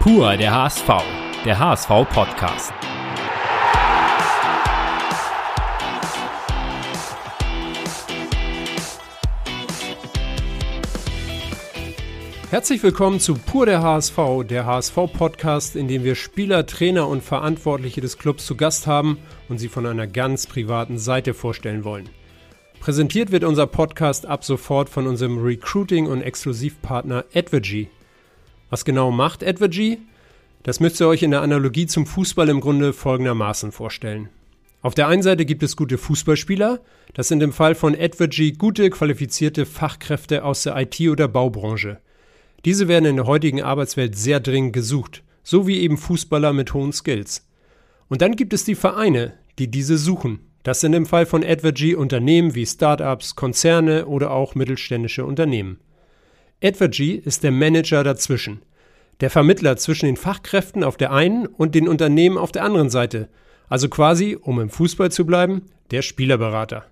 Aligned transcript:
Pur 0.00 0.36
der 0.36 0.54
HSV, 0.54 0.88
der 1.44 1.58
HSV-Podcast. 1.58 2.72
Herzlich 12.48 12.80
willkommen 12.84 13.18
zu 13.18 13.34
Pur 13.34 13.66
der 13.66 13.82
HSV, 13.82 14.16
der 14.48 14.66
HSV-Podcast, 14.66 15.74
in 15.74 15.88
dem 15.88 16.04
wir 16.04 16.14
Spieler, 16.14 16.64
Trainer 16.64 17.08
und 17.08 17.24
Verantwortliche 17.24 18.00
des 18.00 18.18
Clubs 18.18 18.46
zu 18.46 18.54
Gast 18.54 18.86
haben 18.86 19.18
und 19.48 19.58
sie 19.58 19.68
von 19.68 19.84
einer 19.84 20.06
ganz 20.06 20.46
privaten 20.46 20.98
Seite 20.98 21.34
vorstellen 21.34 21.82
wollen. 21.82 22.08
Präsentiert 22.78 23.32
wird 23.32 23.42
unser 23.42 23.66
Podcast 23.66 24.26
ab 24.26 24.44
sofort 24.44 24.88
von 24.88 25.08
unserem 25.08 25.42
Recruiting- 25.42 26.06
und 26.06 26.22
Exklusivpartner 26.22 27.24
Advergy. 27.34 27.88
Was 28.70 28.84
genau 28.84 29.10
macht 29.10 29.42
Advergy? 29.42 29.98
Das 30.62 30.80
müsst 30.80 31.00
ihr 31.00 31.08
euch 31.08 31.22
in 31.22 31.30
der 31.30 31.42
Analogie 31.42 31.86
zum 31.86 32.06
Fußball 32.06 32.48
im 32.48 32.60
Grunde 32.60 32.92
folgendermaßen 32.92 33.72
vorstellen. 33.72 34.28
Auf 34.82 34.94
der 34.94 35.08
einen 35.08 35.22
Seite 35.22 35.44
gibt 35.44 35.62
es 35.62 35.76
gute 35.76 35.98
Fußballspieler, 35.98 36.80
das 37.14 37.28
sind 37.28 37.42
im 37.42 37.52
Fall 37.52 37.74
von 37.74 37.96
Advergy 37.98 38.52
gute, 38.52 38.90
qualifizierte 38.90 39.66
Fachkräfte 39.66 40.44
aus 40.44 40.62
der 40.62 40.76
IT- 40.76 41.08
oder 41.10 41.26
Baubranche. 41.26 41.98
Diese 42.64 42.86
werden 42.88 43.06
in 43.06 43.16
der 43.16 43.26
heutigen 43.26 43.62
Arbeitswelt 43.62 44.16
sehr 44.16 44.40
dringend 44.40 44.72
gesucht, 44.72 45.22
so 45.42 45.66
wie 45.66 45.80
eben 45.80 45.96
Fußballer 45.96 46.52
mit 46.52 46.74
hohen 46.74 46.92
Skills. 46.92 47.46
Und 48.08 48.22
dann 48.22 48.36
gibt 48.36 48.52
es 48.52 48.64
die 48.64 48.74
Vereine, 48.74 49.34
die 49.58 49.70
diese 49.70 49.98
suchen. 49.98 50.40
Das 50.62 50.80
sind 50.80 50.92
im 50.92 51.06
Fall 51.06 51.26
von 51.26 51.44
Advergy 51.44 51.94
Unternehmen 51.94 52.54
wie 52.54 52.66
Startups, 52.66 53.36
Konzerne 53.36 54.06
oder 54.06 54.30
auch 54.30 54.54
mittelständische 54.54 55.24
Unternehmen. 55.24 55.78
Advergy 56.60 57.12
ist 57.12 57.44
der 57.44 57.52
Manager 57.52 58.02
dazwischen, 58.02 58.62
der 59.20 59.30
Vermittler 59.30 59.76
zwischen 59.76 60.06
den 60.06 60.16
Fachkräften 60.16 60.82
auf 60.82 60.96
der 60.96 61.12
einen 61.12 61.46
und 61.46 61.76
den 61.76 61.86
Unternehmen 61.86 62.36
auf 62.36 62.50
der 62.50 62.64
anderen 62.64 62.90
Seite, 62.90 63.28
also 63.68 63.88
quasi, 63.88 64.36
um 64.40 64.58
im 64.58 64.68
Fußball 64.68 65.12
zu 65.12 65.24
bleiben, 65.24 65.62
der 65.92 66.02
Spielerberater. 66.02 66.84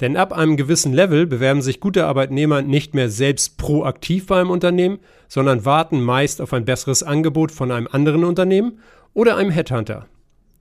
Denn 0.00 0.16
ab 0.16 0.32
einem 0.32 0.56
gewissen 0.56 0.94
Level 0.94 1.26
bewerben 1.26 1.60
sich 1.60 1.80
gute 1.80 2.06
Arbeitnehmer 2.06 2.62
nicht 2.62 2.94
mehr 2.94 3.10
selbst 3.10 3.58
proaktiv 3.58 4.26
beim 4.26 4.48
Unternehmen, 4.48 4.98
sondern 5.28 5.66
warten 5.66 6.00
meist 6.00 6.40
auf 6.40 6.54
ein 6.54 6.64
besseres 6.64 7.02
Angebot 7.02 7.52
von 7.52 7.70
einem 7.72 7.88
anderen 7.90 8.24
Unternehmen 8.24 8.78
oder 9.12 9.36
einem 9.36 9.50
Headhunter. 9.50 10.06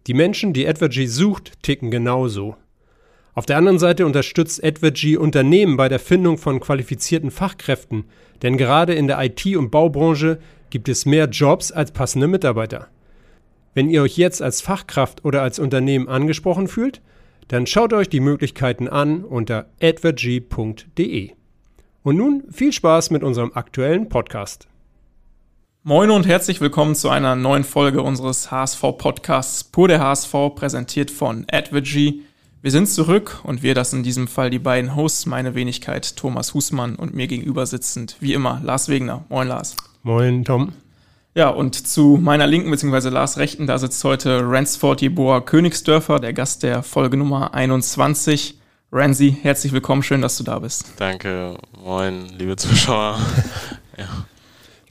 Die 0.05 0.13
Menschen, 0.13 0.52
die 0.52 0.67
Advergy 0.67 1.07
sucht, 1.07 1.63
ticken 1.63 1.91
genauso. 1.91 2.57
Auf 3.35 3.47
der 3.47 3.57
anderen 3.57 3.79
Seite 3.79 4.05
unterstützt 4.05 4.63
Advergy 4.63 5.17
Unternehmen 5.17 5.75
bei 5.75 5.89
der 5.89 5.99
Findung 5.99 6.37
von 6.37 6.59
qualifizierten 6.59 7.31
Fachkräften, 7.31 8.05
denn 8.43 8.57
gerade 8.57 8.93
in 8.93 9.07
der 9.07 9.19
IT- 9.23 9.57
und 9.57 9.71
Baubranche 9.71 10.37
gibt 10.69 10.87
es 10.87 11.05
mehr 11.05 11.25
Jobs 11.25 11.71
als 11.71 11.91
passende 11.91 12.27
Mitarbeiter. 12.27 12.89
Wenn 13.73 13.89
ihr 13.89 14.03
euch 14.03 14.17
jetzt 14.17 14.41
als 14.41 14.61
Fachkraft 14.61 15.25
oder 15.25 15.41
als 15.41 15.57
Unternehmen 15.57 16.07
angesprochen 16.07 16.67
fühlt, 16.67 17.01
dann 17.47 17.65
schaut 17.65 17.91
euch 17.93 18.07
die 18.07 18.19
Möglichkeiten 18.19 18.87
an 18.87 19.23
unter 19.23 19.65
advergy.de. 19.81 21.31
Und 22.03 22.17
nun 22.17 22.43
viel 22.51 22.71
Spaß 22.71 23.09
mit 23.09 23.23
unserem 23.23 23.51
aktuellen 23.53 24.09
Podcast. 24.09 24.67
Moin 25.83 26.11
und 26.11 26.27
herzlich 26.27 26.61
willkommen 26.61 26.95
zu 26.95 27.09
einer 27.09 27.35
neuen 27.35 27.63
Folge 27.63 28.03
unseres 28.03 28.51
HSV-Podcasts 28.51 29.65
Pur 29.65 29.87
der 29.87 30.01
HSV, 30.01 30.33
präsentiert 30.55 31.09
von 31.09 31.45
Advergy. 31.51 32.23
Wir 32.64 32.72
sind 32.72 32.88
zurück 32.88 33.42
und 33.44 33.61
wir, 33.61 33.75
das 33.75 33.92
in 33.92 34.03
diesem 34.03 34.25
Fall 34.30 34.50
die 34.50 34.58
beiden 34.58 34.95
Hosts, 34.95 35.25
meine 35.25 35.53
Wenigkeit 35.53 36.16
Thomas 36.16 36.53
Husmann 36.53 36.95
und 36.95 37.14
mir 37.14 37.28
gegenüber 37.28 37.66
sitzend, 37.66 38.16
wie 38.22 38.33
immer, 38.33 38.61
Lars 38.64 38.88
Wegner. 38.88 39.25
Moin 39.28 39.50
Lars. 39.50 39.75
Moin 40.02 40.45
Tom. 40.45 40.72
Ja, 41.36 41.50
und 41.50 41.75
zu 41.75 42.17
meiner 42.22 42.47
Linken 42.47 42.72
bzw. 42.72 43.09
Lars 43.09 43.38
Rechten, 43.38 43.67
da 43.67 43.78
sitzt 43.78 44.02
heute 44.06 44.39
Ransford 44.45 45.02
Jeboa 45.02 45.41
Königsdörfer, 45.41 46.22
der 46.22 46.31
Gast 46.31 46.63
der 46.63 46.84
Folge 46.84 47.18
Nummer 47.18 47.53
21. 47.53 48.57
Ransi, 48.94 49.35
herzlich 49.41 49.73
willkommen, 49.73 50.02
schön, 50.02 50.22
dass 50.22 50.38
du 50.38 50.46
da 50.46 50.59
bist. 50.59 50.85
Danke, 50.96 51.57
moin, 51.84 52.29
liebe 52.38 52.56
Zuschauer. 52.56 53.19
ja. 53.97 54.07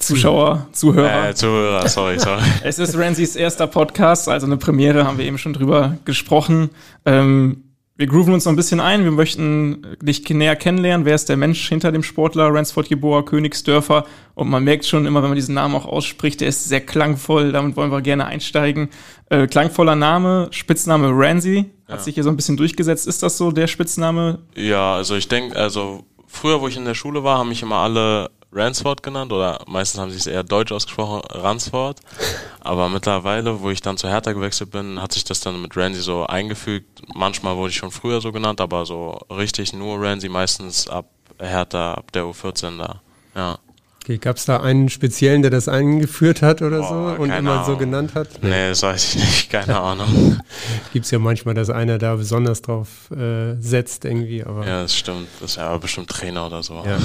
Zuschauer, 0.02 0.66
Zuhörer. 0.72 1.30
Äh, 1.30 1.34
Zuhörer, 1.34 1.88
sorry, 1.88 2.18
sorry. 2.18 2.42
es 2.62 2.78
ist 2.78 2.96
Ranzis 2.96 3.36
erster 3.36 3.66
Podcast, 3.66 4.28
also 4.28 4.46
eine 4.46 4.56
Premiere, 4.56 5.06
haben 5.06 5.18
wir 5.18 5.24
eben 5.24 5.38
schon 5.38 5.52
drüber 5.52 5.96
gesprochen. 6.04 6.70
Ähm, 7.06 7.64
wir 7.94 8.06
grooven 8.06 8.34
uns 8.34 8.44
noch 8.44 8.52
ein 8.52 8.56
bisschen 8.56 8.80
ein. 8.80 9.04
Wir 9.04 9.12
möchten 9.12 9.96
dich 10.00 10.28
näher 10.28 10.56
kennenlernen. 10.56 11.04
Wer 11.04 11.14
ist 11.14 11.28
der 11.28 11.36
Mensch 11.36 11.68
hinter 11.68 11.92
dem 11.92 12.02
Sportler 12.02 12.52
Ransford 12.52 12.88
Geboa 12.88 13.22
Königsdörfer? 13.22 14.06
Und 14.34 14.48
man 14.48 14.64
merkt 14.64 14.86
schon 14.86 15.06
immer, 15.06 15.22
wenn 15.22 15.28
man 15.28 15.36
diesen 15.36 15.54
Namen 15.54 15.74
auch 15.76 15.86
ausspricht, 15.86 16.40
der 16.40 16.48
ist 16.48 16.64
sehr 16.64 16.80
klangvoll. 16.80 17.52
Damit 17.52 17.76
wollen 17.76 17.92
wir 17.92 18.00
gerne 18.00 18.24
einsteigen. 18.24 18.88
Äh, 19.30 19.46
klangvoller 19.46 19.94
Name, 19.94 20.48
Spitzname 20.50 21.10
Ranzi. 21.12 21.70
Hat 21.86 21.98
ja. 21.98 22.02
sich 22.02 22.14
hier 22.14 22.24
so 22.24 22.30
ein 22.30 22.36
bisschen 22.36 22.56
durchgesetzt. 22.56 23.06
Ist 23.06 23.22
das 23.22 23.36
so 23.36 23.52
der 23.52 23.68
Spitzname? 23.68 24.40
Ja, 24.56 24.94
also 24.94 25.14
ich 25.14 25.28
denke, 25.28 25.54
also 25.54 26.04
früher, 26.26 26.60
wo 26.60 26.66
ich 26.66 26.76
in 26.76 26.86
der 26.86 26.94
Schule 26.94 27.22
war, 27.22 27.38
haben 27.38 27.50
mich 27.50 27.62
immer 27.62 27.76
alle 27.76 28.30
Ransford 28.52 29.02
genannt 29.02 29.32
oder 29.32 29.60
meistens 29.66 30.00
haben 30.00 30.10
sie 30.10 30.18
es 30.18 30.26
eher 30.26 30.44
deutsch 30.44 30.72
ausgesprochen, 30.72 31.22
Ransford. 31.30 32.00
Aber 32.60 32.88
mittlerweile, 32.88 33.60
wo 33.60 33.70
ich 33.70 33.80
dann 33.80 33.96
zu 33.96 34.08
Hertha 34.08 34.32
gewechselt 34.32 34.70
bin, 34.70 35.00
hat 35.00 35.12
sich 35.12 35.24
das 35.24 35.40
dann 35.40 35.60
mit 35.62 35.76
Randy 35.76 36.00
so 36.00 36.26
eingefügt. 36.26 37.02
Manchmal 37.14 37.56
wurde 37.56 37.70
ich 37.70 37.76
schon 37.76 37.90
früher 37.90 38.20
so 38.20 38.30
genannt, 38.30 38.60
aber 38.60 38.86
so 38.86 39.18
richtig 39.30 39.72
nur 39.72 40.00
Randy 40.00 40.28
meistens 40.28 40.86
ab 40.86 41.06
Hertha, 41.40 41.94
ab 41.94 42.12
der 42.12 42.22
U14 42.24 42.78
da. 42.78 43.00
Ja. 43.34 43.58
Okay, 44.02 44.18
gab 44.18 44.36
es 44.36 44.46
da 44.46 44.60
einen 44.60 44.88
speziellen, 44.88 45.42
der 45.42 45.52
das 45.52 45.68
eingeführt 45.68 46.42
hat 46.42 46.60
oder 46.60 46.78
Boah, 46.78 47.14
so 47.16 47.22
und 47.22 47.30
immer 47.30 47.52
Ahnung. 47.52 47.66
so 47.66 47.76
genannt 47.76 48.16
hat? 48.16 48.28
Nee, 48.42 48.70
das 48.70 48.82
weiß 48.82 49.14
ich 49.14 49.20
nicht, 49.20 49.50
keine 49.50 49.78
Ahnung. 49.80 50.40
Gibt 50.92 51.04
es 51.04 51.12
ja 51.12 51.20
manchmal, 51.20 51.54
dass 51.54 51.70
einer 51.70 51.98
da 51.98 52.16
besonders 52.16 52.62
drauf 52.62 53.12
äh, 53.12 53.54
setzt 53.60 54.04
irgendwie. 54.04 54.42
Aber 54.42 54.66
ja, 54.66 54.82
das 54.82 54.96
stimmt. 54.96 55.28
Das 55.40 55.52
ist 55.52 55.56
ja 55.56 55.68
aber 55.68 55.78
bestimmt 55.78 56.08
Trainer 56.08 56.46
oder 56.46 56.64
so. 56.64 56.82
Ja. 56.84 56.98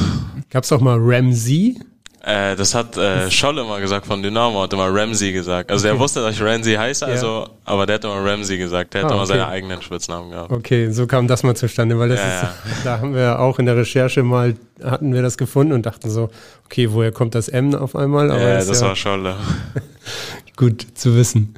Gab 0.49 0.63
es 0.63 0.71
auch 0.71 0.81
mal 0.81 0.97
Ramsey? 0.99 1.79
Äh, 2.27 2.57
das 2.57 2.75
hat 2.75 2.97
äh, 2.97 3.31
Scholl 3.31 3.57
immer 3.57 3.79
gesagt 3.79 4.05
von 4.05 4.21
Dynamo, 4.21 4.61
hat 4.61 4.73
immer 4.73 4.93
Ramsey 4.93 5.31
gesagt. 5.31 5.71
Also 5.71 5.87
okay. 5.87 5.95
er 5.95 5.99
wusste, 5.99 6.21
dass 6.21 6.35
ich 6.35 6.41
Ramsey 6.41 6.75
heiße, 6.75 7.05
also, 7.05 7.25
ja. 7.25 7.49
aber 7.63 7.85
der 7.85 7.95
hat 7.95 8.03
immer 8.03 8.21
Ramsey 8.21 8.57
gesagt. 8.57 8.93
Der 8.93 9.03
hat 9.03 9.11
ah, 9.11 9.13
immer 9.13 9.23
okay. 9.23 9.31
seine 9.31 9.47
eigenen 9.47 9.81
Spitznamen 9.81 10.31
gehabt. 10.31 10.51
Okay, 10.51 10.91
so 10.91 11.07
kam 11.07 11.29
das 11.29 11.43
mal 11.43 11.55
zustande, 11.55 11.97
weil 11.97 12.09
das 12.09 12.19
ja, 12.19 12.25
ist, 12.25 12.41
ja. 12.41 12.49
da 12.83 12.99
haben 12.99 13.15
wir 13.15 13.39
auch 13.39 13.59
in 13.59 13.65
der 13.65 13.77
Recherche 13.77 14.23
mal, 14.23 14.57
hatten 14.83 15.13
wir 15.13 15.21
das 15.21 15.37
gefunden 15.37 15.71
und 15.71 15.85
dachten 15.85 16.09
so, 16.09 16.29
okay, 16.65 16.91
woher 16.91 17.13
kommt 17.13 17.33
das 17.33 17.47
M 17.47 17.73
auf 17.73 17.95
einmal? 17.95 18.29
Aber 18.29 18.41
ja, 18.41 18.55
das, 18.55 18.67
das 18.67 18.81
war 18.81 18.93
Scholl. 18.97 19.33
Gut 20.57 20.85
zu 20.95 21.15
wissen. 21.15 21.55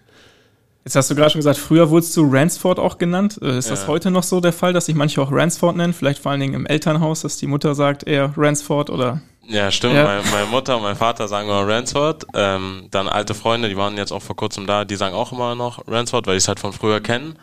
Jetzt 0.85 0.95
hast 0.95 1.09
du 1.09 1.15
gerade 1.15 1.31
schon 1.31 1.39
gesagt, 1.39 1.57
früher 1.57 1.89
wurdest 1.89 2.15
du 2.15 2.29
Ransford 2.31 2.77
auch 2.77 2.99
genannt. 2.99 3.39
Äh, 3.41 3.57
ist 3.57 3.71
das 3.71 3.87
heute 3.87 4.11
noch 4.11 4.23
so 4.23 4.39
der 4.39 4.53
Fall, 4.53 4.73
dass 4.73 4.85
sich 4.85 4.93
manche 4.93 5.19
auch 5.19 5.31
Ransford 5.31 5.77
nennen? 5.77 5.93
Vielleicht 5.93 6.21
vor 6.21 6.31
allen 6.31 6.41
Dingen 6.41 6.53
im 6.53 6.67
Elternhaus, 6.67 7.21
dass 7.21 7.37
die 7.37 7.47
Mutter 7.47 7.73
sagt 7.73 8.05
eher 8.07 8.33
Ransford 8.37 8.91
oder 8.91 9.21
ja, 9.49 9.71
stimmt. 9.71 9.95
Ja. 9.95 10.03
Meine, 10.05 10.23
meine, 10.31 10.45
Mutter 10.45 10.77
und 10.77 10.83
mein 10.83 10.95
Vater 10.95 11.27
sagen 11.27 11.49
immer 11.49 11.67
Ransford. 11.67 12.25
Ähm, 12.33 12.87
dann 12.91 13.09
alte 13.09 13.33
Freunde, 13.33 13.67
die 13.67 13.77
waren 13.77 13.97
jetzt 13.97 14.11
auch 14.11 14.21
vor 14.21 14.35
kurzem 14.35 14.67
da, 14.67 14.85
die 14.85 14.95
sagen 14.95 15.15
auch 15.15 15.31
immer 15.31 15.55
noch 15.55 15.85
Ransford, 15.87 16.27
weil 16.27 16.35
die 16.35 16.37
es 16.37 16.47
halt 16.47 16.59
von 16.59 16.71
früher 16.71 17.01
kennen. 17.01 17.37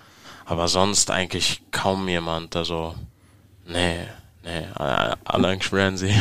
Aber 0.44 0.68
sonst 0.68 1.10
eigentlich 1.10 1.62
kaum 1.72 2.08
jemand. 2.08 2.54
Also, 2.54 2.94
nee, 3.66 3.98
nee, 4.44 4.66
alle 4.76 5.48
eigentlich 5.48 5.72
Ramsey. 5.72 6.14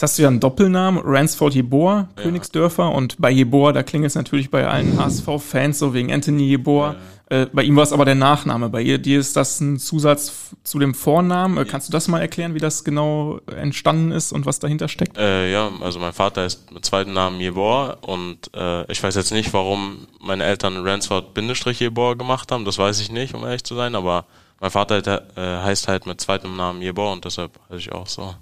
Jetzt 0.00 0.12
hast 0.12 0.18
du 0.18 0.22
ja 0.22 0.28
einen 0.28 0.40
Doppelnamen, 0.40 1.02
Ransford 1.04 1.52
Jeboa, 1.52 2.08
ja. 2.16 2.22
Königsdörfer. 2.22 2.90
Und 2.90 3.18
bei 3.18 3.30
Jeboa, 3.30 3.72
da 3.72 3.82
klingelt 3.82 4.08
es 4.08 4.14
natürlich 4.14 4.48
bei 4.48 4.66
allen 4.66 4.98
HSV-Fans 4.98 5.78
so 5.78 5.92
wegen 5.92 6.10
Anthony 6.10 6.44
Jeboa. 6.44 6.96
Ja. 7.30 7.42
Äh, 7.42 7.46
bei 7.52 7.64
ihm 7.64 7.76
war 7.76 7.82
es 7.82 7.92
aber 7.92 8.06
der 8.06 8.14
Nachname. 8.14 8.70
Bei 8.70 8.80
ihr, 8.80 8.96
dir 8.96 9.20
ist 9.20 9.36
das 9.36 9.60
ein 9.60 9.78
Zusatz 9.78 10.56
zu 10.64 10.78
dem 10.78 10.94
Vornamen. 10.94 11.58
Äh, 11.58 11.66
kannst 11.66 11.88
du 11.88 11.92
das 11.92 12.08
mal 12.08 12.18
erklären, 12.18 12.54
wie 12.54 12.60
das 12.60 12.82
genau 12.82 13.40
entstanden 13.54 14.10
ist 14.10 14.32
und 14.32 14.46
was 14.46 14.58
dahinter 14.58 14.88
steckt? 14.88 15.18
Äh, 15.18 15.52
ja, 15.52 15.70
also 15.82 15.98
mein 15.98 16.14
Vater 16.14 16.46
ist 16.46 16.72
mit 16.72 16.82
zweiten 16.82 17.12
Namen 17.12 17.38
Jeboa 17.38 17.98
und 18.00 18.50
äh, 18.56 18.90
ich 18.90 19.02
weiß 19.02 19.16
jetzt 19.16 19.32
nicht, 19.32 19.52
warum 19.52 20.06
meine 20.18 20.44
Eltern 20.44 20.78
Ransford 20.78 21.34
Bindestrich 21.34 21.78
Jeboa 21.78 22.14
gemacht 22.14 22.50
haben. 22.52 22.64
Das 22.64 22.78
weiß 22.78 23.02
ich 23.02 23.12
nicht, 23.12 23.34
um 23.34 23.44
ehrlich 23.44 23.64
zu 23.64 23.74
sein, 23.74 23.94
aber 23.94 24.24
mein 24.60 24.70
Vater 24.70 25.26
äh, 25.36 25.62
heißt 25.62 25.88
halt 25.88 26.06
mit 26.06 26.22
zweitem 26.22 26.56
Namen 26.56 26.80
Jeboa 26.80 27.12
und 27.12 27.26
deshalb 27.26 27.60
heiße 27.68 27.80
ich 27.80 27.92
auch 27.92 28.06
so. 28.06 28.34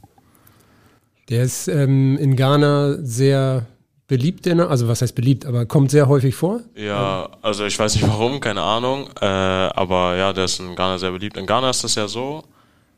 Der 1.28 1.42
ist 1.42 1.68
ähm, 1.68 2.16
in 2.18 2.36
Ghana 2.36 2.96
sehr 3.02 3.66
beliebt, 4.06 4.48
also 4.48 4.88
was 4.88 5.02
heißt 5.02 5.14
beliebt, 5.14 5.44
aber 5.44 5.66
kommt 5.66 5.90
sehr 5.90 6.08
häufig 6.08 6.34
vor? 6.34 6.60
Ja, 6.74 7.28
also 7.42 7.66
ich 7.66 7.78
weiß 7.78 7.94
nicht 7.94 8.08
warum, 8.08 8.40
keine 8.40 8.62
Ahnung, 8.62 9.10
äh, 9.20 9.26
aber 9.26 10.16
ja, 10.16 10.32
der 10.32 10.46
ist 10.46 10.58
in 10.60 10.74
Ghana 10.74 10.96
sehr 10.96 11.10
beliebt. 11.10 11.36
In 11.36 11.46
Ghana 11.46 11.68
ist 11.68 11.84
es 11.84 11.94
ja 11.94 12.08
so, 12.08 12.42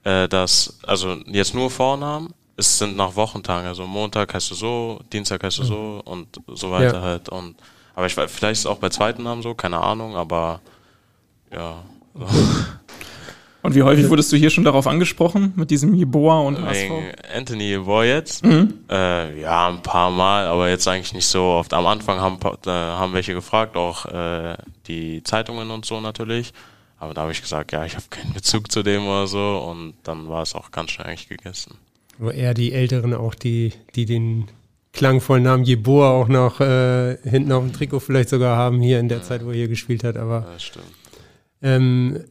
äh, 0.05 0.29
dass, 0.29 0.79
also 0.87 1.17
jetzt 1.27 1.53
nur 1.53 1.69
Vornamen, 1.69 2.33
es 2.57 2.79
sind 2.79 2.97
nach 2.97 3.17
Wochentagen, 3.17 3.67
also 3.67 3.87
Montag 3.87 4.33
heißt 4.33 4.53
du 4.53 4.55
so, 4.55 5.01
Dienstag 5.13 5.43
heißt 5.43 5.59
du 5.59 5.65
so 5.65 6.03
und 6.05 6.29
so 6.55 6.71
weiter 6.71 6.99
ja. 6.99 7.03
halt. 7.03 7.29
Und 7.29 7.57
aber 7.95 8.07
ich 8.07 8.17
weiß, 8.17 8.31
vielleicht 8.31 8.53
ist 8.53 8.61
es 8.61 8.67
auch 8.67 8.79
bei 8.79 8.91
zweiten 8.91 9.25
Namen 9.25 9.43
so, 9.43 9.55
keine 9.55 9.79
Ahnung, 9.79 10.15
aber 10.15 10.61
ja. 11.53 11.83
So. 12.15 12.27
Und 13.63 13.75
wie 13.75 13.83
häufig 13.83 14.09
wurdest 14.09 14.33
du 14.33 14.37
hier 14.37 14.51
schon 14.51 14.65
darauf 14.65 14.87
angesprochen, 14.87 15.53
mit 15.57 15.71
diesem 15.71 15.95
Jeboa 15.95 16.41
und 16.41 16.57
Wegen 16.57 16.67
HSV? 16.67 17.37
Anthony 17.37 17.65
Jeboa 17.65 18.05
jetzt? 18.05 18.45
Mhm. 18.45 18.75
Äh, 18.91 19.41
ja, 19.41 19.69
ein 19.69 19.83
paar 19.83 20.11
Mal, 20.11 20.47
aber 20.47 20.71
jetzt 20.71 20.89
eigentlich 20.89 21.13
nicht 21.13 21.27
so 21.27 21.43
oft. 21.43 21.75
Am 21.75 21.87
Anfang 21.87 22.21
haben, 22.21 22.39
äh, 22.67 22.71
haben 22.71 23.13
welche 23.13 23.35
gefragt, 23.35 23.77
auch 23.77 24.07
äh, 24.07 24.57
die 24.87 25.23
Zeitungen 25.25 25.71
und 25.71 25.85
so 25.85 26.01
natürlich. 26.01 26.53
Aber 26.99 27.15
da 27.15 27.23
habe 27.23 27.33
ich 27.33 27.43
gesagt, 27.43 27.73
ja, 27.73 27.85
ich 27.85 27.97
habe 27.97 28.05
keinen 28.11 28.33
Bezug 28.33 28.71
zu 28.71 28.83
dem 28.83 29.07
oder 29.07 29.27
so. 29.27 29.59
Und 29.59 29.95
dann 30.05 30.29
war 30.29 30.43
es 30.43 30.55
auch 30.55 30.71
ganz 30.71 30.91
schnell 30.91 31.09
eigentlich 31.09 31.29
gegessen. 31.29 31.75
Aber 32.19 32.35
eher 32.35 32.55
die 32.55 32.73
Älteren 32.73 33.15
auch, 33.15 33.35
die, 33.35 33.73
die 33.95 34.05
den 34.05 34.49
klangvollen 34.93 35.45
Namen 35.45 35.65
Jeboa 35.65 36.11
auch 36.11 36.29
noch 36.29 36.61
äh, 36.61 37.17
hinten 37.23 37.53
auf 37.53 37.63
dem 37.63 37.73
Trikot 37.73 38.01
vielleicht 38.01 38.29
sogar 38.29 38.57
haben, 38.57 38.81
hier 38.81 39.01
in 39.01 39.09
der 39.09 39.19
ja. 39.19 39.25
Zeit, 39.25 39.45
wo 39.45 39.51
er 39.51 39.57
hier 39.57 39.69
gespielt 39.69 40.05
hat. 40.05 40.17
Aber 40.17 40.47
ja, 40.51 40.59
stimmt. 40.59 40.87
Ähm, 41.63 42.25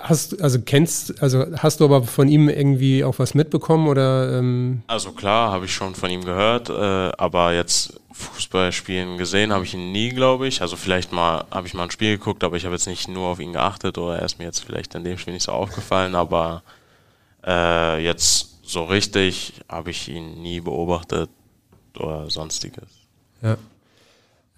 Hast 0.00 0.42
also 0.42 0.60
kennst, 0.60 1.22
also 1.22 1.46
hast 1.58 1.80
du 1.80 1.84
aber 1.84 2.02
von 2.02 2.28
ihm 2.28 2.48
irgendwie 2.48 3.04
auch 3.04 3.18
was 3.18 3.34
mitbekommen 3.34 3.86
oder? 3.88 4.38
Ähm? 4.38 4.82
Also 4.86 5.12
klar, 5.12 5.52
habe 5.52 5.66
ich 5.66 5.74
schon 5.74 5.94
von 5.94 6.10
ihm 6.10 6.24
gehört, 6.24 6.70
äh, 6.70 6.72
aber 6.72 7.54
jetzt 7.54 8.00
Fußballspielen 8.12 9.16
gesehen 9.18 9.52
habe 9.52 9.64
ich 9.64 9.74
ihn 9.74 9.92
nie, 9.92 10.10
glaube 10.10 10.48
ich. 10.48 10.60
Also 10.60 10.76
vielleicht 10.76 11.12
mal 11.12 11.44
habe 11.50 11.66
ich 11.66 11.74
mal 11.74 11.84
ein 11.84 11.90
Spiel 11.90 12.18
geguckt, 12.18 12.42
aber 12.42 12.56
ich 12.56 12.64
habe 12.64 12.74
jetzt 12.74 12.86
nicht 12.86 13.08
nur 13.08 13.28
auf 13.28 13.40
ihn 13.40 13.52
geachtet 13.52 13.98
oder 13.98 14.18
er 14.18 14.24
ist 14.24 14.38
mir 14.38 14.44
jetzt 14.44 14.64
vielleicht 14.64 14.94
in 14.94 15.04
dem 15.04 15.18
Spiel 15.18 15.34
nicht 15.34 15.44
so 15.44 15.52
aufgefallen, 15.52 16.14
aber 16.14 16.62
äh, 17.46 18.02
jetzt 18.04 18.60
so 18.62 18.84
richtig 18.84 19.54
habe 19.68 19.90
ich 19.90 20.08
ihn 20.08 20.42
nie 20.42 20.60
beobachtet 20.60 21.30
oder 21.98 22.30
sonstiges. 22.30 22.88
Ja. 23.42 23.56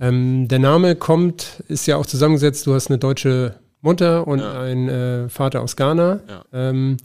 Ähm, 0.00 0.48
der 0.48 0.58
Name 0.58 0.96
kommt, 0.96 1.62
ist 1.68 1.86
ja 1.86 1.96
auch 1.96 2.06
zusammengesetzt, 2.06 2.66
du 2.66 2.74
hast 2.74 2.88
eine 2.88 2.98
deutsche 2.98 3.54
Mutter 3.84 4.26
und 4.26 4.40
ja. 4.40 4.62
ein 4.62 4.88
äh, 4.88 5.28
Vater 5.28 5.60
aus 5.60 5.76
Ghana. 5.76 6.20
Ja. 6.28 6.44
Ähm, 6.52 6.96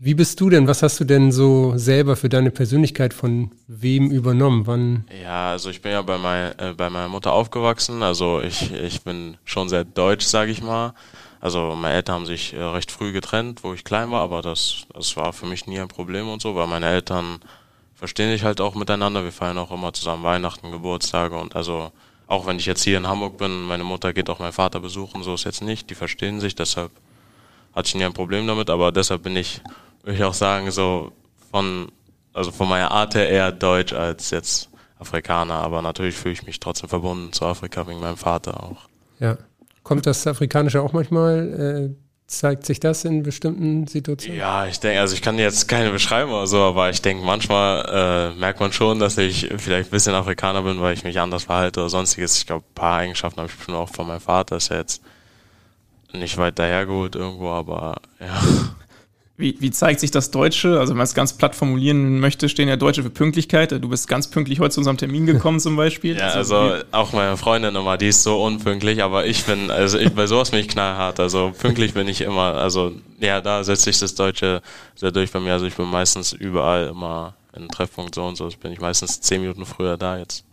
wie 0.00 0.14
bist 0.14 0.40
du 0.40 0.48
denn? 0.48 0.68
Was 0.68 0.82
hast 0.82 1.00
du 1.00 1.04
denn 1.04 1.32
so 1.32 1.76
selber 1.76 2.14
für 2.16 2.28
deine 2.28 2.50
Persönlichkeit 2.50 3.12
von 3.12 3.50
wem 3.66 4.10
übernommen? 4.10 4.66
Wann? 4.66 5.04
Ja, 5.22 5.50
also 5.50 5.70
ich 5.70 5.82
bin 5.82 5.92
ja 5.92 6.02
bei, 6.02 6.18
mein, 6.18 6.58
äh, 6.58 6.72
bei 6.76 6.88
meiner 6.88 7.08
Mutter 7.08 7.32
aufgewachsen. 7.32 8.02
Also 8.02 8.40
ich, 8.40 8.72
ich 8.72 9.02
bin 9.02 9.36
schon 9.44 9.68
sehr 9.68 9.84
deutsch, 9.84 10.24
sage 10.24 10.52
ich 10.52 10.62
mal. 10.62 10.94
Also 11.40 11.74
meine 11.74 11.94
Eltern 11.96 12.16
haben 12.16 12.26
sich 12.26 12.54
äh, 12.54 12.62
recht 12.62 12.90
früh 12.90 13.12
getrennt, 13.12 13.64
wo 13.64 13.74
ich 13.74 13.84
klein 13.84 14.10
war, 14.10 14.22
aber 14.22 14.40
das, 14.40 14.86
das 14.94 15.16
war 15.16 15.32
für 15.32 15.46
mich 15.46 15.66
nie 15.66 15.78
ein 15.78 15.88
Problem 15.88 16.28
und 16.28 16.40
so, 16.40 16.54
weil 16.54 16.66
meine 16.66 16.86
Eltern 16.86 17.40
verstehen 17.94 18.30
sich 18.30 18.44
halt 18.44 18.60
auch 18.60 18.74
miteinander. 18.74 19.24
Wir 19.24 19.32
feiern 19.32 19.58
auch 19.58 19.70
immer 19.72 19.92
zusammen 19.92 20.22
Weihnachten, 20.22 20.70
Geburtstage 20.70 21.36
und 21.36 21.54
also 21.56 21.92
auch 22.28 22.46
wenn 22.46 22.58
ich 22.58 22.66
jetzt 22.66 22.84
hier 22.84 22.98
in 22.98 23.08
Hamburg 23.08 23.38
bin, 23.38 23.62
meine 23.62 23.84
Mutter 23.84 24.12
geht 24.12 24.30
auch 24.30 24.38
meinen 24.38 24.52
Vater 24.52 24.80
besuchen, 24.80 25.22
so 25.22 25.34
ist 25.34 25.44
jetzt 25.44 25.62
nicht, 25.62 25.90
die 25.90 25.94
verstehen 25.94 26.40
sich, 26.40 26.54
deshalb 26.54 26.92
hatte 27.74 27.88
ich 27.88 27.94
nie 27.94 28.04
ein 28.04 28.12
Problem 28.12 28.46
damit, 28.46 28.70
aber 28.70 28.92
deshalb 28.92 29.22
bin 29.22 29.34
ich, 29.34 29.62
würde 30.02 30.18
ich 30.18 30.24
auch 30.24 30.34
sagen, 30.34 30.70
so 30.70 31.10
von, 31.50 31.90
also 32.34 32.52
von 32.52 32.68
meiner 32.68 32.90
Art 32.90 33.14
her 33.14 33.28
eher 33.28 33.50
deutsch 33.50 33.94
als 33.94 34.30
jetzt 34.30 34.68
Afrikaner, 34.98 35.54
aber 35.54 35.80
natürlich 35.80 36.16
fühle 36.16 36.34
ich 36.34 36.46
mich 36.46 36.60
trotzdem 36.60 36.88
verbunden 36.88 37.32
zu 37.32 37.46
Afrika 37.46 37.86
wegen 37.88 38.00
meinem 38.00 38.16
Vater 38.16 38.62
auch. 38.62 38.88
Ja. 39.18 39.38
Kommt 39.82 40.04
das 40.04 40.26
Afrikanische 40.26 40.82
auch 40.82 40.92
manchmal 40.92 41.94
äh, 41.94 42.07
Zeigt 42.28 42.66
sich 42.66 42.78
das 42.78 43.06
in 43.06 43.22
bestimmten 43.22 43.86
Situationen? 43.86 44.38
Ja, 44.38 44.66
ich 44.66 44.78
denke, 44.80 45.00
also 45.00 45.14
ich 45.14 45.22
kann 45.22 45.38
jetzt 45.38 45.66
keine 45.66 45.90
beschreiben 45.90 46.30
oder 46.30 46.46
so, 46.46 46.58
aber 46.58 46.90
ich 46.90 47.00
denke, 47.00 47.24
manchmal 47.24 48.34
äh, 48.34 48.38
merkt 48.38 48.60
man 48.60 48.70
schon, 48.70 48.98
dass 48.98 49.16
ich 49.16 49.48
vielleicht 49.56 49.88
ein 49.88 49.92
bisschen 49.92 50.14
Afrikaner 50.14 50.60
bin, 50.60 50.78
weil 50.82 50.92
ich 50.92 51.04
mich 51.04 51.18
anders 51.18 51.44
verhalte 51.44 51.80
oder 51.80 51.88
sonstiges. 51.88 52.36
Ich 52.36 52.46
glaube, 52.46 52.66
ein 52.68 52.74
paar 52.74 52.98
Eigenschaften 52.98 53.40
habe 53.40 53.48
ich 53.48 53.56
bestimmt 53.56 53.78
auch 53.78 53.88
von 53.88 54.06
meinem 54.06 54.20
Vater, 54.20 54.58
ist 54.58 54.68
ja 54.68 54.76
jetzt 54.76 55.00
nicht 56.12 56.36
weit 56.36 56.58
dahergeholt 56.58 57.16
irgendwo, 57.16 57.48
aber 57.48 57.96
ja. 58.20 58.42
Wie, 59.40 59.56
wie 59.60 59.70
zeigt 59.70 60.00
sich 60.00 60.10
das 60.10 60.32
Deutsche? 60.32 60.80
Also 60.80 60.90
wenn 60.90 60.96
man 60.96 61.04
es 61.04 61.14
ganz 61.14 61.32
platt 61.32 61.54
formulieren 61.54 62.18
möchte, 62.18 62.48
stehen 62.48 62.68
ja 62.68 62.74
Deutsche 62.74 63.04
für 63.04 63.10
Pünktlichkeit. 63.10 63.70
Du 63.70 63.88
bist 63.88 64.08
ganz 64.08 64.28
pünktlich 64.28 64.58
heute 64.58 64.74
zu 64.74 64.80
unserem 64.80 64.96
Termin 64.96 65.26
gekommen 65.26 65.60
zum 65.60 65.76
Beispiel. 65.76 66.16
ja, 66.18 66.30
also, 66.30 66.56
also 66.56 66.84
auch 66.90 67.12
meine 67.12 67.36
Freundin 67.36 67.76
immer, 67.76 67.96
die 67.96 68.08
ist 68.08 68.24
so 68.24 68.42
unpünktlich, 68.42 69.00
aber 69.00 69.26
ich 69.26 69.44
bin, 69.44 69.70
also 69.70 69.96
ich, 69.96 70.12
bei 70.12 70.26
sowas 70.26 70.50
bin 70.50 70.58
ich 70.58 70.66
knallhart. 70.66 71.20
Also 71.20 71.52
pünktlich 71.56 71.94
bin 71.94 72.08
ich 72.08 72.22
immer, 72.22 72.54
also 72.54 72.90
ja, 73.20 73.40
da 73.40 73.62
setzt 73.62 73.84
sich 73.84 74.00
das 74.00 74.16
Deutsche 74.16 74.60
sehr 74.96 75.12
durch 75.12 75.30
bei 75.30 75.38
mir. 75.38 75.52
Also 75.52 75.66
ich 75.66 75.76
bin 75.76 75.86
meistens 75.86 76.32
überall 76.32 76.88
immer 76.88 77.34
in 77.54 77.68
Treffpunkt 77.68 78.16
so 78.16 78.26
und 78.26 78.34
so. 78.34 78.48
Ich 78.48 78.58
bin 78.58 78.72
ich 78.72 78.80
meistens 78.80 79.20
zehn 79.20 79.40
Minuten 79.40 79.64
früher 79.66 79.96
da 79.96 80.18
jetzt. 80.18 80.44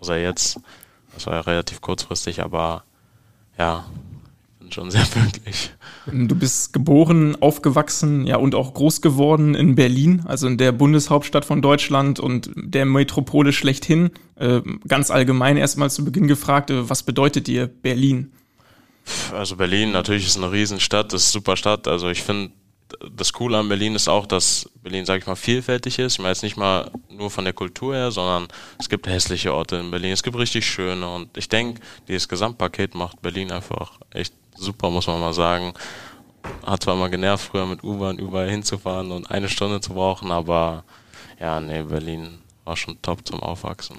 Außer 0.00 0.16
jetzt. 0.16 0.58
Das 1.14 1.26
war 1.26 1.34
ja 1.34 1.40
relativ 1.42 1.80
kurzfristig, 1.80 2.42
aber 2.42 2.82
ja, 3.56 3.84
schon 4.70 4.90
sehr 4.90 5.04
pünktlich. 5.04 5.70
Du 6.06 6.34
bist 6.34 6.72
geboren, 6.72 7.36
aufgewachsen, 7.40 8.26
ja 8.26 8.36
und 8.36 8.54
auch 8.54 8.74
groß 8.74 9.02
geworden 9.02 9.54
in 9.54 9.76
Berlin, 9.76 10.22
also 10.24 10.48
in 10.48 10.58
der 10.58 10.72
Bundeshauptstadt 10.72 11.44
von 11.44 11.62
Deutschland 11.62 12.18
und 12.18 12.50
der 12.56 12.86
Metropole 12.86 13.52
schlechthin. 13.52 14.10
Äh, 14.36 14.62
ganz 14.88 15.10
allgemein 15.10 15.56
erstmal 15.56 15.90
zu 15.90 16.04
Beginn 16.04 16.26
gefragt, 16.26 16.70
äh, 16.70 16.88
was 16.88 17.04
bedeutet 17.04 17.46
dir 17.46 17.68
Berlin? 17.68 18.32
Also 19.32 19.56
Berlin 19.56 19.92
natürlich 19.92 20.26
ist 20.26 20.36
eine 20.36 20.50
Riesenstadt, 20.50 21.12
ist 21.12 21.26
eine 21.26 21.32
super 21.32 21.56
Stadt. 21.56 21.86
Also 21.86 22.08
ich 22.08 22.22
finde, 22.22 22.52
das 23.14 23.32
Coole 23.32 23.58
an 23.58 23.68
Berlin 23.68 23.94
ist 23.94 24.08
auch, 24.08 24.26
dass 24.26 24.68
Berlin, 24.82 25.04
sage 25.04 25.20
ich 25.20 25.26
mal, 25.26 25.36
vielfältig 25.36 25.98
ist. 25.98 26.14
Ich 26.14 26.18
meine 26.18 26.30
jetzt 26.30 26.42
nicht 26.42 26.56
mal 26.56 26.90
nur 27.10 27.30
von 27.30 27.44
der 27.44 27.52
Kultur 27.52 27.94
her, 27.94 28.10
sondern 28.10 28.48
es 28.78 28.88
gibt 28.88 29.06
hässliche 29.06 29.52
Orte 29.54 29.76
in 29.76 29.90
Berlin, 29.90 30.12
es 30.12 30.22
gibt 30.22 30.36
richtig 30.36 30.66
schöne 30.66 31.08
und 31.08 31.36
ich 31.36 31.48
denke, 31.48 31.80
dieses 32.08 32.28
Gesamtpaket 32.28 32.94
macht 32.94 33.22
Berlin 33.22 33.50
einfach 33.52 33.98
echt 34.10 34.34
super, 34.56 34.90
muss 34.90 35.06
man 35.06 35.20
mal 35.20 35.34
sagen. 35.34 35.72
Hat 36.64 36.82
zwar 36.82 36.96
mal 36.96 37.10
genervt, 37.10 37.44
früher 37.44 37.66
mit 37.66 37.84
U-Bahn 37.84 38.18
überall 38.18 38.50
hinzufahren 38.50 39.12
und 39.12 39.30
eine 39.30 39.48
Stunde 39.48 39.80
zu 39.80 39.94
brauchen, 39.94 40.32
aber 40.32 40.84
ja, 41.38 41.60
nee, 41.60 41.82
Berlin 41.82 42.38
war 42.64 42.76
schon 42.76 43.00
top 43.02 43.26
zum 43.26 43.40
Aufwachsen. 43.40 43.96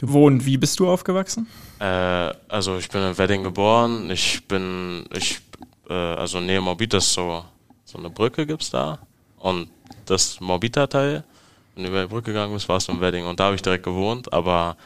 Wo 0.00 0.26
und 0.26 0.44
wie 0.46 0.56
bist 0.56 0.78
du 0.78 0.88
aufgewachsen? 0.88 1.46
Äh, 1.80 2.32
also 2.48 2.78
ich 2.78 2.88
bin 2.88 3.02
in 3.02 3.18
Wedding 3.18 3.42
geboren. 3.42 4.10
Ich 4.10 4.46
bin, 4.46 5.04
ich, 5.12 5.40
äh, 5.88 5.92
also 5.92 6.40
nähe 6.40 6.60
Morbid 6.60 6.94
ist 6.94 7.12
so, 7.12 7.44
so 7.92 7.98
eine 7.98 8.10
Brücke 8.10 8.46
gibt's 8.46 8.70
da. 8.70 8.98
Und 9.38 9.68
das 10.06 10.40
Morbita-Teil, 10.40 11.24
wenn 11.74 11.84
du 11.84 11.90
über 11.90 12.02
die 12.02 12.08
Brücke 12.08 12.32
gegangen 12.32 12.54
bist, 12.54 12.68
warst 12.68 12.88
du 12.88 12.92
in 12.92 13.00
Wedding. 13.00 13.26
Und 13.26 13.38
da 13.38 13.44
habe 13.44 13.54
ich 13.54 13.62
direkt 13.62 13.84
gewohnt, 13.84 14.32
aber 14.32 14.76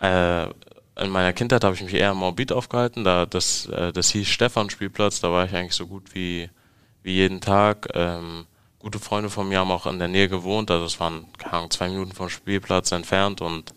äh, 0.00 0.44
in 0.96 1.10
meiner 1.10 1.32
Kindheit 1.32 1.64
habe 1.64 1.74
ich 1.74 1.82
mich 1.82 1.94
eher 1.94 2.12
im 2.12 2.18
Morbid 2.18 2.52
aufgehalten. 2.52 3.04
Da 3.04 3.26
das, 3.26 3.66
äh, 3.66 3.92
das 3.92 4.10
hieß 4.10 4.26
Stefan 4.26 4.70
Spielplatz, 4.70 5.20
da 5.20 5.30
war 5.30 5.44
ich 5.44 5.54
eigentlich 5.54 5.74
so 5.74 5.86
gut 5.86 6.14
wie, 6.14 6.48
wie 7.02 7.12
jeden 7.12 7.40
Tag. 7.40 7.88
Ähm, 7.94 8.46
gute 8.78 8.98
Freunde 8.98 9.30
von 9.30 9.48
mir 9.48 9.58
haben 9.58 9.70
auch 9.70 9.86
in 9.86 9.98
der 9.98 10.08
Nähe 10.08 10.28
gewohnt, 10.28 10.70
also 10.70 10.84
es 10.84 11.00
waren 11.00 11.26
keine 11.38 11.68
zwei 11.70 11.88
Minuten 11.88 12.12
vom 12.12 12.28
Spielplatz 12.28 12.92
entfernt 12.92 13.40
und 13.40 13.74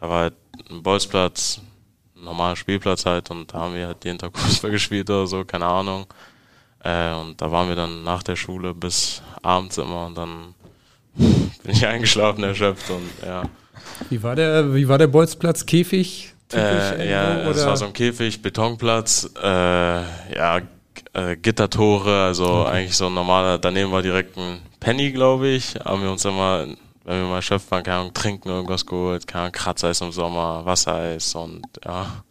da 0.00 0.08
war 0.08 0.20
halt 0.22 0.34
ein 0.68 0.82
Bolzplatz, 0.82 1.60
ein 2.16 2.24
normaler 2.24 2.56
Spielplatz 2.56 3.06
halt 3.06 3.30
und 3.30 3.52
da 3.54 3.60
haben 3.60 3.74
wir 3.74 3.86
halt 3.86 4.04
jeden 4.04 4.18
Tag 4.18 4.36
Fußball 4.36 4.70
gespielt 4.72 5.08
oder 5.08 5.26
so, 5.26 5.44
keine 5.44 5.66
Ahnung. 5.66 6.06
Äh, 6.82 7.14
und 7.14 7.40
da 7.40 7.50
waren 7.50 7.68
wir 7.68 7.76
dann 7.76 8.02
nach 8.04 8.22
der 8.22 8.36
Schule 8.36 8.74
bis 8.74 9.22
abends 9.42 9.78
immer 9.78 10.06
und 10.06 10.16
dann 10.16 10.54
bin 11.14 11.72
ich 11.72 11.86
eingeschlafen, 11.86 12.44
erschöpft 12.44 12.90
und 12.90 13.10
ja. 13.24 13.42
Wie 14.08 14.22
war 14.22 14.34
der, 14.36 14.74
wie 14.74 14.88
war 14.88 14.98
der 14.98 15.08
Bolzplatz? 15.08 15.66
Käfig? 15.66 16.34
Äh, 16.52 17.10
ja, 17.10 17.50
es 17.50 17.64
war 17.64 17.76
so 17.76 17.86
ein 17.86 17.92
Käfig, 17.92 18.42
Betonplatz, 18.42 19.30
äh, 19.40 19.46
ja, 19.46 20.60
äh, 21.12 21.36
Gittertore, 21.36 22.24
also 22.24 22.46
okay. 22.46 22.70
eigentlich 22.70 22.96
so 22.96 23.06
ein 23.06 23.14
normaler, 23.14 23.58
daneben 23.58 23.92
war 23.92 24.02
direkt 24.02 24.36
ein 24.36 24.60
Penny, 24.80 25.12
glaube 25.12 25.48
ich, 25.48 25.76
haben 25.84 26.02
wir 26.02 26.10
uns 26.10 26.24
immer, 26.24 26.66
wenn 27.04 27.20
wir 27.20 27.28
mal 27.28 27.42
Chef 27.42 27.70
waren, 27.70 27.84
keine 27.84 27.98
Ahnung, 27.98 28.14
trinken 28.14 28.48
irgendwas 28.48 28.84
geholt, 28.84 29.26
keine 29.26 29.42
Ahnung, 29.42 29.52
Kratzeis 29.52 30.00
im 30.00 30.10
Sommer, 30.10 30.64
Wassereis 30.64 31.34
und 31.34 31.62
ja. 31.84 32.24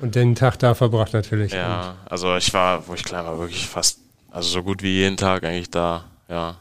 Und 0.00 0.14
den 0.14 0.34
Tag 0.34 0.58
da 0.58 0.74
verbracht 0.74 1.12
natürlich. 1.12 1.52
Ja, 1.52 1.96
also 2.08 2.36
ich 2.36 2.52
war, 2.54 2.86
wo 2.86 2.94
ich 2.94 3.02
klein 3.02 3.24
war, 3.24 3.38
wirklich 3.38 3.66
fast, 3.66 4.00
also 4.30 4.48
so 4.48 4.62
gut 4.62 4.82
wie 4.82 4.98
jeden 4.98 5.16
Tag 5.16 5.44
eigentlich 5.44 5.70
da, 5.70 6.04
ja. 6.28 6.56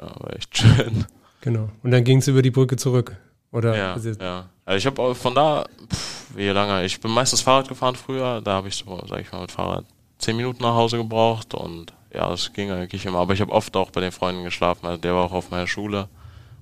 Ja, 0.00 0.06
war 0.20 0.34
echt 0.34 0.56
schön. 0.58 1.06
Genau. 1.40 1.68
Und 1.82 1.90
dann 1.90 2.04
ging 2.04 2.18
es 2.18 2.28
über 2.28 2.42
die 2.42 2.50
Brücke 2.50 2.76
zurück, 2.76 3.16
oder? 3.52 3.76
Ja, 3.76 3.96
ja. 4.20 4.48
Also 4.64 4.78
ich 4.78 4.86
habe 4.86 5.14
von 5.14 5.34
da, 5.34 5.66
pff, 5.92 6.36
wie 6.36 6.48
lange. 6.48 6.84
Ich 6.84 7.00
bin 7.00 7.10
meistens 7.10 7.42
Fahrrad 7.42 7.68
gefahren 7.68 7.94
früher, 7.96 8.40
da 8.40 8.52
habe 8.54 8.68
ich 8.68 8.76
so, 8.76 9.00
sag 9.08 9.20
ich 9.20 9.30
mal, 9.30 9.42
mit 9.42 9.52
Fahrrad 9.52 9.84
zehn 10.18 10.36
Minuten 10.36 10.62
nach 10.62 10.74
Hause 10.74 10.96
gebraucht 10.96 11.54
und 11.54 11.92
ja, 12.12 12.28
das 12.28 12.52
ging 12.52 12.70
eigentlich 12.70 13.04
immer. 13.06 13.18
Aber 13.18 13.34
ich 13.34 13.40
habe 13.40 13.52
oft 13.52 13.76
auch 13.76 13.90
bei 13.90 14.00
den 14.00 14.12
Freunden 14.12 14.44
geschlafen, 14.44 14.86
also 14.86 14.98
der 14.98 15.14
war 15.14 15.24
auch 15.24 15.32
auf 15.32 15.50
meiner 15.50 15.66
Schule 15.66 16.08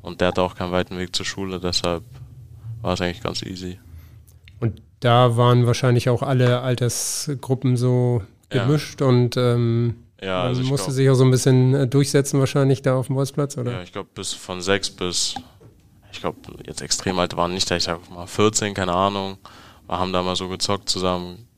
und 0.03 0.21
der 0.21 0.29
hatte 0.29 0.43
auch 0.43 0.55
keinen 0.55 0.73
weiten 0.73 0.99
Weg 0.99 1.15
zur 1.15 1.27
Schule, 1.27 1.61
deshalb 1.61 2.03
war 2.81 2.95
es 2.95 3.01
eigentlich 3.01 3.23
ganz 3.23 3.43
easy. 3.43 3.79
Da 5.03 5.37
waren 5.37 5.67
wahrscheinlich 5.67 6.09
auch 6.09 6.23
alle 6.23 6.61
Altersgruppen 6.61 7.77
so 7.77 8.23
gemischt 8.51 9.01
ja. 9.01 9.09
und 9.09 9.37
ähm, 9.37 9.97
ja, 10.23 10.45
also 10.45 10.61
man 10.61 10.71
musste 10.71 10.87
glaub, 10.87 10.95
sich 10.95 11.11
auch 11.11 11.15
so 11.15 11.25
ein 11.25 11.33
bisschen 11.33 11.75
äh, 11.75 11.89
durchsetzen 11.89 12.39
wahrscheinlich 12.39 12.83
da 12.83 12.95
auf 12.95 13.09
dem 13.09 13.17
Bolzplatz, 13.17 13.59
oder? 13.59 13.73
Ja, 13.73 13.83
ich 13.83 13.91
glaube 13.91 14.11
bis 14.15 14.33
von 14.33 14.61
sechs 14.63 14.89
bis, 14.91 15.35
ich 16.13 16.21
glaube 16.21 16.39
jetzt 16.65 16.83
extrem 16.83 17.19
alt 17.19 17.37
waren 17.37 17.53
nicht, 17.53 17.69
ich 17.69 17.83
sag 17.83 18.09
mal 18.11 18.29
14, 18.29 18.75
keine 18.75 18.93
Ahnung. 18.93 19.39
Wir 19.89 19.99
haben 19.99 20.13
da 20.13 20.23
mal 20.23 20.37
so 20.37 20.49
gezockt 20.49 20.89
zusammen. 20.89 21.49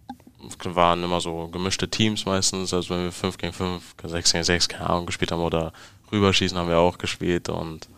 waren 0.65 1.05
immer 1.05 1.21
so 1.21 1.49
gemischte 1.49 1.87
Teams 1.91 2.25
meistens, 2.25 2.73
also 2.73 2.95
wenn 2.95 3.05
wir 3.05 3.13
5 3.13 3.37
gegen 3.37 3.53
5, 3.53 3.95
6 4.05 4.33
gegen 4.33 4.45
6, 4.45 4.69
keine 4.69 4.89
Ahnung, 4.89 5.05
gespielt 5.05 5.33
haben 5.33 5.43
oder 5.43 5.75
Rüberschießen 6.11 6.57
haben 6.57 6.71
wir 6.71 6.79
auch 6.79 6.97
gespielt 6.97 7.51
und 7.51 7.91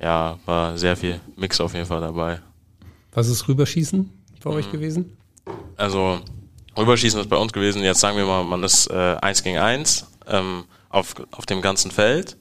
ja, 0.00 0.38
war 0.46 0.78
sehr 0.78 0.96
viel 0.96 1.18
Mix 1.34 1.60
auf 1.60 1.74
jeden 1.74 1.86
Fall 1.86 2.02
dabei. 2.02 2.40
Was 3.10 3.26
ist 3.26 3.48
Rüberschießen 3.48 4.21
bei 4.42 4.50
mhm. 4.50 4.56
euch 4.56 4.70
gewesen? 4.70 5.16
Also 5.76 6.20
Rüberschießen 6.76 7.20
ist 7.20 7.28
bei 7.28 7.36
uns 7.36 7.52
gewesen, 7.52 7.82
jetzt 7.82 8.00
sagen 8.00 8.16
wir 8.16 8.24
mal, 8.24 8.44
man 8.44 8.62
ist 8.62 8.90
äh, 8.90 9.16
1 9.20 9.42
gegen 9.42 9.58
1 9.58 10.06
ähm, 10.28 10.64
auf, 10.88 11.14
auf 11.30 11.46
dem 11.46 11.60
ganzen 11.60 11.90
Feld 11.90 12.36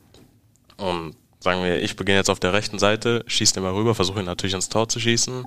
und 0.77 1.15
sagen 1.39 1.63
wir, 1.63 1.81
ich 1.81 1.95
beginne 1.95 2.19
jetzt 2.19 2.29
auf 2.29 2.39
der 2.39 2.53
rechten 2.53 2.79
Seite, 2.79 3.23
schieße 3.27 3.55
den 3.55 3.63
mal 3.63 3.73
rüber, 3.73 3.95
versuche 3.95 4.19
ihn 4.19 4.25
natürlich 4.25 4.53
ins 4.53 4.69
Tor 4.69 4.87
zu 4.87 4.99
schießen. 4.99 5.45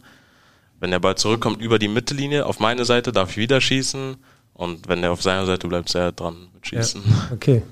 Wenn 0.81 0.91
der 0.91 0.99
Ball 0.99 1.17
zurückkommt 1.17 1.63
über 1.63 1.79
die 1.79 1.89
Mittellinie 1.89 2.47
auf 2.47 2.61
meine 2.61 2.85
Seite, 2.85 3.13
darf 3.13 3.31
ich 3.31 3.37
wieder 3.37 3.61
schießen. 3.61 4.17
Und 4.53 4.89
wenn 4.89 5.03
der 5.03 5.13
auf 5.13 5.23
seiner 5.23 5.47
Seite 5.47 5.67
bleibt, 5.69 5.89
ist 5.89 5.95
er 5.95 6.13
dran 6.13 6.49
mit 6.53 6.67
Schießen. 6.67 7.03
Ja, 7.07 7.29
okay. 7.33 7.63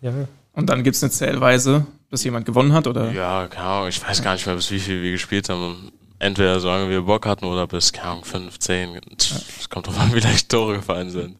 Ja. 0.00 0.12
Und 0.52 0.68
dann 0.68 0.82
gibt 0.82 0.96
es 0.96 1.02
eine 1.02 1.10
Zählweise, 1.10 1.86
bis 2.10 2.24
jemand 2.24 2.44
gewonnen 2.44 2.72
hat, 2.72 2.86
oder? 2.86 3.10
Ja, 3.12 3.48
Ahnung, 3.56 3.88
ich 3.88 4.06
weiß 4.06 4.22
gar 4.22 4.34
nicht 4.34 4.46
mehr, 4.46 4.54
bis 4.54 4.70
wie 4.70 4.80
viel 4.80 5.02
wir 5.02 5.12
gespielt 5.12 5.48
haben. 5.48 5.92
Entweder 6.22 6.60
so 6.60 6.68
lange 6.68 6.88
wir 6.88 7.02
Bock 7.02 7.26
hatten 7.26 7.44
oder 7.46 7.66
bis, 7.66 7.92
keine 7.92 8.10
Ahnung, 8.10 8.24
fünf, 8.24 8.60
zehn. 8.60 8.96
Es 9.18 9.68
kommt 9.68 9.88
drauf 9.88 9.98
an, 9.98 10.10
wie 10.14 10.20
leicht 10.20 10.48
Tore 10.48 10.76
gefallen 10.76 11.10
sind. 11.10 11.36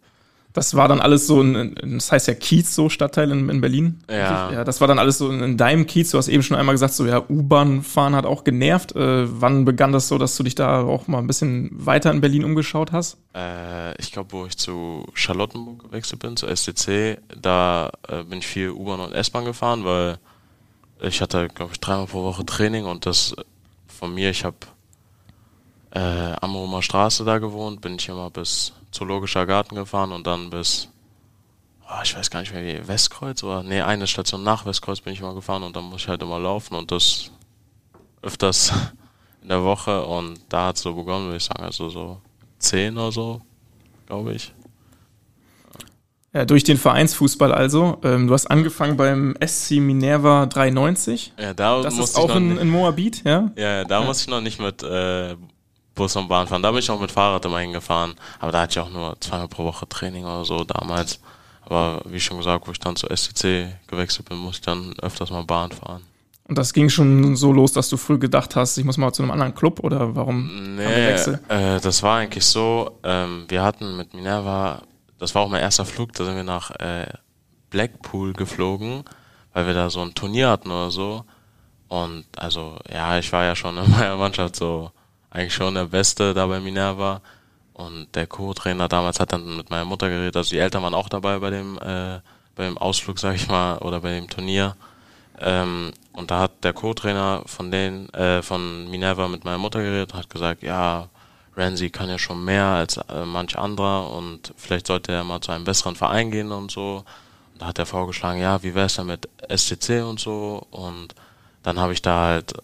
Das 0.54 0.74
war 0.74 0.88
dann 0.88 1.00
alles 1.00 1.28
so, 1.28 1.40
ein, 1.40 1.76
das 1.80 2.10
heißt 2.10 2.26
ja 2.26 2.34
Kiez, 2.34 2.74
so 2.74 2.88
Stadtteil 2.88 3.30
in, 3.30 3.48
in 3.48 3.60
Berlin. 3.60 4.00
Ja. 4.10 4.50
ja. 4.50 4.64
Das 4.64 4.80
war 4.80 4.88
dann 4.88 4.98
alles 4.98 5.18
so 5.18 5.30
in 5.30 5.56
deinem 5.56 5.86
Kiez. 5.86 6.10
Du 6.10 6.18
hast 6.18 6.26
eben 6.26 6.42
schon 6.42 6.56
einmal 6.56 6.74
gesagt, 6.74 6.94
so 6.94 7.06
ja, 7.06 7.22
U-Bahn 7.28 7.82
fahren 7.82 8.16
hat 8.16 8.26
auch 8.26 8.42
genervt. 8.42 8.96
Äh, 8.96 9.40
wann 9.40 9.64
begann 9.64 9.92
das 9.92 10.08
so, 10.08 10.18
dass 10.18 10.36
du 10.36 10.42
dich 10.42 10.56
da 10.56 10.82
auch 10.82 11.06
mal 11.06 11.18
ein 11.18 11.28
bisschen 11.28 11.70
weiter 11.72 12.10
in 12.10 12.20
Berlin 12.20 12.44
umgeschaut 12.44 12.90
hast? 12.90 13.18
Äh, 13.36 13.94
ich 14.00 14.10
glaube, 14.10 14.32
wo 14.32 14.46
ich 14.46 14.58
zu 14.58 15.06
Charlottenburg 15.14 15.84
gewechselt 15.84 16.20
bin, 16.20 16.36
zu 16.36 16.48
STC, 16.48 17.18
da 17.40 17.92
äh, 18.08 18.24
bin 18.24 18.40
ich 18.40 18.48
viel 18.48 18.70
U-Bahn 18.70 18.98
und 18.98 19.12
S-Bahn 19.12 19.44
gefahren, 19.44 19.84
weil 19.84 20.18
ich 21.00 21.22
hatte, 21.22 21.46
glaube 21.46 21.70
ich, 21.72 21.78
dreimal 21.78 22.06
pro 22.06 22.24
Woche 22.24 22.44
Training 22.44 22.84
und 22.84 23.06
das 23.06 23.36
von 24.02 24.14
mir, 24.14 24.30
ich 24.30 24.44
habe 24.44 24.56
äh, 25.92 26.34
am 26.40 26.56
Romer 26.56 26.82
Straße 26.82 27.24
da 27.24 27.38
gewohnt, 27.38 27.80
bin 27.80 27.94
ich 27.94 28.08
immer 28.08 28.30
bis 28.30 28.72
Zoologischer 28.90 29.46
Garten 29.46 29.76
gefahren 29.76 30.10
und 30.10 30.26
dann 30.26 30.50
bis, 30.50 30.88
oh, 31.88 32.02
ich 32.02 32.16
weiß 32.16 32.28
gar 32.28 32.40
nicht 32.40 32.52
mehr 32.52 32.64
wie, 32.64 32.88
Westkreuz 32.88 33.44
oder, 33.44 33.62
nee, 33.62 33.80
eine 33.80 34.08
Station 34.08 34.42
nach 34.42 34.66
Westkreuz 34.66 35.00
bin 35.00 35.12
ich 35.12 35.20
immer 35.20 35.34
gefahren 35.34 35.62
und 35.62 35.76
dann 35.76 35.84
muss 35.84 36.00
ich 36.00 36.08
halt 36.08 36.20
immer 36.20 36.40
laufen 36.40 36.74
und 36.74 36.90
das 36.90 37.30
öfters 38.22 38.72
in 39.42 39.50
der 39.50 39.62
Woche 39.62 40.04
und 40.04 40.40
da 40.48 40.66
hat 40.66 40.76
es 40.78 40.82
so 40.82 40.94
begonnen, 40.94 41.26
würde 41.26 41.36
ich 41.36 41.44
sagen, 41.44 41.62
also 41.62 41.88
so 41.88 42.20
zehn 42.58 42.98
oder 42.98 43.12
so, 43.12 43.40
glaube 44.06 44.34
ich. 44.34 44.52
Ja, 46.34 46.46
durch 46.46 46.64
den 46.64 46.78
Vereinsfußball 46.78 47.52
also. 47.52 47.98
Ähm, 48.02 48.26
du 48.26 48.32
hast 48.32 48.46
angefangen 48.46 48.96
beim 48.96 49.36
SC 49.44 49.72
Minerva 49.72 50.46
93. 50.46 51.34
Ja, 51.38 51.52
da 51.52 51.82
das 51.82 51.98
ist 51.98 52.16
auch 52.16 52.34
in, 52.34 52.56
in 52.56 52.70
Moabit, 52.70 53.22
ja? 53.24 53.50
Ja, 53.56 53.84
da 53.84 54.00
ja. 54.00 54.06
muss 54.06 54.22
ich 54.22 54.28
noch 54.28 54.40
nicht 54.40 54.58
mit 54.58 54.82
äh, 54.82 55.36
Bus 55.94 56.16
und 56.16 56.28
Bahn 56.28 56.46
fahren. 56.46 56.62
Da 56.62 56.70
bin 56.70 56.80
ich 56.80 56.90
auch 56.90 57.00
mit 57.00 57.12
Fahrrad 57.12 57.44
immer 57.44 57.58
hingefahren. 57.58 58.14
Aber 58.40 58.50
da 58.50 58.62
hatte 58.62 58.72
ich 58.72 58.78
auch 58.78 58.90
nur 58.90 59.14
zweimal 59.20 59.48
pro 59.48 59.64
Woche 59.64 59.86
Training 59.88 60.24
oder 60.24 60.44
so 60.46 60.64
damals. 60.64 61.20
Aber 61.66 62.02
wie 62.06 62.20
schon 62.20 62.38
gesagt, 62.38 62.66
wo 62.66 62.72
ich 62.72 62.80
dann 62.80 62.96
zur 62.96 63.14
SCC 63.14 63.68
gewechselt 63.86 64.28
bin, 64.28 64.38
muss 64.38 64.56
ich 64.56 64.60
dann 64.62 64.94
öfters 65.02 65.30
mal 65.30 65.44
Bahn 65.44 65.70
fahren. 65.70 66.02
Und 66.48 66.58
das 66.58 66.72
ging 66.72 66.88
schon 66.88 67.36
so 67.36 67.52
los, 67.52 67.72
dass 67.72 67.88
du 67.88 67.96
früh 67.96 68.18
gedacht 68.18 68.56
hast, 68.56 68.76
ich 68.76 68.84
muss 68.84 68.96
mal 68.96 69.12
zu 69.12 69.22
einem 69.22 69.30
anderen 69.30 69.54
Club 69.54 69.80
oder 69.80 70.16
warum 70.16 70.76
nee? 70.76 70.82
Äh, 70.82 71.80
das 71.80 72.02
war 72.02 72.18
eigentlich 72.18 72.44
so, 72.44 72.98
ähm, 73.04 73.44
wir 73.48 73.62
hatten 73.62 73.96
mit 73.96 74.12
Minerva, 74.12 74.82
das 75.22 75.36
war 75.36 75.42
auch 75.42 75.48
mein 75.48 75.60
erster 75.60 75.84
Flug, 75.84 76.12
da 76.14 76.24
sind 76.24 76.34
wir 76.34 76.42
nach 76.42 76.72
äh, 76.80 77.06
Blackpool 77.70 78.32
geflogen, 78.32 79.04
weil 79.52 79.68
wir 79.68 79.74
da 79.74 79.88
so 79.88 80.00
ein 80.00 80.14
Turnier 80.14 80.50
hatten 80.50 80.68
oder 80.68 80.90
so. 80.90 81.24
Und 81.86 82.24
also, 82.36 82.76
ja, 82.92 83.18
ich 83.18 83.32
war 83.32 83.44
ja 83.44 83.54
schon 83.54 83.76
in 83.78 83.88
meiner 83.90 84.16
Mannschaft 84.16 84.56
so 84.56 84.90
eigentlich 85.30 85.54
schon 85.54 85.76
der 85.76 85.84
Beste 85.84 86.34
da 86.34 86.46
bei 86.46 86.58
Minerva. 86.58 87.20
Und 87.72 88.08
der 88.16 88.26
Co-Trainer 88.26 88.88
damals 88.88 89.20
hat 89.20 89.32
dann 89.32 89.56
mit 89.56 89.70
meiner 89.70 89.84
Mutter 89.84 90.08
geredet, 90.08 90.36
also 90.36 90.50
die 90.50 90.58
Eltern 90.58 90.82
waren 90.82 90.94
auch 90.94 91.08
dabei 91.08 91.38
bei 91.38 91.50
dem, 91.50 91.78
äh, 91.78 92.18
bei 92.56 92.64
dem 92.64 92.76
Ausflug, 92.76 93.20
sag 93.20 93.36
ich 93.36 93.46
mal, 93.46 93.78
oder 93.78 94.00
bei 94.00 94.10
dem 94.10 94.28
Turnier. 94.28 94.74
Ähm, 95.38 95.92
und 96.12 96.32
da 96.32 96.40
hat 96.40 96.64
der 96.64 96.72
Co-Trainer 96.72 97.44
von 97.46 97.70
den, 97.70 98.12
äh, 98.12 98.42
von 98.42 98.90
Minerva 98.90 99.28
mit 99.28 99.44
meiner 99.44 99.58
Mutter 99.58 99.82
geredet 99.82 100.14
und 100.14 100.18
hat 100.18 100.30
gesagt, 100.30 100.64
ja, 100.64 101.08
Ramsey 101.56 101.90
kann 101.90 102.08
ja 102.08 102.18
schon 102.18 102.44
mehr 102.44 102.64
als 102.64 102.96
äh, 102.96 103.24
manch 103.24 103.58
anderer 103.58 104.10
und 104.10 104.54
vielleicht 104.56 104.86
sollte 104.86 105.12
er 105.12 105.24
mal 105.24 105.40
zu 105.40 105.52
einem 105.52 105.64
besseren 105.64 105.96
Verein 105.96 106.30
gehen 106.30 106.50
und 106.50 106.70
so. 106.70 107.04
Und 107.52 107.60
da 107.60 107.66
hat 107.66 107.78
er 107.78 107.86
vorgeschlagen, 107.86 108.40
ja, 108.40 108.62
wie 108.62 108.74
wär's 108.74 108.96
denn 108.96 109.06
mit 109.06 109.28
SCC 109.48 110.02
und 110.02 110.18
so. 110.18 110.66
Und 110.70 111.14
dann 111.62 111.78
habe 111.78 111.92
ich 111.92 112.02
da 112.02 112.26
halt, 112.26 112.54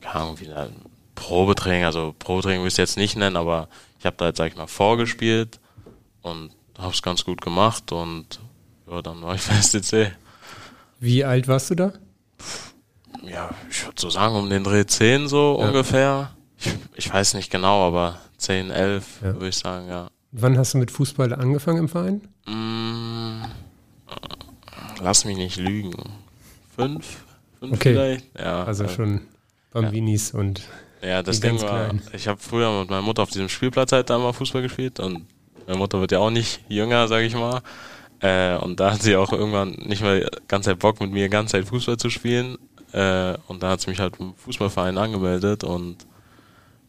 keine 0.00 0.14
Ahnung, 0.16 0.40
wieder 0.40 0.68
Probetraining, 1.14 1.84
also 1.84 2.14
Probetraining 2.18 2.60
will 2.60 2.68
ich 2.68 2.74
es 2.74 2.78
jetzt 2.78 2.96
nicht 2.96 3.16
nennen, 3.16 3.36
aber 3.36 3.68
ich 3.98 4.06
habe 4.06 4.16
da 4.16 4.26
jetzt, 4.26 4.38
sag 4.38 4.48
ich 4.48 4.56
mal, 4.56 4.66
vorgespielt 4.66 5.60
und 6.22 6.50
habe 6.78 6.92
es 6.92 7.02
ganz 7.02 7.24
gut 7.24 7.40
gemacht 7.40 7.92
und 7.92 8.40
ja, 8.90 9.02
dann 9.02 9.22
war 9.22 9.34
ich 9.36 9.42
bei 9.46 9.54
STC. 9.54 10.12
Wie 10.98 11.24
alt 11.24 11.46
warst 11.46 11.70
du 11.70 11.74
da? 11.76 11.92
Ja, 13.22 13.50
ich 13.70 13.84
würde 13.84 14.00
so 14.00 14.10
sagen, 14.10 14.34
um 14.34 14.50
den 14.50 14.64
Dreh 14.64 14.84
10 14.84 15.28
so 15.28 15.58
ja. 15.60 15.68
ungefähr. 15.68 16.34
Ich, 16.64 16.74
ich, 16.96 17.12
weiß 17.12 17.34
nicht 17.34 17.50
genau, 17.50 17.86
aber 17.86 18.18
10, 18.38 18.70
11 18.70 19.04
ja. 19.20 19.34
würde 19.34 19.48
ich 19.48 19.56
sagen, 19.56 19.88
ja. 19.88 20.08
Wann 20.32 20.56
hast 20.56 20.74
du 20.74 20.78
mit 20.78 20.90
Fußball 20.90 21.32
angefangen 21.34 21.78
im 21.78 21.88
Verein? 21.88 22.22
Mm, 22.46 23.42
lass 25.02 25.24
mich 25.24 25.36
nicht 25.36 25.56
lügen. 25.56 25.92
Fünf? 26.74 27.24
Fünf 27.58 27.72
okay. 27.74 27.92
vielleicht? 27.92 28.38
Ja. 28.38 28.64
Also 28.64 28.88
schon 28.88 29.20
Bambinis 29.72 30.32
und 30.32 30.62
ja, 31.02 31.22
das 31.22 31.40
Ding 31.40 31.60
war, 31.60 31.88
klein. 31.88 32.02
ich 32.12 32.28
habe 32.28 32.40
früher 32.40 32.80
mit 32.80 32.90
meiner 32.90 33.02
Mutter 33.02 33.22
auf 33.22 33.30
diesem 33.30 33.48
Spielplatz 33.48 33.90
halt 33.92 34.08
da 34.08 34.18
mal 34.18 34.32
Fußball 34.32 34.62
gespielt 34.62 35.00
und 35.00 35.26
meine 35.66 35.78
Mutter 35.78 36.00
wird 36.00 36.12
ja 36.12 36.18
auch 36.18 36.30
nicht 36.30 36.60
jünger, 36.68 37.08
sag 37.08 37.22
ich 37.22 37.34
mal. 37.34 37.60
Äh, 38.20 38.56
und 38.56 38.78
da 38.78 38.92
hat 38.92 39.02
sie 39.02 39.16
auch 39.16 39.32
irgendwann 39.32 39.70
nicht 39.70 40.02
mehr 40.02 40.28
ganz 40.46 40.66
Zeit 40.66 40.78
Bock 40.78 41.00
mit 41.00 41.10
mir 41.10 41.28
ganz 41.28 41.50
Zeit 41.50 41.66
Fußball 41.66 41.96
zu 41.96 42.08
spielen. 42.08 42.56
Äh, 42.92 43.34
und 43.48 43.62
da 43.62 43.70
hat 43.70 43.80
sie 43.80 43.90
mich 43.90 43.98
halt 43.98 44.14
im 44.20 44.34
Fußballverein 44.34 44.96
angemeldet 44.96 45.64
und 45.64 45.96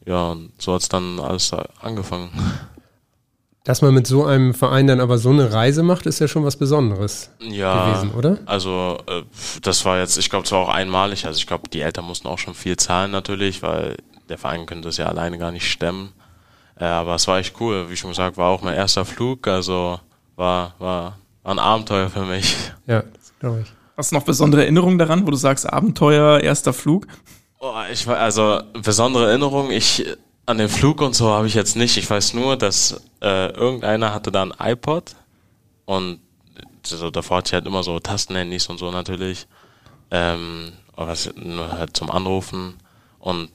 ja, 0.06 0.32
und 0.32 0.52
so 0.62 0.74
hat's 0.74 0.90
dann 0.90 1.20
alles 1.20 1.52
angefangen. 1.82 2.30
Dass 3.64 3.82
man 3.82 3.94
mit 3.94 4.06
so 4.06 4.26
einem 4.26 4.54
Verein 4.54 4.88
dann 4.88 5.00
aber 5.00 5.18
so 5.18 5.30
eine 5.30 5.54
Reise 5.54 5.84
macht, 5.84 6.06
ist 6.06 6.20
ja 6.20 6.28
schon 6.28 6.44
was 6.44 6.58
Besonderes 6.58 7.30
ja, 7.40 7.86
gewesen, 7.86 8.12
oder? 8.14 8.40
Also 8.46 8.98
äh, 9.08 9.24
das 9.62 9.86
war 9.86 10.00
jetzt, 10.00 10.18
ich 10.18 10.30
glaube, 10.30 10.44
es 10.44 10.52
war 10.52 10.60
auch 10.60 10.70
einmalig. 10.70 11.26
Also 11.26 11.38
ich 11.38 11.48
glaube, 11.48 11.70
die 11.70 11.80
Eltern 11.80 12.04
mussten 12.04 12.28
auch 12.28 12.40
schon 12.40 12.56
viel 12.56 12.76
zahlen 12.76 13.12
natürlich, 13.12 13.64
weil 13.64 13.96
der 14.28 14.38
Verein 14.38 14.66
könnte 14.66 14.90
es 14.90 14.98
ja 14.98 15.06
alleine 15.06 15.38
gar 15.38 15.54
nicht 15.54 15.72
stemmen. 15.72 16.12
Äh, 16.78 16.84
aber 16.84 17.16
es 17.16 17.26
war 17.30 17.40
echt 17.40 17.56
cool. 17.62 17.90
Wie 17.90 17.96
schon 17.96 18.10
gesagt, 18.10 18.36
war 18.36 18.50
auch 18.50 18.62
mein 18.62 18.76
erster 18.76 19.06
Flug. 19.06 19.48
Also 19.48 19.98
war, 20.36 20.74
war, 20.80 21.18
war 21.44 21.54
ein 21.54 21.60
Abenteuer 21.60 22.10
für 22.10 22.26
mich. 22.26 22.58
Ja, 22.86 23.04
das 23.14 23.34
glaube 23.40 23.62
ich. 23.62 23.72
Hast 23.96 24.12
du 24.12 24.16
noch 24.16 24.24
besondere 24.24 24.64
Erinnerungen 24.64 24.98
daran, 24.98 25.26
wo 25.26 25.32
du 25.32 25.38
sagst, 25.38 25.72
Abenteuer, 25.72 26.42
erster 26.42 26.74
Flug? 26.74 27.08
Oh, 27.66 27.74
ich 27.90 28.06
war, 28.08 28.18
also 28.18 28.62
besondere 28.74 29.30
Erinnerungen. 29.30 29.72
Ich 29.72 30.06
an 30.46 30.58
den 30.58 30.68
Flug 30.68 31.00
und 31.00 31.16
so 31.16 31.30
habe 31.30 31.48
ich 31.48 31.54
jetzt 31.54 31.78
nicht. 31.78 31.96
Ich 31.96 32.10
weiß 32.10 32.34
nur, 32.34 32.58
dass 32.58 33.02
äh, 33.22 33.54
irgendeiner 33.54 34.14
hatte 34.14 34.34
da 34.34 34.44
ein 34.44 34.54
iPod 34.60 35.16
und 35.86 36.20
so, 36.86 37.10
davor 37.10 37.38
hatte 37.38 37.48
ich 37.48 37.54
halt 37.54 37.66
immer 37.66 37.82
so 37.82 37.98
Tastenhandys 38.00 38.68
und 38.68 38.80
so 38.80 38.92
natürlich. 38.92 39.48
Ähm, 40.12 40.74
was, 40.98 41.34
nur 41.38 41.72
halt 41.72 41.96
zum 41.96 42.12
Anrufen. 42.12 42.76
Und 43.20 43.50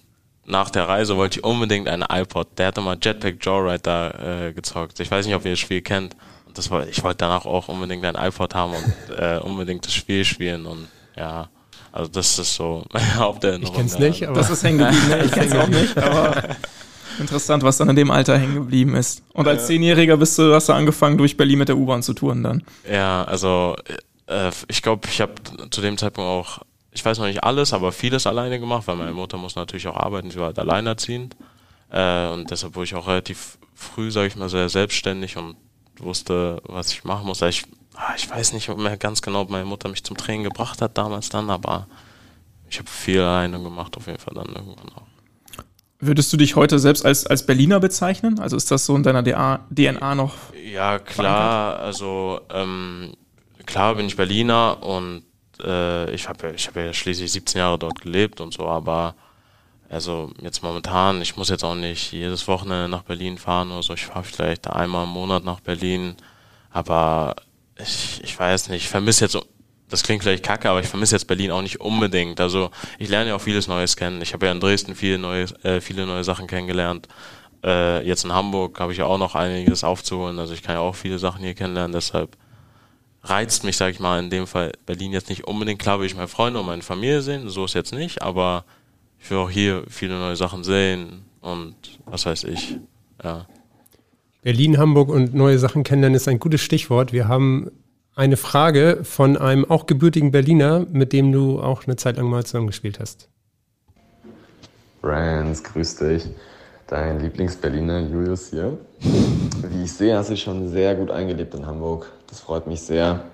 nach 0.46 0.70
der 0.70 0.88
Reise 0.88 1.18
wollte 1.18 1.40
ich 1.40 1.44
unbedingt 1.44 1.86
einen 1.86 2.06
iPod. 2.10 2.58
Der 2.58 2.68
hatte 2.68 2.80
mal 2.80 2.96
Jetpack 2.98 3.44
Joyride 3.44 3.80
da 3.82 4.46
äh, 4.46 4.52
gezockt. 4.54 4.98
Ich 5.00 5.10
weiß 5.10 5.26
nicht, 5.26 5.34
ob 5.34 5.44
ihr 5.44 5.50
das 5.50 5.58
Spiel 5.58 5.82
kennt. 5.82 6.16
Das 6.54 6.70
war, 6.70 6.88
ich 6.88 7.04
wollte 7.04 7.18
danach 7.18 7.44
auch 7.44 7.68
unbedingt 7.68 8.06
ein 8.06 8.14
iPod 8.14 8.54
haben 8.54 8.72
und 8.72 9.18
äh, 9.18 9.38
unbedingt 9.38 9.84
das 9.84 9.92
Spiel 9.92 10.24
spielen 10.24 10.64
und 10.64 10.88
ja. 11.14 11.50
Also 11.92 12.10
das 12.10 12.38
ist 12.38 12.54
so 12.54 12.84
meine 12.92 13.14
Haupterinnerung. 13.16 13.74
Ich 13.74 13.78
kenn's 13.78 13.98
nicht, 13.98 14.26
aber 14.26 14.38
das 14.38 14.50
ist 14.50 14.62
hängen 14.62 14.78
geblieben. 14.78 15.08
Ne? 15.08 15.22
Ich 15.24 15.32
kenn's 15.32 15.54
auch 15.54 15.68
nicht, 15.68 15.96
aber 15.96 16.56
interessant, 17.18 17.62
was 17.62 17.76
dann 17.78 17.88
in 17.88 17.96
dem 17.96 18.10
Alter 18.10 18.38
hängen 18.38 18.54
geblieben 18.54 18.94
ist. 18.94 19.22
Und 19.32 19.48
als 19.48 19.66
Zehnjähriger 19.66 20.16
bist 20.16 20.38
du, 20.38 20.54
hast 20.54 20.68
du 20.68 20.72
angefangen, 20.72 21.18
durch 21.18 21.36
Berlin 21.36 21.58
mit 21.58 21.68
der 21.68 21.76
U-Bahn 21.76 22.02
zu 22.02 22.14
touren 22.14 22.42
dann. 22.42 22.62
Ja, 22.90 23.24
also 23.24 23.76
äh, 24.26 24.50
ich 24.68 24.82
glaube, 24.82 25.08
ich 25.10 25.20
habe 25.20 25.32
zu 25.70 25.80
dem 25.80 25.98
Zeitpunkt 25.98 26.28
auch, 26.28 26.60
ich 26.92 27.04
weiß 27.04 27.18
noch 27.18 27.26
nicht 27.26 27.44
alles, 27.44 27.72
aber 27.72 27.92
vieles 27.92 28.26
alleine 28.26 28.60
gemacht, 28.60 28.86
weil 28.86 28.96
meine 28.96 29.12
Mutter 29.12 29.36
muss 29.36 29.56
natürlich 29.56 29.86
auch 29.88 29.96
arbeiten, 29.96 30.30
sie 30.30 30.38
war 30.38 30.46
halt 30.46 30.58
alleinerziehend. 30.58 31.36
Äh, 31.90 32.28
und 32.28 32.50
deshalb 32.50 32.74
wurde 32.74 32.84
ich 32.84 32.94
auch 32.94 33.06
relativ 33.06 33.58
früh, 33.74 34.10
sage 34.10 34.28
ich 34.28 34.36
mal, 34.36 34.48
sehr 34.48 34.68
selbstständig 34.68 35.36
und 35.36 35.56
wusste, 35.98 36.60
was 36.64 36.92
ich 36.92 37.04
machen 37.04 37.26
muss. 37.26 37.42
Ich 37.42 37.64
Ah, 37.64 37.77
ich 38.16 38.30
weiß 38.30 38.52
nicht 38.52 38.68
mehr 38.76 38.96
ganz 38.96 39.22
genau, 39.22 39.42
ob 39.42 39.50
meine 39.50 39.64
Mutter 39.64 39.88
mich 39.88 40.04
zum 40.04 40.16
Training 40.16 40.44
gebracht 40.44 40.80
hat 40.80 40.96
damals 40.96 41.28
dann, 41.28 41.50
aber 41.50 41.86
ich 42.70 42.78
habe 42.78 42.88
viel 42.88 43.20
alleine 43.20 43.60
gemacht, 43.62 43.96
auf 43.96 44.06
jeden 44.06 44.18
Fall 44.18 44.34
dann 44.34 44.48
irgendwann 44.48 44.90
auch. 44.94 45.06
Würdest 46.00 46.32
du 46.32 46.36
dich 46.36 46.54
heute 46.54 46.78
selbst 46.78 47.04
als, 47.04 47.26
als 47.26 47.44
Berliner 47.44 47.80
bezeichnen? 47.80 48.38
Also 48.38 48.56
ist 48.56 48.70
das 48.70 48.86
so 48.86 48.94
in 48.94 49.02
deiner 49.02 49.24
DNA 49.24 50.14
noch? 50.14 50.34
Ja, 50.64 51.00
klar. 51.00 51.72
Verankert? 51.72 51.80
Also 51.80 52.40
ähm, 52.50 53.14
klar 53.66 53.96
bin 53.96 54.06
ich 54.06 54.16
Berliner 54.16 54.80
und 54.82 55.24
äh, 55.64 56.10
ich 56.12 56.28
habe 56.28 56.52
ich 56.54 56.68
hab 56.68 56.76
ja 56.76 56.92
schließlich 56.92 57.32
17 57.32 57.58
Jahre 57.58 57.78
dort 57.80 58.00
gelebt 58.00 58.40
und 58.40 58.54
so, 58.54 58.68
aber 58.68 59.16
also 59.88 60.30
jetzt 60.40 60.62
momentan, 60.62 61.20
ich 61.20 61.36
muss 61.36 61.48
jetzt 61.48 61.64
auch 61.64 61.74
nicht 61.74 62.12
jedes 62.12 62.46
Wochenende 62.46 62.88
nach 62.88 63.02
Berlin 63.02 63.38
fahren 63.38 63.72
oder 63.72 63.82
so. 63.82 63.94
Ich 63.94 64.06
fahre 64.06 64.22
vielleicht 64.22 64.68
einmal 64.68 65.04
im 65.04 65.10
Monat 65.10 65.44
nach 65.44 65.60
Berlin, 65.60 66.14
aber 66.70 67.34
ich, 67.80 68.20
ich 68.22 68.38
weiß 68.38 68.68
nicht, 68.68 68.84
ich 68.84 68.88
vermisse 68.88 69.24
jetzt 69.24 69.36
das 69.88 70.02
klingt 70.02 70.22
vielleicht 70.22 70.44
kacke, 70.44 70.68
aber 70.68 70.80
ich 70.80 70.86
vermisse 70.86 71.14
jetzt 71.14 71.26
Berlin 71.26 71.50
auch 71.50 71.62
nicht 71.62 71.80
unbedingt. 71.80 72.40
Also 72.40 72.70
ich 72.98 73.08
lerne 73.08 73.30
ja 73.30 73.36
auch 73.36 73.40
vieles 73.40 73.68
Neues 73.68 73.96
kennen. 73.96 74.20
Ich 74.20 74.34
habe 74.34 74.46
ja 74.46 74.52
in 74.52 74.60
Dresden 74.60 74.94
viele 74.94 75.18
neue, 75.18 75.44
äh, 75.62 75.80
viele 75.80 76.06
neue 76.06 76.24
Sachen 76.24 76.46
kennengelernt. 76.46 77.08
Äh, 77.64 78.06
jetzt 78.06 78.24
in 78.24 78.32
Hamburg 78.32 78.78
habe 78.80 78.92
ich 78.92 78.98
ja 78.98 79.06
auch 79.06 79.18
noch 79.18 79.34
einiges 79.34 79.84
aufzuholen. 79.84 80.38
Also 80.38 80.52
ich 80.52 80.62
kann 80.62 80.74
ja 80.74 80.80
auch 80.80 80.94
viele 80.94 81.18
Sachen 81.18 81.40
hier 81.40 81.54
kennenlernen. 81.54 81.92
Deshalb 81.92 82.36
reizt 83.22 83.64
mich, 83.64 83.76
sage 83.76 83.92
ich 83.92 84.00
mal, 84.00 84.18
in 84.18 84.30
dem 84.30 84.46
Fall 84.46 84.72
Berlin 84.84 85.12
jetzt 85.12 85.30
nicht 85.30 85.44
unbedingt. 85.44 85.80
Klar 85.80 85.98
will 85.98 86.06
ich 86.06 86.14
meine 86.14 86.28
Freunde 86.28 86.60
und 86.60 86.66
meine 86.66 86.82
Familie 86.82 87.22
sehen, 87.22 87.48
so 87.48 87.64
ist 87.64 87.74
jetzt 87.74 87.92
nicht, 87.92 88.22
aber 88.22 88.64
ich 89.18 89.30
will 89.30 89.38
auch 89.38 89.50
hier 89.50 89.84
viele 89.88 90.18
neue 90.18 90.36
Sachen 90.36 90.64
sehen 90.64 91.24
und 91.40 91.74
was 92.04 92.26
weiß 92.26 92.44
ich. 92.44 92.76
Ja. 93.24 93.46
Berlin, 94.48 94.78
Hamburg 94.78 95.10
und 95.10 95.34
neue 95.34 95.58
Sachen 95.58 95.84
kennenlernen 95.84 96.16
ist 96.16 96.26
ein 96.26 96.38
gutes 96.38 96.62
Stichwort. 96.62 97.12
Wir 97.12 97.28
haben 97.28 97.70
eine 98.14 98.38
Frage 98.38 99.00
von 99.02 99.36
einem 99.36 99.66
auch 99.66 99.84
gebürtigen 99.84 100.30
Berliner, 100.30 100.86
mit 100.90 101.12
dem 101.12 101.32
du 101.32 101.60
auch 101.60 101.84
eine 101.84 101.96
Zeit 101.96 102.16
lang 102.16 102.30
mal 102.30 102.46
zusammengespielt 102.46 102.98
hast. 102.98 103.28
Brands, 105.02 105.62
grüß 105.64 105.96
dich. 105.96 106.30
Dein 106.86 107.20
Lieblingsberliner 107.20 108.00
Julius 108.08 108.48
hier. 108.48 108.78
Wie 109.00 109.82
ich 109.82 109.92
sehe, 109.92 110.16
hast 110.16 110.30
du 110.30 110.36
schon 110.38 110.70
sehr 110.70 110.94
gut 110.94 111.10
eingelebt 111.10 111.54
in 111.54 111.66
Hamburg. 111.66 112.10
Das 112.28 112.40
freut 112.40 112.66
mich 112.66 112.80
sehr. 112.80 113.24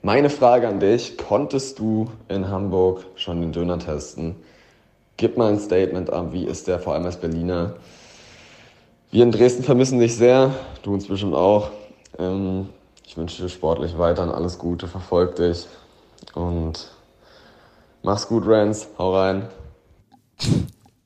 Meine 0.00 0.30
Frage 0.30 0.66
an 0.66 0.80
dich, 0.80 1.18
konntest 1.18 1.78
du 1.78 2.10
in 2.28 2.48
Hamburg 2.48 3.04
schon 3.16 3.42
den 3.42 3.52
Döner 3.52 3.78
testen? 3.78 4.36
Gib 5.18 5.36
mal 5.36 5.52
ein 5.52 5.60
Statement 5.60 6.08
ab, 6.08 6.32
wie 6.32 6.46
ist 6.46 6.68
der, 6.68 6.78
vor 6.78 6.94
allem 6.94 7.04
als 7.04 7.20
Berliner? 7.20 7.74
Wir 9.14 9.22
in 9.22 9.30
Dresden 9.30 9.62
vermissen 9.62 10.00
dich 10.00 10.16
sehr, 10.16 10.52
du 10.82 10.92
uns 10.92 11.06
bestimmt 11.06 11.34
auch. 11.34 11.70
Ähm, 12.18 12.70
ich 13.06 13.16
wünsche 13.16 13.40
dir 13.40 13.48
sportlich 13.48 13.96
weiterhin 13.96 14.32
alles 14.32 14.58
Gute, 14.58 14.88
verfolg 14.88 15.36
dich 15.36 15.68
und 16.34 16.90
mach's 18.02 18.26
gut, 18.26 18.42
Rans. 18.44 18.88
Hau 18.98 19.14
rein. 19.14 19.46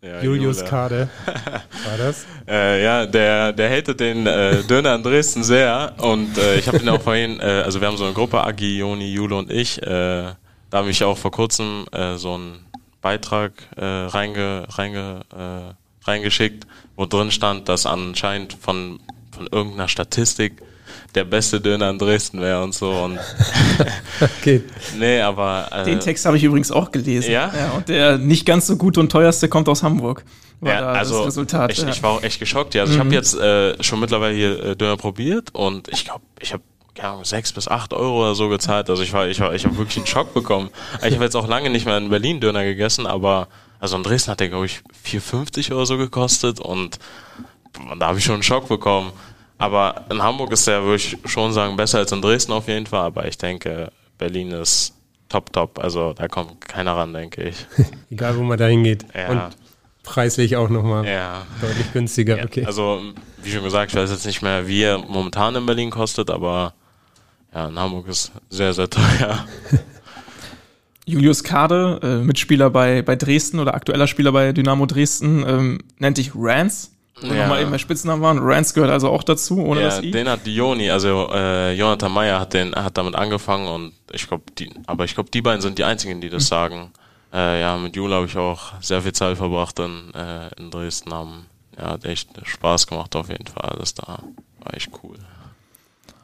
Ja, 0.00 0.22
Julius 0.22 0.60
Jule. 0.60 0.70
Kade. 0.70 1.08
War 1.26 1.98
das? 1.98 2.24
äh, 2.48 2.82
ja, 2.82 3.04
der, 3.04 3.52
der 3.52 3.76
hatet 3.76 4.00
den 4.00 4.26
äh, 4.26 4.62
Döner 4.62 4.94
in 4.94 5.02
Dresden 5.02 5.44
sehr. 5.44 5.92
Und 6.00 6.38
äh, 6.38 6.56
ich 6.56 6.66
habe 6.66 6.78
ihn 6.78 6.88
auch 6.88 7.02
vorhin, 7.02 7.38
äh, 7.40 7.62
also 7.62 7.78
wir 7.78 7.88
haben 7.88 7.98
so 7.98 8.04
eine 8.04 8.14
Gruppe, 8.14 8.42
Agi, 8.42 8.78
Joni, 8.78 9.12
Jule 9.12 9.36
und 9.36 9.52
ich. 9.52 9.82
Äh, 9.82 9.86
da 9.86 10.78
habe 10.78 10.88
ich 10.88 11.04
auch 11.04 11.18
vor 11.18 11.30
kurzem 11.30 11.84
äh, 11.92 12.16
so 12.16 12.32
einen 12.36 12.64
Beitrag 13.02 13.52
äh, 13.76 13.84
reinge, 13.84 14.64
reinge, 14.70 15.20
äh, 15.30 15.74
reingeschickt, 16.08 16.66
wo 16.96 17.06
drin 17.06 17.30
stand, 17.30 17.68
dass 17.68 17.86
anscheinend 17.86 18.56
von, 18.60 18.98
von 19.30 19.46
irgendeiner 19.46 19.88
Statistik 19.88 20.62
der 21.14 21.24
beste 21.24 21.60
Döner 21.60 21.90
in 21.90 21.98
Dresden 21.98 22.40
wäre 22.40 22.62
und 22.62 22.74
so. 22.74 22.90
Und 22.90 23.18
okay. 24.20 24.62
Nee, 24.98 25.20
aber. 25.20 25.68
Äh, 25.72 25.84
Den 25.84 26.00
Text 26.00 26.26
habe 26.26 26.36
ich 26.36 26.44
übrigens 26.44 26.70
auch 26.70 26.90
gelesen. 26.90 27.30
Ja? 27.30 27.52
ja? 27.56 27.70
Und 27.72 27.88
der 27.88 28.18
nicht 28.18 28.46
ganz 28.46 28.66
so 28.66 28.76
gut 28.76 28.98
und 28.98 29.10
teuerste 29.10 29.48
kommt 29.48 29.68
aus 29.68 29.82
Hamburg. 29.82 30.24
ja, 30.60 30.88
also 30.88 31.22
Resultat, 31.22 31.72
ich, 31.72 31.78
ja. 31.78 31.88
ich, 31.88 32.02
war 32.02 32.12
auch 32.12 32.22
echt 32.22 32.40
geschockt. 32.40 32.74
Ja, 32.74 32.82
also 32.82 32.94
mhm. 32.94 32.98
ich 32.98 33.04
habe 33.04 33.14
jetzt 33.14 33.34
äh, 33.38 33.82
schon 33.82 34.00
mittlerweile 34.00 34.34
hier 34.34 34.64
äh, 34.64 34.76
Döner 34.76 34.96
probiert 34.96 35.54
und 35.54 35.88
ich 35.88 36.04
glaube, 36.04 36.22
ich 36.40 36.52
habe 36.52 36.62
ja, 36.96 37.16
sechs 37.22 37.52
bis 37.52 37.68
acht 37.68 37.92
Euro 37.92 38.22
oder 38.22 38.34
so 38.34 38.48
gezahlt. 38.48 38.90
Also 38.90 39.02
ich 39.04 39.12
war, 39.12 39.28
ich 39.28 39.38
war, 39.38 39.54
ich 39.54 39.64
habe 39.64 39.78
wirklich 39.78 39.98
einen 39.98 40.06
Schock 40.06 40.34
bekommen. 40.34 40.70
Ich 41.06 41.14
habe 41.14 41.24
jetzt 41.24 41.36
auch 41.36 41.46
lange 41.46 41.70
nicht 41.70 41.86
mehr 41.86 41.96
in 41.96 42.10
Berlin 42.10 42.40
Döner 42.40 42.64
gegessen, 42.64 43.06
aber 43.06 43.46
also 43.80 43.97
in 43.97 44.02
Dresden 44.02 44.30
hat 44.30 44.40
der 44.40 44.49
glaube 44.49 44.66
ich 44.66 44.80
4,50 45.04 45.73
oder 45.73 45.87
so 45.87 45.97
gekostet 45.97 46.61
und 46.61 46.99
da 47.99 48.08
habe 48.08 48.18
ich 48.18 48.24
schon 48.24 48.35
einen 48.35 48.42
Schock 48.42 48.68
bekommen. 48.68 49.12
Aber 49.59 50.05
in 50.11 50.22
Hamburg 50.22 50.52
ist 50.52 50.66
der, 50.66 50.83
würde 50.85 50.96
ich 50.96 51.18
schon 51.24 51.52
sagen, 51.52 51.76
besser 51.76 51.98
als 51.98 52.12
in 52.12 52.22
Dresden 52.22 52.52
auf 52.52 52.68
jeden 52.68 52.87
Fall. 52.87 53.07
Aber 53.07 53.26
ich 53.26 53.37
denke, 53.37 53.90
Berlin 54.16 54.52
ist 54.52 54.94
top, 55.29 55.52
top. 55.52 55.79
Also 55.79 56.12
da 56.12 56.29
kommt 56.29 56.66
keiner 56.66 56.96
ran, 56.96 57.12
denke 57.12 57.42
ich. 57.42 57.66
Egal, 58.11 58.37
wo 58.37 58.42
man 58.42 58.57
da 58.57 58.66
hingeht. 58.66 59.05
Ja. 59.14 59.29
Und 59.29 59.57
preislich 60.05 60.57
auch 60.57 60.68
nochmal 60.68 61.07
ja. 61.07 61.42
deutlich 61.61 61.92
günstiger. 61.92 62.38
Ja, 62.38 62.44
okay. 62.44 62.64
Also, 62.64 63.02
wie 63.42 63.50
schon 63.50 63.64
gesagt, 63.64 63.92
ich 63.92 63.98
weiß 63.98 64.11
jetzt 64.11 64.26
nicht 64.26 64.42
mehr, 64.42 64.66
wie 64.66 64.83
er 64.83 64.98
momentan 64.98 65.55
in 65.57 65.66
Berlin 65.66 65.90
kostet, 65.90 66.31
aber 66.31 66.72
ja, 67.52 67.68
in 67.68 67.79
Hamburg 67.79 68.09
ist 68.09 68.33
sehr, 68.48 68.72
sehr 68.72 68.88
teuer. 68.88 69.44
Julius 71.09 71.42
Kade, 71.42 72.01
äh, 72.03 72.25
Mitspieler 72.25 72.71
bei, 72.71 73.03
bei 73.03 73.16
Dresden 73.16 73.61
oder 73.61 73.75
aktueller 73.75 74.07
Spieler 74.07 74.31
bei 74.33 74.53
Dynamo 74.53 74.87
Dresden, 74.87 75.44
ähm, 75.47 75.79
nennt 75.99 76.18
dich 76.18 76.33
Rance. 76.35 76.90
Wo 77.21 77.29
ja. 77.29 77.42
nochmal 77.42 77.62
eben 77.62 77.71
bei 77.71 77.79
Spitznamen 77.79 78.23
waren. 78.23 78.38
Rance 78.38 78.75
gehört 78.75 78.92
also 78.92 79.09
auch 79.09 79.25
dazu, 79.25 79.59
ohne 79.59 79.81
ja, 79.81 79.87
das 79.87 80.03
I. 80.03 80.12
den 80.12 80.29
hat 80.29 80.47
Joni, 80.47 80.88
also 80.88 81.29
äh, 81.33 81.73
Jonathan 81.73 82.12
Meyer 82.12 82.38
hat 82.38 82.55
den 82.55 82.73
hat 82.75 82.97
damit 82.97 83.16
angefangen 83.16 83.66
und 83.66 83.92
ich 84.12 84.29
glaube, 84.29 84.44
die, 84.57 84.71
aber 84.87 85.05
ich 85.05 85.14
glaube, 85.14 85.29
die 85.31 85.42
beiden 85.42 85.61
sind 85.61 85.79
die 85.79 85.85
einzigen, 85.85 86.21
die 86.21 86.29
das 86.29 86.44
mhm. 86.44 86.49
sagen. 86.49 86.92
Äh, 87.33 87.61
ja, 87.61 87.77
mit 87.77 87.97
Jule 87.97 88.14
habe 88.14 88.27
ich 88.27 88.37
auch 88.37 88.73
sehr 88.81 89.03
viel 89.03 89.12
Zeit 89.12 89.37
verbracht 89.37 89.79
in, 89.81 90.14
äh, 90.14 90.49
in 90.59 90.71
Dresden. 90.71 91.12
Haben, 91.12 91.47
ja, 91.77 91.90
hat 91.90 92.05
echt 92.05 92.29
Spaß 92.44 92.87
gemacht 92.87 93.16
auf 93.16 93.29
jeden 93.29 93.47
Fall. 93.47 93.77
Das 93.79 93.94
da 93.94 94.21
war 94.61 94.75
echt 94.75 94.90
cool. 95.03 95.16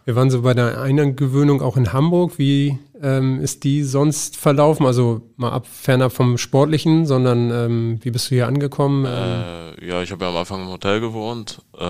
Wir 0.05 0.17
waren 0.17 0.31
so 0.31 0.43
bei 0.43 0.53
der 0.53 0.83
Eingewöhnung 0.83 1.63
auch 1.63 1.77
in 1.79 1.93
Hamburg. 1.93 2.39
Wie 2.39 2.79
ähm, 3.03 3.41
ist 3.41 3.65
die 3.65 3.83
sonst 3.83 4.37
verlaufen? 4.37 4.85
Also 4.85 5.23
mal 5.37 5.51
ab 5.51 5.67
fernab 5.67 6.13
vom 6.13 6.37
Sportlichen, 6.37 7.07
sondern 7.07 7.51
ähm, 7.51 7.99
wie 8.03 8.11
bist 8.11 8.31
du 8.31 8.35
hier 8.35 8.47
angekommen? 8.47 9.07
Äh, 9.07 9.87
ja, 9.87 10.03
ich 10.03 10.13
habe 10.13 10.25
ja 10.25 10.31
am 10.31 10.37
Anfang 10.37 10.63
im 10.63 10.69
Hotel 10.69 11.01
gewohnt. 11.01 11.63
Äh, 11.79 11.85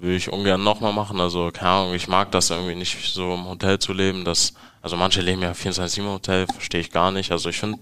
will 0.00 0.16
ich 0.16 0.32
ungern 0.32 0.64
nochmal 0.64 0.92
machen. 0.92 1.20
Also 1.20 1.50
keine 1.52 1.70
Ahnung, 1.70 1.94
ich 1.94 2.08
mag 2.08 2.32
das 2.32 2.50
irgendwie 2.50 2.74
nicht 2.74 2.98
so 3.12 3.34
im 3.34 3.46
Hotel 3.46 3.78
zu 3.78 3.92
leben. 3.92 4.24
Das, 4.24 4.54
also 4.82 4.96
manche 4.96 5.20
leben 5.20 5.42
ja 5.42 5.52
24-7 5.52 6.00
im 6.00 6.08
Hotel, 6.08 6.46
verstehe 6.46 6.80
ich 6.80 6.90
gar 6.90 7.12
nicht. 7.12 7.30
Also 7.30 7.48
ich 7.50 7.58
finde, 7.58 7.78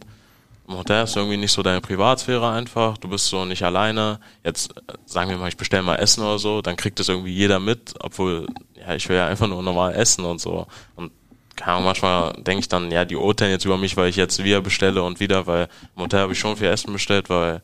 im 0.67 0.79
Hotel 0.79 1.05
du 1.05 1.21
irgendwie 1.21 1.37
nicht 1.37 1.53
so 1.53 1.63
deine 1.63 1.81
Privatsphäre 1.81 2.51
einfach. 2.51 2.97
Du 2.99 3.09
bist 3.09 3.27
so 3.27 3.45
nicht 3.45 3.63
alleine. 3.63 4.19
Jetzt 4.43 4.77
äh, 4.77 4.95
sagen 5.05 5.31
wir 5.31 5.37
mal, 5.37 5.49
ich 5.49 5.57
bestelle 5.57 5.83
mal 5.83 5.97
Essen 5.97 6.23
oder 6.23 6.39
so, 6.39 6.63
dann 6.63 6.77
kriegt 6.77 6.99
das 7.01 7.09
irgendwie 7.09 7.33
jeder 7.33 7.61
mit, 7.61 7.95
obwohl 8.01 8.47
ja, 8.75 8.95
ich 8.95 9.09
will 9.09 9.17
ja 9.17 9.27
einfach 9.27 9.47
nur 9.47 9.63
normal 9.63 9.95
essen 9.95 10.25
und 10.25 10.41
so. 10.41 10.67
Und 10.97 11.13
keine 11.57 11.73
Ahnung, 11.73 11.85
manchmal 11.85 12.33
denke 12.35 12.61
ich 12.61 12.69
dann, 12.69 12.91
ja, 12.91 13.05
die 13.05 13.17
urteilen 13.17 13.53
jetzt 13.53 13.65
über 13.65 13.79
mich, 13.79 13.97
weil 13.97 14.09
ich 14.09 14.17
jetzt 14.17 14.43
wieder 14.43 14.61
bestelle 14.61 15.03
und 15.03 15.21
wieder, 15.21 15.47
weil 15.47 15.69
im 15.97 16.03
Hotel 16.03 16.21
habe 16.21 16.33
ich 16.33 16.39
schon 16.39 16.57
viel 16.57 16.69
Essen 16.69 16.93
bestellt, 16.93 17.31
weil 17.31 17.63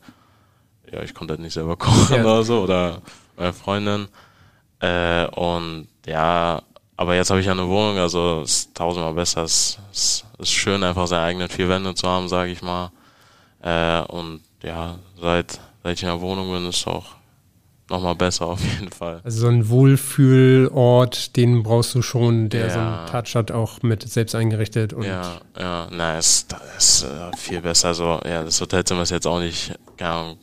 ja, 0.91 1.01
ich 1.01 1.13
konnte 1.13 1.33
halt 1.33 1.41
nicht 1.41 1.53
selber 1.53 1.77
kochen 1.77 2.15
ja. 2.15 2.21
oder 2.21 2.43
so 2.43 2.61
oder 2.61 3.01
meine 3.35 3.53
Freundin. 3.53 4.07
Äh, 4.79 5.25
und 5.27 5.87
ja, 6.05 6.61
aber 7.01 7.15
jetzt 7.15 7.31
habe 7.31 7.39
ich 7.39 7.47
ja 7.47 7.53
eine 7.53 7.67
Wohnung, 7.67 7.97
also 7.97 8.41
es 8.43 8.51
ist 8.51 8.75
tausendmal 8.75 9.15
besser. 9.15 9.41
Es, 9.41 9.79
ist 9.91 10.51
schön, 10.51 10.83
einfach 10.83 11.07
seine 11.07 11.23
eigenen 11.23 11.49
vier 11.49 11.67
Wände 11.67 11.95
zu 11.95 12.07
haben, 12.07 12.27
sage 12.27 12.51
ich 12.51 12.61
mal. 12.61 12.91
Äh, 13.63 14.01
und 14.03 14.41
ja, 14.61 14.99
seit, 15.19 15.59
seit 15.81 15.93
ich 15.93 16.03
in 16.03 16.09
der 16.09 16.21
Wohnung 16.21 16.51
bin, 16.51 16.69
ist 16.69 16.77
es 16.77 16.87
auch 16.87 17.05
nochmal 17.89 18.13
besser 18.13 18.45
auf 18.45 18.59
jeden 18.61 18.91
Fall. 18.91 19.21
Also 19.23 19.41
so 19.41 19.47
ein 19.47 19.67
Wohlfühlort, 19.69 21.35
den 21.37 21.63
brauchst 21.63 21.95
du 21.95 22.03
schon, 22.03 22.49
der 22.49 22.67
ja. 22.67 22.69
so 22.69 22.79
einen 22.79 23.07
Touch 23.07 23.35
hat, 23.35 23.51
auch 23.51 23.81
mit 23.81 24.07
selbst 24.07 24.35
eingerichtet. 24.35 24.93
Und 24.93 25.05
ja, 25.05 25.41
ja, 25.59 25.87
na, 25.89 26.17
es 26.19 26.45
ist 26.77 27.03
äh, 27.03 27.35
viel 27.35 27.61
besser. 27.61 27.89
Also 27.89 28.19
ja, 28.25 28.43
das 28.43 28.61
Hotelzimmer 28.61 29.01
ist 29.01 29.09
jetzt 29.09 29.25
auch 29.25 29.39
nicht 29.39 29.73
ja, 29.99 30.35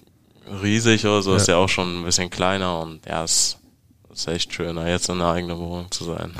riesig 0.60 1.06
oder 1.06 1.22
so, 1.22 1.30
ja. 1.30 1.36
ist 1.36 1.46
ja 1.46 1.56
auch 1.56 1.68
schon 1.68 2.00
ein 2.00 2.04
bisschen 2.04 2.30
kleiner 2.30 2.80
und 2.80 3.06
ja, 3.06 3.22
es 3.22 3.57
ist 4.18 4.28
echt 4.28 4.52
schöner, 4.52 4.88
jetzt 4.88 5.08
in 5.08 5.16
einer 5.16 5.32
eigenen 5.32 5.58
Wohnung 5.58 5.90
zu 5.90 6.04
sein. 6.04 6.32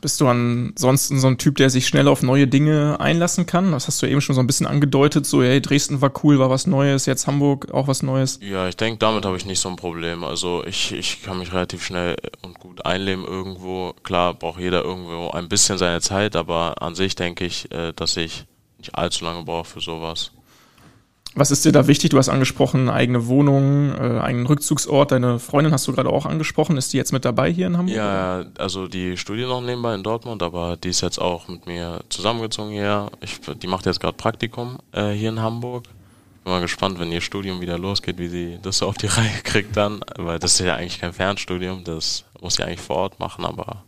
Bist 0.00 0.20
du 0.20 0.26
ansonsten 0.26 1.20
so 1.20 1.28
ein 1.28 1.38
Typ, 1.38 1.56
der 1.56 1.70
sich 1.70 1.86
schnell 1.86 2.08
auf 2.08 2.22
neue 2.22 2.48
Dinge 2.48 2.98
einlassen 2.98 3.46
kann? 3.46 3.70
Das 3.70 3.86
hast 3.86 4.02
du 4.02 4.06
eben 4.06 4.20
schon 4.20 4.34
so 4.34 4.40
ein 4.40 4.48
bisschen 4.48 4.66
angedeutet, 4.66 5.26
so, 5.26 5.44
hey, 5.44 5.60
Dresden 5.60 6.00
war 6.00 6.10
cool, 6.24 6.40
war 6.40 6.50
was 6.50 6.66
Neues, 6.66 7.06
jetzt 7.06 7.28
Hamburg 7.28 7.70
auch 7.72 7.86
was 7.86 8.02
Neues. 8.02 8.40
Ja, 8.42 8.66
ich 8.66 8.76
denke, 8.76 8.98
damit 8.98 9.24
habe 9.24 9.36
ich 9.36 9.46
nicht 9.46 9.60
so 9.60 9.68
ein 9.68 9.76
Problem. 9.76 10.24
Also 10.24 10.64
ich, 10.66 10.90
ich 10.90 11.22
kann 11.22 11.38
mich 11.38 11.52
relativ 11.52 11.84
schnell 11.84 12.16
und 12.42 12.58
gut 12.58 12.84
einleben 12.84 13.24
irgendwo. 13.24 13.94
Klar 14.02 14.34
braucht 14.34 14.58
jeder 14.58 14.82
irgendwo 14.82 15.30
ein 15.30 15.48
bisschen 15.48 15.78
seine 15.78 16.00
Zeit, 16.00 16.34
aber 16.34 16.82
an 16.82 16.96
sich 16.96 17.14
denke 17.14 17.44
ich, 17.44 17.70
äh, 17.70 17.92
dass 17.94 18.16
ich 18.16 18.46
nicht 18.78 18.96
allzu 18.96 19.24
lange 19.24 19.44
brauche 19.44 19.68
für 19.68 19.80
sowas. 19.80 20.32
Was 21.34 21.50
ist 21.50 21.64
dir 21.64 21.72
da 21.72 21.86
wichtig? 21.86 22.10
Du 22.10 22.18
hast 22.18 22.28
angesprochen, 22.28 22.90
eigene 22.90 23.26
Wohnung, 23.26 23.94
äh, 23.94 24.20
eigenen 24.20 24.46
Rückzugsort. 24.46 25.12
Deine 25.12 25.38
Freundin 25.38 25.72
hast 25.72 25.88
du 25.88 25.92
gerade 25.92 26.10
auch 26.10 26.26
angesprochen. 26.26 26.76
Ist 26.76 26.92
die 26.92 26.98
jetzt 26.98 27.12
mit 27.12 27.24
dabei 27.24 27.50
hier 27.50 27.68
in 27.68 27.78
Hamburg? 27.78 27.96
Ja, 27.96 28.44
also 28.58 28.86
die 28.86 29.16
studiert 29.16 29.48
noch 29.48 29.62
nebenbei 29.62 29.94
in 29.94 30.02
Dortmund, 30.02 30.42
aber 30.42 30.76
die 30.76 30.90
ist 30.90 31.00
jetzt 31.00 31.18
auch 31.18 31.48
mit 31.48 31.66
mir 31.66 32.00
zusammengezogen 32.10 32.72
hier. 32.72 33.10
Ich, 33.20 33.40
die 33.40 33.66
macht 33.66 33.86
jetzt 33.86 34.00
gerade 34.00 34.16
Praktikum 34.16 34.78
äh, 34.92 35.12
hier 35.12 35.30
in 35.30 35.40
Hamburg. 35.40 35.84
bin 36.44 36.52
mal 36.52 36.60
gespannt, 36.60 36.98
wenn 37.00 37.10
ihr 37.10 37.22
Studium 37.22 37.62
wieder 37.62 37.78
losgeht, 37.78 38.18
wie 38.18 38.28
sie 38.28 38.58
das 38.62 38.78
so 38.78 38.86
auf 38.86 38.98
die 38.98 39.06
Reihe 39.08 39.40
kriegt 39.42 39.74
dann, 39.74 40.00
weil 40.16 40.38
das 40.38 40.60
ist 40.60 40.66
ja 40.66 40.76
eigentlich 40.76 41.00
kein 41.00 41.14
Fernstudium, 41.14 41.82
das 41.84 42.24
muss 42.42 42.56
sie 42.56 42.62
eigentlich 42.62 42.80
vor 42.80 42.96
Ort 42.96 43.20
machen, 43.20 43.46
aber 43.46 43.84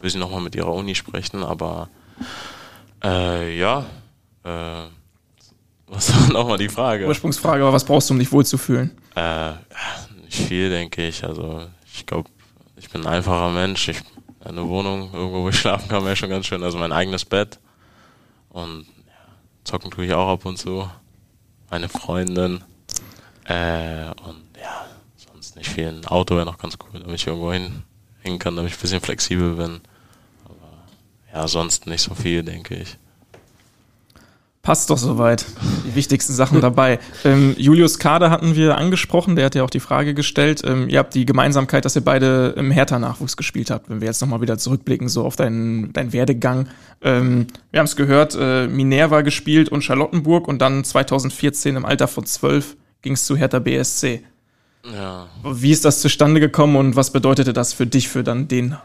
will 0.00 0.08
sie 0.08 0.18
nochmal 0.18 0.40
mit 0.40 0.54
ihrer 0.54 0.72
Uni 0.72 0.94
sprechen, 0.94 1.42
aber 1.42 1.90
äh, 3.04 3.58
ja, 3.58 3.84
äh, 4.44 4.86
was 5.86 6.14
war 6.14 6.32
nochmal 6.32 6.58
die 6.58 6.68
Frage? 6.68 7.06
Ursprungsfrage, 7.06 7.62
aber 7.62 7.72
was 7.72 7.84
brauchst 7.84 8.10
du, 8.10 8.14
um 8.14 8.18
dich 8.18 8.32
wohlzufühlen? 8.32 8.96
Äh, 9.14 9.52
nicht 10.24 10.42
viel, 10.48 10.70
denke 10.70 11.06
ich. 11.06 11.24
Also 11.24 11.66
ich 11.92 12.06
glaube, 12.06 12.28
ich 12.76 12.90
bin 12.90 13.02
ein 13.02 13.06
einfacher 13.06 13.50
Mensch. 13.50 13.88
Ich 13.88 14.02
eine 14.46 14.68
Wohnung, 14.68 15.10
irgendwo 15.12 15.42
wo 15.42 15.48
ich 15.48 15.58
schlafen 15.58 15.88
kann, 15.88 16.04
wäre 16.04 16.16
schon 16.16 16.30
ganz 16.30 16.46
schön. 16.46 16.62
Also 16.62 16.78
mein 16.78 16.92
eigenes 16.92 17.24
Bett. 17.24 17.58
Und 18.50 18.86
ja, 19.06 19.34
zocken 19.64 19.90
tue 19.90 20.06
ich 20.06 20.12
auch 20.12 20.28
ab 20.28 20.44
und 20.44 20.56
zu. 20.56 20.88
Meine 21.70 21.88
Freundin. 21.88 22.62
Äh, 23.44 24.06
und 24.24 24.42
ja, 24.60 24.86
sonst 25.16 25.56
nicht 25.56 25.68
viel. 25.68 25.88
Ein 25.88 26.06
Auto 26.06 26.36
wäre 26.36 26.46
noch 26.46 26.58
ganz 26.58 26.78
cool, 26.80 27.00
damit 27.00 27.16
ich 27.16 27.26
irgendwo 27.26 27.52
hin, 27.52 27.82
hin 28.20 28.38
kann, 28.38 28.54
damit 28.56 28.70
ich 28.72 28.78
ein 28.78 28.82
bisschen 28.82 29.00
flexibel 29.00 29.54
bin. 29.54 29.80
Aber 30.44 31.34
ja, 31.34 31.48
sonst 31.48 31.86
nicht 31.86 32.02
so 32.02 32.14
viel, 32.14 32.42
denke 32.42 32.76
ich. 32.76 32.96
Passt 34.66 34.90
doch 34.90 34.98
soweit. 34.98 35.46
Die 35.86 35.94
wichtigsten 35.94 36.32
Sachen 36.32 36.60
dabei. 36.60 36.98
Ähm, 37.24 37.54
Julius 37.56 38.00
Kader 38.00 38.30
hatten 38.30 38.56
wir 38.56 38.76
angesprochen, 38.76 39.36
der 39.36 39.44
hat 39.44 39.54
ja 39.54 39.62
auch 39.62 39.70
die 39.70 39.78
Frage 39.78 40.12
gestellt. 40.12 40.62
Ähm, 40.66 40.88
ihr 40.88 40.98
habt 40.98 41.14
die 41.14 41.24
Gemeinsamkeit, 41.24 41.84
dass 41.84 41.94
ihr 41.94 42.02
beide 42.02 42.52
im 42.56 42.72
Hertha-Nachwuchs 42.72 43.36
gespielt 43.36 43.70
habt. 43.70 43.88
Wenn 43.88 44.00
wir 44.00 44.08
jetzt 44.08 44.20
nochmal 44.22 44.40
wieder 44.40 44.58
zurückblicken, 44.58 45.08
so 45.08 45.24
auf 45.24 45.36
deinen, 45.36 45.92
deinen 45.92 46.12
Werdegang. 46.12 46.66
Ähm, 47.00 47.46
wir 47.70 47.78
haben 47.78 47.84
es 47.84 47.94
gehört, 47.94 48.36
äh, 48.36 48.66
Minerva 48.66 49.20
gespielt 49.20 49.68
und 49.68 49.82
Charlottenburg 49.82 50.48
und 50.48 50.60
dann 50.60 50.82
2014 50.82 51.76
im 51.76 51.84
Alter 51.84 52.08
von 52.08 52.26
12 52.26 52.76
ging 53.02 53.12
es 53.12 53.24
zu 53.24 53.36
Hertha 53.36 53.60
BSC. 53.60 54.24
Ja. 54.92 55.28
Wie 55.44 55.70
ist 55.70 55.84
das 55.84 56.00
zustande 56.00 56.40
gekommen 56.40 56.74
und 56.74 56.96
was 56.96 57.12
bedeutete 57.12 57.52
das 57.52 57.72
für 57.72 57.86
dich, 57.86 58.08
für 58.08 58.24
dann 58.24 58.48
den 58.48 58.76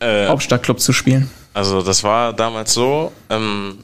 äh, 0.00 0.26
Hauptstadtclub 0.26 0.80
zu 0.80 0.92
spielen? 0.92 1.30
Also 1.54 1.80
das 1.80 2.02
war 2.02 2.32
damals 2.32 2.74
so, 2.74 3.12
ähm, 3.30 3.78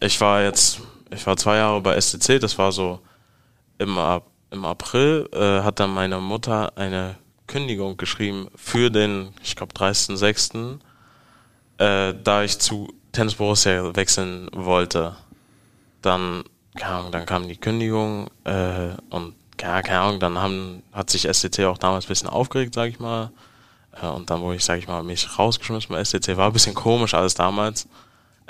ich 0.00 0.20
war 0.20 0.42
jetzt, 0.42 0.80
ich 1.10 1.26
war 1.26 1.36
zwei 1.36 1.56
Jahre 1.56 1.80
bei 1.80 2.00
STC, 2.00 2.40
das 2.40 2.58
war 2.58 2.72
so 2.72 3.00
im, 3.78 3.98
im 4.50 4.64
April, 4.64 5.28
äh, 5.32 5.62
hat 5.62 5.80
dann 5.80 5.92
meine 5.92 6.18
Mutter 6.18 6.76
eine 6.76 7.16
Kündigung 7.46 7.96
geschrieben 7.96 8.48
für 8.54 8.90
den, 8.90 9.34
ich 9.42 9.56
glaube, 9.56 9.74
30.06., 9.74 10.78
äh, 11.78 12.14
da 12.22 12.42
ich 12.42 12.58
zu 12.58 12.92
Tennis 13.12 13.34
Borussia 13.34 13.96
wechseln 13.96 14.48
wollte. 14.52 15.16
Dann, 16.02 16.44
keine 16.76 16.94
Ahnung, 16.94 17.12
dann 17.12 17.26
kam 17.26 17.48
die 17.48 17.56
Kündigung 17.56 18.28
äh, 18.44 18.90
und 19.10 19.34
ja, 19.60 19.82
keine 19.82 20.00
Ahnung, 20.00 20.20
dann 20.20 20.38
haben, 20.38 20.82
hat 20.92 21.10
sich 21.10 21.28
STC 21.28 21.64
auch 21.64 21.78
damals 21.78 22.06
ein 22.06 22.08
bisschen 22.08 22.28
aufgeregt, 22.28 22.74
sag 22.74 22.88
ich 22.88 22.98
mal. 22.98 23.30
Äh, 24.00 24.06
und 24.06 24.30
dann 24.30 24.40
wurde 24.40 24.56
ich, 24.56 24.64
sag 24.64 24.78
ich 24.78 24.88
mal, 24.88 25.02
mich 25.02 25.38
rausgeschmissen 25.38 25.94
bei 25.94 26.04
STC. 26.04 26.36
War 26.36 26.46
ein 26.46 26.52
bisschen 26.52 26.74
komisch 26.74 27.14
alles 27.14 27.34
damals. 27.34 27.88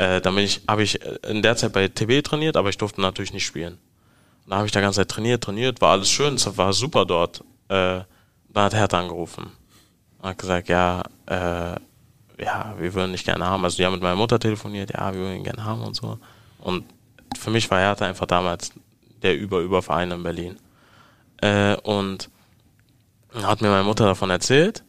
Äh, 0.01 0.23
dann 0.23 0.39
ich, 0.39 0.63
habe 0.67 0.83
ich 0.83 0.99
in 1.29 1.43
der 1.43 1.57
Zeit 1.57 1.75
bei 1.75 1.87
TB 1.87 2.25
trainiert, 2.25 2.57
aber 2.57 2.71
ich 2.71 2.79
durfte 2.79 3.03
natürlich 3.03 3.35
nicht 3.35 3.45
spielen. 3.45 3.77
Dann 4.47 4.57
habe 4.57 4.67
ich 4.67 4.73
da 4.73 4.81
ganze 4.81 5.01
Zeit 5.01 5.11
trainiert, 5.11 5.45
trainiert, 5.45 5.83
war 5.83 5.91
alles 5.91 6.09
schön, 6.09 6.37
es 6.37 6.57
war 6.57 6.73
super 6.73 7.05
dort. 7.05 7.45
Äh, 7.69 8.01
dann 8.49 8.65
hat 8.65 8.73
Hertha 8.73 8.99
angerufen. 8.99 9.53
Hat 10.23 10.39
gesagt, 10.39 10.71
ja, 10.71 11.03
äh, 11.27 11.75
ja, 12.43 12.75
wir 12.79 12.95
würden 12.95 13.13
dich 13.13 13.27
gerne 13.27 13.45
haben. 13.45 13.63
Also 13.63 13.77
die 13.77 13.85
haben 13.85 13.93
mit 13.93 14.01
meiner 14.01 14.17
Mutter 14.17 14.39
telefoniert, 14.39 14.91
ja, 14.91 15.13
wir 15.13 15.21
würden 15.21 15.37
ihn 15.37 15.45
gerne 15.45 15.67
haben 15.67 15.83
und 15.83 15.95
so. 15.95 16.19
Und 16.61 16.87
für 17.39 17.51
mich 17.51 17.71
war 17.71 17.81
Hertha 17.81 18.07
einfach 18.07 18.27
damals 18.27 18.73
der 19.23 19.37
Über-Über-Verein 19.37 20.13
in 20.13 20.23
Berlin. 20.23 20.57
Äh, 21.43 21.77
und 21.77 22.31
hat 23.35 23.61
mir 23.61 23.69
meine 23.69 23.85
Mutter 23.85 24.07
davon 24.07 24.31
erzählt. 24.31 24.83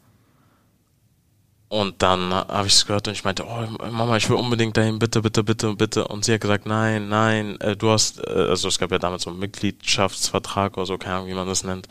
Und 1.72 2.02
dann 2.02 2.34
habe 2.34 2.68
ich 2.68 2.74
es 2.74 2.86
gehört 2.86 3.08
und 3.08 3.14
ich 3.14 3.24
meinte, 3.24 3.46
oh 3.48 3.66
Mama, 3.90 4.18
ich 4.18 4.30
will 4.30 4.36
unbedingt 4.36 4.76
dahin, 4.76 5.00
bitte, 5.00 5.22
bitte, 5.22 5.42
bitte, 5.42 5.74
bitte. 5.74 6.06
Und 6.06 6.26
sie 6.26 6.34
hat 6.34 6.42
gesagt, 6.42 6.66
nein, 6.66 7.08
nein, 7.08 7.58
äh, 7.62 7.78
du 7.78 7.92
hast, 7.92 8.20
äh, 8.28 8.30
also 8.30 8.68
es 8.68 8.78
gab 8.78 8.92
ja 8.92 9.00
damals 9.00 9.24
so 9.24 9.30
einen 9.30 9.40
Mitgliedschaftsvertrag 9.40 10.76
oder 10.76 10.86
so, 10.86 10.98
keine 10.98 11.16
Ahnung, 11.16 11.30
wie 11.30 11.34
man 11.34 11.48
das 11.48 11.64
nennt. 11.64 11.88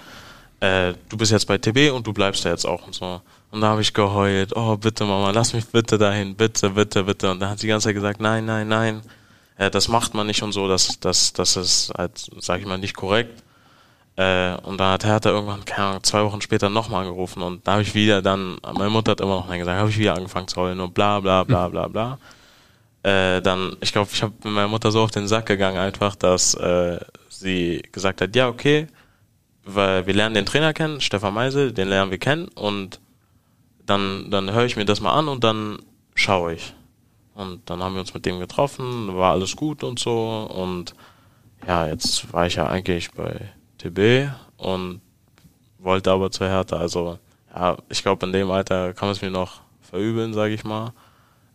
Äh, 0.60 0.92
du 1.08 1.16
bist 1.16 1.32
jetzt 1.32 1.46
bei 1.46 1.56
TB 1.56 1.94
und 1.94 2.06
du 2.06 2.12
bleibst 2.12 2.44
da 2.44 2.50
jetzt 2.50 2.66
auch 2.66 2.86
und 2.86 2.94
so. 2.94 3.22
Und 3.52 3.62
da 3.62 3.68
habe 3.68 3.80
ich 3.80 3.94
geheult, 3.94 4.54
oh 4.54 4.76
bitte 4.76 5.06
Mama, 5.06 5.30
lass 5.30 5.54
mich 5.54 5.64
bitte 5.66 5.96
dahin, 5.96 6.34
bitte, 6.34 6.68
bitte, 6.68 7.04
bitte. 7.04 7.30
Und 7.30 7.40
dann 7.40 7.48
hat 7.48 7.60
sie 7.60 7.66
die 7.66 7.70
ganze 7.70 7.88
Zeit 7.88 7.94
gesagt, 7.94 8.20
nein, 8.20 8.44
nein, 8.44 8.68
nein, 8.68 9.00
das 9.56 9.88
macht 9.88 10.12
man 10.12 10.26
nicht 10.26 10.42
und 10.42 10.52
so, 10.52 10.68
das, 10.68 11.00
das, 11.00 11.32
das 11.32 11.56
ist 11.56 11.92
halt, 11.96 12.28
sag 12.40 12.60
ich 12.60 12.66
mal, 12.66 12.76
nicht 12.76 12.94
korrekt. 12.94 13.42
Äh, 14.20 14.54
und 14.64 14.78
dann 14.78 14.92
hat 14.92 15.04
Hertha 15.06 15.30
irgendwann, 15.30 15.64
keine 15.64 15.88
Ahnung, 15.88 16.02
zwei 16.02 16.22
Wochen 16.22 16.42
später 16.42 16.68
nochmal 16.68 17.06
angerufen 17.06 17.42
und 17.42 17.66
da 17.66 17.72
habe 17.72 17.82
ich 17.82 17.94
wieder 17.94 18.20
dann, 18.20 18.58
meine 18.76 18.90
Mutter 18.90 19.12
hat 19.12 19.20
immer 19.22 19.36
noch 19.36 19.48
Nein 19.48 19.60
gesagt, 19.60 19.78
habe 19.78 19.88
ich 19.88 19.96
wieder 19.96 20.14
angefangen 20.14 20.46
zu 20.46 20.60
heulen 20.60 20.78
und 20.78 20.92
bla 20.92 21.20
bla 21.20 21.42
bla 21.42 21.68
bla 21.68 21.88
bla. 21.88 22.18
Äh, 23.02 23.40
dann, 23.40 23.78
ich 23.80 23.92
glaube, 23.92 24.10
ich 24.12 24.22
habe 24.22 24.34
mit 24.44 24.52
meiner 24.52 24.68
Mutter 24.68 24.90
so 24.90 25.00
auf 25.00 25.10
den 25.10 25.26
Sack 25.26 25.46
gegangen 25.46 25.78
einfach, 25.78 26.16
dass 26.16 26.52
äh, 26.52 27.00
sie 27.30 27.80
gesagt 27.92 28.20
hat, 28.20 28.36
ja, 28.36 28.48
okay, 28.48 28.88
weil 29.64 30.06
wir 30.06 30.12
lernen 30.12 30.34
den 30.34 30.44
Trainer 30.44 30.74
kennen, 30.74 31.00
Stefan 31.00 31.32
Meisel, 31.32 31.72
den 31.72 31.88
lernen 31.88 32.10
wir 32.10 32.18
kennen 32.18 32.48
und 32.48 33.00
dann, 33.86 34.30
dann 34.30 34.52
höre 34.52 34.66
ich 34.66 34.76
mir 34.76 34.84
das 34.84 35.00
mal 35.00 35.14
an 35.14 35.28
und 35.28 35.44
dann 35.44 35.78
schaue 36.14 36.52
ich. 36.52 36.74
Und 37.34 37.70
dann 37.70 37.82
haben 37.82 37.94
wir 37.94 38.00
uns 38.00 38.12
mit 38.12 38.26
dem 38.26 38.38
getroffen, 38.38 39.16
war 39.16 39.32
alles 39.32 39.56
gut 39.56 39.82
und 39.82 39.98
so 39.98 40.46
und 40.54 40.92
ja, 41.66 41.86
jetzt 41.86 42.30
war 42.34 42.46
ich 42.46 42.56
ja 42.56 42.66
eigentlich 42.66 43.12
bei 43.12 43.50
TB 43.80 44.30
und 44.56 45.00
wollte 45.78 46.10
aber 46.10 46.30
zur 46.30 46.48
Hertha. 46.48 46.76
Also 46.76 47.18
ja, 47.54 47.76
ich 47.88 48.02
glaube, 48.02 48.26
in 48.26 48.32
dem 48.32 48.50
Alter 48.50 48.92
kann 48.92 49.08
man 49.08 49.16
es 49.16 49.22
mir 49.22 49.30
noch 49.30 49.60
verübeln, 49.82 50.34
sage 50.34 50.54
ich 50.54 50.64
mal. 50.64 50.92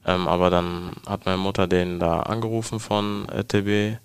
Ähm, 0.05 0.27
aber 0.27 0.49
dann 0.49 0.91
hat 1.07 1.25
meine 1.25 1.37
Mutter 1.37 1.67
den 1.67 1.99
da 1.99 2.21
angerufen 2.21 2.79
von 2.79 3.27
äh, 3.29 3.43
TB 3.43 3.99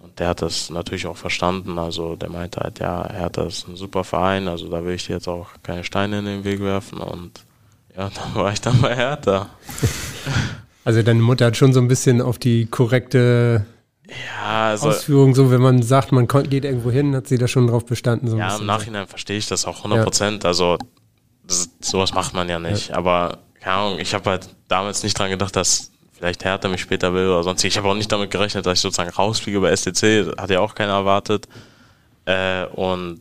und 0.00 0.18
der 0.18 0.28
hat 0.28 0.42
das 0.42 0.70
natürlich 0.70 1.06
auch 1.06 1.16
verstanden. 1.16 1.78
Also 1.78 2.16
der 2.16 2.30
meinte 2.30 2.60
halt, 2.60 2.78
ja, 2.78 3.08
Hertha 3.08 3.44
ist 3.44 3.68
ein 3.68 3.76
super 3.76 4.04
Verein, 4.04 4.48
also 4.48 4.68
da 4.68 4.84
will 4.84 4.94
ich 4.94 5.06
dir 5.06 5.14
jetzt 5.14 5.28
auch 5.28 5.48
keine 5.62 5.84
Steine 5.84 6.20
in 6.20 6.24
den 6.24 6.44
Weg 6.44 6.60
werfen 6.60 6.98
und 6.98 7.44
ja, 7.96 8.10
dann 8.14 8.34
war 8.34 8.52
ich 8.52 8.60
dann 8.60 8.80
bei 8.80 8.94
Hertha. 8.94 9.48
Also 10.84 11.02
deine 11.02 11.20
Mutter 11.20 11.46
hat 11.46 11.56
schon 11.56 11.72
so 11.72 11.80
ein 11.80 11.88
bisschen 11.88 12.20
auf 12.20 12.38
die 12.38 12.66
korrekte 12.66 13.66
ja, 14.08 14.68
also, 14.68 14.88
Ausführung, 14.88 15.34
so 15.34 15.50
wenn 15.50 15.60
man 15.60 15.82
sagt, 15.82 16.12
man 16.12 16.26
geht 16.26 16.64
irgendwo 16.64 16.90
hin, 16.90 17.14
hat 17.14 17.26
sie 17.26 17.36
da 17.36 17.46
schon 17.46 17.66
drauf 17.66 17.84
bestanden. 17.84 18.28
So 18.28 18.38
ja, 18.38 18.56
im 18.56 18.66
Nachhinein 18.66 19.04
so. 19.04 19.10
verstehe 19.10 19.36
ich 19.36 19.46
das 19.46 19.66
auch 19.66 19.78
100 19.78 20.02
Prozent. 20.02 20.44
Ja. 20.44 20.48
Also 20.48 20.78
das, 21.46 21.70
sowas 21.80 22.14
macht 22.14 22.34
man 22.34 22.48
ja 22.48 22.58
nicht. 22.58 22.88
Ja. 22.88 22.96
Aber 22.96 23.38
keine 23.60 23.76
Ahnung, 23.76 23.98
ich 23.98 24.14
habe 24.14 24.30
halt 24.30 24.48
damals 24.68 25.02
nicht 25.02 25.18
dran 25.18 25.30
gedacht, 25.30 25.54
dass 25.56 25.90
vielleicht 26.12 26.44
Hertha 26.44 26.68
mich 26.68 26.80
später 26.80 27.12
will 27.12 27.28
oder 27.28 27.42
sonst. 27.42 27.64
Ich 27.64 27.76
habe 27.76 27.88
auch 27.88 27.94
nicht 27.94 28.10
damit 28.10 28.30
gerechnet, 28.30 28.64
dass 28.64 28.78
ich 28.78 28.80
sozusagen 28.80 29.10
rausfliege 29.10 29.60
bei 29.60 29.74
STC. 29.76 30.36
Hat 30.38 30.50
ja 30.50 30.60
auch 30.60 30.74
keiner 30.74 30.94
erwartet. 30.94 31.46
Äh, 32.24 32.64
und 32.66 33.20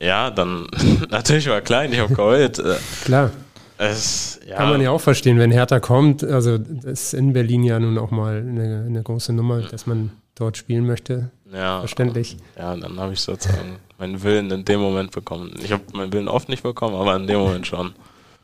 ja, 0.00 0.30
dann 0.30 0.66
natürlich 1.10 1.48
war 1.48 1.60
klein, 1.62 1.92
ich 1.92 2.00
habe 2.00 2.14
geheult. 2.14 2.62
Klar. 3.04 3.30
Es, 3.78 4.40
ja. 4.46 4.56
Kann 4.56 4.70
man 4.70 4.80
ja 4.80 4.90
auch 4.90 5.00
verstehen, 5.00 5.38
wenn 5.38 5.52
Hertha 5.52 5.78
kommt. 5.78 6.24
Also 6.24 6.58
das 6.58 6.84
ist 6.84 7.14
in 7.14 7.32
Berlin 7.32 7.62
ja 7.62 7.78
nun 7.78 7.96
auch 7.96 8.10
mal 8.10 8.38
eine, 8.38 8.84
eine 8.86 9.02
große 9.02 9.32
Nummer, 9.32 9.60
dass 9.62 9.86
man 9.86 10.10
dort 10.34 10.56
spielen 10.56 10.86
möchte. 10.86 11.30
Ja. 11.52 11.78
Verständlich. 11.80 12.36
Ja, 12.56 12.76
dann 12.76 12.98
habe 12.98 13.12
ich 13.12 13.20
sozusagen 13.20 13.76
meinen 13.98 14.22
Willen 14.22 14.50
in 14.50 14.64
dem 14.64 14.80
Moment 14.80 15.12
bekommen. 15.12 15.54
Ich 15.62 15.72
habe 15.72 15.82
meinen 15.92 16.12
Willen 16.12 16.28
oft 16.28 16.48
nicht 16.48 16.62
bekommen, 16.62 16.96
aber 16.96 17.16
in 17.16 17.26
dem 17.26 17.38
Moment 17.38 17.66
schon. 17.66 17.94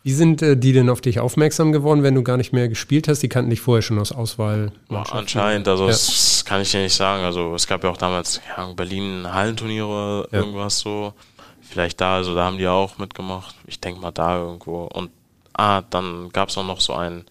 Wie 0.04 0.12
sind 0.12 0.42
äh, 0.42 0.56
die 0.56 0.72
denn 0.72 0.90
auf 0.90 1.00
dich 1.00 1.18
aufmerksam 1.18 1.72
geworden, 1.72 2.02
wenn 2.02 2.14
du 2.14 2.22
gar 2.22 2.36
nicht 2.36 2.52
mehr 2.52 2.68
gespielt 2.68 3.08
hast? 3.08 3.22
Die 3.22 3.28
kannten 3.28 3.50
dich 3.50 3.62
vorher 3.62 3.80
schon 3.82 3.98
aus 3.98 4.12
Auswahl. 4.12 4.70
Anscheinend, 4.88 5.66
also 5.66 5.84
ja. 5.84 5.90
das 5.90 6.44
kann 6.44 6.60
ich 6.60 6.70
dir 6.70 6.82
nicht 6.82 6.94
sagen. 6.94 7.24
Also 7.24 7.54
es 7.54 7.66
gab 7.66 7.82
ja 7.82 7.90
auch 7.90 7.96
damals 7.96 8.40
ja, 8.54 8.70
Berlin 8.74 9.26
Hallenturniere, 9.32 10.28
ja. 10.30 10.38
irgendwas 10.38 10.78
so. 10.78 11.14
Vielleicht 11.62 12.00
da, 12.02 12.16
also 12.16 12.34
da 12.34 12.44
haben 12.44 12.58
die 12.58 12.68
auch 12.68 12.98
mitgemacht. 12.98 13.54
Ich 13.66 13.80
denke 13.80 14.00
mal 14.00 14.12
da 14.12 14.38
irgendwo. 14.38 14.84
Und 14.92 15.10
Ah, 15.54 15.82
dann 15.90 16.30
gab 16.30 16.48
es 16.48 16.58
auch 16.58 16.66
noch 16.66 16.80
so 16.80 16.94
ein, 16.94 17.24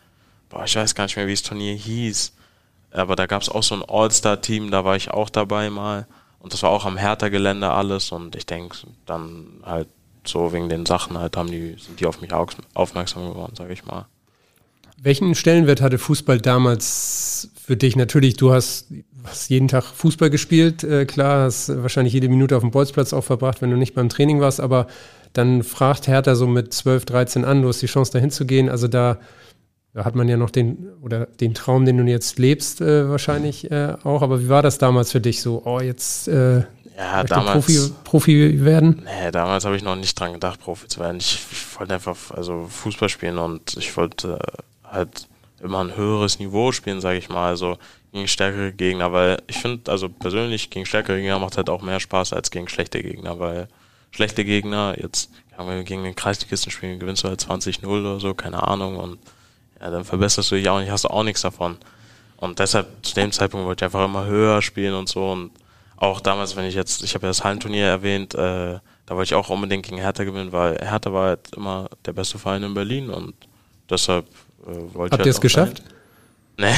boah, 0.50 0.64
ich 0.66 0.76
weiß 0.76 0.96
gar 0.96 1.06
nicht 1.06 1.16
mehr, 1.16 1.28
wie 1.28 1.34
das 1.34 1.44
Turnier 1.44 1.76
hieß. 1.76 2.34
Aber 2.92 3.16
da 3.16 3.26
gab 3.26 3.42
es 3.42 3.50
auch 3.50 3.64
so 3.64 3.76
ein 3.76 3.84
All-Star-Team, 3.88 4.72
da 4.72 4.86
war 4.86 4.96
ich 4.96 5.12
auch 5.12 5.30
dabei 5.30 5.70
mal. 5.70 6.08
Und 6.40 6.54
das 6.54 6.64
war 6.64 6.70
auch 6.70 6.86
am 6.86 6.98
Hertha-Gelände 6.98 7.70
alles. 7.70 8.12
Und 8.12 8.36
ich 8.36 8.46
denke, 8.46 8.78
dann 9.06 9.48
halt 9.64 9.88
so 10.26 10.54
wegen 10.54 10.70
den 10.70 10.86
Sachen 10.86 11.18
halt 11.18 11.36
haben 11.38 11.52
die, 11.52 11.76
sind 11.80 12.00
die 12.00 12.06
auf 12.06 12.22
mich 12.22 12.32
aufmerksam 12.34 13.30
geworden, 13.30 13.56
sage 13.56 13.74
ich 13.74 13.86
mal. 13.86 14.06
Welchen 15.02 15.36
Stellenwert 15.36 15.82
hatte 15.82 15.98
Fußball 15.98 16.40
damals 16.40 17.50
für 17.62 17.76
dich? 17.76 17.98
Natürlich, 17.98 18.38
du 18.38 18.54
hast, 18.54 18.88
hast 19.26 19.50
jeden 19.50 19.68
Tag 19.68 19.84
Fußball 19.84 20.30
gespielt, 20.30 20.84
äh, 20.86 21.06
klar, 21.06 21.44
hast 21.44 21.70
wahrscheinlich 21.82 22.14
jede 22.14 22.30
Minute 22.30 22.56
auf 22.56 22.62
dem 22.62 22.72
Bolzplatz 22.72 23.12
auch 23.12 23.24
verbracht, 23.24 23.62
wenn 23.62 23.70
du 23.70 23.76
nicht 23.76 23.96
beim 23.96 24.08
Training 24.08 24.40
warst, 24.40 24.62
aber 24.62 24.88
dann 25.34 25.64
fragt 25.64 26.08
Hertha 26.08 26.36
so 26.36 26.48
mit 26.48 26.74
12, 26.74 27.06
13 27.06 27.46
an, 27.46 27.62
du 27.62 27.68
hast 27.68 27.82
die 27.82 27.88
Chance 27.88 28.12
dahin 28.12 28.32
zu 28.32 28.46
gehen. 28.46 28.70
Also 28.70 28.88
da, 28.88 29.18
da 29.94 30.06
hat 30.06 30.16
man 30.16 30.30
ja 30.30 30.38
noch 30.38 30.50
den, 30.52 30.90
oder 31.02 31.26
den 31.26 31.54
Traum, 31.54 31.86
den 31.86 31.98
du 31.98 32.04
jetzt 32.04 32.40
lebst, 32.40 32.82
äh, 32.82 33.10
wahrscheinlich 33.10 33.72
äh, 33.72 33.96
auch. 34.04 34.22
Aber 34.22 34.42
wie 34.42 34.50
war 34.50 34.62
das 34.62 34.78
damals 34.78 35.12
für 35.12 35.22
dich 35.22 35.42
so? 35.42 35.64
Oh, 35.66 35.80
jetzt, 35.80 36.28
äh, 36.28 36.64
Ja, 36.98 37.24
damals. 37.24 37.66
Profi, 37.66 37.92
Profi 38.04 38.64
werden? 38.64 39.02
Nee, 39.06 39.32
damals 39.32 39.66
habe 39.66 39.76
ich 39.76 39.84
noch 39.84 39.96
nicht 39.96 40.20
dran 40.20 40.34
gedacht, 40.34 40.60
Profi 40.60 40.88
zu 40.88 41.00
werden. 41.00 41.18
Ich, 41.18 41.40
ich 41.52 41.80
wollte 41.80 41.96
einfach 41.96 42.16
also 42.32 42.68
Fußball 42.70 43.10
spielen 43.10 43.40
und 43.40 43.76
ich 43.78 43.96
wollte 43.98 44.38
halt 44.84 45.28
immer 45.62 45.84
ein 45.84 45.96
höheres 45.96 46.40
Niveau 46.40 46.72
spielen, 46.72 47.02
sage 47.02 47.18
ich 47.18 47.30
mal. 47.30 47.48
Also 47.48 47.78
gegen 48.12 48.28
stärkere 48.28 48.72
Gegner, 48.72 49.12
weil 49.12 49.42
ich 49.48 49.58
finde, 49.58 49.92
also 49.92 50.08
persönlich 50.08 50.70
gegen 50.70 50.86
stärkere 50.86 51.18
Gegner 51.18 51.40
macht 51.40 51.58
halt 51.58 51.70
auch 51.70 51.82
mehr 51.82 52.00
Spaß 52.00 52.34
als 52.34 52.52
gegen 52.52 52.70
schlechte 52.70 53.02
Gegner, 53.02 53.40
weil 53.40 53.68
schlechte 54.14 54.46
Gegner, 54.46 54.96
jetzt 55.00 55.30
wenn 55.58 55.68
wir 55.68 55.84
gegen 55.84 56.04
den 56.04 56.16
Kreisligisten 56.16 56.72
spielen, 56.72 57.00
gewinnst 57.00 57.24
du 57.24 57.28
halt 57.28 57.42
20-0 57.42 57.86
oder 57.86 58.20
so, 58.20 58.34
keine 58.34 58.68
Ahnung, 58.68 58.98
und 58.98 59.20
ja, 59.80 59.90
dann 59.92 60.04
verbesserst 60.04 60.50
du 60.52 60.56
dich 60.56 60.68
auch 60.70 60.80
nicht, 60.80 60.90
hast 60.90 61.04
du 61.04 61.10
auch 61.10 61.24
nichts 61.24 61.42
davon. 61.42 61.78
Und 62.38 62.60
deshalb, 62.60 62.88
zu 63.06 63.14
dem 63.16 63.32
Zeitpunkt 63.32 63.66
wollte 63.66 63.86
ich 63.86 63.86
einfach 63.86 64.04
immer 64.06 64.26
höher 64.26 64.62
spielen 64.62 64.94
und 64.96 65.10
so 65.10 65.32
und 65.32 65.52
auch 65.98 66.20
damals, 66.20 66.56
wenn 66.56 66.66
ich 66.66 66.76
jetzt, 66.76 67.04
ich 67.04 67.14
habe 67.16 67.26
ja 67.26 67.30
das 67.30 67.44
Hallenturnier 67.44 67.86
erwähnt, 67.86 68.34
äh, 68.34 68.80
da 69.06 69.16
wollte 69.16 69.24
ich 69.24 69.36
auch 69.36 69.50
unbedingt 69.50 69.86
gegen 69.86 69.98
Hertha 69.98 70.24
gewinnen, 70.24 70.52
weil 70.52 70.78
Hertha 70.78 71.14
war 71.14 71.28
halt 71.28 71.54
immer 71.56 71.90
der 72.06 72.14
beste 72.14 72.40
Verein 72.40 72.64
in 72.64 72.74
Berlin 72.74 73.10
und 73.10 73.34
deshalb 73.90 74.26
äh, 74.66 74.94
wollte 74.94 75.14
Habt 75.14 75.14
ich 75.14 75.20
ihr 75.20 75.20
halt 75.20 75.28
es 75.28 75.38
auch 75.38 75.42
geschafft? 75.42 75.80
dahin. 75.80 75.93
Nee. 76.56 76.74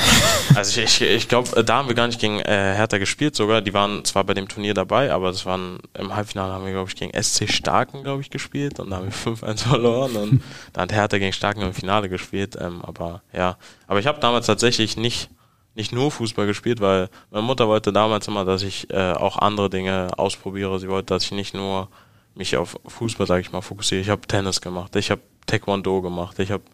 also 0.56 0.80
ich, 0.80 1.00
ich, 1.00 1.08
ich 1.08 1.28
glaube, 1.28 1.62
da 1.62 1.76
haben 1.76 1.88
wir 1.88 1.94
gar 1.94 2.08
nicht 2.08 2.18
gegen 2.18 2.40
äh, 2.40 2.74
Hertha 2.74 2.98
gespielt 2.98 3.36
sogar. 3.36 3.60
Die 3.60 3.72
waren 3.72 4.04
zwar 4.04 4.24
bei 4.24 4.34
dem 4.34 4.48
Turnier 4.48 4.74
dabei, 4.74 5.12
aber 5.12 5.30
das 5.30 5.46
waren 5.46 5.78
im 5.94 6.14
Halbfinale 6.14 6.52
haben 6.52 6.64
wir, 6.64 6.72
glaube 6.72 6.90
ich, 6.90 6.96
gegen 6.96 7.12
SC 7.20 7.48
Starken, 7.48 8.02
glaube 8.02 8.22
ich, 8.22 8.30
gespielt 8.30 8.80
und 8.80 8.90
da 8.90 8.96
haben 8.96 9.06
wir 9.06 9.12
5-1 9.12 9.58
verloren 9.68 10.16
und 10.16 10.42
da 10.72 10.82
hat 10.82 10.92
Hertha 10.92 11.18
gegen 11.18 11.32
Starken 11.32 11.62
im 11.62 11.72
Finale 11.72 12.08
gespielt. 12.08 12.56
Ähm, 12.60 12.82
aber 12.82 13.22
ja. 13.32 13.58
Aber 13.86 14.00
ich 14.00 14.06
habe 14.06 14.18
damals 14.18 14.46
tatsächlich 14.46 14.96
nicht, 14.96 15.30
nicht 15.76 15.92
nur 15.92 16.10
Fußball 16.10 16.46
gespielt, 16.46 16.80
weil 16.80 17.08
meine 17.30 17.44
Mutter 17.44 17.68
wollte 17.68 17.92
damals 17.92 18.26
immer, 18.26 18.44
dass 18.44 18.62
ich 18.62 18.90
äh, 18.90 19.12
auch 19.12 19.38
andere 19.38 19.70
Dinge 19.70 20.10
ausprobiere. 20.16 20.80
Sie 20.80 20.88
wollte, 20.88 21.14
dass 21.14 21.24
ich 21.24 21.32
nicht 21.32 21.54
nur 21.54 21.88
mich 22.34 22.56
auf 22.56 22.76
Fußball, 22.86 23.28
sage 23.28 23.42
ich 23.42 23.52
mal, 23.52 23.60
fokussiere. 23.60 24.00
Ich 24.00 24.08
habe 24.08 24.26
Tennis 24.26 24.60
gemacht, 24.60 24.96
ich 24.96 25.12
habe 25.12 25.20
Taekwondo 25.46 26.02
gemacht, 26.02 26.40
ich 26.40 26.50
habe 26.50 26.64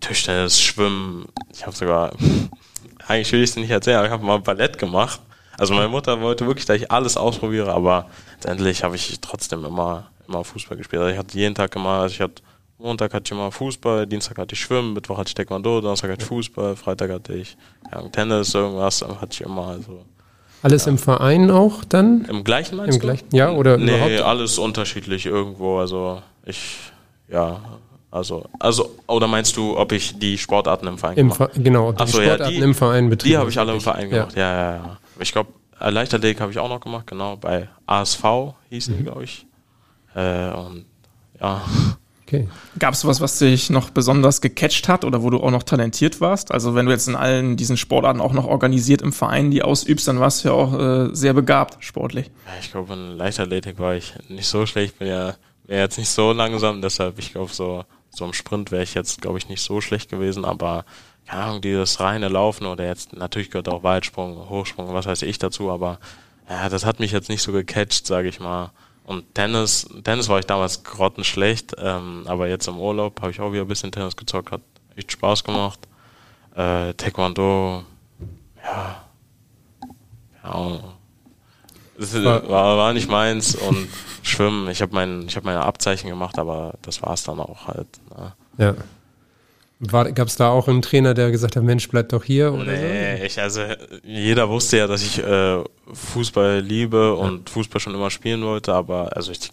Tischtennis, 0.00 0.60
Schwimmen. 0.60 1.26
Ich 1.52 1.64
habe 1.66 1.76
sogar, 1.76 2.12
eigentlich 3.08 3.32
will 3.32 3.42
ich 3.42 3.50
es 3.50 3.56
nicht 3.56 3.70
erzählen, 3.70 3.98
aber 3.98 4.06
ich 4.06 4.12
habe 4.12 4.24
mal 4.24 4.38
Ballett 4.40 4.78
gemacht. 4.78 5.20
Also 5.58 5.74
meine 5.74 5.88
Mutter 5.88 6.20
wollte 6.20 6.46
wirklich, 6.46 6.64
dass 6.64 6.76
ich 6.78 6.90
alles 6.90 7.16
ausprobiere, 7.16 7.72
aber 7.72 8.06
letztendlich 8.34 8.82
habe 8.82 8.96
ich 8.96 9.20
trotzdem 9.20 9.64
immer, 9.64 10.10
immer 10.26 10.42
Fußball 10.42 10.76
gespielt. 10.78 11.02
Also 11.02 11.12
ich 11.12 11.18
hatte 11.18 11.36
jeden 11.38 11.54
Tag 11.54 11.74
immer, 11.76 12.00
also 12.00 12.14
ich 12.14 12.20
hatte 12.20 12.42
Montag 12.78 13.12
hatte 13.12 13.24
ich 13.26 13.32
immer 13.32 13.52
Fußball, 13.52 14.06
Dienstag 14.06 14.38
hatte 14.38 14.54
ich 14.54 14.60
Schwimmen, 14.60 14.94
Mittwoch 14.94 15.18
hatte 15.18 15.28
ich 15.28 15.34
Taekwondo, 15.34 15.82
Donnerstag 15.82 16.10
hatte 16.12 16.22
ich 16.22 16.28
Fußball, 16.28 16.76
Freitag 16.76 17.10
hatte 17.10 17.34
ich 17.34 17.58
ja, 17.92 18.00
Tennis, 18.08 18.54
irgendwas, 18.54 19.02
hatte 19.02 19.28
ich 19.32 19.40
immer. 19.42 19.66
Also 19.66 20.02
Alles 20.62 20.86
im 20.86 20.96
Verein 20.96 21.50
auch 21.50 21.84
dann? 21.84 22.24
im 22.24 22.42
gleichen 22.42 22.76
meinst 22.76 22.94
Im 22.96 23.00
du? 23.02 23.06
gleichen? 23.06 23.26
Ja, 23.32 23.50
oder 23.50 23.76
Nee, 23.76 23.96
überhaupt? 23.96 24.22
alles 24.22 24.56
unterschiedlich 24.56 25.26
irgendwo. 25.26 25.78
Also 25.78 26.22
ich, 26.46 26.78
ja, 27.28 27.60
also, 28.10 28.44
also, 28.58 28.96
oder 29.06 29.26
meinst 29.28 29.56
du, 29.56 29.76
ob 29.78 29.92
ich 29.92 30.18
die 30.18 30.36
Sportarten 30.38 30.86
im 30.86 30.98
Verein 30.98 31.16
Im 31.16 31.30
gemacht 31.30 31.52
Ver 31.54 31.62
genau, 31.62 31.92
die 31.92 32.06
so, 32.06 32.20
ja, 32.20 32.28
Sportarten 32.34 32.54
die- 32.54 32.60
im 32.60 32.74
Verein 32.74 33.08
betrieben. 33.10 33.30
Die 33.32 33.38
habe 33.38 33.50
ich 33.50 33.58
alle 33.58 33.72
im 33.72 33.80
Verein 33.80 34.10
Ja. 34.10 34.18
gemacht, 34.18 34.36
ja, 34.36 34.52
ja, 34.52 34.74
ja. 34.76 34.96
Ich 35.20 35.32
glaube, 35.32 35.50
Leichtathletik 35.78 36.40
habe 36.40 36.50
ich 36.52 36.58
auch 36.58 36.68
noch 36.68 36.80
gemacht, 36.80 37.06
genau, 37.06 37.36
bei 37.36 37.68
ASV 37.86 38.54
hießen 38.70 38.94
Mhm. 38.94 38.98
die, 38.98 39.04
glaube 39.04 39.24
ich. 39.24 39.46
Äh, 40.14 40.50
und 40.50 40.84
ja, 41.40 41.62
Okay. 42.26 42.46
Gab 42.78 42.94
es 42.94 43.04
was, 43.04 43.20
was 43.20 43.40
dich 43.40 43.70
noch 43.70 43.90
besonders 43.90 44.40
gecatcht 44.40 44.86
hat 44.88 45.04
oder 45.04 45.24
wo 45.24 45.30
du 45.30 45.40
auch 45.42 45.50
noch 45.50 45.64
talentiert 45.64 46.20
warst? 46.20 46.52
Also 46.52 46.76
wenn 46.76 46.86
du 46.86 46.92
jetzt 46.92 47.08
in 47.08 47.16
allen 47.16 47.56
diesen 47.56 47.76
Sportarten 47.76 48.20
auch 48.20 48.32
noch 48.32 48.44
organisiert 48.46 49.02
im 49.02 49.12
Verein 49.12 49.50
die 49.50 49.62
ausübst, 49.64 50.06
dann 50.06 50.20
warst 50.20 50.44
du 50.44 50.48
ja 50.50 50.54
auch 50.54 50.72
äh, 50.78 51.08
sehr 51.12 51.32
begabt 51.34 51.82
sportlich. 51.84 52.26
Ja, 52.46 52.52
ich 52.60 52.70
glaube, 52.70 52.92
in 52.92 53.16
Leichtathletik 53.16 53.80
war 53.80 53.96
ich 53.96 54.14
nicht 54.28 54.46
so 54.46 54.64
schlecht, 54.64 55.00
bin 55.00 55.08
ja, 55.08 55.34
jetzt 55.66 55.98
nicht 55.98 56.08
so 56.08 56.30
langsam, 56.32 56.80
deshalb, 56.80 57.18
ich 57.18 57.32
glaube, 57.32 57.52
so, 57.52 57.82
so 58.10 58.24
im 58.24 58.32
Sprint 58.32 58.70
wäre 58.70 58.82
ich 58.82 58.94
jetzt, 58.94 59.22
glaube 59.22 59.38
ich, 59.38 59.48
nicht 59.48 59.62
so 59.62 59.80
schlecht 59.80 60.10
gewesen, 60.10 60.44
aber 60.44 60.84
keine 61.26 61.42
Ahnung, 61.44 61.60
dieses 61.60 62.00
reine 62.00 62.28
Laufen 62.28 62.66
oder 62.66 62.84
jetzt, 62.84 63.14
natürlich 63.14 63.50
gehört 63.50 63.68
auch 63.68 63.82
Weitsprung, 63.82 64.48
Hochsprung, 64.48 64.92
was 64.92 65.06
weiß 65.06 65.22
ich 65.22 65.38
dazu, 65.38 65.70
aber 65.70 65.98
ja, 66.48 66.68
das 66.68 66.84
hat 66.84 66.98
mich 66.98 67.12
jetzt 67.12 67.28
nicht 67.28 67.42
so 67.42 67.52
gecatcht, 67.52 68.06
sage 68.06 68.28
ich 68.28 68.40
mal. 68.40 68.72
Und 69.04 69.34
Tennis, 69.34 69.88
Tennis 70.04 70.28
war 70.28 70.38
ich 70.40 70.46
damals 70.46 70.82
grottenschlecht, 70.82 71.74
ähm, 71.78 72.24
aber 72.26 72.48
jetzt 72.48 72.66
im 72.68 72.78
Urlaub 72.78 73.20
habe 73.20 73.30
ich 73.30 73.40
auch 73.40 73.52
wieder 73.52 73.62
ein 73.62 73.68
bisschen 73.68 73.92
Tennis 73.92 74.16
gezockt, 74.16 74.50
hat 74.50 74.60
echt 74.96 75.12
Spaß 75.12 75.44
gemacht. 75.44 75.80
Äh, 76.54 76.94
Taekwondo, 76.94 77.84
ja, 78.62 79.04
keine 80.42 80.54
Ahnung. 80.54 80.99
Das 82.00 82.14
war, 82.24 82.48
war 82.48 82.92
nicht 82.94 83.10
meins 83.10 83.54
und 83.54 83.86
Schwimmen, 84.22 84.70
ich 84.70 84.80
habe 84.80 84.94
mein, 84.94 85.26
ich 85.26 85.36
hab 85.36 85.44
meine 85.44 85.60
Abzeichen 85.60 86.08
gemacht, 86.08 86.38
aber 86.38 86.74
das 86.80 87.02
war 87.02 87.12
es 87.12 87.24
dann 87.24 87.38
auch 87.38 87.68
halt. 87.68 87.88
Ne? 88.16 88.32
Ja. 88.56 88.74
Gab 90.12 90.28
es 90.28 90.36
da 90.36 90.48
auch 90.50 90.68
einen 90.68 90.82
Trainer, 90.82 91.14
der 91.14 91.30
gesagt 91.30 91.56
hat, 91.56 91.62
Mensch, 91.62 91.88
bleib 91.88 92.08
doch 92.10 92.24
hier? 92.24 92.52
Oder 92.52 92.64
Nee, 92.64 93.24
ich, 93.24 93.40
also 93.40 93.62
jeder 94.02 94.48
wusste 94.48 94.78
ja, 94.78 94.86
dass 94.86 95.02
ich 95.02 95.22
äh, 95.22 95.62
Fußball 95.92 96.60
liebe 96.60 97.14
und 97.14 97.48
Fußball 97.50 97.80
schon 97.80 97.94
immer 97.94 98.10
spielen 98.10 98.42
wollte, 98.42 98.72
aber 98.74 99.14
also 99.14 99.32
ich, 99.32 99.50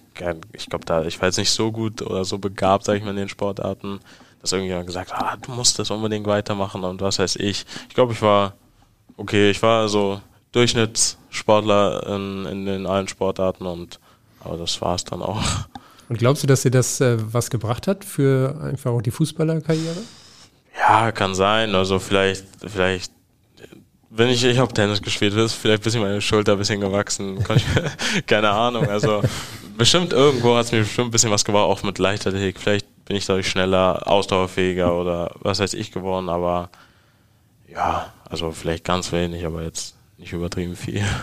ich 0.54 0.66
glaube 0.68 0.86
da, 0.86 1.04
ich 1.04 1.20
war 1.20 1.28
jetzt 1.28 1.38
nicht 1.38 1.52
so 1.52 1.72
gut 1.72 2.02
oder 2.02 2.24
so 2.24 2.38
begabt, 2.38 2.86
sag 2.86 2.96
ich 2.96 3.04
mal, 3.04 3.12
in 3.12 3.18
den 3.18 3.30
Sportarten, 3.30 4.00
dass 4.42 4.54
irgendjemand 4.54 4.88
gesagt 4.88 5.14
hat, 5.14 5.22
ah, 5.22 5.38
du 5.42 5.52
musst 5.52 5.80
das 5.80 5.92
unbedingt 5.92 6.28
weitermachen 6.28 6.84
und 6.84 7.02
was 7.02 7.20
weiß 7.20 7.38
ich. 7.38 7.66
Ich 7.88 7.96
glaube, 7.96 8.14
ich 8.14 8.22
war 8.22 8.54
okay, 9.18 9.50
ich 9.50 9.62
war 9.62 9.90
so 9.90 10.22
Durchschnittssportler 10.52 12.08
in, 12.08 12.46
in 12.46 12.66
den 12.66 12.86
allen 12.86 13.08
Sportarten 13.08 13.66
und 13.66 14.00
aber 14.40 14.58
das 14.58 14.80
war 14.82 14.96
es 14.96 15.04
dann 15.04 15.22
auch. 15.22 15.44
Und 16.10 16.20
glaubst 16.20 16.44
du, 16.44 16.48
dass 16.48 16.62
dir 16.62 16.72
das 16.72 17.02
äh, 17.02 17.18
was 17.34 17.50
gebracht 17.50 17.88
hat 17.88 18.06
für 18.06 18.58
einfach 18.64 18.92
auch 18.92 19.02
die 19.02 19.12
Fußballerkarriere? 19.12 19.98
Ja, 20.78 21.12
kann 21.12 21.36
sein. 21.36 21.76
Also 21.76 22.00
vielleicht, 22.00 22.46
vielleicht, 22.66 23.12
wenn 24.10 24.30
ich, 24.30 24.44
ich 24.44 24.58
habe 24.58 24.74
Tennis 24.74 25.02
gespielt, 25.02 25.34
ist 25.34 25.54
vielleicht 25.54 25.82
ein 25.82 25.84
bisschen 25.84 26.02
meine 26.02 26.22
Schulter 26.22 26.54
ein 26.54 26.60
bisschen 26.60 26.80
gewachsen. 26.80 27.44
Keine 28.28 28.52
Ahnung. 28.52 28.88
Also 28.88 29.22
bestimmt 29.78 30.14
irgendwo 30.14 30.56
hat 30.56 30.66
es 30.66 30.72
mir 30.72 30.80
bestimmt 30.80 31.10
ein 31.10 31.12
bisschen 31.12 31.32
was 31.32 31.44
gebracht, 31.44 31.66
auch 31.66 31.84
mit 31.84 32.00
Leichtathletik. 32.00 32.60
Vielleicht 32.60 33.06
bin 33.06 33.18
ich 33.18 33.26
dadurch 33.26 33.50
schneller, 33.50 34.08
ausdauerfähiger 34.08 34.96
oder 34.96 35.32
was 35.40 35.60
weiß 35.60 35.74
ich 35.74 35.92
geworden, 35.92 36.30
aber 36.30 36.70
ja, 37.70 38.14
also 38.30 38.52
vielleicht 38.52 38.86
ganz 38.86 39.12
wenig, 39.12 39.46
aber 39.46 39.64
jetzt 39.64 39.97
nicht 40.18 40.34
übertrieben 40.34 40.76
viel. 40.76 41.04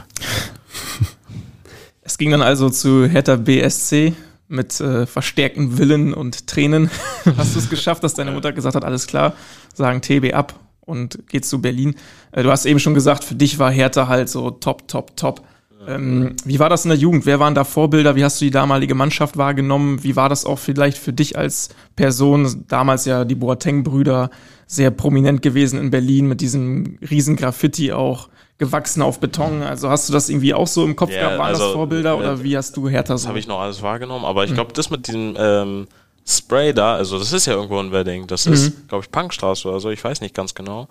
Es 2.07 2.19
ging 2.19 2.31
dann 2.31 2.43
also 2.43 2.69
zu 2.69 3.07
Hertha 3.07 3.37
BSC 3.37 4.13
mit 4.47 4.79
äh, 4.79 5.07
verstärktem 5.07 5.79
Willen 5.79 6.13
und 6.13 6.47
Tränen. 6.47 6.91
Hast 7.39 7.55
du 7.55 7.59
es 7.59 7.71
geschafft, 7.71 8.05
dass 8.05 8.13
deine 8.13 8.31
Mutter 8.31 8.53
gesagt 8.53 8.77
hat, 8.77 8.85
alles 8.85 9.07
klar, 9.07 9.33
sagen 9.73 10.03
TB 10.03 10.35
ab 10.35 10.55
und 10.83 11.27
geht 11.29 11.47
zu 11.47 11.63
Berlin. 11.63 11.95
Äh, 12.33 12.43
du 12.43 12.51
hast 12.51 12.67
eben 12.67 12.79
schon 12.79 12.93
gesagt, 12.93 13.25
für 13.25 13.35
dich 13.35 13.59
war 13.59 13.73
Hertha 13.73 14.07
halt 14.07 14.29
so 14.29 14.51
top, 14.51 14.87
top, 14.87 15.17
top. 15.17 15.47
Ähm, 15.89 16.37
wie 16.45 16.59
war 16.59 16.69
das 16.69 16.85
in 16.85 16.91
der 16.91 16.99
Jugend? 16.99 17.25
Wer 17.25 17.41
waren 17.41 17.55
da 17.55 17.65
Vorbilder? 17.65 18.17
Wie 18.17 18.25
hast 18.25 18.41
du 18.41 18.45
die 18.45 18.51
damalige 18.51 18.95
Mannschaft 18.95 19.39
wahrgenommen? 19.39 20.05
Wie 20.05 20.15
war 20.15 20.29
das 20.29 20.45
auch 20.45 20.59
vielleicht 20.59 20.99
für 20.99 21.15
dich 21.15 21.39
als 21.39 21.71
Person? 21.97 22.65
Damals 22.69 23.07
ja 23.07 23.25
die 23.25 23.35
Boateng-Brüder 23.35 24.31
sehr 24.67 24.91
prominent 24.91 25.41
gewesen 25.43 25.79
in 25.79 25.91
Berlin 25.91 26.27
mit 26.27 26.41
diesem 26.43 26.99
riesen 27.11 27.37
Graffiti 27.37 27.93
auch 27.93 28.29
gewachsen 28.59 29.03
auf 29.03 29.21
Beton. 29.21 29.63
Also 29.63 29.91
hast 29.91 30.09
du 30.09 30.13
das 30.13 30.29
irgendwie 30.29 30.55
auch 30.55 30.67
so 30.67 30.85
im 30.85 30.97
Kopf 30.97 31.11
Ja, 31.11 31.21
gehabt? 31.21 31.39
Waren 31.39 31.49
also, 31.49 31.65
das 31.65 31.73
Vorbilder 31.73 32.13
äh, 32.13 32.19
oder 32.19 32.43
wie 32.43 32.57
hast 32.57 32.77
du 32.77 32.89
Hertha 32.89 33.15
Das 33.15 33.23
so? 33.23 33.29
habe 33.29 33.39
ich 33.39 33.47
noch 33.47 33.61
alles 33.61 33.83
wahrgenommen, 33.83 34.25
aber 34.25 34.45
ich 34.45 34.55
glaube, 34.55 34.73
das 34.73 34.91
mit 34.91 35.07
diesem 35.09 35.35
ähm, 35.39 35.89
Spray 36.27 36.73
da, 36.73 36.95
also 36.95 37.19
das 37.19 37.33
ist 37.33 37.47
ja 37.47 37.55
irgendwo 37.55 37.81
in 37.81 37.93
Wedding, 37.93 38.27
das 38.27 38.47
ist, 38.47 38.89
glaube 38.89 39.05
ich, 39.05 39.11
Punkstraße 39.11 39.69
oder 39.69 39.81
so, 39.81 39.91
ich 39.91 40.03
weiß 40.03 40.21
nicht 40.21 40.35
ganz 40.35 40.55
genau. 40.55 40.89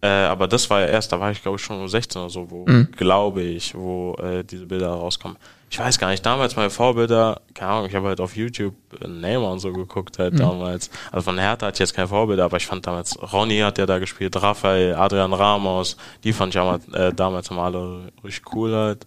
Äh, 0.00 0.06
aber 0.06 0.46
das 0.46 0.70
war 0.70 0.80
ja 0.80 0.86
erst, 0.86 1.10
da 1.10 1.18
war 1.18 1.30
ich 1.32 1.42
glaube 1.42 1.56
ich 1.56 1.62
schon 1.62 1.80
um 1.80 1.88
16 1.88 2.20
oder 2.22 2.30
so, 2.30 2.50
wo, 2.50 2.64
glaube 2.96 3.42
ich, 3.42 3.74
wo 3.74 4.14
äh, 4.22 4.44
diese 4.44 4.66
Bilder 4.66 4.90
rauskommen. 4.90 5.36
Ich 5.70 5.78
weiß 5.78 5.98
gar 5.98 6.08
nicht, 6.10 6.24
damals 6.24 6.56
meine 6.56 6.70
Vorbilder, 6.70 7.40
keine 7.52 7.72
Ahnung, 7.72 7.86
ich 7.86 7.94
habe 7.94 8.08
halt 8.08 8.20
auf 8.20 8.36
YouTube 8.36 8.74
äh, 9.02 9.08
Neymar 9.08 9.52
und 9.52 9.58
so 9.58 9.72
geguckt 9.72 10.18
halt 10.18 10.38
damals. 10.38 10.88
Also 11.10 11.24
von 11.24 11.38
Hertha 11.38 11.66
hatte 11.66 11.74
ich 11.74 11.80
jetzt 11.80 11.94
keine 11.94 12.08
Vorbilder, 12.08 12.44
aber 12.44 12.56
ich 12.58 12.66
fand 12.66 12.86
damals, 12.86 13.18
Ronny 13.32 13.58
hat 13.58 13.76
ja 13.78 13.86
da 13.86 13.98
gespielt, 13.98 14.40
Raphael, 14.40 14.94
Adrian 14.94 15.32
Ramos, 15.32 15.96
die 16.24 16.32
fand 16.32 16.54
ich 16.54 16.60
damals, 16.60 16.88
äh, 16.94 17.12
damals 17.12 17.50
immer 17.50 17.62
alle 17.62 18.12
richtig 18.24 18.54
cool 18.54 18.74
halt. 18.74 19.06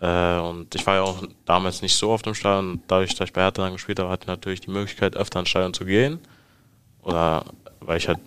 Äh, 0.00 0.38
und 0.40 0.74
ich 0.74 0.86
war 0.86 0.94
ja 0.94 1.02
auch 1.02 1.22
damals 1.44 1.82
nicht 1.82 1.94
so 1.94 2.10
oft 2.10 2.26
im 2.26 2.34
Stadion. 2.34 2.80
Dadurch, 2.86 3.14
dass 3.14 3.28
ich 3.28 3.32
bei 3.32 3.42
Hertha 3.42 3.62
dann 3.62 3.72
gespielt 3.72 3.98
habe, 3.98 4.08
hatte 4.08 4.22
ich 4.24 4.28
natürlich 4.28 4.60
die 4.60 4.70
Möglichkeit, 4.70 5.16
öfter 5.16 5.40
ins 5.40 5.50
Stadion 5.50 5.74
zu 5.74 5.84
gehen. 5.84 6.18
Oder 7.02 7.44
weil 7.80 7.98
ich 7.98 8.08
halt, 8.08 8.18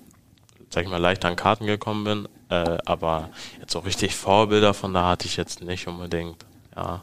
sag 0.74 0.84
ich 0.84 0.90
mal, 0.90 0.98
leichter 0.98 1.28
an 1.28 1.36
Karten 1.36 1.66
gekommen 1.66 2.04
bin. 2.04 2.28
Äh, 2.50 2.78
aber 2.86 3.30
jetzt 3.60 3.72
so 3.72 3.80
richtig 3.80 4.16
Vorbilder 4.16 4.74
von 4.74 4.94
da 4.94 5.10
hatte 5.10 5.26
ich 5.28 5.38
jetzt 5.38 5.62
nicht 5.64 5.88
unbedingt. 5.88 6.38
Ja. 6.76 7.02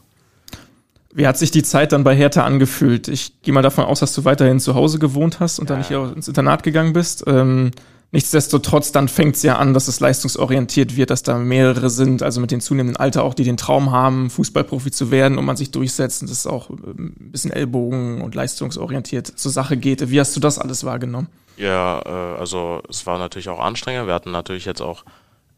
Wie 1.13 1.27
hat 1.27 1.37
sich 1.37 1.51
die 1.51 1.63
Zeit 1.63 1.91
dann 1.91 2.03
bei 2.03 2.15
Hertha 2.15 2.43
angefühlt? 2.45 3.07
Ich 3.07 3.41
gehe 3.41 3.53
mal 3.53 3.61
davon 3.61 3.83
aus, 3.85 3.99
dass 3.99 4.13
du 4.13 4.23
weiterhin 4.23 4.59
zu 4.59 4.75
Hause 4.75 4.97
gewohnt 4.99 5.39
hast 5.39 5.59
und 5.59 5.69
dann 5.69 5.77
Ja. 5.77 5.79
nicht 5.79 5.87
hier 5.89 6.13
ins 6.15 6.27
Internat 6.27 6.63
gegangen 6.63 6.93
bist. 6.93 7.23
Ähm, 7.27 7.71
Nichtsdestotrotz, 8.13 8.91
dann 8.91 9.07
fängt 9.07 9.37
es 9.37 9.43
ja 9.43 9.55
an, 9.55 9.73
dass 9.73 9.87
es 9.87 10.01
leistungsorientiert 10.01 10.97
wird, 10.97 11.11
dass 11.11 11.23
da 11.23 11.37
mehrere 11.37 11.89
sind, 11.89 12.23
also 12.23 12.41
mit 12.41 12.51
dem 12.51 12.59
zunehmenden 12.59 12.97
Alter 12.97 13.23
auch, 13.23 13.33
die 13.33 13.45
den 13.45 13.55
Traum 13.55 13.91
haben, 13.91 14.29
Fußballprofi 14.29 14.91
zu 14.91 15.11
werden 15.11 15.37
und 15.37 15.45
man 15.45 15.55
sich 15.55 15.71
durchsetzt 15.71 16.21
und 16.21 16.29
es 16.29 16.45
auch 16.45 16.69
ähm, 16.71 17.15
ein 17.17 17.31
bisschen 17.31 17.51
Ellbogen 17.51 18.21
und 18.21 18.35
leistungsorientiert 18.35 19.27
zur 19.27 19.49
Sache 19.49 19.77
geht. 19.77 20.09
Wie 20.11 20.19
hast 20.19 20.35
du 20.35 20.41
das 20.41 20.59
alles 20.59 20.83
wahrgenommen? 20.83 21.27
Ja, 21.57 22.01
äh, 22.05 22.39
also 22.39 22.81
es 22.89 23.05
war 23.05 23.17
natürlich 23.17 23.49
auch 23.49 23.59
anstrengend. 23.59 24.07
Wir 24.07 24.13
hatten 24.13 24.31
natürlich 24.31 24.65
jetzt 24.65 24.81
auch 24.81 25.03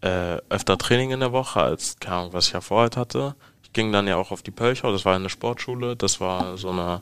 äh, 0.02 0.38
öfter 0.50 0.78
Training 0.78 1.12
in 1.12 1.22
der 1.22 1.32
Woche, 1.32 1.62
als 1.62 1.98
keine 2.00 2.18
Ahnung, 2.18 2.34
was 2.34 2.48
ich 2.48 2.54
ja 2.54 2.62
vorher 2.62 2.90
hatte. 2.96 3.36
Ich 3.64 3.72
ging 3.72 3.92
dann 3.92 4.08
ja 4.08 4.18
auch 4.18 4.32
auf 4.32 4.42
die 4.42 4.52
Pölchau, 4.52 4.92
das 4.92 5.06
war 5.06 5.16
eine 5.16 5.30
Sportschule, 5.30 5.96
das 5.96 6.20
war 6.20 6.58
so 6.58 6.70
eine, 6.70 7.02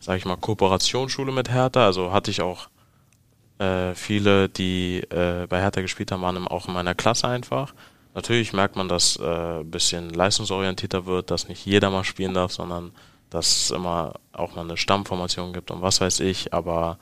sag 0.00 0.16
ich 0.16 0.24
mal, 0.24 0.36
Kooperationsschule 0.36 1.30
mit 1.30 1.50
Hertha, 1.50 1.86
also 1.86 2.12
hatte 2.12 2.32
ich 2.32 2.42
auch 2.42 2.68
äh, 3.58 3.94
viele, 3.94 4.48
die 4.48 5.02
äh, 5.10 5.46
bei 5.46 5.60
Hertha 5.60 5.80
gespielt 5.82 6.10
haben, 6.10 6.22
waren 6.22 6.48
auch 6.48 6.66
in 6.66 6.74
meiner 6.74 6.96
Klasse 6.96 7.28
einfach. 7.28 7.74
Natürlich 8.14 8.52
merkt 8.52 8.74
man, 8.76 8.88
dass 8.88 9.16
äh, 9.16 9.60
ein 9.60 9.70
bisschen 9.70 10.10
leistungsorientierter 10.10 11.06
wird, 11.06 11.30
dass 11.30 11.48
nicht 11.48 11.64
jeder 11.64 11.90
mal 11.90 12.04
spielen 12.04 12.34
darf, 12.34 12.52
sondern 12.52 12.90
dass 13.30 13.46
es 13.46 13.70
immer 13.70 14.14
auch 14.32 14.56
mal 14.56 14.62
eine 14.62 14.76
Stammformation 14.76 15.52
gibt 15.52 15.70
und 15.70 15.80
was 15.80 16.00
weiß 16.00 16.20
ich, 16.20 16.52
aber 16.52 16.98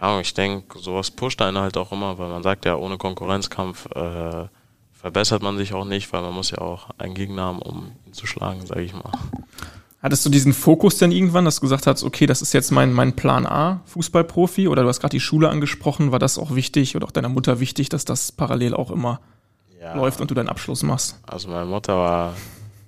ja, 0.00 0.20
ich 0.20 0.34
denke, 0.34 0.78
sowas 0.78 1.10
pusht 1.10 1.42
einen 1.42 1.58
halt 1.58 1.76
auch 1.76 1.92
immer, 1.92 2.18
weil 2.18 2.28
man 2.28 2.42
sagt 2.42 2.64
ja, 2.64 2.76
ohne 2.76 2.96
Konkurrenzkampf 2.96 3.86
äh, 3.94 4.48
verbessert 4.92 5.42
man 5.42 5.56
sich 5.56 5.74
auch 5.74 5.84
nicht, 5.84 6.12
weil 6.12 6.22
man 6.22 6.34
muss 6.34 6.50
ja 6.50 6.58
auch 6.58 6.88
einen 6.98 7.14
Gegner 7.14 7.42
haben, 7.42 7.60
um 7.60 7.92
ihn 8.06 8.12
zu 8.12 8.26
schlagen, 8.26 8.64
sage 8.66 8.82
ich 8.82 8.92
mal. 8.92 9.12
Hattest 10.02 10.24
du 10.24 10.30
diesen 10.30 10.54
Fokus 10.54 10.96
denn 10.96 11.12
irgendwann, 11.12 11.44
dass 11.44 11.56
du 11.56 11.60
gesagt 11.60 11.86
hast, 11.86 12.04
okay, 12.04 12.24
das 12.24 12.40
ist 12.40 12.54
jetzt 12.54 12.70
mein, 12.70 12.92
mein 12.94 13.16
Plan 13.16 13.46
A, 13.46 13.82
Fußballprofi? 13.84 14.66
Oder 14.68 14.82
du 14.82 14.88
hast 14.88 15.00
gerade 15.00 15.12
die 15.12 15.20
Schule 15.20 15.50
angesprochen, 15.50 16.10
war 16.10 16.18
das 16.18 16.38
auch 16.38 16.54
wichtig 16.54 16.96
oder 16.96 17.06
auch 17.06 17.10
deiner 17.10 17.28
Mutter 17.28 17.60
wichtig, 17.60 17.90
dass 17.90 18.06
das 18.06 18.32
parallel 18.32 18.74
auch 18.74 18.90
immer 18.90 19.20
ja. 19.78 19.94
läuft 19.94 20.22
und 20.22 20.30
du 20.30 20.34
deinen 20.34 20.48
Abschluss 20.48 20.82
machst? 20.82 21.20
Also 21.26 21.48
meine 21.48 21.66
Mutter 21.66 21.96
war 21.96 22.34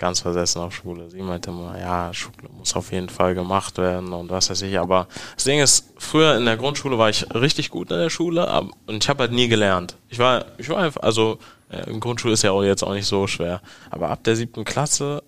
ganz 0.02 0.18
versessen 0.18 0.60
auf 0.60 0.74
Schule. 0.74 1.08
Sie 1.10 1.22
meinte 1.22 1.50
immer, 1.50 1.78
ja, 1.78 2.12
Schule 2.12 2.48
muss 2.58 2.74
auf 2.74 2.90
jeden 2.90 3.08
Fall 3.08 3.36
gemacht 3.36 3.78
werden 3.78 4.12
und 4.12 4.30
was 4.30 4.50
weiß 4.50 4.62
ich. 4.62 4.76
Aber 4.80 5.06
das 5.36 5.44
Ding 5.44 5.60
ist, 5.60 5.92
früher 5.96 6.36
in 6.36 6.44
der 6.44 6.56
Grundschule 6.56 6.98
war 6.98 7.08
ich 7.08 7.32
richtig 7.32 7.70
gut 7.70 7.92
in 7.92 7.98
der 7.98 8.10
Schule 8.10 8.48
aber, 8.48 8.70
und 8.88 9.04
ich 9.04 9.08
habe 9.08 9.20
halt 9.20 9.30
nie 9.30 9.46
gelernt. 9.46 9.94
Ich 10.08 10.18
war, 10.18 10.46
ich 10.58 10.68
war 10.68 10.78
einfach, 10.78 11.02
also 11.02 11.38
in 11.86 12.00
Grundschule 12.00 12.34
ist 12.34 12.42
ja 12.42 12.50
auch 12.50 12.64
jetzt 12.64 12.82
auch 12.82 12.94
nicht 12.94 13.06
so 13.06 13.28
schwer. 13.28 13.62
Aber 13.90 14.10
ab 14.10 14.24
der 14.24 14.34
siebten 14.34 14.64
Klasse 14.64 15.22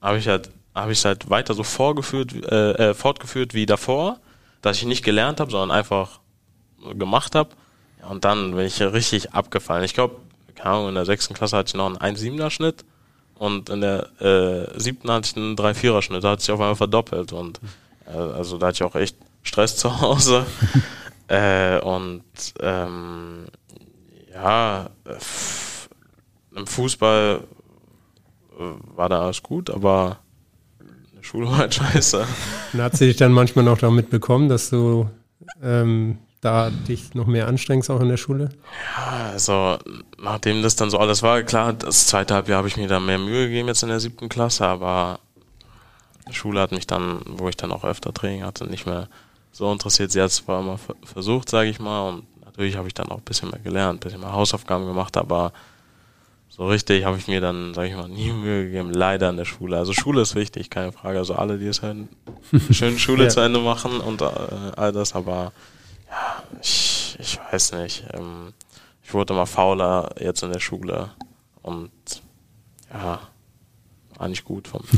habe 0.00 0.18
ich 0.18 0.28
halt 0.28 0.52
habe 0.76 0.92
ich 0.92 0.98
es 0.98 1.04
halt 1.04 1.28
weiter 1.28 1.54
so 1.54 1.64
vorgeführt, 1.64 2.32
äh, 2.32 2.90
äh, 2.90 2.94
fortgeführt 2.94 3.52
wie 3.52 3.66
davor, 3.66 4.20
dass 4.62 4.76
ich 4.76 4.84
nicht 4.84 5.04
gelernt 5.04 5.40
habe, 5.40 5.50
sondern 5.50 5.76
einfach 5.76 6.20
gemacht 6.94 7.34
habe. 7.34 7.50
Ja, 8.00 8.06
und 8.06 8.24
dann 8.24 8.54
bin 8.54 8.64
ich 8.64 8.80
richtig 8.80 9.32
abgefallen. 9.34 9.82
Ich 9.82 9.94
glaube, 9.94 10.14
keine 10.54 10.70
Ahnung, 10.70 10.88
in 10.90 10.94
der 10.94 11.04
sechsten 11.04 11.34
Klasse 11.34 11.56
hatte 11.56 11.70
ich 11.70 11.74
noch 11.74 11.86
einen 11.86 12.16
1,7er 12.16 12.50
Schnitt 12.50 12.84
und 13.40 13.70
in 13.70 13.80
der 13.80 14.20
äh, 14.20 14.78
siebten 14.78 15.10
hatte 15.10 15.30
ich 15.30 15.36
einen 15.36 15.56
3,4er 15.56 16.02
Schnitt. 16.02 16.22
Da 16.22 16.32
hat 16.32 16.42
sich 16.42 16.50
auf 16.50 16.60
einmal 16.60 16.76
verdoppelt 16.76 17.32
und 17.32 17.58
äh, 18.06 18.10
also 18.10 18.58
da 18.58 18.66
hatte 18.66 18.76
ich 18.76 18.82
auch 18.82 18.94
echt 18.94 19.16
Stress 19.42 19.76
zu 19.78 20.02
Hause. 20.02 20.44
äh, 21.26 21.80
und 21.80 22.22
ähm, 22.60 23.46
ja, 24.34 24.90
im 26.54 26.66
Fußball 26.66 27.40
äh, 28.58 28.62
war 28.94 29.08
da 29.08 29.22
alles 29.22 29.42
gut, 29.42 29.70
aber 29.70 30.18
Schule 31.22 31.46
war 31.46 31.56
halt 31.56 31.74
scheiße. 31.76 32.26
Und 32.74 32.82
hat 32.82 32.94
sie 32.98 33.06
dich 33.06 33.16
dann 33.16 33.32
manchmal 33.32 33.64
noch 33.64 33.78
damit 33.78 34.10
bekommen, 34.10 34.50
dass 34.50 34.68
du 34.68 35.08
ähm, 35.62 36.18
da 36.40 36.70
dich 36.70 37.14
noch 37.14 37.26
mehr 37.26 37.48
anstrengst, 37.48 37.90
auch 37.90 38.00
in 38.00 38.08
der 38.08 38.16
Schule? 38.16 38.50
Ja, 38.96 39.30
also 39.32 39.78
nachdem 40.18 40.62
das 40.62 40.76
dann 40.76 40.90
so 40.90 40.98
alles 40.98 41.22
war, 41.22 41.42
klar, 41.42 41.72
das 41.72 42.06
zweite 42.06 42.34
Halbjahr 42.34 42.58
habe 42.58 42.68
ich 42.68 42.76
mir 42.76 42.88
da 42.88 42.98
mehr 42.98 43.18
Mühe 43.18 43.48
gegeben 43.48 43.68
jetzt 43.68 43.82
in 43.82 43.90
der 43.90 44.00
siebten 44.00 44.28
Klasse, 44.28 44.66
aber 44.66 45.20
die 46.28 46.34
Schule 46.34 46.60
hat 46.60 46.72
mich 46.72 46.86
dann, 46.86 47.20
wo 47.26 47.48
ich 47.48 47.56
dann 47.56 47.72
auch 47.72 47.84
öfter 47.84 48.14
Training 48.14 48.44
hatte, 48.44 48.64
nicht 48.66 48.86
mehr 48.86 49.08
so 49.52 49.70
interessiert. 49.70 50.12
Sie 50.12 50.20
hat 50.20 50.30
es 50.30 50.36
zwar 50.36 50.60
immer 50.60 50.78
versucht, 51.04 51.48
sage 51.50 51.68
ich 51.68 51.80
mal, 51.80 52.08
und 52.08 52.24
natürlich 52.44 52.76
habe 52.76 52.88
ich 52.88 52.94
dann 52.94 53.08
auch 53.08 53.18
ein 53.18 53.24
bisschen 53.24 53.50
mehr 53.50 53.60
gelernt, 53.60 53.98
ein 53.98 54.00
bisschen 54.00 54.20
mehr 54.20 54.32
Hausaufgaben 54.32 54.86
gemacht, 54.86 55.16
aber 55.16 55.52
so 56.48 56.66
richtig 56.66 57.04
habe 57.04 57.16
ich 57.16 57.26
mir 57.26 57.40
dann, 57.40 57.74
sage 57.74 57.88
ich 57.88 57.96
mal, 57.96 58.08
nie 58.08 58.32
Mühe 58.32 58.64
gegeben, 58.66 58.92
leider 58.92 59.30
in 59.30 59.36
der 59.36 59.44
Schule. 59.44 59.76
Also 59.76 59.92
Schule 59.92 60.22
ist 60.22 60.34
wichtig, 60.34 60.68
keine 60.68 60.92
Frage. 60.92 61.18
Also 61.18 61.34
alle, 61.34 61.58
die 61.58 61.66
es 61.66 61.82
hören, 61.82 62.08
schön 62.70 62.98
Schule 62.98 63.24
ja. 63.24 63.30
zu 63.30 63.40
Ende 63.40 63.60
machen 63.60 64.00
und 64.00 64.20
äh, 64.20 64.26
all 64.76 64.92
das, 64.92 65.14
aber 65.14 65.52
ja, 66.10 66.42
ich, 66.60 67.16
ich 67.18 67.38
weiß 67.38 67.72
nicht. 67.72 68.04
Ähm, 68.12 68.52
ich 69.02 69.14
wurde 69.14 69.34
immer 69.34 69.46
fauler 69.46 70.10
jetzt 70.20 70.42
in 70.42 70.52
der 70.52 70.60
Schule 70.60 71.10
und 71.62 71.90
ja, 72.92 73.20
war 74.16 74.28
nicht 74.28 74.44
gut 74.44 74.68
vom. 74.68 74.82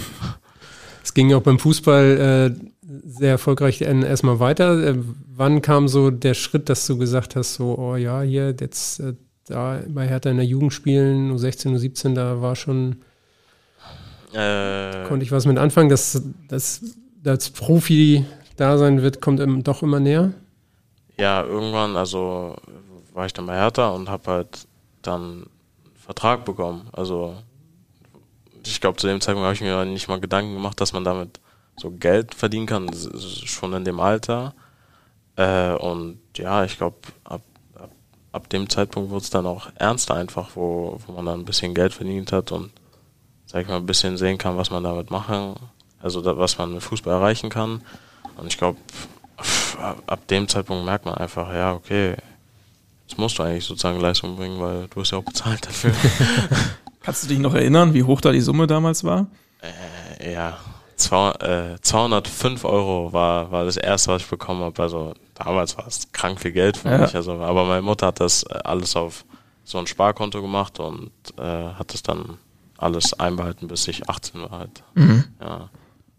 Es 1.04 1.14
ging 1.14 1.34
auch 1.34 1.42
beim 1.42 1.58
Fußball 1.58 2.54
äh, 2.54 2.66
sehr 3.04 3.30
erfolgreich 3.30 3.80
erstmal 3.80 4.38
weiter. 4.38 4.78
Äh, 4.86 4.98
wann 5.34 5.60
kam 5.60 5.88
so 5.88 6.10
der 6.10 6.34
Schritt, 6.34 6.68
dass 6.68 6.86
du 6.86 6.96
gesagt 6.96 7.34
hast, 7.34 7.54
so, 7.54 7.76
oh 7.76 7.96
ja, 7.96 8.22
hier, 8.22 8.54
jetzt 8.58 9.00
äh, 9.00 9.14
da 9.46 9.80
bei 9.88 10.06
Hertha 10.06 10.30
in 10.30 10.36
der 10.36 10.46
Jugend 10.46 10.72
spielen, 10.72 11.32
U16, 11.32 11.76
U17, 11.76 12.14
da 12.14 12.40
war 12.40 12.54
schon, 12.54 13.02
äh, 14.32 15.06
konnte 15.08 15.24
ich 15.24 15.32
was 15.32 15.44
mit 15.44 15.58
anfangen, 15.58 15.88
dass 15.88 16.22
das 16.48 16.82
als 17.24 17.50
Profi 17.50 18.24
da 18.56 18.78
sein 18.78 19.02
wird, 19.02 19.20
kommt 19.20 19.40
doch 19.66 19.82
immer 19.82 20.00
näher? 20.00 20.32
Ja, 21.16 21.42
irgendwann, 21.42 21.96
also 21.96 22.56
war 23.12 23.26
ich 23.26 23.32
dann 23.32 23.46
bei 23.46 23.56
Hertha 23.56 23.90
und 23.90 24.08
habe 24.08 24.30
halt 24.30 24.66
dann 25.02 25.22
einen 25.22 25.50
Vertrag 25.94 26.44
bekommen. 26.44 26.88
Also 26.92 27.36
ich 28.64 28.80
glaube, 28.80 28.98
zu 28.98 29.06
dem 29.06 29.20
Zeitpunkt 29.20 29.44
habe 29.44 29.54
ich 29.54 29.60
mir 29.60 29.84
nicht 29.84 30.08
mal 30.08 30.20
Gedanken 30.20 30.54
gemacht, 30.54 30.80
dass 30.80 30.92
man 30.92 31.04
damit 31.04 31.40
so 31.76 31.90
Geld 31.90 32.34
verdienen 32.34 32.66
kann, 32.66 32.90
schon 33.44 33.72
in 33.72 33.84
dem 33.84 34.00
Alter. 34.00 34.54
Äh, 35.36 35.72
und 35.72 36.18
ja, 36.36 36.64
ich 36.64 36.76
glaube, 36.76 36.96
ab 37.24 37.42
ab 38.32 38.48
dem 38.48 38.68
Zeitpunkt 38.68 39.10
wurde 39.10 39.22
es 39.22 39.30
dann 39.30 39.46
auch 39.46 39.68
ernster 39.76 40.14
einfach, 40.14 40.50
wo, 40.54 40.98
wo 41.06 41.12
man 41.12 41.26
dann 41.26 41.40
ein 41.40 41.44
bisschen 41.44 41.74
Geld 41.74 41.92
verdient 41.92 42.32
hat 42.32 42.50
und, 42.50 42.72
sag 43.46 43.62
ich 43.62 43.68
mal, 43.68 43.76
ein 43.76 43.86
bisschen 43.86 44.16
sehen 44.16 44.38
kann, 44.38 44.56
was 44.56 44.70
man 44.70 44.82
damit 44.82 45.10
machen, 45.10 45.54
also 46.00 46.22
da, 46.22 46.36
was 46.36 46.58
man 46.58 46.72
mit 46.72 46.82
Fußball 46.82 47.14
erreichen 47.14 47.50
kann. 47.50 47.82
Und 48.36 48.46
ich 48.46 48.58
glaube, 48.58 48.78
ab 50.06 50.26
dem 50.28 50.48
Zeitpunkt 50.48 50.84
merkt 50.84 51.04
man 51.04 51.14
einfach, 51.14 51.52
ja, 51.52 51.72
okay, 51.74 52.16
jetzt 53.06 53.18
musst 53.18 53.38
du 53.38 53.42
eigentlich 53.42 53.64
sozusagen 53.64 54.00
Leistung 54.00 54.36
bringen, 54.36 54.60
weil 54.60 54.88
du 54.88 55.00
hast 55.00 55.10
ja 55.10 55.18
auch 55.18 55.24
bezahlt 55.24 55.66
dafür. 55.66 55.92
Kannst 57.02 57.24
du 57.24 57.28
dich 57.28 57.38
noch 57.38 57.54
erinnern, 57.54 57.94
wie 57.94 58.04
hoch 58.04 58.20
da 58.20 58.32
die 58.32 58.40
Summe 58.40 58.66
damals 58.66 59.02
war? 59.04 59.26
Äh, 60.18 60.32
ja, 60.32 60.58
zwei, 60.96 61.30
äh, 61.32 61.80
205 61.80 62.64
Euro 62.64 63.12
war, 63.12 63.50
war 63.50 63.64
das 63.64 63.76
erste, 63.76 64.12
was 64.12 64.22
ich 64.22 64.28
bekommen 64.28 64.62
habe. 64.62 64.80
Also 64.80 65.14
damals 65.34 65.76
war 65.76 65.86
es 65.86 66.10
krank 66.12 66.40
viel 66.40 66.52
Geld 66.52 66.76
für 66.76 66.90
ja. 66.90 66.98
mich. 66.98 67.14
Also, 67.14 67.32
aber 67.32 67.64
meine 67.64 67.82
Mutter 67.82 68.08
hat 68.08 68.20
das 68.20 68.44
äh, 68.44 68.58
alles 68.64 68.96
auf 68.96 69.24
so 69.64 69.78
ein 69.78 69.86
Sparkonto 69.86 70.40
gemacht 70.40 70.80
und 70.80 71.10
äh, 71.38 71.42
hat 71.42 71.94
es 71.94 72.02
dann 72.02 72.38
alles 72.78 73.14
einbehalten, 73.14 73.68
bis 73.68 73.86
ich 73.88 74.08
18 74.08 74.42
war 74.42 74.50
halt. 74.50 74.82
Mhm. 74.94 75.24
Ja. 75.40 75.70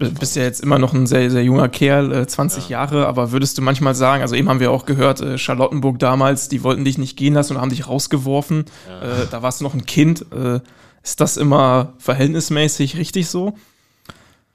Du 0.04 0.20
bist 0.20 0.36
ja 0.36 0.44
jetzt 0.44 0.62
immer 0.62 0.80
noch 0.80 0.94
ein 0.94 1.08
sehr, 1.08 1.30
sehr 1.32 1.44
junger 1.44 1.70
Kerl, 1.70 2.12
äh, 2.12 2.28
20 2.28 2.70
ja. 2.70 2.80
Jahre, 2.80 3.08
aber 3.08 3.32
würdest 3.32 3.58
du 3.58 3.62
manchmal 3.62 3.96
sagen, 3.96 4.22
also 4.22 4.36
eben 4.36 4.50
haben 4.50 4.60
wir 4.60 4.72
auch 4.72 4.86
gehört, 4.86 5.22
äh, 5.22 5.38
Charlottenburg 5.38 6.00
damals, 6.00 6.50
die 6.50 6.64
wollten 6.64 6.86
dich 6.86 6.98
nicht 6.98 7.18
gehen 7.18 7.34
lassen 7.34 7.56
und 7.56 7.62
haben 7.62 7.70
dich 7.70 7.88
rausgeworfen. 7.88 8.66
Ja. 8.88 9.24
Äh, 9.24 9.28
da 9.30 9.42
warst 9.42 9.60
du 9.60 9.64
noch 9.64 9.74
ein 9.74 9.86
Kind. 9.86 10.26
Äh, 10.32 10.60
ist 11.04 11.20
das 11.20 11.38
immer 11.38 11.94
verhältnismäßig 11.98 12.98
richtig 12.98 13.28
so? 13.28 13.54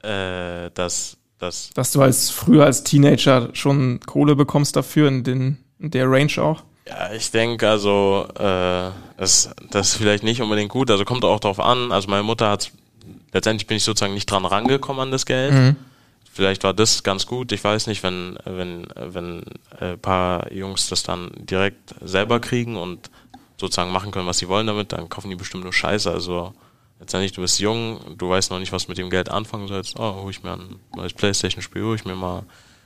Äh, 0.01 0.71
dass 0.73 1.17
das 1.39 1.69
Dass 1.73 1.91
du 1.91 2.01
als 2.01 2.29
früher 2.29 2.65
als 2.65 2.83
Teenager 2.83 3.49
schon 3.53 3.99
Kohle 4.05 4.35
bekommst 4.35 4.75
dafür 4.75 5.07
in, 5.07 5.23
den, 5.23 5.57
in 5.79 5.91
der 5.91 6.09
Range 6.09 6.31
auch? 6.37 6.63
Ja, 6.87 7.11
ich 7.13 7.31
denke, 7.31 7.69
also 7.69 8.27
äh, 8.35 8.89
das, 9.17 9.49
das 9.69 9.89
ist 9.89 9.95
vielleicht 9.95 10.23
nicht 10.23 10.41
unbedingt 10.41 10.69
gut. 10.69 10.89
Also 10.91 11.05
kommt 11.05 11.23
auch 11.23 11.39
darauf 11.39 11.59
an. 11.59 11.91
Also 11.91 12.09
meine 12.09 12.23
Mutter 12.23 12.49
hat 12.49 12.71
letztendlich 13.33 13.67
bin 13.67 13.77
ich 13.77 13.83
sozusagen 13.83 14.13
nicht 14.13 14.29
dran 14.29 14.45
rangekommen 14.45 15.01
an 15.03 15.11
das 15.11 15.25
Geld. 15.25 15.53
Mhm. 15.53 15.75
Vielleicht 16.31 16.63
war 16.63 16.73
das 16.73 17.03
ganz 17.03 17.25
gut. 17.25 17.51
Ich 17.51 17.63
weiß 17.63 17.87
nicht, 17.87 18.03
wenn 18.03 18.37
wenn 18.45 18.87
wenn 18.95 19.43
ein 19.79 19.99
paar 19.99 20.51
Jungs 20.53 20.87
das 20.87 21.03
dann 21.03 21.31
direkt 21.35 21.95
selber 22.01 22.39
kriegen 22.39 22.77
und 22.77 23.09
sozusagen 23.59 23.91
machen 23.91 24.11
können, 24.11 24.27
was 24.27 24.37
sie 24.37 24.47
wollen 24.47 24.67
damit, 24.67 24.93
dann 24.93 25.09
kaufen 25.09 25.29
die 25.29 25.35
bestimmt 25.35 25.63
nur 25.63 25.73
Scheiße. 25.73 26.09
Also 26.09 26.53
letztendlich, 26.99 27.33
du 27.33 27.41
bist 27.41 27.59
jung, 27.59 27.99
du 28.17 28.29
weißt 28.29 28.51
noch 28.51 28.59
nicht, 28.59 28.71
was 28.71 28.87
mit 28.87 28.97
dem 28.97 29.09
Geld 29.09 29.29
anfangen 29.29 29.67
sollst. 29.67 29.99
Oh, 29.99 30.21
hol 30.21 30.31
ich 30.31 30.43
mir 30.43 30.53
ein 30.53 30.75
neues 30.95 31.13
Playstation-Spiel, 31.13 31.83
hol 31.83 31.95
ich 31.95 32.05
mir 32.05 32.15
mal, 32.15 32.43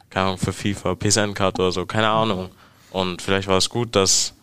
keine 0.10 0.28
Ahnung, 0.28 0.38
für 0.40 0.54
FIFA, 0.54 0.96
PSN-Karte 0.96 1.62
oder 1.62 1.72
so, 1.72 1.86
keine 1.86 2.10
Ahnung. 2.10 2.50
Und 2.92 3.22
vielleicht 3.22 3.48
war 3.48 3.58
es 3.58 3.70
gut, 3.70 3.96
dass, 3.96 4.34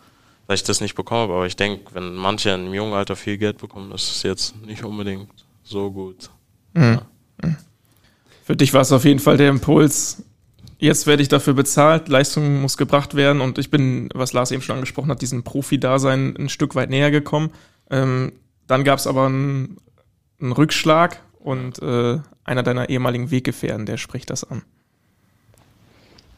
dass 0.47 0.61
ich 0.61 0.65
das 0.65 0.81
nicht 0.81 0.95
bekommen 0.95 1.23
habe, 1.23 1.33
aber 1.33 1.45
ich 1.47 1.55
denke, 1.55 1.93
wenn 1.93 2.15
manche 2.15 2.49
in 2.49 2.61
einem 2.61 2.73
jungen 2.73 2.93
Alter 2.93 3.15
viel 3.15 3.37
Geld 3.37 3.57
bekommen, 3.57 3.89
das 3.89 4.03
ist 4.09 4.23
jetzt 4.23 4.55
nicht 4.65 4.83
unbedingt 4.83 5.29
so 5.71 5.89
gut. 5.91 6.29
Mhm. 6.73 6.99
Ja. 7.43 7.55
Für 8.43 8.55
dich 8.55 8.73
war 8.73 8.81
es 8.81 8.91
auf 8.91 9.05
jeden 9.05 9.19
Fall 9.19 9.37
der 9.37 9.49
Impuls, 9.49 10.23
Jetzt 10.81 11.05
werde 11.05 11.21
ich 11.21 11.29
dafür 11.29 11.53
bezahlt, 11.53 12.07
Leistung 12.07 12.59
muss 12.59 12.75
gebracht 12.75 13.13
werden 13.13 13.39
und 13.39 13.59
ich 13.59 13.69
bin, 13.69 14.09
was 14.15 14.33
Lars 14.33 14.49
eben 14.49 14.63
schon 14.63 14.77
angesprochen 14.77 15.11
hat, 15.11 15.21
diesem 15.21 15.43
Profi-Dasein 15.43 16.35
ein 16.35 16.49
Stück 16.49 16.73
weit 16.73 16.89
näher 16.89 17.11
gekommen. 17.11 17.51
Ähm, 17.91 18.31
dann 18.65 18.83
gab 18.83 18.97
es 18.97 19.05
aber 19.05 19.27
einen, 19.27 19.77
einen, 20.41 20.53
Rückschlag 20.53 21.21
und 21.39 21.79
äh, 21.83 22.17
einer 22.45 22.63
deiner 22.63 22.89
ehemaligen 22.89 23.29
Weggefährten, 23.29 23.85
der 23.85 23.97
spricht 23.97 24.31
das 24.31 24.43
an. 24.43 24.63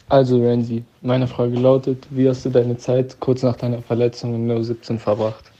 Also 0.09 0.45
Randy, 0.45 0.83
meine 1.01 1.27
Frage 1.27 1.57
lautet, 1.57 2.05
wie 2.09 2.27
hast 2.27 2.43
du 2.43 2.49
deine 2.49 2.75
Zeit 2.75 3.21
kurz 3.21 3.43
nach 3.43 3.55
deiner 3.55 3.81
Verletzung 3.81 4.35
in 4.35 4.61
017 4.61 4.99
verbracht? 4.99 5.52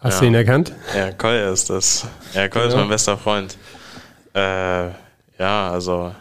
Hast 0.00 0.14
ja. 0.14 0.20
du 0.20 0.26
ihn 0.26 0.34
erkannt? 0.34 0.72
Ja, 0.94 1.10
Koy 1.12 1.52
ist 1.52 1.70
das. 1.70 2.06
Ja, 2.32 2.48
Koy 2.48 2.62
ja. 2.62 2.68
ist 2.68 2.74
mein 2.74 2.88
bester 2.88 3.18
Freund. 3.18 3.56
Äh, 4.34 4.88
ja, 5.38 5.70
also 5.70 6.14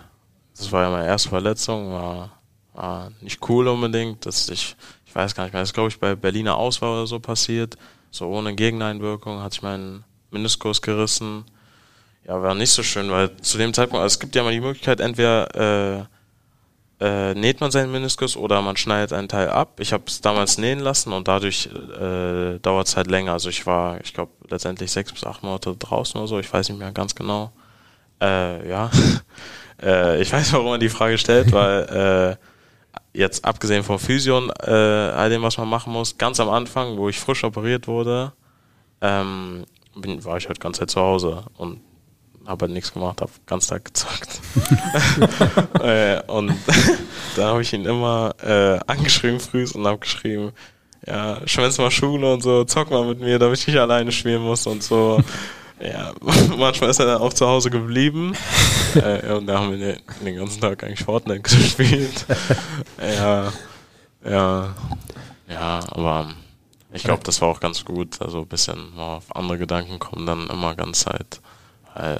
das 0.58 0.72
war 0.72 0.84
ja 0.84 0.90
meine 0.90 1.06
erste 1.06 1.30
Verletzung, 1.30 1.92
war, 1.92 2.32
war 2.74 3.12
nicht 3.22 3.48
cool 3.50 3.68
unbedingt. 3.68 4.26
dass 4.26 4.50
ich, 4.50 4.76
ich 5.06 5.16
weiß 5.16 5.36
gar 5.36 5.44
nicht 5.44 5.54
mehr, 5.54 5.62
das 5.62 5.70
ist 5.70 5.74
glaube 5.74 5.90
ich 5.90 6.00
bei 6.00 6.16
Berliner 6.16 6.56
Auswahl 6.56 6.92
oder 6.92 7.08
so 7.08 7.20
passiert. 7.20 7.78
So 8.10 8.28
ohne 8.28 8.56
Gegeneinwirkung 8.56 9.44
hat 9.44 9.54
sich 9.54 9.62
mein 9.62 10.04
Meniskus 10.32 10.82
gerissen. 10.82 11.46
Ja, 12.28 12.42
war 12.42 12.56
nicht 12.56 12.72
so 12.72 12.82
schön, 12.82 13.12
weil 13.12 13.38
zu 13.38 13.58
dem 13.58 13.74
Zeitpunkt, 13.74 14.02
also 14.02 14.14
es 14.14 14.20
gibt 14.20 14.36
ja 14.36 14.44
mal 14.44 14.52
die 14.52 14.60
Möglichkeit, 14.60 15.00
entweder 15.00 16.00
äh, 16.00 16.06
äh, 17.00 17.34
näht 17.36 17.62
man 17.62 17.70
seinen 17.70 17.92
Meniskus 17.92 18.36
oder 18.36 18.62
man 18.62 18.76
schneidet 18.76 19.14
einen 19.14 19.28
Teil 19.28 19.50
ab. 19.50 19.80
Ich 19.80 19.94
habe 19.94 20.04
es 20.08 20.22
damals 20.22 20.58
nähen 20.58 20.80
lassen 20.80 21.14
und 21.14 21.28
dadurch 21.28 21.68
äh, 21.68 22.60
dauert 22.60 22.88
es 22.88 22.98
halt 22.98 23.08
länger. 23.08 23.34
Also 23.34 23.50
ich 23.50 23.66
war, 23.68 24.02
ich 24.02 24.14
glaube, 24.14 24.32
letztendlich 24.50 24.92
sechs 24.92 25.12
bis 25.12 25.24
acht 25.24 25.44
Monate 25.44 25.76
draußen 25.78 26.20
oder 26.20 26.28
so, 26.28 26.40
ich 26.40 26.52
weiß 26.52 26.70
nicht 26.70 26.80
mehr 26.80 26.92
ganz 26.92 27.14
genau. 27.14 27.52
Äh, 28.20 28.68
ja. 28.68 28.90
äh, 29.82 30.22
ich 30.22 30.32
weiß, 30.32 30.54
warum 30.54 30.68
man 30.68 30.80
die 30.80 30.90
Frage 30.90 31.18
stellt, 31.18 31.52
weil 31.52 32.38
äh, 32.42 33.18
jetzt 33.18 33.46
abgesehen 33.46 33.84
vom 33.84 34.00
Physion, 34.00 34.52
äh, 34.62 34.72
all 34.72 35.30
dem, 35.30 35.44
was 35.44 35.58
man 35.58 35.70
machen 35.70 35.94
muss, 35.94 36.18
ganz 36.18 36.40
am 36.40 36.50
Anfang, 36.50 36.98
wo 36.98 37.10
ich 37.10 37.20
frisch 37.20 37.44
operiert 37.44 37.88
wurde, 37.88 38.34
ähm, 39.02 39.66
bin, 39.96 40.24
war 40.26 40.38
ich 40.38 40.48
halt 40.48 40.60
ganz 40.60 40.78
Zeit 40.78 40.90
zu 40.90 41.00
Hause 41.00 41.44
und 41.58 41.82
habe 42.48 42.66
halt 42.66 42.74
nichts 42.74 42.94
gemacht, 42.94 43.22
habe 43.22 43.32
ganz 43.46 43.68
Tag 43.68 43.86
gezockt. 43.86 44.40
äh, 45.82 46.22
und 46.28 46.54
da 47.36 47.50
habe 47.50 47.62
ich 47.62 47.74
ihn 47.74 47.86
immer 47.86 48.34
äh, 48.42 48.80
angeschrieben 48.88 49.40
früh 49.40 49.68
und 49.74 49.86
habe 49.86 50.00
geschrieben, 50.00 50.54
ja, 51.06 51.40
schwänz 51.46 51.78
mal 51.78 51.92
Schule 51.92 52.34
und 52.34 52.42
so, 52.42 52.64
zock 52.64 52.90
mal 52.90 53.06
mit 53.06 53.20
mir, 53.20 53.38
damit 53.38 53.60
ich 53.60 53.68
nicht 53.68 53.78
alleine 53.78 54.12
spielen 54.12 54.42
muss 54.42 54.66
und 54.66 54.82
so. 54.82 55.22
Ja, 55.80 56.14
manchmal 56.58 56.90
ist 56.90 57.00
er 57.00 57.06
dann 57.06 57.22
auch 57.22 57.34
zu 57.34 57.48
Hause 57.48 57.70
geblieben. 57.70 58.34
äh, 58.96 59.32
und 59.34 59.46
da 59.46 59.60
haben 59.60 59.72
wir 59.72 59.78
den, 59.78 60.02
den, 60.26 60.36
ganzen 60.38 60.60
Tag 60.60 60.84
eigentlich 60.84 61.04
Fortnite 61.04 61.42
gespielt. 61.42 62.26
ja, 63.00 63.54
ja, 64.26 64.76
ja, 65.48 65.80
aber 65.90 66.34
ich 66.94 67.04
glaube, 67.04 67.24
das 67.24 67.42
war 67.42 67.50
auch 67.50 67.60
ganz 67.60 67.86
gut. 67.86 68.22
Also 68.22 68.40
ein 68.40 68.48
bisschen 68.48 68.96
mal 68.96 69.18
auf 69.18 69.36
andere 69.36 69.60
Gedanken 69.60 70.00
kommen 70.00 70.26
dann 70.26 70.48
immer 70.48 70.76
ganz 70.76 71.02
Zeit. 71.02 71.42
Weil, 71.98 72.20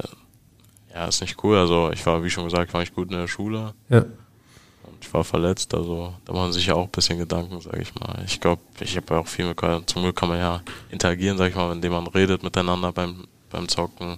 ja, 0.94 1.08
ist 1.08 1.22
nicht 1.22 1.44
cool. 1.44 1.58
Also 1.58 1.92
ich 1.92 2.06
war, 2.06 2.24
wie 2.24 2.30
schon 2.30 2.46
gesagt, 2.46 2.74
war 2.74 2.82
nicht 2.82 2.96
gut 2.96 3.12
in 3.12 3.18
der 3.18 3.28
Schule. 3.28 3.74
Ja. 3.90 4.00
Und 4.00 4.98
ich 5.02 5.14
war 5.14 5.24
verletzt, 5.24 5.74
also 5.74 6.14
da 6.26 6.34
machen 6.34 6.54
sich 6.54 6.66
ja 6.66 6.74
auch 6.74 6.86
ein 6.86 6.92
bisschen 6.92 7.20
Gedanken, 7.20 7.62
sage 7.62 7.82
ich 7.82 7.94
mal. 7.96 8.24
Ich 8.26 8.40
glaube, 8.40 8.62
ich 8.80 8.96
habe 8.98 9.14
ja 9.14 9.20
auch 9.20 9.28
viel 9.28 9.46
mit, 9.46 9.60
zum 9.90 10.02
Glück 10.02 10.16
kann 10.16 10.30
man 10.30 10.40
ja 10.40 10.62
interagieren, 10.90 11.38
sage 11.38 11.52
ich 11.52 11.56
mal, 11.56 11.72
indem 11.72 11.92
man 11.92 12.08
redet 12.08 12.42
miteinander 12.44 12.92
beim 12.92 13.28
beim 13.50 13.68
Zocken. 13.68 14.18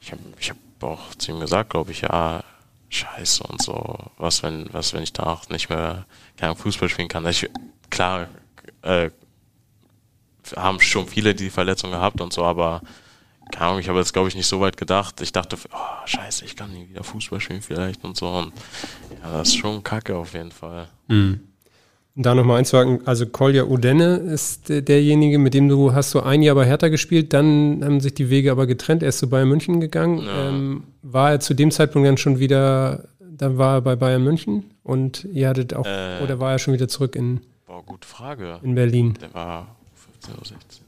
Ich 0.00 0.12
habe 0.12 0.22
ich 0.38 0.50
hab 0.50 0.56
auch 0.82 1.14
zu 1.16 1.32
ihm 1.32 1.40
gesagt, 1.40 1.70
glaube 1.70 1.92
ich, 1.92 2.02
ja, 2.02 2.42
scheiße 2.90 3.42
und 3.44 3.60
so, 3.62 3.96
was 4.18 4.42
wenn, 4.42 4.68
was 4.72 4.92
wenn 4.92 5.02
ich 5.02 5.12
danach 5.12 5.48
nicht 5.48 5.68
mehr 5.68 6.06
kein 6.36 6.54
Fußball 6.54 6.88
spielen 6.88 7.08
kann. 7.08 7.26
Ich, 7.26 7.48
klar, 7.90 8.28
äh, 8.82 9.10
haben 10.56 10.80
schon 10.80 11.08
viele 11.08 11.34
die 11.34 11.50
Verletzung 11.50 11.90
gehabt 11.90 12.20
und 12.20 12.32
so, 12.32 12.44
aber 12.44 12.82
keine 13.54 13.68
Ahnung, 13.68 13.80
ich 13.80 13.88
habe 13.88 14.00
jetzt 14.00 14.12
glaube 14.12 14.28
ich 14.28 14.34
nicht 14.34 14.48
so 14.48 14.60
weit 14.60 14.76
gedacht. 14.76 15.20
Ich 15.20 15.30
dachte, 15.30 15.56
oh, 15.72 16.06
scheiße, 16.06 16.44
ich 16.44 16.56
kann 16.56 16.72
nie 16.72 16.88
wieder 16.88 17.04
Fußball 17.04 17.40
spielen 17.40 17.62
vielleicht 17.62 18.04
und 18.04 18.16
so. 18.16 18.28
Und 18.28 18.52
ja, 19.22 19.38
das 19.38 19.48
ist 19.48 19.56
schon 19.56 19.82
kacke 19.82 20.16
auf 20.16 20.34
jeden 20.34 20.50
Fall. 20.50 20.88
Mhm. 21.06 21.40
Da 22.16 22.34
nochmal 22.34 22.58
einzuhaken, 22.58 23.06
also 23.06 23.26
Kolja 23.26 23.64
Udenne 23.64 24.16
ist 24.16 24.68
derjenige, 24.68 25.38
mit 25.38 25.54
dem 25.54 25.68
du 25.68 25.94
hast 25.94 26.10
so 26.10 26.22
ein 26.22 26.42
Jahr 26.42 26.54
bei 26.54 26.64
Hertha 26.64 26.88
gespielt, 26.88 27.32
dann 27.32 27.80
haben 27.84 28.00
sich 28.00 28.14
die 28.14 28.30
Wege 28.30 28.52
aber 28.52 28.66
getrennt, 28.66 29.02
er 29.02 29.08
ist 29.08 29.18
zu 29.18 29.28
Bayern 29.28 29.48
München 29.48 29.80
gegangen. 29.80 30.24
Ja. 30.24 30.48
Ähm, 30.48 30.84
war 31.02 31.32
er 31.32 31.40
zu 31.40 31.54
dem 31.54 31.72
Zeitpunkt 31.72 32.06
dann 32.06 32.16
schon 32.16 32.38
wieder, 32.38 33.08
dann 33.18 33.58
war 33.58 33.76
er 33.76 33.80
bei 33.80 33.96
Bayern 33.96 34.22
München 34.22 34.64
und 34.84 35.26
ihr 35.32 35.48
hattet 35.48 35.74
auch, 35.74 35.86
äh, 35.86 36.22
oder 36.22 36.38
war 36.38 36.52
er 36.52 36.58
schon 36.60 36.74
wieder 36.74 36.86
zurück 36.86 37.16
in 37.16 37.40
Boah, 37.66 37.82
gute 37.84 38.06
Frage. 38.06 38.60
In 38.62 38.76
Berlin. 38.76 39.14
Der 39.20 39.34
war 39.34 39.74
15 39.94 40.34
oder 40.34 40.44
16. 40.44 40.83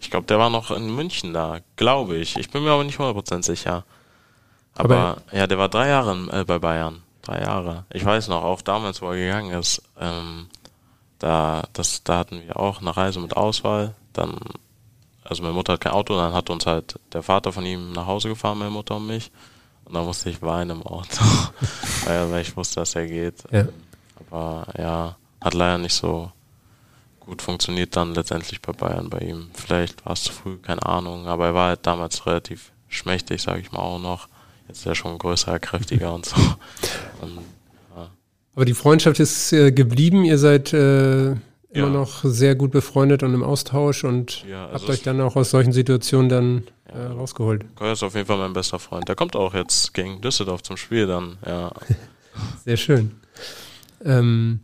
Ich 0.00 0.10
glaube, 0.10 0.26
der 0.26 0.38
war 0.38 0.50
noch 0.50 0.70
in 0.70 0.94
München 0.94 1.32
da, 1.34 1.58
glaube 1.76 2.16
ich. 2.16 2.36
Ich 2.36 2.50
bin 2.50 2.64
mir 2.64 2.70
aber 2.70 2.84
nicht 2.84 2.98
100% 2.98 3.44
sicher. 3.44 3.84
Aber, 4.74 4.96
aber, 4.96 5.22
ja, 5.32 5.46
der 5.46 5.58
war 5.58 5.68
drei 5.68 5.88
Jahre 5.88 6.16
äh, 6.32 6.44
bei 6.44 6.58
Bayern 6.58 7.02
drei 7.22 7.40
Jahre. 7.42 7.84
Ich 7.90 8.04
weiß 8.04 8.28
noch, 8.28 8.42
auch 8.42 8.62
damals, 8.62 9.02
wo 9.02 9.10
er 9.10 9.16
gegangen 9.16 9.58
ist, 9.58 9.82
ähm, 9.98 10.48
da, 11.18 11.64
das, 11.72 12.02
da 12.02 12.18
hatten 12.18 12.42
wir 12.42 12.58
auch 12.58 12.80
eine 12.80 12.96
Reise 12.96 13.20
mit 13.20 13.36
Auswahl. 13.36 13.94
Dann, 14.12 14.36
also 15.24 15.42
meine 15.42 15.54
Mutter 15.54 15.74
hat 15.74 15.80
kein 15.80 15.92
Auto, 15.92 16.16
dann 16.16 16.32
hat 16.32 16.50
uns 16.50 16.66
halt 16.66 16.98
der 17.12 17.22
Vater 17.22 17.52
von 17.52 17.64
ihm 17.64 17.92
nach 17.92 18.06
Hause 18.06 18.28
gefahren, 18.28 18.58
meine 18.58 18.70
Mutter 18.70 18.96
und 18.96 19.06
mich. 19.06 19.30
Und 19.84 19.94
dann 19.94 20.04
musste 20.04 20.30
ich 20.30 20.40
weinen 20.40 20.70
im 20.70 20.82
Auto, 20.86 21.24
weil, 22.04 22.40
ich 22.40 22.56
wusste, 22.56 22.80
dass 22.80 22.94
er 22.94 23.06
geht. 23.06 23.44
Ja. 23.50 23.66
Aber 24.18 24.66
ja, 24.78 25.16
hat 25.40 25.54
leider 25.54 25.78
nicht 25.78 25.94
so 25.94 26.30
gut 27.30 27.42
funktioniert 27.42 27.94
dann 27.94 28.14
letztendlich 28.14 28.60
bei 28.60 28.72
Bayern 28.72 29.08
bei 29.08 29.20
ihm. 29.20 29.50
Vielleicht 29.54 30.04
war 30.04 30.14
es 30.14 30.24
zu 30.24 30.32
früh, 30.32 30.56
keine 30.56 30.84
Ahnung, 30.84 31.28
aber 31.28 31.46
er 31.46 31.54
war 31.54 31.68
halt 31.68 31.86
damals 31.86 32.26
relativ 32.26 32.72
schmächtig, 32.88 33.40
sage 33.40 33.60
ich 33.60 33.70
mal 33.70 33.78
auch 33.78 34.00
noch. 34.00 34.28
Jetzt 34.66 34.80
ist 34.80 34.86
er 34.86 34.96
schon 34.96 35.16
größer, 35.16 35.58
kräftiger 35.60 36.12
und 36.12 36.26
so. 36.26 36.36
Und, 37.20 37.36
ja. 37.94 38.10
Aber 38.54 38.64
die 38.64 38.74
Freundschaft 38.74 39.20
ist 39.20 39.52
äh, 39.52 39.70
geblieben. 39.70 40.24
Ihr 40.24 40.38
seid 40.38 40.72
äh, 40.72 41.30
immer 41.30 41.38
ja. 41.72 41.88
noch 41.88 42.24
sehr 42.24 42.56
gut 42.56 42.72
befreundet 42.72 43.22
und 43.22 43.32
im 43.32 43.44
Austausch 43.44 44.02
und 44.02 44.44
ja, 44.48 44.66
also 44.66 44.74
habt 44.74 44.90
euch 44.90 45.02
dann 45.02 45.20
auch 45.20 45.36
aus 45.36 45.50
solchen 45.50 45.72
Situationen 45.72 46.28
dann 46.28 46.62
äh, 46.86 46.98
rausgeholt. 46.98 47.64
Koya 47.76 47.92
ist 47.92 48.02
auf 48.02 48.14
jeden 48.14 48.26
Fall 48.26 48.38
mein 48.38 48.54
bester 48.54 48.80
Freund. 48.80 49.06
Der 49.08 49.14
kommt 49.14 49.36
auch 49.36 49.54
jetzt 49.54 49.94
gegen 49.94 50.20
Düsseldorf 50.20 50.62
zum 50.62 50.76
Spiel 50.76 51.06
dann. 51.06 51.38
Ja. 51.46 51.72
sehr 52.64 52.76
schön. 52.76 53.20
Ähm, 54.04 54.60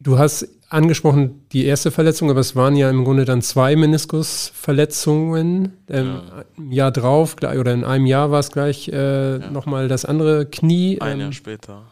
du 0.00 0.18
hast 0.18 0.48
angesprochen, 0.70 1.44
die 1.52 1.66
erste 1.66 1.90
Verletzung, 1.90 2.30
aber 2.30 2.40
es 2.40 2.56
waren 2.56 2.76
ja 2.76 2.88
im 2.88 3.04
Grunde 3.04 3.26
dann 3.26 3.42
zwei 3.42 3.76
Meniskusverletzungen. 3.76 5.76
Ähm, 5.88 6.06
ja. 6.06 6.22
Ein 6.56 6.72
Jahr 6.72 6.92
drauf, 6.92 7.36
oder 7.42 7.72
in 7.72 7.84
einem 7.84 8.06
Jahr 8.06 8.30
war 8.30 8.40
es 8.40 8.50
gleich 8.50 8.88
äh, 8.88 9.38
ja. 9.38 9.50
nochmal 9.50 9.88
das 9.88 10.04
andere 10.04 10.44
Knie. 10.46 11.00
Ein 11.00 11.14
ähm, 11.14 11.20
Jahr 11.20 11.32
später. 11.32 11.82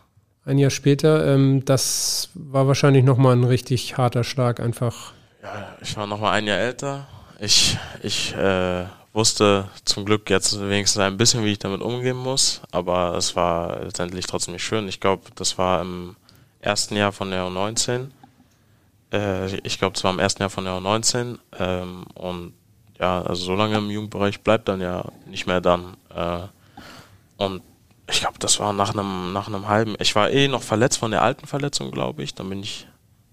Ein 0.45 0.59
Jahr 0.59 0.71
später. 0.71 1.27
Ähm, 1.27 1.65
das 1.65 2.31
war 2.35 2.69
wahrscheinlich 2.69 3.05
nochmal 3.05 3.37
ein 3.37 3.45
richtig 3.45 3.97
harter 3.99 4.25
Schlag 4.25 4.61
einfach. 4.61 5.13
Ja, 5.43 5.77
ich 5.83 5.97
war 5.97 6.07
nochmal 6.07 6.35
ein 6.35 6.47
Jahr 6.47 6.59
älter. 6.59 7.09
Ich, 7.41 7.77
ich 8.03 8.35
äh, 8.35 8.85
wusste 9.13 9.69
zum 9.85 10.05
Glück 10.05 10.31
jetzt 10.31 10.61
wenigstens 10.61 11.03
ein 11.03 11.17
bisschen, 11.17 11.45
wie 11.45 11.53
ich 11.53 11.59
damit 11.59 11.83
umgehen 11.83 12.17
muss, 12.17 12.63
aber 12.71 13.17
es 13.17 13.35
war 13.37 13.85
letztendlich 13.85 14.27
trotzdem 14.27 14.55
nicht 14.55 14.65
schön. 14.65 14.89
Ich 14.89 15.01
glaube, 15.01 15.25
das 15.35 15.59
war 15.59 15.81
im 15.81 16.17
ersten 16.61 16.97
Jahr 16.97 17.13
von 17.13 17.31
der 17.31 17.45
U19 17.45 18.09
äh, 19.13 19.57
ich 19.59 19.79
glaube, 19.79 19.97
es 19.97 20.05
war 20.05 20.13
im 20.13 20.19
ersten 20.19 20.43
Jahr 20.43 20.51
von 20.51 20.65
der 20.65 20.75
U19 20.75 21.39
ähm, 21.59 22.05
und 22.15 22.55
ja, 22.99 23.23
also 23.23 23.45
so 23.45 23.55
lange 23.55 23.77
im 23.77 23.91
Jugendbereich 23.91 24.41
bleibt 24.41 24.69
dann 24.69 24.81
ja 24.81 25.05
nicht 25.27 25.47
mehr 25.47 25.61
dann. 25.61 25.97
Äh, 26.15 26.41
und 27.37 27.63
ich 28.11 28.21
glaube, 28.21 28.39
das 28.39 28.59
war 28.59 28.73
nach 28.73 28.93
einem 28.93 29.33
nach 29.33 29.47
einem 29.47 29.69
halben. 29.69 29.95
Ich 30.01 30.15
war 30.15 30.31
eh 30.31 30.49
noch 30.49 30.63
verletzt 30.63 30.99
von 30.99 31.11
der 31.11 31.23
alten 31.23 31.47
Verletzung, 31.47 31.91
glaube 31.91 32.23
ich. 32.23 32.35
Dann 32.35 32.49
bin 32.49 32.61
ich 32.61 32.89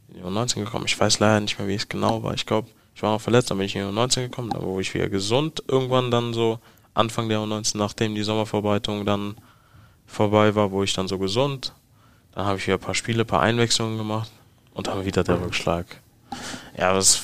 in 0.09 0.15
die 0.15 0.21
U19 0.21 0.63
gekommen. 0.63 0.86
Ich 0.86 0.99
weiß 0.99 1.19
leider 1.19 1.39
nicht 1.39 1.57
mehr, 1.57 1.67
wie 1.67 1.76
es 1.76 1.89
genau 1.89 2.21
war. 2.23 2.34
Ich 2.34 2.45
glaube, 2.45 2.67
ich 2.95 3.03
war 3.03 3.11
noch 3.11 3.21
verletzt, 3.21 3.51
dann 3.51 3.57
bin 3.57 3.65
ich 3.65 3.76
in 3.76 3.82
die 3.82 3.93
U19 3.93 4.21
gekommen, 4.21 4.49
da 4.51 4.61
wurde 4.61 4.82
ich 4.82 4.93
wieder 4.93 5.09
gesund. 5.09 5.61
Irgendwann 5.67 6.11
dann 6.11 6.34
so 6.34 6.59
Anfang 6.93 7.28
der 7.28 7.39
U19, 7.39 7.78
nachdem 7.78 8.15
die 8.15 8.23
Sommervorbereitung 8.23 9.05
dann 9.05 9.36
vorbei 10.05 10.55
war, 10.55 10.71
wo 10.71 10.82
ich 10.82 10.93
dann 10.93 11.09
so 11.09 11.19
gesund. 11.19 11.73
Dann 12.32 12.45
habe 12.45 12.57
ich 12.57 12.67
wieder 12.67 12.78
ein 12.78 12.82
paar 12.82 12.95
Spiele, 12.95 13.23
ein 13.23 13.28
paar 13.28 13.41
Einwechslungen 13.41 13.97
gemacht. 13.97 14.32
Und 14.76 14.88
dann 14.88 15.05
wieder 15.05 15.23
der 15.23 15.41
Rückschlag. 15.41 15.86
Ja, 16.78 16.93
das, 16.93 17.21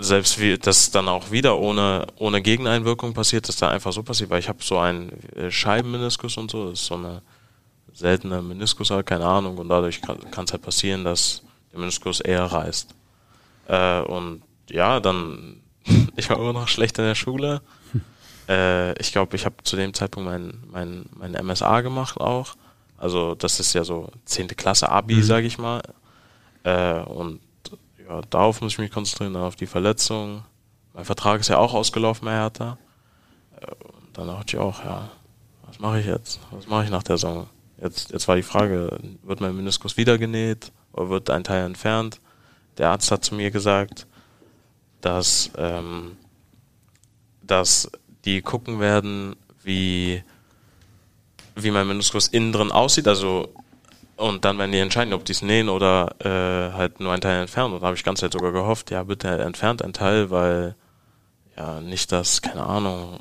selbst 0.00 0.40
wie 0.40 0.58
das 0.58 0.90
dann 0.90 1.06
auch 1.06 1.30
wieder 1.30 1.58
ohne, 1.58 2.06
ohne 2.16 2.40
Gegeneinwirkung 2.40 3.12
passiert, 3.12 3.46
dass 3.46 3.56
da 3.56 3.68
einfach 3.68 3.92
so 3.92 4.02
passiert, 4.02 4.30
weil 4.30 4.40
ich 4.40 4.48
habe 4.48 4.58
so 4.62 4.78
einen 4.78 5.10
äh, 5.36 5.50
Scheibenmeniskus 5.50 6.38
und 6.38 6.50
so, 6.50 6.70
das 6.70 6.80
ist 6.80 6.86
so 6.86 6.94
eine 6.94 7.22
seltene 7.92 8.42
Meniskus, 8.42 8.90
halt, 8.90 9.06
keine 9.06 9.26
Ahnung, 9.26 9.58
und 9.58 9.68
dadurch 9.68 10.00
kann 10.00 10.44
es 10.44 10.52
halt 10.52 10.62
passieren, 10.62 11.04
dass 11.04 11.42
der 11.72 11.80
Meniskus 11.80 12.20
eher 12.20 12.44
reißt. 12.44 12.94
Äh, 13.68 14.00
und 14.00 14.42
ja, 14.70 14.98
dann, 15.00 15.60
ich 16.16 16.30
war 16.30 16.38
immer 16.38 16.54
noch 16.54 16.68
schlecht 16.68 16.98
in 16.98 17.04
der 17.04 17.14
Schule. 17.14 17.60
Äh, 18.48 18.98
ich 19.00 19.12
glaube, 19.12 19.36
ich 19.36 19.44
habe 19.44 19.56
zu 19.64 19.76
dem 19.76 19.94
Zeitpunkt 19.94 20.28
mein, 20.28 20.64
mein, 20.70 21.06
mein 21.14 21.32
MSA 21.32 21.80
gemacht 21.82 22.18
auch. 22.18 22.56
Also 22.98 23.34
das 23.34 23.60
ist 23.60 23.72
ja 23.74 23.84
so 23.84 24.10
10. 24.24 24.48
Klasse 24.48 24.88
Abi, 24.88 25.16
mhm. 25.16 25.22
sage 25.22 25.46
ich 25.46 25.58
mal. 25.58 25.82
Äh, 26.64 27.00
und 27.00 27.40
ja, 28.06 28.20
darauf 28.28 28.60
muss 28.60 28.72
ich 28.72 28.78
mich 28.78 28.90
konzentrieren, 28.90 29.36
auf 29.36 29.56
die 29.56 29.66
Verletzung. 29.66 30.44
Mein 30.92 31.04
Vertrag 31.04 31.40
ist 31.40 31.48
ja 31.48 31.58
auch 31.58 31.74
ausgelaufen 31.74 32.24
bei 32.24 32.32
Hertha. 32.32 32.78
Äh, 33.60 33.66
dann 34.12 34.26
dachte 34.26 34.56
ich 34.56 34.58
auch, 34.58 34.84
ja, 34.84 35.10
was 35.66 35.78
mache 35.78 36.00
ich 36.00 36.06
jetzt? 36.06 36.40
Was 36.50 36.66
mache 36.66 36.84
ich 36.84 36.90
nach 36.90 37.02
der 37.02 37.16
Saison? 37.16 37.48
Jetzt, 37.80 38.12
jetzt 38.12 38.28
war 38.28 38.36
die 38.36 38.42
Frage, 38.42 38.98
wird 39.22 39.40
mein 39.40 39.56
Meniskus 39.56 39.96
wieder 39.96 40.18
genäht 40.18 40.72
oder 40.92 41.08
wird 41.10 41.30
ein 41.30 41.44
Teil 41.44 41.64
entfernt? 41.64 42.20
Der 42.78 42.90
Arzt 42.90 43.10
hat 43.10 43.24
zu 43.24 43.34
mir 43.34 43.50
gesagt, 43.50 44.06
dass, 45.00 45.50
ähm, 45.56 46.16
dass 47.42 47.90
die 48.24 48.40
gucken 48.42 48.80
werden, 48.80 49.36
wie, 49.62 50.22
wie 51.56 51.70
mein 51.70 51.86
Meniskus 51.86 52.28
innen 52.28 52.52
drin 52.52 52.72
aussieht, 52.72 53.06
also 53.08 53.52
und 54.24 54.46
dann 54.46 54.56
werden 54.56 54.72
die 54.72 54.78
entscheiden, 54.78 55.12
ob 55.12 55.26
die 55.26 55.32
es 55.32 55.42
nähen 55.42 55.68
oder 55.68 56.14
äh, 56.18 56.74
halt 56.74 56.98
nur 56.98 57.12
ein 57.12 57.20
Teil 57.20 57.42
entfernen. 57.42 57.74
Und 57.74 57.80
da 57.80 57.86
habe 57.86 57.96
ich 57.96 58.04
ganz 58.04 58.20
Zeit 58.20 58.32
sogar 58.32 58.52
gehofft, 58.52 58.90
ja, 58.90 59.02
bitte 59.02 59.28
entfernt 59.28 59.82
ein 59.82 59.92
Teil, 59.92 60.30
weil 60.30 60.76
ja 61.58 61.82
nicht, 61.82 62.10
dass, 62.10 62.40
keine 62.40 62.64
Ahnung, 62.64 63.18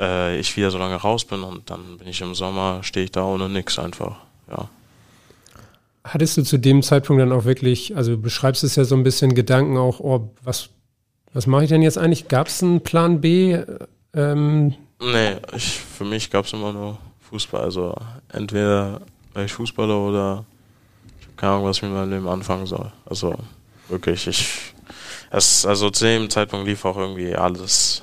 äh, 0.00 0.36
ich 0.40 0.56
wieder 0.56 0.72
so 0.72 0.78
lange 0.78 0.96
raus 0.96 1.24
bin 1.24 1.44
und 1.44 1.70
dann 1.70 1.96
bin 1.98 2.08
ich 2.08 2.20
im 2.22 2.34
Sommer, 2.34 2.82
stehe 2.82 3.04
ich 3.04 3.12
da 3.12 3.24
ohne 3.24 3.48
nix 3.48 3.78
einfach, 3.78 4.16
ja. 4.50 4.68
Hattest 6.02 6.36
du 6.36 6.42
zu 6.42 6.58
dem 6.58 6.82
Zeitpunkt 6.82 7.22
dann 7.22 7.30
auch 7.30 7.44
wirklich, 7.44 7.96
also 7.96 8.16
du 8.16 8.20
beschreibst 8.20 8.64
es 8.64 8.74
ja 8.74 8.82
so 8.82 8.96
ein 8.96 9.04
bisschen 9.04 9.36
Gedanken 9.36 9.76
auch, 9.76 10.00
oh, 10.00 10.32
was, 10.42 10.70
was 11.32 11.46
mache 11.46 11.62
ich 11.62 11.68
denn 11.68 11.82
jetzt 11.82 11.98
eigentlich? 11.98 12.26
Gab 12.26 12.48
es 12.48 12.60
einen 12.64 12.80
Plan 12.80 13.20
B? 13.20 13.60
Ähm? 14.12 14.74
Nee, 15.00 15.36
ich, 15.54 15.78
für 15.78 16.04
mich 16.04 16.30
gab 16.30 16.46
es 16.46 16.52
immer 16.52 16.72
nur 16.72 16.98
Fußball. 17.20 17.62
Also 17.62 17.94
entweder 18.32 19.02
wäre 19.34 19.46
ich 19.46 19.52
Fußballer 19.52 19.98
oder 19.98 20.44
ich 21.20 21.26
habe 21.26 21.36
keine 21.36 21.52
Ahnung, 21.52 21.66
was 21.66 21.78
ich 21.78 21.82
mit 21.82 21.92
meinem 21.92 22.10
Leben 22.10 22.28
anfangen 22.28 22.66
soll. 22.66 22.92
Also 23.06 23.34
wirklich, 23.88 24.26
ich 24.26 24.72
es, 25.32 25.64
also 25.64 25.88
zu 25.90 26.04
dem 26.04 26.28
Zeitpunkt 26.28 26.66
lief 26.66 26.84
auch 26.84 26.96
irgendwie 26.96 27.34
alles 27.34 28.02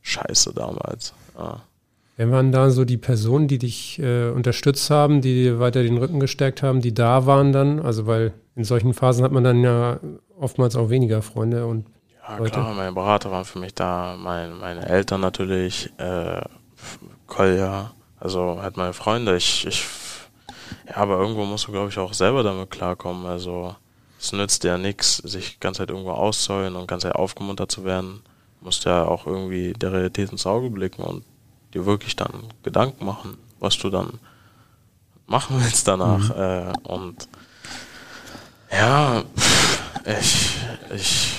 scheiße 0.00 0.54
damals. 0.54 1.12
Ja. 1.36 1.60
Wer 2.16 2.30
waren 2.30 2.52
da 2.52 2.70
so 2.70 2.84
die 2.84 2.96
Personen, 2.96 3.48
die 3.48 3.58
dich 3.58 3.98
äh, 3.98 4.30
unterstützt 4.30 4.90
haben, 4.90 5.20
die 5.20 5.34
dir 5.34 5.60
weiter 5.60 5.82
den 5.82 5.98
Rücken 5.98 6.20
gestärkt 6.20 6.62
haben, 6.62 6.80
die 6.80 6.94
da 6.94 7.26
waren 7.26 7.52
dann? 7.52 7.80
Also 7.80 8.06
weil 8.06 8.32
in 8.56 8.64
solchen 8.64 8.94
Phasen 8.94 9.24
hat 9.24 9.32
man 9.32 9.44
dann 9.44 9.62
ja 9.62 10.00
oftmals 10.38 10.74
auch 10.74 10.88
weniger 10.88 11.20
Freunde 11.20 11.66
und 11.66 11.86
ja 12.26 12.38
Leute. 12.38 12.52
klar, 12.52 12.74
meine 12.74 12.92
Berater 12.92 13.30
waren 13.30 13.44
für 13.44 13.58
mich 13.58 13.74
da, 13.74 14.16
mein, 14.18 14.58
meine 14.58 14.88
Eltern 14.88 15.20
natürlich, 15.20 15.90
äh, 15.98 16.40
Kolja, 17.26 17.90
also 18.18 18.58
halt 18.60 18.78
meine 18.78 18.94
Freunde. 18.94 19.36
Ich, 19.36 19.66
ich 19.66 19.84
ja, 20.90 20.96
aber 20.96 21.18
irgendwo 21.18 21.44
musst 21.44 21.68
du, 21.68 21.72
glaube 21.72 21.88
ich, 21.88 21.98
auch 21.98 22.12
selber 22.12 22.42
damit 22.42 22.70
klarkommen. 22.70 23.26
Also 23.26 23.76
es 24.18 24.32
nützt 24.32 24.64
ja 24.64 24.76
nichts, 24.76 25.18
sich 25.18 25.60
ganz 25.60 25.78
halt 25.78 25.90
irgendwo 25.90 26.10
auszuheulen 26.10 26.76
und 26.76 26.86
ganz 26.86 27.04
halt 27.04 27.14
aufgemuntert 27.14 27.70
zu 27.70 27.84
werden. 27.84 28.22
Du 28.58 28.66
musst 28.66 28.84
ja 28.84 29.04
auch 29.04 29.26
irgendwie 29.26 29.72
der 29.72 29.92
Realität 29.92 30.32
ins 30.32 30.46
Auge 30.46 30.68
blicken 30.70 31.02
und 31.02 31.24
dir 31.74 31.86
wirklich 31.86 32.16
dann 32.16 32.32
Gedanken 32.62 33.04
machen, 33.04 33.38
was 33.60 33.78
du 33.78 33.88
dann 33.88 34.18
machen 35.26 35.56
willst 35.60 35.86
danach. 35.86 36.34
Mhm. 36.34 36.40
Äh, 36.40 36.72
und 36.88 37.28
ja, 38.72 39.22
ich, 40.04 40.56
ich, 40.94 41.36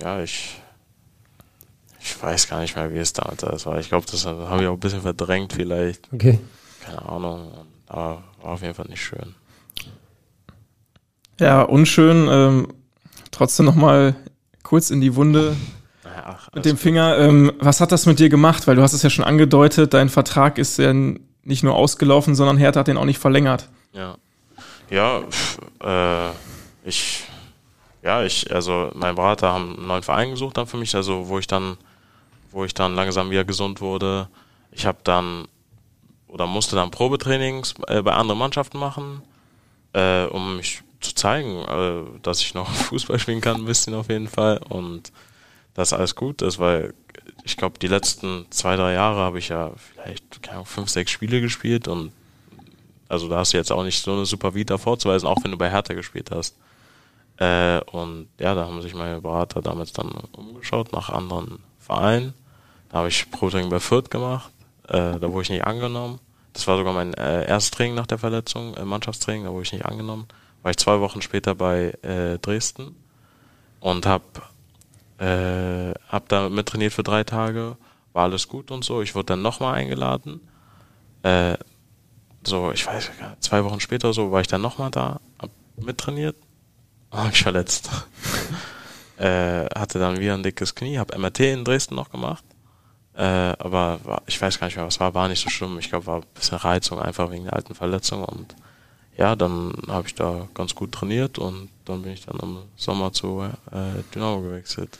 ja, 0.00 0.20
ich, 0.22 0.60
ich 2.00 2.22
weiß 2.22 2.48
gar 2.48 2.60
nicht 2.60 2.74
mehr, 2.74 2.92
wie 2.92 2.98
es 2.98 3.12
damals 3.12 3.64
war. 3.64 3.78
Ich 3.78 3.88
glaube, 3.88 4.06
das 4.10 4.26
habe 4.26 4.62
ich 4.62 4.68
auch 4.68 4.74
ein 4.74 4.80
bisschen 4.80 5.02
verdrängt 5.02 5.52
vielleicht. 5.52 6.12
Okay. 6.12 6.40
Keine 6.84 7.08
Ahnung. 7.08 7.52
Aber 7.94 8.24
war 8.42 8.52
auf 8.54 8.62
jeden 8.62 8.74
Fall 8.74 8.86
nicht 8.88 9.04
schön. 9.04 9.36
Ja, 11.38 11.62
unschön. 11.62 12.26
Ähm, 12.28 12.68
trotzdem 13.30 13.66
nochmal 13.66 14.16
kurz 14.64 14.90
in 14.90 15.00
die 15.00 15.14
Wunde 15.14 15.54
Ach, 16.02 16.48
mit 16.52 16.64
dem 16.64 16.76
Finger. 16.76 17.16
Ähm, 17.18 17.52
was 17.60 17.80
hat 17.80 17.92
das 17.92 18.06
mit 18.06 18.18
dir 18.18 18.28
gemacht? 18.28 18.66
Weil 18.66 18.74
du 18.74 18.82
hast 18.82 18.94
es 18.94 19.04
ja 19.04 19.10
schon 19.10 19.24
angedeutet, 19.24 19.94
dein 19.94 20.08
Vertrag 20.08 20.58
ist 20.58 20.76
ja 20.78 20.92
nicht 20.92 21.62
nur 21.62 21.76
ausgelaufen, 21.76 22.34
sondern 22.34 22.56
Hertha 22.56 22.80
hat 22.80 22.88
den 22.88 22.96
auch 22.96 23.04
nicht 23.04 23.20
verlängert. 23.20 23.68
Ja. 23.92 24.16
Ja, 24.90 25.20
äh, 25.80 26.30
ich, 26.84 27.22
ja, 28.02 28.24
ich, 28.24 28.52
also 28.52 28.90
mein 28.94 29.14
Berater 29.14 29.52
haben 29.52 29.76
einen 29.76 29.86
neuen 29.86 30.02
Verein 30.02 30.30
gesucht 30.30 30.56
dann 30.56 30.66
für 30.66 30.78
mich, 30.78 30.96
also 30.96 31.28
wo 31.28 31.38
ich 31.38 31.46
dann, 31.46 31.76
wo 32.50 32.64
ich 32.64 32.74
dann 32.74 32.96
langsam 32.96 33.30
wieder 33.30 33.44
gesund 33.44 33.80
wurde. 33.80 34.28
Ich 34.72 34.84
habe 34.84 34.98
dann 35.04 35.46
oder 36.34 36.48
musste 36.48 36.74
dann 36.74 36.90
Probetrainings 36.90 37.76
äh, 37.86 38.02
bei 38.02 38.12
anderen 38.12 38.40
Mannschaften 38.40 38.78
machen, 38.78 39.22
äh, 39.92 40.24
um 40.24 40.56
mich 40.56 40.82
zu 41.00 41.14
zeigen, 41.14 41.62
äh, 41.62 42.20
dass 42.22 42.40
ich 42.40 42.54
noch 42.54 42.68
Fußball 42.90 43.20
spielen 43.20 43.40
kann, 43.40 43.58
ein 43.58 43.64
bisschen 43.66 43.94
auf 43.94 44.08
jeden 44.08 44.26
Fall. 44.26 44.58
Und 44.68 45.12
dass 45.74 45.92
alles 45.92 46.16
gut 46.16 46.42
ist, 46.42 46.58
weil 46.58 46.92
ich 47.44 47.56
glaube, 47.56 47.78
die 47.78 47.86
letzten 47.86 48.46
zwei, 48.50 48.74
drei 48.74 48.94
Jahre 48.94 49.20
habe 49.20 49.38
ich 49.38 49.48
ja 49.48 49.70
vielleicht 49.76 50.42
keine 50.42 50.56
Ahnung, 50.56 50.66
fünf, 50.66 50.88
sechs 50.90 51.12
Spiele 51.12 51.40
gespielt 51.40 51.86
und 51.86 52.10
also 53.08 53.28
da 53.28 53.36
hast 53.36 53.52
du 53.52 53.56
jetzt 53.56 53.70
auch 53.70 53.84
nicht 53.84 54.02
so 54.02 54.12
eine 54.12 54.26
super 54.26 54.56
Vita 54.56 54.76
vorzuweisen, 54.76 55.28
auch 55.28 55.44
wenn 55.44 55.52
du 55.52 55.58
bei 55.58 55.70
Hertha 55.70 55.94
gespielt 55.94 56.32
hast. 56.32 56.56
Äh, 57.36 57.80
und 57.92 58.26
ja, 58.40 58.56
da 58.56 58.64
haben 58.66 58.82
sich 58.82 58.94
meine 58.94 59.20
Berater 59.20 59.62
damals 59.62 59.92
dann 59.92 60.10
umgeschaut 60.32 60.92
nach 60.92 61.10
anderen 61.10 61.60
Vereinen. 61.78 62.34
Da 62.90 62.98
habe 62.98 63.08
ich 63.08 63.30
Pro-Training 63.30 63.70
bei 63.70 63.78
Fürth 63.78 64.10
gemacht, 64.10 64.50
äh, 64.88 65.18
da 65.18 65.32
wurde 65.32 65.42
ich 65.42 65.50
nicht 65.50 65.64
angenommen. 65.64 66.20
Das 66.52 66.66
war 66.68 66.76
sogar 66.76 66.92
mein 66.92 67.14
äh, 67.14 67.46
erstes 67.46 67.72
Training 67.72 67.94
nach 67.94 68.06
der 68.06 68.18
Verletzung, 68.18 68.74
äh, 68.74 68.84
Mannschaftstraining, 68.84 69.44
da 69.44 69.50
wurde 69.50 69.64
ich 69.64 69.72
nicht 69.72 69.86
angenommen. 69.86 70.26
War 70.62 70.70
ich 70.70 70.76
zwei 70.76 71.00
Wochen 71.00 71.20
später 71.20 71.54
bei 71.54 71.94
äh, 72.02 72.38
Dresden 72.38 72.96
und 73.80 74.06
hab 74.06 74.22
äh, 75.18 75.92
hab 76.08 76.28
da 76.28 76.48
mittrainiert 76.48 76.92
für 76.92 77.02
drei 77.02 77.24
Tage, 77.24 77.76
war 78.12 78.24
alles 78.24 78.48
gut 78.48 78.70
und 78.70 78.84
so. 78.84 79.02
Ich 79.02 79.14
wurde 79.14 79.26
dann 79.26 79.42
nochmal 79.42 79.74
eingeladen. 79.74 80.40
Äh, 81.22 81.56
so, 82.44 82.70
ich 82.72 82.86
weiß 82.86 83.10
gar 83.18 83.40
zwei 83.40 83.64
Wochen 83.64 83.80
später 83.80 84.12
so 84.12 84.30
war 84.30 84.40
ich 84.40 84.46
dann 84.46 84.60
nochmal 84.60 84.90
da, 84.90 85.20
hab 85.38 85.50
mittrainiert, 85.76 86.36
hab 87.10 87.26
mich 87.26 87.42
verletzt. 87.42 87.90
äh, 89.18 89.66
hatte 89.66 89.98
dann 89.98 90.18
wieder 90.18 90.34
ein 90.34 90.42
dickes 90.42 90.74
Knie, 90.74 90.98
hab 90.98 91.16
MRT 91.16 91.40
in 91.40 91.64
Dresden 91.64 91.94
noch 91.94 92.10
gemacht. 92.10 92.44
Äh, 93.16 93.22
aber 93.22 94.00
war, 94.04 94.22
ich 94.26 94.40
weiß 94.40 94.58
gar 94.58 94.66
nicht 94.66 94.76
mehr, 94.76 94.86
was 94.86 94.98
war, 95.00 95.14
war 95.14 95.28
nicht 95.28 95.42
so 95.42 95.50
schlimm. 95.50 95.78
Ich 95.78 95.88
glaube, 95.88 96.06
war 96.06 96.16
ein 96.16 96.26
bisschen 96.34 96.58
Reizung 96.58 96.98
einfach 96.98 97.30
wegen 97.30 97.44
der 97.44 97.54
alten 97.54 97.74
Verletzung 97.74 98.24
und 98.24 98.54
ja, 99.16 99.36
dann 99.36 99.72
habe 99.86 100.08
ich 100.08 100.14
da 100.14 100.48
ganz 100.54 100.74
gut 100.74 100.90
trainiert 100.90 101.38
und 101.38 101.68
dann 101.84 102.02
bin 102.02 102.12
ich 102.12 102.26
dann 102.26 102.38
im 102.40 102.58
Sommer 102.76 103.12
zu 103.12 103.42
äh, 103.42 104.02
Dynamo 104.12 104.42
gewechselt. 104.42 104.98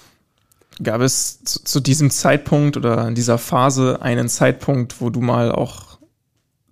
Gab 0.83 1.01
es 1.01 1.43
zu, 1.45 1.65
zu, 1.65 1.81
diesem 1.81 2.11
Zeitpunkt 2.11 2.77
oder 2.77 3.07
in 3.09 3.15
dieser 3.15 3.39
Phase 3.39 4.03
einen 4.03 4.29
Zeitpunkt, 4.29 5.01
wo 5.01 5.11
du 5.11 5.21
mal 5.21 5.53
auch 5.53 5.99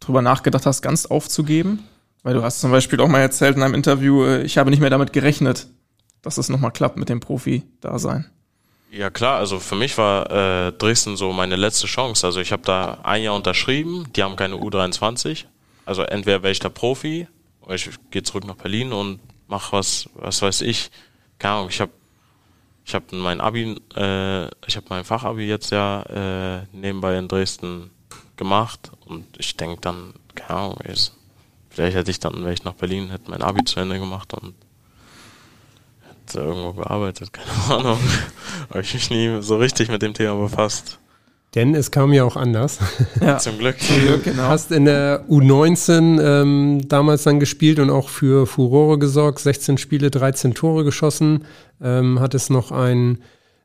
drüber 0.01 0.23
nachgedacht 0.23 0.67
hast, 0.67 0.83
ganz 0.83 1.07
aufzugeben? 1.07 1.81
Weil 2.23 2.35
du 2.35 2.43
hast 2.43 2.61
zum 2.61 2.71
Beispiel 2.71 3.01
auch 3.01 3.09
mal 3.09 3.21
erzählt 3.21 3.57
in 3.57 3.63
einem 3.63 3.75
Interview, 3.75 4.25
äh, 4.25 4.43
ich 4.43 4.59
habe 4.59 4.71
nicht 4.71 4.81
mehr 4.81 4.91
damit 4.91 5.13
gerechnet, 5.13 5.67
dass 6.21 6.39
es 6.39 6.49
nochmal 6.49 6.71
klappt 6.71 6.97
mit 6.97 7.09
dem 7.09 7.19
Profi-Dasein. 7.19 8.27
Ja 8.95 9.09
klar, 9.09 9.39
also 9.39 9.59
für 9.59 9.75
mich 9.75 9.97
war 9.97 10.31
äh, 10.31 10.73
Dresden 10.73 11.17
so 11.17 11.33
meine 11.33 11.57
letzte 11.57 11.87
Chance. 11.87 12.27
Also 12.27 12.41
ich 12.41 12.53
habe 12.53 12.63
da 12.63 12.99
ein 13.05 13.23
Jahr 13.23 13.35
unterschrieben, 13.35 14.07
die 14.15 14.23
haben 14.23 14.37
keine 14.37 14.57
U23. 14.57 15.47
Also 15.87 16.03
entweder 16.03 16.43
wäre 16.43 16.53
ich 16.53 16.59
da 16.59 16.69
Profi 16.69 17.27
oder 17.63 17.75
ich 17.77 17.89
gehe 18.11 18.23
zurück 18.23 18.45
nach 18.45 18.57
Berlin 18.57 18.93
und 18.93 19.19
mach 19.49 19.73
was, 19.73 20.11
was 20.13 20.43
weiß 20.43 20.61
ich. 20.61 20.91
Keine 21.39 21.55
Ahnung, 21.55 21.71
ich 21.71 21.81
habe 21.81 21.93
ich 22.85 22.95
habe 22.95 23.17
mein 23.17 23.41
Abi, 23.41 23.81
äh, 23.97 24.45
ich 24.67 24.77
habe 24.77 24.87
mein 24.91 25.05
Fachabi 25.05 25.47
jetzt 25.47 25.71
ja 25.71 26.03
äh, 26.03 26.67
nebenbei 26.73 27.17
in 27.17 27.29
Dresden 27.29 27.91
gemacht 28.37 28.91
und 29.07 29.25
ich 29.39 29.57
denke 29.57 29.81
dann, 29.81 30.13
keine 30.35 30.61
Ahnung, 30.61 30.79
vielleicht 31.71 31.97
hätte 31.97 32.11
ich 32.11 32.21
dann, 32.21 32.43
wäre 32.43 32.53
ich 32.53 32.65
nach 32.65 32.75
Berlin, 32.75 33.09
hätte 33.09 33.31
mein 33.31 33.41
Abi 33.41 33.65
zu 33.65 33.81
Ende 33.81 33.99
gemacht 33.99 34.35
und 34.35 34.55
irgendwo 36.41 36.73
gearbeitet, 36.73 37.33
keine 37.33 37.79
Ahnung. 37.79 37.99
habe 38.71 38.81
ich 38.81 38.95
mich 38.95 39.11
nie 39.11 39.43
so 39.43 39.57
richtig 39.57 39.91
mit 39.91 40.03
dem 40.03 40.15
Thema 40.15 40.35
befasst. 40.37 40.99
Denn 41.55 41.75
es 41.75 41.91
kam 41.91 42.15
ja 42.15 42.25
auch 42.25 42.37
anders. 42.37 42.79
Ja. 43.21 43.39
Zum 43.39 43.59
Glück. 43.59 43.79
Zum 43.79 44.01
Glück, 44.01 44.25
genau. 44.25 44.45
Hast 44.45 44.73
in 44.73 44.87
der 44.87 45.27
U19 45.29 46.21
ähm, 46.21 46.89
damals 46.89 47.25
dann 47.25 47.41
gespielt 47.41 47.79
und 47.79 47.91
auch 47.91 48.09
für 48.09 48.47
Furore 48.47 48.99
gesorgt. 48.99 49.41
16 49.41 49.77
Spiele, 49.77 50.11
13 50.11 50.55
Tore 50.55 50.83
geschossen. 50.83 51.45
Ähm, 51.83 52.21
hattest 52.21 52.51
noch 52.51 52.73
einen 52.73 53.19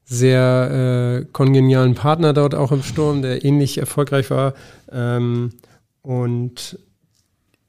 sehr 0.04 1.22
äh, 1.22 1.26
kongenialen 1.32 1.96
Partner 1.96 2.34
dort 2.34 2.56
auch 2.56 2.74
im 2.74 2.84
Sturm, 2.84 3.22
der 3.22 3.46
ähnlich 3.46 3.78
erfolgreich 3.78 4.30
war. 4.32 4.54
Ähm, 4.92 5.54
und 6.02 6.80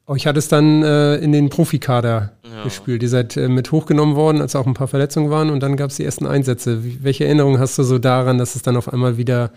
euch 0.09 0.26
hat 0.26 0.36
es 0.36 0.48
dann 0.48 0.82
äh, 0.82 1.16
in 1.16 1.32
den 1.32 1.50
Profikader 1.50 2.32
ja. 2.42 2.64
gespielt. 2.64 3.02
Ihr 3.02 3.09
seid 3.09 3.36
äh, 3.36 3.48
mit 3.48 3.70
hochgenommen 3.70 4.16
worden, 4.16 4.40
als 4.40 4.56
auch 4.56 4.66
ein 4.66 4.74
paar 4.74 4.88
Verletzungen 4.88 5.30
waren 5.30 5.50
und 5.50 5.61
dann 5.61 5.76
gab 5.76 5.90
es 5.90 5.96
die 5.96 6.04
ersten 6.04 6.26
Einsätze. 6.26 6.84
Wie, 6.84 7.04
welche 7.04 7.24
Erinnerungen 7.26 7.61
hast 7.61 7.78
du 7.78 7.82
so 7.82 7.98
daran, 7.98 8.38
dass 8.38 8.56
es 8.56 8.62
dann 8.62 8.76
auf 8.76 8.92
einmal 8.92 9.16
wieder 9.16 9.52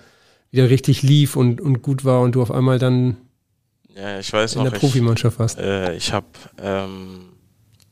wieder 0.52 0.70
richtig 0.70 1.02
lief 1.02 1.36
und, 1.36 1.62
und 1.62 1.82
gut 1.82 2.06
war 2.06 2.22
und 2.22 2.36
du 2.36 2.42
auf 2.42 2.52
einmal 2.52 2.78
dann 2.78 3.18
Ja, 3.96 4.20
ich 4.20 4.32
weiß 4.32 4.56
in 4.56 4.64
noch. 4.64 4.70
der 4.70 4.78
Profimannschaft 4.78 5.40
warst. 5.40 5.58
Ich, 5.58 5.66
äh, 5.66 5.96
ich 5.96 6.14
habe, 6.14 6.28
ähm, 6.62 7.30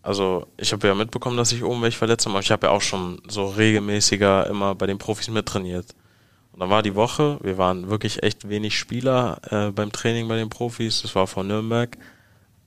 also 0.01 0.45
ich 0.57 0.72
habe 0.74 0.88
ja 0.88 0.93
mitbekommen, 0.93 1.38
dass 1.38 1.51
ich 1.51 1.64
oben 1.64 1.82
welche 1.82 1.97
verletzt 1.97 2.28
habe, 2.28 2.39
ich 2.39 2.51
habe 2.51 2.68
ja 2.68 2.74
auch 2.74 2.82
schon 2.82 3.22
so 3.28 3.47
regelmäßiger 3.47 4.47
immer 4.47 4.76
bei 4.76 4.86
den 4.86 4.97
Profis 4.97 5.30
mittrainiert. 5.30 5.95
Und 6.51 6.60
dann 6.60 6.70
war 6.70 6.84
die 6.84 6.95
Woche, 6.95 7.39
wir 7.41 7.57
waren 7.57 7.89
wirklich 7.89 8.24
echt 8.24 8.49
wenig 8.49 8.78
Spieler 8.78 9.39
äh, 9.49 9.72
beim 9.72 9.91
Training 9.91 10.28
bei 10.28 10.36
den 10.36 10.49
Profis, 10.49 11.01
das 11.01 11.16
war 11.16 11.28
von 11.28 11.47
Nürnberg. 11.47 11.97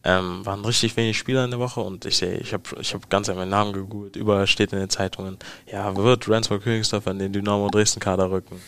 Ähm, 0.04 0.44
waren 0.44 0.64
richtig 0.64 0.96
wenig 0.96 1.16
Spieler 1.16 1.44
in 1.44 1.52
der 1.52 1.60
Woche 1.60 1.80
und 1.80 2.04
ich 2.04 2.16
sehe, 2.16 2.36
ich 2.38 2.52
habe 2.52 2.64
ich 2.80 2.92
hab 2.92 3.08
ganz 3.08 3.28
meinen 3.28 3.50
Namen 3.50 3.72
gegoogelt, 3.72 4.16
überall 4.16 4.48
steht 4.48 4.72
in 4.72 4.80
den 4.80 4.90
Zeitungen, 4.90 5.38
ja, 5.70 5.94
wird 5.96 6.28
Ransford 6.28 6.64
Königsdorf 6.64 7.06
an 7.06 7.20
den 7.20 7.32
Dynamo 7.32 7.68
Dresden 7.70 8.00
Kader 8.00 8.30
rücken. 8.30 8.60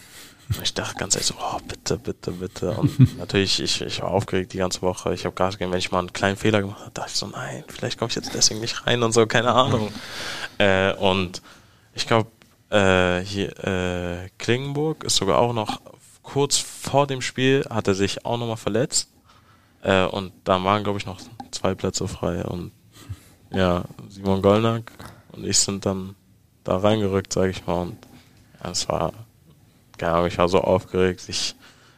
Und 0.48 0.62
ich 0.62 0.74
dachte 0.74 0.94
ganz 0.96 1.14
ehrlich 1.14 1.26
so, 1.26 1.34
oh, 1.38 1.58
bitte, 1.66 1.96
bitte, 1.96 2.30
bitte. 2.32 2.70
Und 2.72 3.16
natürlich, 3.18 3.60
ich, 3.60 3.80
ich 3.80 4.02
war 4.02 4.10
aufgeregt 4.10 4.52
die 4.52 4.58
ganze 4.58 4.82
Woche. 4.82 5.14
Ich 5.14 5.24
habe 5.24 5.34
Gas 5.34 5.54
gegeben, 5.54 5.72
wenn 5.72 5.78
ich 5.78 5.90
mal 5.90 6.00
einen 6.00 6.12
kleinen 6.12 6.36
Fehler 6.36 6.60
gemacht 6.60 6.80
habe, 6.80 6.90
dachte 6.92 7.10
ich 7.12 7.16
so, 7.16 7.26
nein, 7.26 7.64
vielleicht 7.68 7.98
komme 7.98 8.10
ich 8.10 8.16
jetzt 8.16 8.34
deswegen 8.34 8.60
nicht 8.60 8.86
rein 8.86 9.02
und 9.02 9.12
so, 9.12 9.26
keine 9.26 9.52
Ahnung. 9.52 9.90
Äh, 10.58 10.92
und 10.94 11.40
ich 11.94 12.06
glaube, 12.06 12.30
äh, 12.70 13.20
hier, 13.20 13.58
äh, 13.64 14.28
Klingenburg 14.38 15.04
ist 15.04 15.16
sogar 15.16 15.38
auch 15.38 15.52
noch 15.52 15.80
kurz 16.22 16.58
vor 16.58 17.06
dem 17.06 17.22
Spiel, 17.22 17.64
hat 17.70 17.88
er 17.88 17.94
sich 17.94 18.24
auch 18.26 18.36
nochmal 18.36 18.56
verletzt. 18.56 19.08
Äh, 19.84 20.06
und 20.06 20.32
da 20.44 20.62
waren, 20.64 20.82
glaube 20.82 20.98
ich, 20.98 21.06
noch 21.06 21.20
zwei 21.52 21.74
Plätze 21.76 22.08
frei. 22.08 22.42
Und 22.44 22.72
ja, 23.52 23.84
Simon 24.08 24.42
Gollnack 24.42 24.90
und 25.32 25.46
ich 25.46 25.58
sind 25.58 25.86
dann 25.86 26.16
da 26.64 26.78
reingerückt, 26.78 27.32
sage 27.32 27.50
ich 27.50 27.64
mal. 27.66 27.82
Und 27.82 27.96
ja, 28.62 28.70
es 28.70 28.88
war, 28.88 29.12
keine 29.98 30.12
Ahnung, 30.14 30.26
ich 30.26 30.38
war 30.38 30.48
so 30.48 30.60
aufgeregt. 30.60 31.22
Ich, 31.28 31.54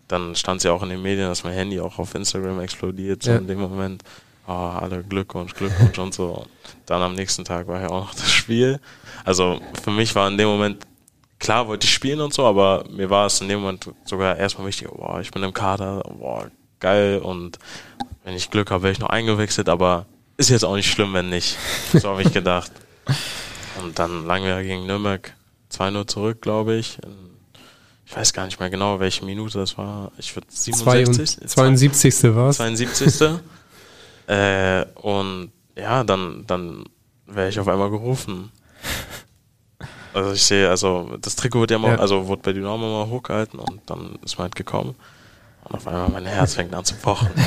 dann 0.08 0.34
stand 0.36 0.60
sie 0.60 0.68
ja 0.68 0.74
auch 0.74 0.82
in 0.82 0.90
den 0.90 1.00
Medien, 1.02 1.28
dass 1.28 1.44
mein 1.44 1.54
Handy 1.54 1.80
auch 1.80 1.98
auf 1.98 2.14
Instagram 2.14 2.60
explodiert, 2.60 3.22
so 3.22 3.30
Ja. 3.30 3.38
in 3.38 3.46
dem 3.46 3.60
Moment. 3.60 4.02
Oh, 4.48 4.52
alle 4.52 5.02
Glückwunsch, 5.02 5.54
Glückwunsch 5.54 5.98
und 5.98 6.14
so. 6.14 6.26
Und 6.34 6.48
dann 6.86 7.02
am 7.02 7.14
nächsten 7.14 7.44
Tag 7.44 7.66
war 7.66 7.80
ja 7.80 7.88
auch 7.88 8.04
noch 8.06 8.14
das 8.14 8.30
Spiel. 8.30 8.78
Also 9.24 9.60
für 9.82 9.90
mich 9.90 10.14
war 10.14 10.28
in 10.28 10.38
dem 10.38 10.46
Moment, 10.48 10.86
klar 11.40 11.66
wollte 11.66 11.84
ich 11.86 11.92
spielen 11.92 12.20
und 12.20 12.32
so, 12.32 12.44
aber 12.46 12.84
mir 12.88 13.10
war 13.10 13.26
es 13.26 13.40
in 13.40 13.48
dem 13.48 13.60
Moment 13.60 13.90
sogar 14.04 14.36
erstmal 14.36 14.68
wichtig, 14.68 14.88
boah, 14.88 15.20
ich 15.20 15.32
bin 15.32 15.42
im 15.42 15.52
Kader, 15.52 16.00
boah, 16.16 16.48
geil 16.80 17.18
und 17.18 17.58
wenn 18.24 18.34
ich 18.34 18.50
Glück 18.50 18.70
habe, 18.70 18.84
werde 18.84 18.92
ich 18.94 18.98
noch 19.00 19.10
eingewechselt, 19.10 19.68
aber 19.68 20.06
ist 20.36 20.50
jetzt 20.50 20.64
auch 20.64 20.74
nicht 20.74 20.90
schlimm, 20.90 21.14
wenn 21.14 21.28
nicht. 21.30 21.56
So 21.92 22.08
habe 22.10 22.22
ich 22.22 22.32
gedacht. 22.32 22.70
Und 23.82 23.98
dann 23.98 24.26
lagen 24.26 24.44
wir 24.44 24.62
gegen 24.62 24.86
Nürnberg 24.86 25.32
2-0 25.72 26.06
zurück, 26.08 26.42
glaube 26.42 26.74
ich. 26.76 26.98
Ich 28.04 28.16
weiß 28.16 28.32
gar 28.32 28.44
nicht 28.46 28.58
mehr 28.60 28.70
genau, 28.70 29.00
welche 29.00 29.24
Minute 29.24 29.58
das 29.58 29.76
war. 29.78 30.12
Ich 30.18 30.34
würde 30.36 30.46
67. 30.50 31.48
72. 31.48 32.34
war 32.34 32.50
es. 32.50 32.56
72. 32.56 33.38
äh, 34.28 34.84
und 34.96 35.50
ja, 35.76 36.04
dann, 36.04 36.44
dann 36.46 36.84
wäre 37.26 37.48
ich 37.48 37.58
auf 37.60 37.68
einmal 37.68 37.90
gerufen. 37.90 38.50
Also 40.14 40.32
ich 40.32 40.42
sehe, 40.42 40.68
also 40.70 41.16
das 41.20 41.36
Trikot 41.36 41.60
wird 41.60 41.70
ja 41.72 41.78
mal, 41.78 41.92
Ja. 41.92 41.98
also 41.98 42.26
wurde 42.26 42.42
bei 42.42 42.52
Dynamo 42.52 43.04
mal 43.04 43.10
hochgehalten 43.10 43.58
und 43.58 43.80
dann 43.86 44.18
ist 44.24 44.38
man 44.38 44.44
halt 44.44 44.54
gekommen. 44.54 44.94
Und 45.68 45.74
auf 45.74 45.86
einmal 45.88 46.08
mein 46.10 46.26
Herz 46.26 46.54
fängt 46.54 46.72
an 46.74 46.84
zu 46.84 46.94
pochen. 46.96 47.28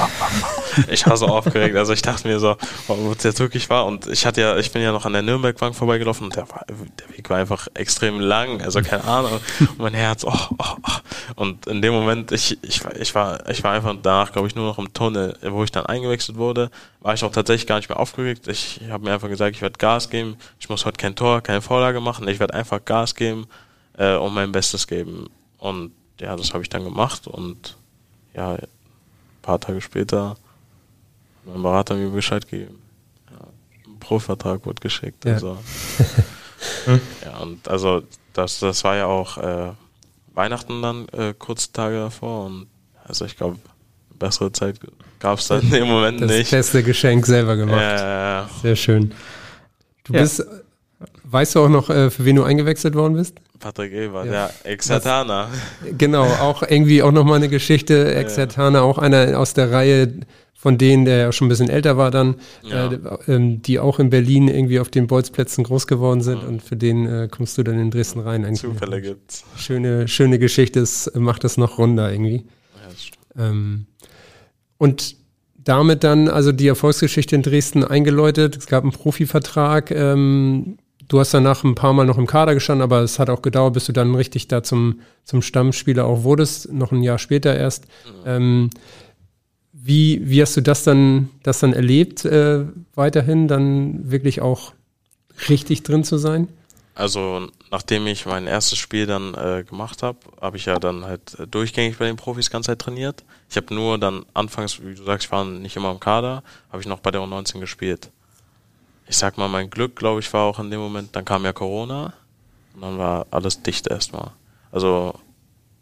Ich 0.88 1.06
war 1.08 1.18
so 1.18 1.26
aufgeregt. 1.28 1.76
Also 1.76 1.94
ich 1.94 2.02
dachte 2.02 2.28
mir 2.28 2.40
so, 2.40 2.56
wo 2.88 3.12
es 3.12 3.24
jetzt 3.24 3.40
wirklich 3.40 3.70
war. 3.70 3.86
Und 3.86 4.08
ich 4.08 4.26
hatte 4.26 4.40
ja, 4.42 4.58
ich 4.58 4.72
bin 4.72 4.82
ja 4.82 4.92
noch 4.92 5.06
an 5.06 5.14
der 5.14 5.22
Nürnbergbank 5.24 5.76
vorbeigelaufen 5.76 6.26
und 6.26 6.36
der, 6.36 6.48
war, 6.50 6.64
der 6.68 7.18
Weg 7.18 7.30
war 7.30 7.38
einfach 7.38 7.68
extrem 7.74 8.20
lang. 8.20 8.62
Also 8.62 8.82
keine 8.82 9.04
Ahnung. 9.04 9.40
Und 9.60 9.80
mein 9.80 9.94
Herz, 9.94 10.24
oh, 10.24 10.32
oh, 10.58 10.64
oh. 10.84 10.92
Und 11.36 11.66
in 11.68 11.82
dem 11.82 11.94
Moment, 11.94 12.32
ich, 12.32 12.58
ich, 12.64 12.84
war- 12.86 12.96
ich 12.96 13.14
war, 13.16 13.50
ich 13.50 13.64
war 13.64 13.74
einfach 13.74 13.96
danach, 14.02 14.32
glaube 14.32 14.48
ich, 14.48 14.56
nur 14.56 14.66
noch 14.68 14.78
im 14.78 14.94
Tunnel, 14.94 15.38
wo 15.44 15.64
ich 15.64 15.72
dann 15.72 15.86
eingewechselt 15.86 16.38
wurde, 16.38 16.70
war 17.02 17.14
ich 17.14 17.24
auch 17.24 17.32
tatsächlich 17.32 17.68
gar 17.68 17.78
nicht 17.78 17.90
mehr 17.90 18.00
aufgeregt. 18.00 18.48
Ich 18.48 18.80
habe 18.90 19.04
mir 19.04 19.14
einfach 19.14 19.28
gesagt, 19.30 19.56
ich 19.56 19.62
werde 19.62 19.78
Gas 19.78 20.10
geben. 20.10 20.38
Ich 20.60 20.70
muss 20.70 20.86
heute 20.86 20.98
kein 20.98 21.16
Tor, 21.16 21.42
keine 21.42 21.62
Vorlage 21.62 22.00
machen. 22.00 22.28
Ich 22.28 22.40
werde 22.40 22.54
einfach 22.54 22.84
Gas 22.86 23.16
geben 23.16 23.48
äh, 23.98 24.16
und 24.16 24.34
mein 24.34 24.52
Bestes 24.52 24.88
geben. 24.88 25.30
Und 25.58 25.92
ja, 26.22 26.36
das 26.36 26.54
habe 26.54 26.64
ich 26.64 26.70
dann 26.70 26.84
gemacht 26.84 27.28
und 27.28 27.76
ja, 28.34 28.54
ein 28.54 28.68
paar 29.42 29.60
Tage 29.60 29.82
später 29.82 30.30
hat 30.32 30.38
mein 31.46 31.62
Berater 31.64 31.96
mir 31.96 32.10
Bescheid 32.10 32.48
gegeben. 32.48 32.82
Ja, 33.32 33.48
ein 33.88 34.00
Pro-Vertrag 34.00 34.66
wurde 34.66 34.82
geschickt. 34.82 35.26
Ja. 35.26 35.34
Also. 35.34 35.58
ja, 37.26 37.38
und 37.40 37.68
also 37.68 38.04
das, 38.34 38.60
das 38.60 38.84
war 38.84 38.96
ja 38.96 39.06
auch 39.06 39.38
äh, 39.38 39.72
Weihnachten 40.34 40.82
dann 40.82 41.08
äh, 41.10 41.34
kurze 41.38 41.72
Tage 41.72 41.98
davor 42.00 42.46
und 42.46 42.68
also 43.06 43.26
ich 43.26 43.36
glaube, 43.38 43.58
bessere 44.18 44.52
Zeit 44.52 44.80
gab 45.20 45.40
es 45.40 45.48
dann 45.48 45.70
dem 45.72 45.88
Moment 45.88 46.22
Das 46.22 46.30
nicht. 46.30 46.52
beste 46.52 46.84
Geschenk 46.84 47.26
selber 47.26 47.56
gemacht. 47.56 47.80
Äh, 47.82 48.62
Sehr 48.62 48.76
schön. 48.76 49.14
Du 50.04 50.14
Ja. 50.14 50.22
bist, 50.22 50.46
weißt 51.24 51.56
du 51.56 51.60
auch 51.62 51.70
noch, 51.70 51.90
äh, 51.90 52.10
für 52.10 52.26
wen 52.26 52.36
du 52.36 52.44
eingewechselt 52.44 52.96
worden 52.96 53.14
bist? 53.16 53.38
Patrick 53.60 53.92
Eber, 53.94 54.26
Ja. 54.26 54.32
ja, 54.34 54.50
Exatana. 54.64 55.50
Genau, 55.98 56.24
auch 56.26 56.64
irgendwie 56.64 57.04
auch 57.04 57.12
nochmal 57.12 57.38
eine 57.38 57.50
Geschichte. 57.50 58.14
Exertana, 58.16 58.82
auch 58.82 58.98
einer 58.98 59.38
aus 59.40 59.54
der 59.54 59.72
Reihe 59.72 60.14
von 60.54 60.78
denen, 60.78 61.06
der 61.06 61.18
ja 61.18 61.32
schon 61.32 61.48
ein 61.48 61.50
bisschen 61.50 61.70
älter 61.70 61.96
war 61.96 62.12
dann, 62.12 62.36
Ja. 62.64 62.92
äh, 62.92 63.00
ähm, 63.30 63.62
die 63.62 63.80
auch 63.80 63.98
in 64.00 64.10
Berlin 64.10 64.50
irgendwie 64.50 64.80
auf 64.82 64.90
den 64.90 65.08
Bolzplätzen 65.08 65.64
groß 65.64 65.88
geworden 65.88 66.22
sind 66.22 66.44
und 66.44 66.62
für 66.62 66.76
den 66.76 67.06
äh, 67.06 67.28
kommst 67.32 67.58
du 67.58 67.64
dann 67.64 67.80
in 67.80 67.92
Dresden 67.92 68.20
rein. 68.20 68.44
Eigentlich 68.44 68.60
Zufälle 68.62 69.02
gibt's. 69.02 69.46
Schöne, 69.58 70.08
schöne 70.10 70.38
Geschichte, 70.38 70.82
es 70.82 71.10
macht 71.16 71.46
es 71.46 71.56
noch 71.56 71.78
runder 71.78 72.12
irgendwie. 72.12 72.46
Ja, 72.76 72.90
das. 72.90 73.46
Ähm, 73.50 73.86
und 74.78 75.16
damit 75.56 76.04
dann 76.04 76.28
also 76.30 76.52
die 76.52 76.68
Erfolgsgeschichte 76.68 77.36
in 77.36 77.42
Dresden 77.42 77.84
eingeläutet. 77.84 78.58
Es 78.58 78.68
gab 78.68 78.84
einen 78.84 78.92
Profivertrag. 78.92 79.92
Ähm, 79.92 80.78
du 81.10 81.20
hast 81.20 81.34
danach 81.34 81.66
ein 81.66 81.76
paar 81.76 81.92
Mal 81.92 82.06
noch 82.06 82.18
im 82.18 82.28
Kader 82.28 82.54
gestanden, 82.54 82.84
aber 82.84 83.02
es 83.02 83.20
hat 83.20 83.30
auch 83.30 83.42
gedauert, 83.42 83.74
bis 83.74 83.86
du 83.86 83.92
dann 83.92 84.16
richtig 84.16 84.48
da 84.48 84.64
zum, 84.64 85.02
zum 85.26 85.42
Stammspieler 85.42 86.06
auch 86.06 86.24
wurdest, 86.24 86.72
noch 86.72 86.94
ein 86.94 87.04
Jahr 87.04 87.20
später 87.20 87.56
erst. 87.56 87.86
Ähm, 88.26 88.70
wie, 89.74 90.22
wie 90.30 90.42
hast 90.42 90.56
du 90.56 90.62
das 90.62 90.84
dann, 90.84 91.30
das 91.44 91.60
dann 91.60 91.74
erlebt, 91.74 92.24
äh, 92.26 92.66
weiterhin 92.96 93.48
dann 93.48 94.12
wirklich 94.12 94.42
auch 94.42 94.74
richtig 95.50 95.84
drin 95.84 96.04
zu 96.04 96.18
sein? 96.18 96.48
Also 96.96 97.48
nachdem 97.72 98.08
ich 98.08 98.26
mein 98.26 98.46
erstes 98.46 98.78
Spiel 98.78 99.06
dann 99.06 99.34
äh, 99.34 99.64
gemacht 99.64 100.04
habe, 100.04 100.18
habe 100.42 100.58
ich 100.58 100.66
ja 100.66 100.80
dann 100.80 101.06
halt 101.06 101.38
durchgängig 101.50 101.98
bei 101.98 102.06
den 102.06 102.18
Profis 102.18 102.50
ganze 102.50 102.72
Zeit 102.72 102.80
trainiert. 102.80 103.24
Ich 103.50 103.56
habe 103.56 103.74
nur 103.74 103.98
dann 103.98 104.26
anfangs, 104.34 104.84
wie 104.84 104.96
du 104.96 105.04
sagst, 105.04 105.28
ich 105.28 105.32
war 105.32 105.46
nicht 105.46 105.78
immer 105.78 105.92
im 105.92 106.00
Kader, 106.02 106.44
habe 106.70 106.82
ich 106.82 106.88
noch 106.88 107.00
bei 107.00 107.10
der 107.10 107.22
U19 107.22 107.62
gespielt. 107.62 108.12
Ich 109.10 109.18
sag 109.18 109.38
mal, 109.38 109.50
mein 109.50 109.70
Glück, 109.70 109.96
glaube 109.96 110.22
ich, 110.22 110.32
war 110.32 110.44
auch 110.44 110.60
in 110.60 110.72
dem 110.72 110.80
Moment, 110.80 111.16
dann 111.16 111.26
kam 111.26 111.44
ja 111.44 111.52
Corona 111.52 112.14
und 112.76 112.82
dann 112.82 112.98
war 112.98 113.26
alles 113.32 113.62
dicht 113.62 113.88
erstmal. 113.88 114.32
Also 114.72 115.20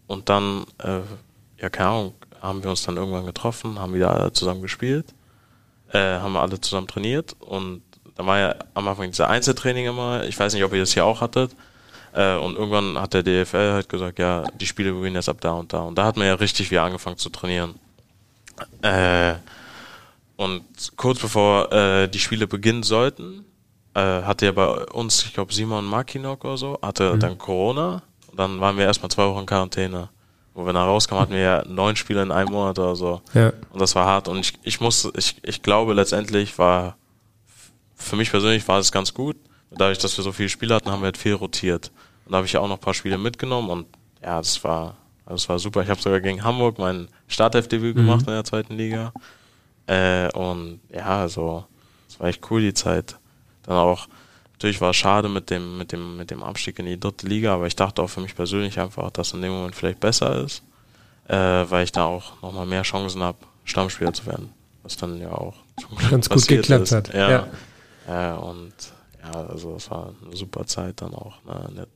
und 0.08 0.30
dann, 0.30 0.66
äh, 0.80 1.02
ja 1.62 1.70
keine 1.70 1.90
Ahnung, 1.90 2.14
haben 2.42 2.64
wir 2.64 2.70
uns 2.70 2.84
dann 2.84 2.98
irgendwann 2.98 3.26
getroffen, 3.26 3.80
haben 3.80 3.94
wieder 3.94 4.12
alle 4.12 4.32
zusammen 4.34 4.62
gespielt, 4.62 5.14
äh, 5.92 6.00
haben 6.00 6.38
alle 6.38 6.60
zusammen 6.62 6.88
trainiert 6.88 7.36
und 7.40 7.82
da 8.16 8.26
war 8.26 8.40
ja 8.40 8.56
am 8.74 8.88
Anfang 8.88 9.12
dieser 9.12 9.30
Einzeltraining 9.30 9.86
immer, 9.86 10.24
ich 10.24 10.40
weiß 10.40 10.54
nicht, 10.54 10.64
ob 10.64 10.74
ihr 10.74 10.80
das 10.80 10.94
hier 10.94 11.06
auch 11.06 11.22
hattet, 11.22 11.52
äh, 12.14 12.36
und 12.38 12.56
irgendwann 12.56 13.00
hat 13.00 13.14
der 13.14 13.22
DFL 13.22 13.74
halt 13.74 13.90
gesagt, 13.90 14.18
ja, 14.18 14.44
die 14.60 14.66
Spiele 14.66 14.92
beginnen 14.92 15.16
jetzt 15.16 15.30
ab 15.30 15.38
da 15.40 15.52
und 15.52 15.72
da. 15.72 15.82
Und 15.82 15.98
da 15.98 16.06
hat 16.06 16.18
man 16.18 16.26
ja 16.26 16.34
richtig 16.34 16.72
wieder 16.72 16.84
angefangen 16.84 17.18
zu 17.18 17.30
trainieren. 17.30 17.76
Äh, 18.82 19.36
und 20.38 20.64
kurz 20.96 21.20
bevor 21.20 21.72
äh, 21.74 22.08
die 22.08 22.20
Spiele 22.20 22.48
beginnen 22.48 22.84
sollten, 22.84 23.44
äh, 23.96 24.22
hatte 24.22 24.46
ja 24.46 24.52
bei 24.52 24.68
uns, 24.68 25.26
ich 25.26 25.34
glaube, 25.34 25.54
Simon 25.54 25.86
Makinok 25.86 26.46
oder 26.46 26.58
so, 26.58 26.80
hatte 26.82 27.18
dann 27.18 27.38
Corona. 27.38 28.04
Und 28.28 28.40
dann 28.40 28.60
waren 28.62 28.78
wir 28.78 28.86
erstmal 28.86 29.10
zwei 29.10 29.26
Wochen 29.26 29.42
in 29.42 29.46
Quarantäne. 29.48 30.10
Wo 30.54 30.66
wir 30.66 30.74
dann 30.74 30.88
rauskamen, 30.88 31.22
hatten 31.22 31.34
wir 31.34 31.40
ja 31.40 31.64
neun 31.68 31.96
Spiele 31.96 32.22
in 32.22 32.32
einem 32.32 32.52
Monat 32.52 32.78
oder 32.80 32.96
so. 32.96 33.22
Ja. 33.34 33.52
Und 33.72 33.82
das 33.82 33.96
war 33.96 34.06
hart. 34.06 34.28
Und 34.28 34.40
ich, 34.40 34.54
ich 34.64 34.80
musste, 34.80 35.12
ich, 35.16 35.38
ich 35.44 35.64
glaube 35.64 35.94
letztendlich 35.94 36.58
war, 36.60 36.98
für 37.96 38.16
mich 38.16 38.30
persönlich 38.30 38.68
war 38.68 38.80
es 38.80 38.92
ganz 38.92 39.14
gut. 39.14 39.38
Dadurch, 39.72 39.98
dass 39.98 40.16
wir 40.18 40.24
so 40.24 40.32
viele 40.32 40.50
Spiele 40.50 40.76
hatten, 40.76 40.92
haben 40.92 41.02
wir 41.02 41.06
halt 41.06 41.18
viel 41.18 41.34
rotiert. 41.34 41.92
Und 42.26 42.32
da 42.32 42.38
habe 42.38 42.46
ich 42.46 42.54
ja 42.54 42.60
auch 42.60 42.68
noch 42.68 42.78
ein 42.78 42.82
paar 42.82 42.94
Spiele 42.94 43.18
mitgenommen 43.18 43.70
und 43.70 43.88
ja, 44.22 44.38
das 44.38 44.64
war, 44.64 44.96
das 45.26 45.48
war 45.50 45.60
super. 45.60 45.82
Ich 45.82 45.90
habe 45.90 46.02
sogar 46.02 46.22
gegen 46.22 46.44
Hamburg 46.44 46.80
mein 46.80 47.08
Startelfdebüt 47.28 47.96
gemacht 47.96 48.22
in 48.28 48.34
der 48.34 48.44
zweiten 48.44 48.76
Liga. 48.76 49.14
Äh, 49.88 50.30
und 50.34 50.82
ja, 50.94 51.22
also, 51.22 51.66
es 52.08 52.20
war 52.20 52.28
echt 52.28 52.50
cool 52.52 52.62
die 52.62 52.74
Zeit. 52.74 53.18
Dann 53.64 53.78
auch, 53.78 54.08
natürlich 54.54 54.82
war 54.82 54.92
es 54.92 54.98
schade 54.98 55.30
mit 55.30 55.50
dem, 55.50 55.78
mit 55.78 55.92
dem, 55.92 56.18
mit 56.18 56.30
dem 56.32 56.44
Abstieg 56.44 56.80
in 56.80 56.86
die 56.86 57.00
dritte 57.00 57.28
Liga, 57.28 57.54
aber 57.54 57.68
ich 57.68 57.76
dachte 57.76 58.02
auch 58.02 58.10
für 58.10 58.22
mich 58.22 58.36
persönlich 58.36 58.80
einfach, 58.80 59.12
dass 59.12 59.34
in 59.34 59.42
dem 59.42 59.52
Moment 59.52 59.76
vielleicht 59.76 60.00
besser 60.00 60.44
ist, 60.44 60.64
äh, 61.28 61.36
weil 61.36 61.84
ich 61.84 61.92
da 61.92 62.06
auch 62.06 62.42
nochmal 62.42 62.66
mehr 62.66 62.84
Chancen 62.84 63.24
habe, 63.24 63.38
Stammspieler 63.64 64.14
zu 64.14 64.26
werden. 64.26 64.54
Was 64.84 64.96
dann 64.96 65.20
ja 65.20 65.32
auch 65.32 65.56
Ganz 66.10 66.30
gut 66.30 66.48
geklappt 66.48 66.84
ist. 66.84 66.92
hat. 66.94 67.14
Ja. 67.14 67.30
Ja. 67.30 67.48
ja. 68.08 68.36
und 68.36 68.74
ja, 69.22 69.32
also 69.32 69.76
es 69.76 69.92
war 69.92 70.14
eine 70.26 70.36
super 70.36 70.66
Zeit 70.66 71.02
dann 71.02 71.14
auch 71.14 71.44
ne, 71.44 71.66
in 71.70 71.76
der 71.76 71.88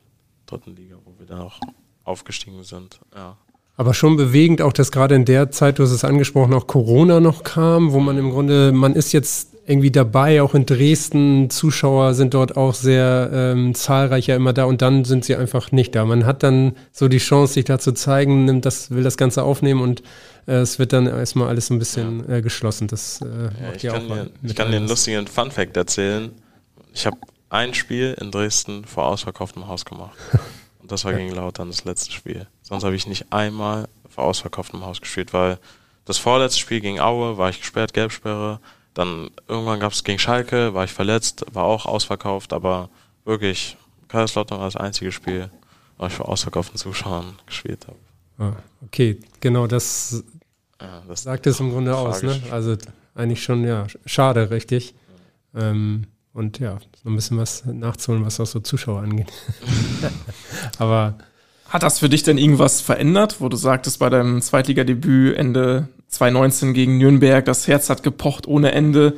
dritten 0.46 0.76
Liga, 0.76 0.98
wo 1.06 1.14
wir 1.18 1.26
dann 1.26 1.39
auch 1.39 1.60
aufgestiegen 2.04 2.64
sind. 2.64 3.00
Ja. 3.16 3.38
Aber 3.82 3.96
schon 3.96 4.16
bewegend 4.16 4.62
auch, 4.62 4.74
dass 4.74 4.92
gerade 4.92 5.16
in 5.16 5.26
der 5.26 5.50
Zeit, 5.50 5.80
du 5.80 5.84
hast 5.84 5.90
es 5.90 6.04
angesprochen, 6.04 6.54
auch 6.54 6.68
Corona 6.68 7.20
noch 7.20 7.44
kam, 7.44 7.94
wo 7.94 8.00
man 8.00 8.16
im 8.16 8.30
Grunde, 8.30 8.72
man 8.72 8.94
ist 8.94 9.12
jetzt 9.12 9.56
irgendwie 9.66 9.90
dabei, 9.90 10.44
auch 10.44 10.54
in 10.54 10.68
Dresden, 10.68 11.50
Zuschauer 11.50 12.14
sind 12.14 12.36
dort 12.36 12.58
auch 12.58 12.76
sehr 12.76 13.32
ähm, 13.34 13.74
zahlreicher 13.74 14.36
immer 14.36 14.54
da 14.54 14.66
und 14.66 14.84
dann 14.84 15.04
sind 15.04 15.26
sie 15.26 15.36
einfach 15.36 15.72
nicht 15.72 15.96
da. 15.96 16.06
Man 16.06 16.28
hat 16.28 16.44
dann 16.44 16.74
so 16.92 17.08
die 17.08 17.18
Chance, 17.18 17.56
sich 17.56 17.66
da 17.66 17.80
zu 17.80 17.92
zeigen, 17.94 18.46
nimmt 18.46 18.66
das, 18.66 18.92
will 18.92 19.02
das 19.02 19.18
Ganze 19.18 19.42
aufnehmen 19.42 19.82
und 19.82 20.04
äh, 20.46 20.58
es 20.58 20.78
wird 20.78 20.94
dann 20.94 21.08
erstmal 21.08 21.48
alles 21.48 21.72
ein 21.72 21.80
bisschen 21.80 22.30
äh, 22.30 22.44
geschlossen. 22.44 22.88
Das 22.88 23.20
äh, 23.22 23.26
ja, 23.26 23.74
ich, 23.76 23.82
kann 23.82 24.08
dir, 24.08 24.30
ich 24.44 24.56
kann 24.56 24.70
dir 24.70 24.78
einen 24.78 24.88
lustigen 24.88 25.26
Fun-Fact 25.26 25.76
erzählen. 25.76 26.30
Ich 26.94 27.08
habe 27.08 27.18
ein 27.50 27.74
Spiel 27.74 28.16
in 28.22 28.30
Dresden 28.30 28.86
vor 28.86 29.06
ausverkauftem 29.06 29.66
Haus 29.66 29.86
gemacht. 29.86 30.16
Und 30.82 30.92
das 30.92 31.04
war 31.04 31.14
gegen 31.14 31.34
Lautern 31.34 31.70
das 31.70 31.84
letzte 31.84 32.12
Spiel. 32.12 32.46
Sonst 32.72 32.86
habe 32.86 32.95
ich 32.95 33.05
nicht 33.05 33.34
einmal 33.34 33.89
vor 34.07 34.24
ausverkauftem 34.24 34.86
Haus 34.86 35.01
gespielt, 35.01 35.34
weil 35.34 35.59
das 36.05 36.17
vorletzte 36.17 36.57
Spiel 36.57 36.80
gegen 36.80 37.01
Aue 37.01 37.38
war 37.38 37.49
ich 37.49 37.59
gesperrt, 37.59 37.93
Gelbsperre. 37.93 38.61
Dann 38.93 39.30
irgendwann 39.49 39.82
gab 39.82 39.91
es 39.91 40.05
gegen 40.05 40.19
Schalke, 40.19 40.74
war 40.74 40.86
ich 40.86 40.93
verletzt, 40.93 41.45
war 41.51 41.65
auch 41.65 41.86
ausverkauft, 41.86 42.53
aber 42.53 42.89
wirklich, 43.26 43.76
Kaiserslautern 44.07 44.59
war 44.59 44.67
das 44.67 44.78
einzige 44.78 45.11
Spiel, 45.11 45.51
wo 45.97 46.05
ich 46.05 46.13
vor 46.13 46.30
ausverkauften 46.30 46.78
Zuschauern 46.78 47.38
gespielt 47.45 47.88
habe. 47.88 47.97
Ah, 48.38 48.55
okay, 48.86 49.19
genau, 49.41 49.67
das, 49.67 50.24
ja, 50.80 51.03
das 51.09 51.24
sagt 51.24 51.47
es 51.47 51.59
im 51.59 51.72
Grunde 51.72 51.93
aus, 51.93 52.24
ne? 52.24 52.41
Also 52.51 52.78
eigentlich 53.15 53.43
schon, 53.43 53.65
ja, 53.65 53.86
schade, 54.05 54.49
richtig. 54.49 54.95
Ähm, 55.53 56.07
und 56.32 56.59
ja, 56.59 56.78
so 57.03 57.09
ein 57.09 57.17
bisschen 57.17 57.38
was 57.38 57.65
nachzuholen, 57.65 58.26
was 58.26 58.39
auch 58.39 58.45
so 58.45 58.61
Zuschauer 58.61 59.01
angeht. 59.01 59.30
Aber 60.78 61.17
hat 61.72 61.84
das 61.84 61.99
für 61.99 62.09
dich 62.09 62.24
denn 62.24 62.38
irgendwas 62.38 62.82
verändert, 62.82 63.38
wo 63.39 63.47
du 63.47 63.55
sagtest 63.55 63.99
bei 63.99 64.09
deinem 64.09 64.41
Zweitligadebüt 64.41 65.38
Ende 65.38 65.88
2019 66.09 66.74
gegen 66.74 66.97
Nürnberg, 66.97 67.45
das 67.45 67.67
Herz 67.67 67.89
hat 67.89 68.03
gepocht 68.03 68.45
ohne 68.45 68.74
Ende, 68.74 69.15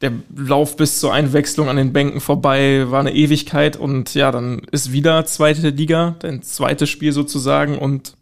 der 0.00 0.12
Lauf 0.36 0.76
bis 0.76 1.00
zur 1.00 1.12
Einwechslung 1.12 1.68
an 1.68 1.76
den 1.76 1.92
Bänken 1.92 2.20
vorbei 2.20 2.88
war 2.88 3.00
eine 3.00 3.12
Ewigkeit 3.12 3.76
und 3.76 4.14
ja, 4.14 4.30
dann 4.30 4.60
ist 4.70 4.92
wieder 4.92 5.26
zweite 5.26 5.70
Liga, 5.70 6.14
dein 6.20 6.42
zweites 6.42 6.88
Spiel 6.88 7.12
sozusagen 7.12 7.76
und 7.76 8.14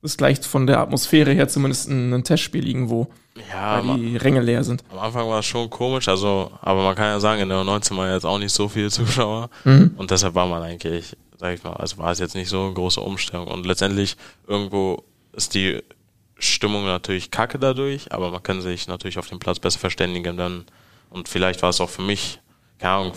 ist 0.00 0.16
gleich 0.16 0.40
von 0.42 0.68
der 0.68 0.78
Atmosphäre 0.78 1.32
her 1.32 1.48
zumindest 1.48 1.88
ein, 1.88 2.12
ein 2.14 2.22
Testspiel 2.22 2.68
irgendwo, 2.68 3.08
ja, 3.52 3.84
weil 3.84 3.98
die 3.98 4.16
Ränge 4.16 4.40
leer 4.40 4.62
sind. 4.62 4.84
Am 4.92 5.00
Anfang 5.00 5.28
war 5.28 5.40
es 5.40 5.46
schon 5.46 5.68
komisch, 5.68 6.06
also, 6.06 6.52
aber 6.60 6.84
man 6.84 6.94
kann 6.94 7.06
ja 7.06 7.18
sagen, 7.18 7.42
in 7.42 7.48
der 7.48 7.64
19 7.64 7.96
war 7.96 8.12
jetzt 8.12 8.24
auch 8.24 8.38
nicht 8.38 8.52
so 8.52 8.68
viele 8.68 8.90
Zuschauer 8.90 9.50
mhm. 9.64 9.94
und 9.96 10.12
deshalb 10.12 10.36
war 10.36 10.46
man 10.46 10.62
eigentlich 10.62 11.16
sag 11.38 11.54
ich 11.54 11.62
mal, 11.62 11.72
also 11.72 11.98
war 11.98 12.10
es 12.10 12.18
jetzt 12.18 12.34
nicht 12.34 12.48
so 12.48 12.64
eine 12.64 12.74
große 12.74 13.00
Umstellung. 13.00 13.46
Und 13.46 13.64
letztendlich 13.64 14.16
irgendwo 14.46 15.04
ist 15.32 15.54
die 15.54 15.82
Stimmung 16.38 16.84
natürlich 16.84 17.30
kacke 17.30 17.58
dadurch, 17.58 18.12
aber 18.12 18.30
man 18.30 18.42
kann 18.42 18.60
sich 18.60 18.88
natürlich 18.88 19.18
auf 19.18 19.28
dem 19.28 19.38
Platz 19.38 19.58
besser 19.58 19.78
verständigen 19.78 20.36
dann. 20.36 20.66
Und 21.10 21.28
vielleicht 21.28 21.62
war 21.62 21.70
es 21.70 21.80
auch 21.80 21.90
für 21.90 22.02
mich, 22.02 22.40
keine 22.78 22.94
Ahnung, 22.94 23.12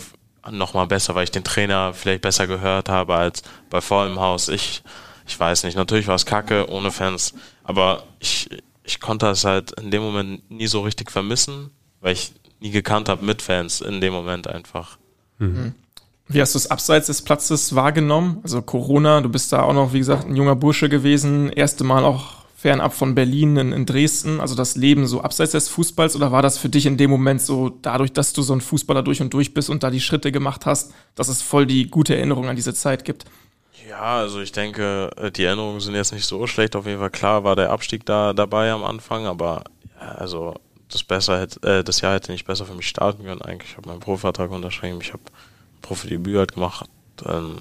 nochmal 0.50 0.86
besser, 0.86 1.14
weil 1.14 1.24
ich 1.24 1.30
den 1.30 1.44
Trainer 1.44 1.94
vielleicht 1.94 2.22
besser 2.22 2.46
gehört 2.46 2.88
habe 2.88 3.14
als 3.14 3.42
bei 3.70 3.80
vollem 3.80 4.18
Haus. 4.18 4.48
Ich, 4.48 4.82
ich 5.26 5.38
weiß 5.38 5.64
nicht. 5.64 5.76
Natürlich 5.76 6.06
war 6.06 6.16
es 6.16 6.26
kacke 6.26 6.68
ohne 6.70 6.90
Fans, 6.90 7.34
aber 7.64 8.04
ich, 8.18 8.48
ich 8.84 9.00
konnte 9.00 9.26
es 9.28 9.44
halt 9.44 9.72
in 9.72 9.90
dem 9.90 10.02
Moment 10.02 10.50
nie 10.50 10.66
so 10.66 10.80
richtig 10.80 11.10
vermissen, 11.10 11.70
weil 12.00 12.14
ich 12.14 12.32
nie 12.60 12.70
gekannt 12.70 13.08
habe 13.08 13.24
mit 13.24 13.42
Fans 13.42 13.80
in 13.80 14.00
dem 14.00 14.12
Moment 14.12 14.46
einfach. 14.46 14.98
Mhm. 15.38 15.74
Wie 16.28 16.40
hast 16.40 16.54
du 16.54 16.58
es 16.58 16.70
abseits 16.70 17.08
des 17.08 17.22
Platzes 17.22 17.74
wahrgenommen? 17.74 18.40
Also 18.42 18.62
Corona, 18.62 19.20
du 19.20 19.28
bist 19.28 19.52
da 19.52 19.62
auch 19.62 19.74
noch, 19.74 19.92
wie 19.92 19.98
gesagt, 19.98 20.26
ein 20.26 20.36
junger 20.36 20.56
Bursche 20.56 20.88
gewesen, 20.88 21.50
erste 21.50 21.84
Mal 21.84 22.04
auch 22.04 22.42
fernab 22.56 22.94
von 22.94 23.16
Berlin 23.16 23.56
in, 23.56 23.72
in, 23.72 23.86
Dresden, 23.86 24.40
also 24.40 24.54
das 24.54 24.76
Leben 24.76 25.08
so 25.08 25.20
abseits 25.20 25.50
des 25.50 25.68
Fußballs 25.68 26.14
oder 26.14 26.30
war 26.30 26.42
das 26.42 26.58
für 26.58 26.68
dich 26.68 26.86
in 26.86 26.96
dem 26.96 27.10
Moment 27.10 27.42
so, 27.42 27.70
dadurch, 27.70 28.12
dass 28.12 28.32
du 28.32 28.42
so 28.42 28.52
ein 28.52 28.60
Fußballer 28.60 29.02
durch 29.02 29.20
und 29.20 29.34
durch 29.34 29.52
bist 29.52 29.68
und 29.68 29.82
da 29.82 29.90
die 29.90 30.00
Schritte 30.00 30.30
gemacht 30.30 30.64
hast, 30.64 30.94
dass 31.16 31.26
es 31.26 31.42
voll 31.42 31.66
die 31.66 31.88
gute 31.88 32.14
Erinnerung 32.14 32.48
an 32.48 32.54
diese 32.54 32.72
Zeit 32.72 33.04
gibt? 33.04 33.24
Ja, 33.88 34.18
also 34.18 34.40
ich 34.40 34.52
denke, 34.52 35.10
äh, 35.16 35.32
die 35.32 35.42
Erinnerungen 35.42 35.80
sind 35.80 35.96
jetzt 35.96 36.12
nicht 36.12 36.24
so 36.24 36.46
schlecht. 36.46 36.76
Auf 36.76 36.86
jeden 36.86 37.00
Fall 37.00 37.10
klar 37.10 37.42
war 37.42 37.56
der 37.56 37.70
Abstieg 37.70 38.06
da 38.06 38.32
dabei 38.32 38.70
am 38.70 38.84
Anfang, 38.84 39.26
aber 39.26 39.64
ja, 40.00 40.12
also 40.12 40.54
das 40.88 41.02
besser 41.02 41.40
hätte, 41.40 41.68
äh, 41.68 41.82
das 41.82 42.00
Jahr 42.00 42.14
hätte 42.14 42.30
nicht 42.30 42.46
besser 42.46 42.64
für 42.64 42.74
mich 42.74 42.88
starten 42.88 43.24
können. 43.24 43.42
Eigentlich 43.42 43.72
ich 43.72 43.76
habe 43.76 43.88
meinen 43.88 44.00
Profivertrag 44.00 44.52
unterschrieben, 44.52 44.98
ich 45.00 45.12
habe 45.12 45.22
Profidebüt 45.82 46.36
halt 46.36 46.54
gemacht. 46.54 46.88
Dann, 47.16 47.58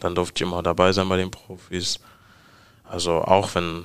dann 0.00 0.14
durfte 0.14 0.36
ich 0.36 0.48
immer 0.48 0.62
dabei 0.62 0.92
sein 0.92 1.08
bei 1.08 1.16
den 1.16 1.30
Profis. 1.30 2.00
Also 2.84 3.22
auch 3.22 3.54
wenn 3.54 3.84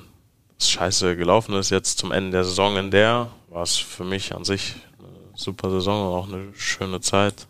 es 0.58 0.70
scheiße 0.70 1.16
gelaufen 1.16 1.54
ist 1.54 1.70
jetzt 1.70 1.98
zum 1.98 2.12
Ende 2.12 2.32
der 2.32 2.44
Saison 2.44 2.76
in 2.76 2.90
der, 2.90 3.28
war 3.48 3.62
es 3.62 3.76
für 3.76 4.04
mich 4.04 4.34
an 4.34 4.44
sich 4.44 4.74
eine 4.98 5.08
super 5.34 5.70
Saison 5.70 6.08
und 6.08 6.18
auch 6.18 6.28
eine 6.28 6.52
schöne 6.54 7.00
Zeit. 7.00 7.46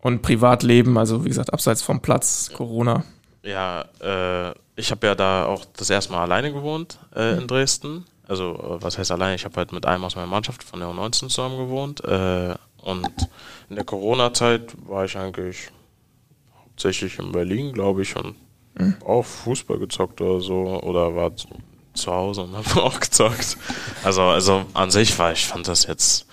Und 0.00 0.22
Privatleben, 0.22 0.98
also 0.98 1.24
wie 1.24 1.28
gesagt, 1.28 1.52
abseits 1.52 1.82
vom 1.82 2.00
Platz, 2.00 2.50
Corona. 2.54 3.04
Ja, 3.42 3.86
äh, 4.00 4.54
ich 4.76 4.90
habe 4.90 5.06
ja 5.06 5.14
da 5.14 5.46
auch 5.46 5.64
das 5.76 5.90
erste 5.90 6.12
Mal 6.12 6.22
alleine 6.22 6.52
gewohnt 6.52 6.98
äh, 7.14 7.38
in 7.38 7.46
Dresden. 7.46 8.04
Also 8.28 8.54
äh, 8.54 8.82
was 8.82 8.98
heißt 8.98 9.10
alleine? 9.10 9.34
Ich 9.34 9.44
habe 9.44 9.56
halt 9.56 9.72
mit 9.72 9.86
einem 9.86 10.04
aus 10.04 10.16
meiner 10.16 10.26
Mannschaft 10.26 10.62
von 10.62 10.80
der 10.80 10.88
U19 10.88 11.28
zusammen 11.28 11.56
gewohnt. 11.56 12.04
Äh, 12.04 12.54
und 12.86 13.28
in 13.68 13.74
der 13.74 13.84
Corona-Zeit 13.84 14.76
war 14.88 15.04
ich 15.04 15.16
eigentlich 15.16 15.70
hauptsächlich 16.56 17.18
in 17.18 17.32
Berlin, 17.32 17.72
glaube 17.72 18.02
ich, 18.02 18.14
und 18.14 18.36
mhm. 18.78 18.96
auch 19.04 19.24
Fußball 19.24 19.78
gezockt 19.78 20.20
oder 20.20 20.40
so. 20.40 20.80
Oder 20.82 21.16
war 21.16 21.32
zu 21.34 22.12
Hause 22.12 22.42
und 22.42 22.56
habe 22.56 22.82
auch 22.82 23.00
gezockt. 23.00 23.58
Also, 24.04 24.22
also 24.22 24.64
an 24.72 24.92
sich 24.92 25.18
war 25.18 25.32
ich 25.32 25.46
fand 25.46 25.66
das 25.66 25.86
jetzt 25.86 26.26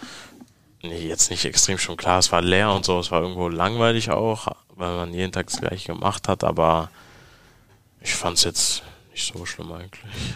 nee, 0.84 1.08
jetzt 1.08 1.32
nicht 1.32 1.46
extrem 1.46 1.80
schon 1.80 1.98
klar. 1.98 2.20
Es 2.20 2.32
war 2.32 2.42
leer 2.42 2.72
und 2.72 2.86
so, 2.86 3.00
es 3.00 3.10
war 3.10 3.22
irgendwo 3.22 3.48
langweilig 3.48 4.12
auch, 4.12 4.48
weil 4.76 4.96
man 4.96 5.14
jeden 5.14 5.32
Tag 5.32 5.48
das 5.48 5.60
gleiche 5.60 5.94
gemacht 5.94 6.28
hat, 6.28 6.44
aber 6.44 6.92
ich 8.00 8.14
fand 8.14 8.38
es 8.38 8.44
jetzt 8.44 8.84
nicht 9.12 9.34
so 9.34 9.46
schlimm 9.46 9.72
eigentlich. 9.72 10.36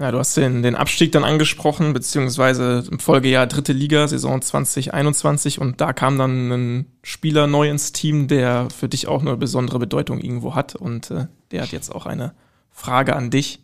Ja, 0.00 0.10
du 0.10 0.18
hast 0.18 0.36
den, 0.36 0.64
den 0.64 0.74
Abstieg 0.74 1.12
dann 1.12 1.22
angesprochen, 1.22 1.92
beziehungsweise 1.92 2.84
im 2.90 2.98
Folgejahr 2.98 3.46
dritte 3.46 3.72
Liga, 3.72 4.08
Saison 4.08 4.42
2021 4.42 5.60
und 5.60 5.80
da 5.80 5.92
kam 5.92 6.18
dann 6.18 6.50
ein 6.50 6.86
Spieler 7.04 7.46
neu 7.46 7.70
ins 7.70 7.92
Team, 7.92 8.26
der 8.26 8.68
für 8.76 8.88
dich 8.88 9.06
auch 9.06 9.20
eine 9.20 9.36
besondere 9.36 9.78
Bedeutung 9.78 10.20
irgendwo 10.20 10.56
hat 10.56 10.74
und 10.74 11.12
äh, 11.12 11.26
der 11.52 11.62
hat 11.62 11.70
jetzt 11.70 11.94
auch 11.94 12.06
eine 12.06 12.34
Frage 12.72 13.14
an 13.14 13.30
dich. 13.30 13.60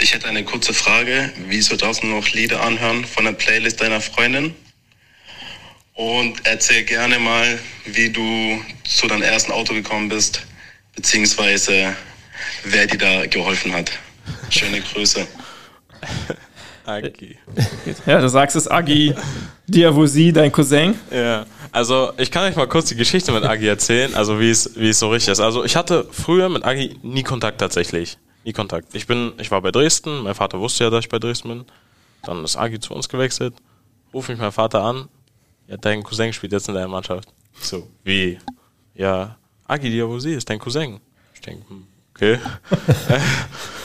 Ich 0.00 0.12
hätte 0.12 0.26
eine 0.26 0.42
kurze 0.42 0.74
Frage. 0.74 1.30
Wieso 1.46 1.76
darfst 1.76 2.02
du 2.02 2.08
noch 2.08 2.28
Lieder 2.30 2.64
anhören 2.64 3.04
von 3.04 3.24
der 3.24 3.32
Playlist 3.32 3.80
deiner 3.80 4.00
Freundin? 4.00 4.56
Und 5.94 6.44
erzähl 6.44 6.82
gerne 6.82 7.20
mal, 7.20 7.60
wie 7.84 8.10
du 8.10 8.60
zu 8.82 9.06
deinem 9.06 9.22
ersten 9.22 9.52
Auto 9.52 9.72
gekommen 9.72 10.08
bist, 10.08 10.44
beziehungsweise 10.96 11.94
wer 12.64 12.86
dir 12.86 12.98
da 12.98 13.26
geholfen 13.26 13.72
hat. 13.72 13.90
Schöne 14.50 14.80
Grüße. 14.80 15.26
Agi. 16.84 17.38
Ja, 18.06 18.20
du 18.20 18.28
sagst 18.28 18.56
es 18.56 18.68
Agi 18.68 19.14
Diavosi, 19.66 20.32
dein 20.32 20.50
Cousin. 20.50 20.98
Ja, 21.10 21.46
also 21.70 22.12
ich 22.18 22.30
kann 22.30 22.44
euch 22.44 22.56
mal 22.56 22.66
kurz 22.66 22.88
die 22.88 22.96
Geschichte 22.96 23.32
mit 23.32 23.44
Agi 23.44 23.68
erzählen, 23.68 24.14
also 24.14 24.40
wie 24.40 24.50
es, 24.50 24.76
wie 24.76 24.88
es 24.88 24.98
so 24.98 25.08
richtig 25.08 25.32
ist. 25.32 25.40
Also 25.40 25.64
ich 25.64 25.76
hatte 25.76 26.08
früher 26.10 26.48
mit 26.48 26.64
Agi 26.64 26.98
nie 27.02 27.22
Kontakt 27.22 27.58
tatsächlich. 27.58 28.18
Nie 28.44 28.52
Kontakt. 28.52 28.94
Ich 28.94 29.06
bin, 29.06 29.32
ich 29.38 29.50
war 29.50 29.62
bei 29.62 29.70
Dresden, 29.70 30.22
mein 30.22 30.34
Vater 30.34 30.58
wusste 30.58 30.84
ja, 30.84 30.90
dass 30.90 31.04
ich 31.04 31.08
bei 31.08 31.18
Dresden 31.18 31.48
bin. 31.48 31.64
Dann 32.24 32.44
ist 32.44 32.56
Agi 32.56 32.80
zu 32.80 32.94
uns 32.94 33.08
gewechselt, 33.08 33.54
ruf 34.12 34.28
mich 34.28 34.38
mein 34.38 34.52
Vater 34.52 34.82
an, 34.82 35.08
ja, 35.68 35.76
dein 35.76 36.02
Cousin 36.02 36.32
spielt 36.32 36.52
jetzt 36.52 36.68
in 36.68 36.74
deiner 36.74 36.88
Mannschaft. 36.88 37.28
So, 37.60 37.88
wie? 38.04 38.38
Ja, 38.94 39.36
Agi 39.66 39.90
Diavosi 39.90 40.34
ist 40.34 40.50
dein 40.50 40.58
Cousin. 40.58 41.00
Ich 41.34 41.40
denke, 41.40 41.68
hm, 41.68 41.86
okay. 42.14 42.38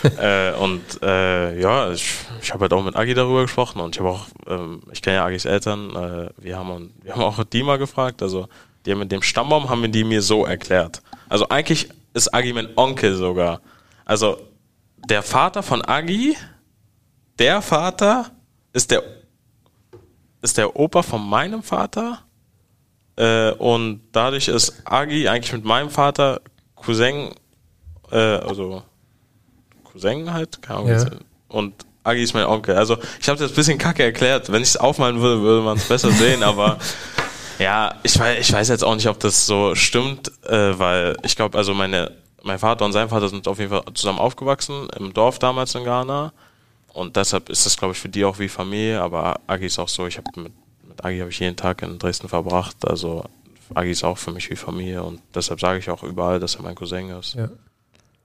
äh, 0.19 0.53
und 0.53 0.81
äh, 1.01 1.59
ja, 1.59 1.91
ich, 1.91 2.13
ich 2.41 2.53
habe 2.53 2.61
halt 2.61 2.73
auch 2.73 2.83
mit 2.83 2.95
Agi 2.95 3.13
darüber 3.13 3.41
gesprochen 3.41 3.79
und 3.81 3.95
ich 3.95 3.99
habe 3.99 4.11
auch, 4.11 4.27
ähm, 4.47 4.81
ich 4.91 5.01
kenne 5.01 5.17
ja 5.17 5.25
Agis 5.25 5.45
Eltern, 5.45 5.95
äh, 5.95 6.29
wir 6.37 6.57
haben 6.57 6.93
wir 7.01 7.13
haben 7.13 7.23
auch 7.23 7.43
die 7.43 7.63
mal 7.63 7.77
gefragt, 7.77 8.21
also 8.21 8.47
die 8.85 8.91
haben 8.91 8.99
mit 8.99 9.11
dem 9.11 9.21
Stammbaum 9.21 9.69
haben 9.69 9.81
wir 9.81 9.89
die 9.89 10.03
mir 10.03 10.21
so 10.21 10.45
erklärt. 10.45 11.01
Also 11.29 11.49
eigentlich 11.49 11.89
ist 12.13 12.33
Agi 12.33 12.53
mein 12.53 12.69
Onkel 12.77 13.15
sogar. 13.15 13.61
Also 14.05 14.37
der 15.09 15.23
Vater 15.23 15.63
von 15.63 15.83
Agi, 15.83 16.37
der 17.37 17.61
Vater 17.61 18.31
ist 18.73 18.91
der 18.91 19.03
ist 20.41 20.57
der 20.57 20.75
Opa 20.75 21.01
von 21.01 21.27
meinem 21.27 21.63
Vater 21.63 22.23
äh, 23.17 23.51
und 23.51 24.01
dadurch 24.11 24.47
ist 24.47 24.81
Agi 24.85 25.27
eigentlich 25.27 25.53
mit 25.53 25.65
meinem 25.65 25.89
Vater 25.89 26.41
Cousin 26.75 27.31
äh, 28.11 28.17
also 28.17 28.83
Cousin 29.83 30.33
halt, 30.33 30.61
keine 30.61 30.79
Ahnung. 30.79 30.91
Ja. 30.91 31.05
Und 31.49 31.73
Agi 32.03 32.23
ist 32.23 32.33
mein 32.33 32.45
Onkel. 32.45 32.75
Also 32.75 32.97
ich 33.19 33.27
habe 33.27 33.39
das 33.39 33.51
ein 33.51 33.55
bisschen 33.55 33.77
kacke 33.77 34.03
erklärt. 34.03 34.51
Wenn 34.51 34.61
ich 34.61 34.69
es 34.69 34.77
aufmalen 34.77 35.21
würde, 35.21 35.41
würde 35.41 35.61
man 35.61 35.77
es 35.77 35.87
besser 35.87 36.11
sehen, 36.11 36.43
aber 36.43 36.77
ja, 37.59 37.95
ich 38.03 38.17
weiß, 38.17 38.39
ich 38.39 38.51
weiß 38.51 38.69
jetzt 38.69 38.83
auch 38.83 38.95
nicht, 38.95 39.07
ob 39.07 39.19
das 39.19 39.45
so 39.45 39.75
stimmt, 39.75 40.31
äh, 40.45 40.77
weil 40.79 41.17
ich 41.23 41.35
glaube, 41.35 41.57
also 41.57 41.73
meine 41.73 42.11
mein 42.47 42.59
Vater 42.59 42.85
und 42.85 42.93
sein 42.93 43.09
Vater 43.09 43.29
sind 43.29 43.47
auf 43.47 43.59
jeden 43.59 43.69
Fall 43.69 43.83
zusammen 43.93 44.19
aufgewachsen, 44.19 44.87
im 44.97 45.13
Dorf 45.13 45.37
damals 45.37 45.75
in 45.75 45.83
Ghana. 45.83 46.33
Und 46.93 47.15
deshalb 47.15 47.49
ist 47.49 47.65
das, 47.65 47.77
glaube 47.77 47.93
ich, 47.93 47.99
für 47.99 48.09
die 48.09 48.25
auch 48.25 48.39
wie 48.39 48.49
Familie. 48.49 49.01
Aber 49.01 49.39
Agi 49.45 49.67
ist 49.67 49.77
auch 49.77 49.89
so, 49.89 50.07
ich 50.07 50.17
habe 50.17 50.41
mit, 50.41 50.53
mit 50.87 51.05
Agi 51.05 51.19
habe 51.19 51.29
ich 51.29 51.39
jeden 51.39 51.55
Tag 51.55 51.83
in 51.83 51.99
Dresden 51.99 52.27
verbracht. 52.27 52.87
Also 52.87 53.25
Agi 53.75 53.91
ist 53.91 54.03
auch 54.03 54.17
für 54.17 54.31
mich 54.31 54.49
wie 54.49 54.55
Familie 54.55 55.03
und 55.03 55.21
deshalb 55.35 55.59
sage 55.59 55.77
ich 55.77 55.89
auch 55.89 56.01
überall, 56.01 56.39
dass 56.39 56.55
er 56.55 56.63
mein 56.63 56.73
Cousin 56.73 57.09
ist. 57.09 57.35
Ja. 57.35 57.49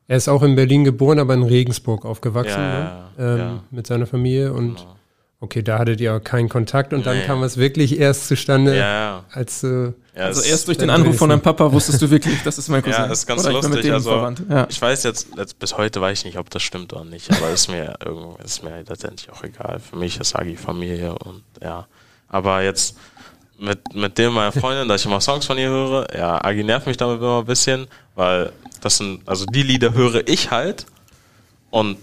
Er 0.08 0.16
ist 0.16 0.28
auch 0.28 0.42
in 0.42 0.54
Berlin 0.56 0.84
geboren, 0.84 1.18
aber 1.18 1.34
in 1.34 1.42
Regensburg 1.42 2.04
aufgewachsen 2.04 2.50
Ja, 2.60 2.78
ne? 2.78 3.08
ähm, 3.18 3.38
ja. 3.38 3.62
mit 3.70 3.86
seiner 3.86 4.06
Familie 4.06 4.52
und 4.52 4.76
Genau. 4.76 4.96
okay, 5.40 5.62
da 5.62 5.78
hattet 5.78 6.00
ihr 6.00 6.14
auch 6.16 6.22
keinen 6.22 6.48
Kontakt 6.48 6.92
und 6.92 7.06
dann 7.06 7.18
Nee. 7.18 7.24
kam 7.24 7.42
es 7.44 7.56
wirklich 7.56 7.98
erst 7.98 8.28
zustande, 8.28 8.76
Ja, 8.76 8.80
ja. 8.80 9.24
als 9.32 9.62
äh, 9.62 9.92
ja 10.14 10.24
Also 10.24 10.42
erst 10.42 10.68
durch 10.68 10.76
den 10.76 10.88
dann 10.88 11.00
Anruf 11.02 11.16
von 11.16 11.30
deinem 11.30 11.40
Papa 11.40 11.72
wusstest 11.72 12.02
du 12.02 12.10
wirklich, 12.10 12.42
das 12.42 12.58
ist 12.58 12.68
mein 12.68 12.82
Cousin. 12.84 13.00
Ja, 13.02 13.08
das 13.08 13.20
ist 13.20 13.26
ganz 13.26 13.42
Oder 13.42 13.50
ich 13.50 13.62
lustig. 13.64 13.82
dem 13.82 13.94
Also, 13.94 14.34
ich 14.68 14.82
weiß 14.82 15.04
jetzt, 15.04 15.28
jetzt, 15.36 15.58
bis 15.58 15.76
heute 15.78 16.00
weiß 16.00 16.18
ich 16.18 16.24
nicht, 16.26 16.38
ob 16.38 16.50
das 16.50 16.62
stimmt 16.62 16.92
oder 16.92 17.04
nicht, 17.04 17.30
aber 17.30 17.50
ist 17.50 17.68
mir 17.70 17.94
irgendwie, 18.04 18.42
ist 18.44 18.62
mir 18.64 18.82
letztendlich 18.86 19.30
auch 19.30 19.42
egal. 19.44 19.78
Für 19.78 19.96
mich 19.96 20.18
ist 20.20 20.34
Agi 20.36 20.56
Familie 20.56 21.14
und 21.18 21.42
ja. 21.62 21.86
Aber 22.28 22.62
jetzt 22.62 22.96
mit, 23.62 23.94
mit 23.94 24.18
dem 24.18 24.34
meiner 24.34 24.52
Freundin, 24.52 24.88
dass 24.88 25.02
ich 25.02 25.06
immer 25.06 25.20
Songs 25.20 25.46
von 25.46 25.56
ihr 25.56 25.68
höre, 25.68 26.06
ja, 26.14 26.44
Agi 26.44 26.64
nervt 26.64 26.86
mich 26.86 26.96
damit 26.96 27.18
immer 27.18 27.38
ein 27.38 27.44
bisschen, 27.46 27.86
weil 28.14 28.52
das 28.80 28.96
sind, 28.96 29.26
also 29.26 29.46
die 29.46 29.62
Lieder 29.62 29.94
höre 29.94 30.26
ich 30.26 30.50
halt 30.50 30.86
und 31.70 31.96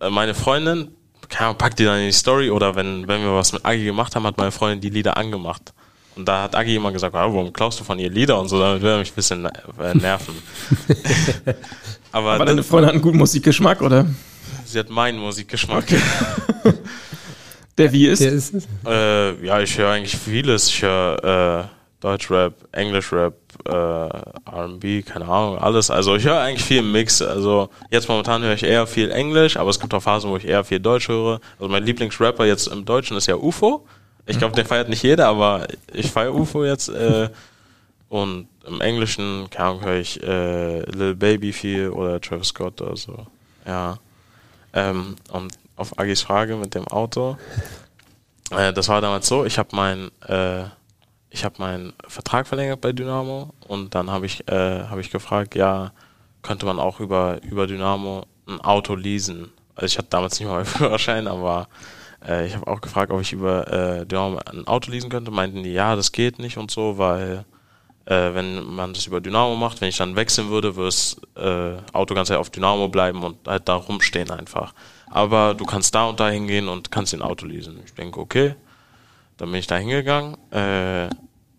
äh, 0.00 0.08
meine 0.08 0.34
Freundin, 0.34 0.88
keine 1.28 1.48
Ahnung, 1.48 1.58
packt 1.58 1.78
die 1.78 1.84
dann 1.84 1.98
in 1.98 2.06
die 2.06 2.12
Story 2.12 2.50
oder 2.50 2.74
wenn, 2.74 3.06
wenn 3.06 3.20
wir 3.20 3.34
was 3.34 3.52
mit 3.52 3.64
Agi 3.64 3.84
gemacht 3.84 4.16
haben, 4.16 4.26
hat 4.26 4.38
meine 4.38 4.50
Freundin 4.50 4.80
die 4.80 4.90
Lieder 4.90 5.16
angemacht. 5.16 5.74
Und 6.16 6.26
da 6.26 6.44
hat 6.44 6.56
Agi 6.56 6.74
immer 6.74 6.90
gesagt, 6.90 7.14
ah, 7.14 7.26
warum 7.32 7.52
klaust 7.52 7.78
du 7.78 7.84
von 7.84 7.98
ihr 7.98 8.10
Lieder 8.10 8.40
und 8.40 8.48
so, 8.48 8.58
damit 8.58 8.82
will 8.82 8.90
er 8.90 8.98
mich 8.98 9.12
ein 9.12 9.14
bisschen 9.14 9.44
äh, 9.44 9.94
nerven. 9.94 10.34
Aber, 12.12 12.32
Aber 12.32 12.46
deine 12.46 12.62
Freundin 12.62 12.86
hat 12.86 12.94
einen 12.94 13.02
guten 13.02 13.18
Musikgeschmack, 13.18 13.82
oder? 13.82 14.06
sie 14.68 14.78
hat 14.78 14.90
meinen 14.90 15.18
Musikgeschmack. 15.18 15.84
Der 17.78 17.92
wie 17.92 18.06
ist? 18.06 18.20
der 18.20 18.32
ist 18.32 18.54
es. 18.54 18.68
Äh, 18.86 19.46
ja, 19.46 19.60
ich 19.60 19.78
höre 19.78 19.90
eigentlich 19.90 20.16
vieles. 20.16 20.68
Ich 20.68 20.82
höre 20.82 21.64
äh, 21.64 21.78
Deutschrap, 22.00 22.54
Englischrap, 22.72 23.34
äh, 23.66 23.70
R&B, 23.70 25.02
keine 25.02 25.26
Ahnung, 25.26 25.58
alles. 25.58 25.90
Also 25.90 26.14
ich 26.14 26.24
höre 26.24 26.40
eigentlich 26.40 26.64
viel 26.64 26.78
im 26.78 26.92
Mix. 26.92 27.22
Also 27.22 27.70
jetzt 27.90 28.08
momentan 28.08 28.42
höre 28.42 28.54
ich 28.54 28.62
eher 28.62 28.86
viel 28.86 29.10
Englisch, 29.10 29.56
aber 29.56 29.70
es 29.70 29.80
gibt 29.80 29.92
auch 29.94 30.02
Phasen, 30.02 30.30
wo 30.30 30.36
ich 30.36 30.44
eher 30.46 30.62
viel 30.62 30.78
Deutsch 30.78 31.08
höre. 31.08 31.40
Also 31.58 31.70
mein 31.70 31.84
Lieblingsrapper 31.84 32.44
jetzt 32.44 32.68
im 32.68 32.84
Deutschen 32.84 33.16
ist 33.16 33.26
ja 33.26 33.34
UFO. 33.34 33.86
Ich 34.26 34.38
glaube, 34.38 34.54
den 34.54 34.66
feiert 34.66 34.90
nicht 34.90 35.02
jeder, 35.02 35.26
aber 35.26 35.66
ich 35.92 36.10
feiere 36.10 36.34
UFO 36.34 36.64
jetzt. 36.64 36.88
Äh, 36.88 37.30
und 38.10 38.48
im 38.66 38.80
Englischen, 38.80 39.48
keine 39.50 39.68
Ahnung, 39.70 39.84
höre 39.84 39.96
ich 40.00 40.22
äh, 40.22 40.82
Lil 40.90 41.14
Baby 41.14 41.52
viel 41.52 41.88
oder 41.88 42.20
Travis 42.20 42.48
Scott 42.48 42.80
oder 42.80 42.96
so. 42.96 43.26
Ja. 43.66 43.98
Ähm, 44.74 45.16
und 45.30 45.58
auf 45.78 45.98
Agis 45.98 46.22
Frage 46.22 46.56
mit 46.56 46.74
dem 46.74 46.86
Auto. 46.88 47.36
Äh, 48.50 48.72
das 48.72 48.88
war 48.88 49.00
damals 49.00 49.28
so, 49.28 49.44
ich 49.44 49.58
habe 49.58 49.70
mein, 49.72 50.10
äh, 50.26 50.64
ich 51.30 51.46
meinen 51.58 51.92
Vertrag 52.06 52.46
verlängert 52.46 52.80
bei 52.80 52.92
Dynamo 52.92 53.52
und 53.66 53.94
dann 53.94 54.10
habe 54.10 54.26
ich, 54.26 54.48
äh, 54.48 54.84
habe 54.84 55.00
ich 55.00 55.10
gefragt, 55.10 55.54
ja, 55.54 55.92
könnte 56.42 56.66
man 56.66 56.78
auch 56.78 57.00
über, 57.00 57.42
über 57.42 57.66
Dynamo 57.66 58.24
ein 58.46 58.60
Auto 58.60 58.94
leasen. 58.94 59.50
Also 59.74 59.86
ich 59.86 59.98
hatte 59.98 60.08
damals 60.10 60.38
nicht 60.38 60.48
mal 60.48 60.54
meinen 60.54 60.66
Führerschein, 60.66 61.28
aber 61.28 61.68
äh, 62.26 62.46
ich 62.46 62.54
habe 62.54 62.66
auch 62.66 62.80
gefragt, 62.80 63.12
ob 63.12 63.20
ich 63.20 63.32
über 63.32 63.70
äh, 63.70 64.06
Dynamo 64.06 64.40
ein 64.50 64.66
Auto 64.66 64.90
leasen 64.90 65.10
könnte. 65.10 65.30
Meinten 65.30 65.62
die, 65.62 65.72
ja, 65.72 65.94
das 65.94 66.12
geht 66.12 66.38
nicht 66.38 66.56
und 66.58 66.70
so, 66.70 66.98
weil 66.98 67.44
äh, 68.06 68.34
wenn 68.34 68.64
man 68.64 68.94
das 68.94 69.06
über 69.06 69.20
Dynamo 69.20 69.54
macht, 69.54 69.80
wenn 69.80 69.90
ich 69.90 69.98
dann 69.98 70.16
wechseln 70.16 70.48
würde, 70.48 70.76
würde 70.76 70.88
das 70.88 71.20
äh, 71.36 71.76
Auto 71.92 72.14
ganz 72.14 72.30
auf 72.30 72.50
Dynamo 72.50 72.88
bleiben 72.88 73.22
und 73.22 73.46
halt 73.46 73.68
da 73.68 73.74
rumstehen 73.74 74.30
einfach. 74.30 74.72
Aber 75.10 75.54
du 75.54 75.64
kannst 75.64 75.94
da 75.94 76.06
und 76.06 76.20
da 76.20 76.28
hingehen 76.28 76.68
und 76.68 76.90
kannst 76.90 77.12
den 77.12 77.22
Auto 77.22 77.46
leasen. 77.46 77.80
Ich 77.84 77.94
denke, 77.94 78.20
okay. 78.20 78.54
Dann 79.38 79.50
bin 79.50 79.60
ich 79.60 79.68
da 79.68 79.76
hingegangen, 79.76 80.36
äh, 80.50 81.08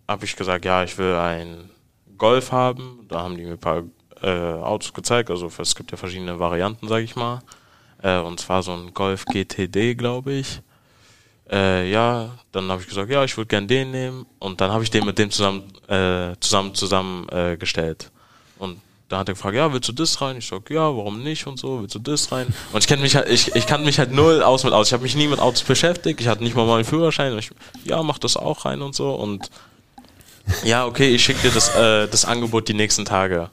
habe 0.07 0.25
ich 0.25 0.35
gesagt, 0.35 0.65
ja, 0.65 0.83
ich 0.83 0.97
will 0.97 1.15
ein 1.15 1.69
Golf 2.17 2.51
haben. 2.51 3.05
Da 3.07 3.21
haben 3.21 3.37
die 3.37 3.43
mir 3.45 3.51
ein 3.53 3.59
paar 3.59 3.83
äh, 4.21 4.29
Autos 4.29 4.93
gezeigt. 4.93 5.31
Also 5.31 5.49
es 5.57 5.75
gibt 5.75 5.91
ja 5.91 5.97
verschiedene 5.97 6.39
Varianten, 6.39 6.87
sage 6.89 7.03
ich 7.03 7.15
mal. 7.15 7.41
Äh, 8.03 8.19
und 8.19 8.39
zwar 8.39 8.63
so 8.63 8.73
ein 8.73 8.93
Golf 8.93 9.23
GTD, 9.25 9.95
glaube 9.95 10.33
ich. 10.33 10.61
Äh, 11.49 11.89
ja, 11.89 12.37
dann 12.51 12.69
habe 12.69 12.81
ich 12.81 12.87
gesagt, 12.87 13.09
ja, 13.09 13.23
ich 13.23 13.35
würde 13.37 13.47
gern 13.47 13.67
den 13.67 13.91
nehmen. 13.91 14.25
Und 14.39 14.59
dann 14.61 14.71
habe 14.71 14.83
ich 14.83 14.91
den 14.91 15.05
mit 15.05 15.17
dem 15.17 15.31
zusammen 15.31 15.63
äh, 15.87 16.35
zusammen 16.39 16.75
zusammen 16.75 17.29
äh. 17.29 17.57
Und 18.59 18.81
da 19.09 19.17
hat 19.17 19.27
er 19.27 19.33
gefragt, 19.33 19.55
ja, 19.55 19.73
willst 19.73 19.89
du 19.89 19.91
das 19.91 20.21
rein? 20.21 20.37
Ich 20.37 20.47
sag, 20.47 20.69
ja, 20.69 20.81
warum 20.81 21.23
nicht 21.23 21.47
und 21.47 21.57
so, 21.57 21.81
willst 21.81 21.95
du 21.95 21.99
das 21.99 22.31
rein? 22.31 22.47
Und 22.71 22.79
ich 22.79 22.87
kenne 22.87 23.01
mich 23.01 23.15
halt, 23.15 23.27
ich, 23.27 23.55
ich 23.55 23.65
kann 23.65 23.83
mich 23.83 23.97
halt 23.97 24.11
null 24.11 24.43
aus 24.43 24.63
mit 24.63 24.71
Autos. 24.71 24.89
Ich 24.89 24.93
habe 24.93 25.03
mich 25.03 25.15
nie 25.15 25.27
mit 25.27 25.39
Autos 25.39 25.63
beschäftigt, 25.63 26.21
ich 26.21 26.27
hatte 26.27 26.43
nicht 26.43 26.55
mal 26.55 26.65
meinen 26.67 26.85
Führerschein. 26.85 27.37
Ich, 27.39 27.49
ja, 27.83 28.01
mach 28.03 28.19
das 28.19 28.37
auch 28.37 28.65
rein 28.65 28.83
und 28.83 28.93
so. 28.93 29.13
Und 29.15 29.49
ja, 30.63 30.85
okay, 30.85 31.09
ich 31.09 31.23
schicke 31.23 31.41
dir 31.41 31.51
das, 31.51 31.75
äh, 31.75 32.07
das 32.07 32.25
Angebot 32.25 32.67
die 32.67 32.75
nächsten 32.75 33.03
Tage. 33.03 33.49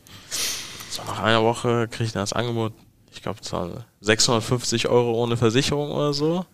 So, 0.90 1.02
nach 1.04 1.20
einer 1.20 1.42
Woche 1.42 1.88
kriege 1.88 2.04
ich 2.04 2.12
dann 2.12 2.22
das 2.22 2.34
Angebot, 2.34 2.74
ich 3.12 3.22
glaube, 3.22 3.38
es 3.42 3.50
waren 3.52 3.82
650 4.02 4.88
Euro 4.88 5.14
ohne 5.14 5.38
Versicherung 5.38 5.90
oder 5.90 6.12
so. 6.12 6.44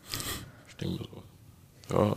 Ich 0.68 0.76
denke 0.76 1.05
so, 1.90 1.96
ja, 1.96 2.14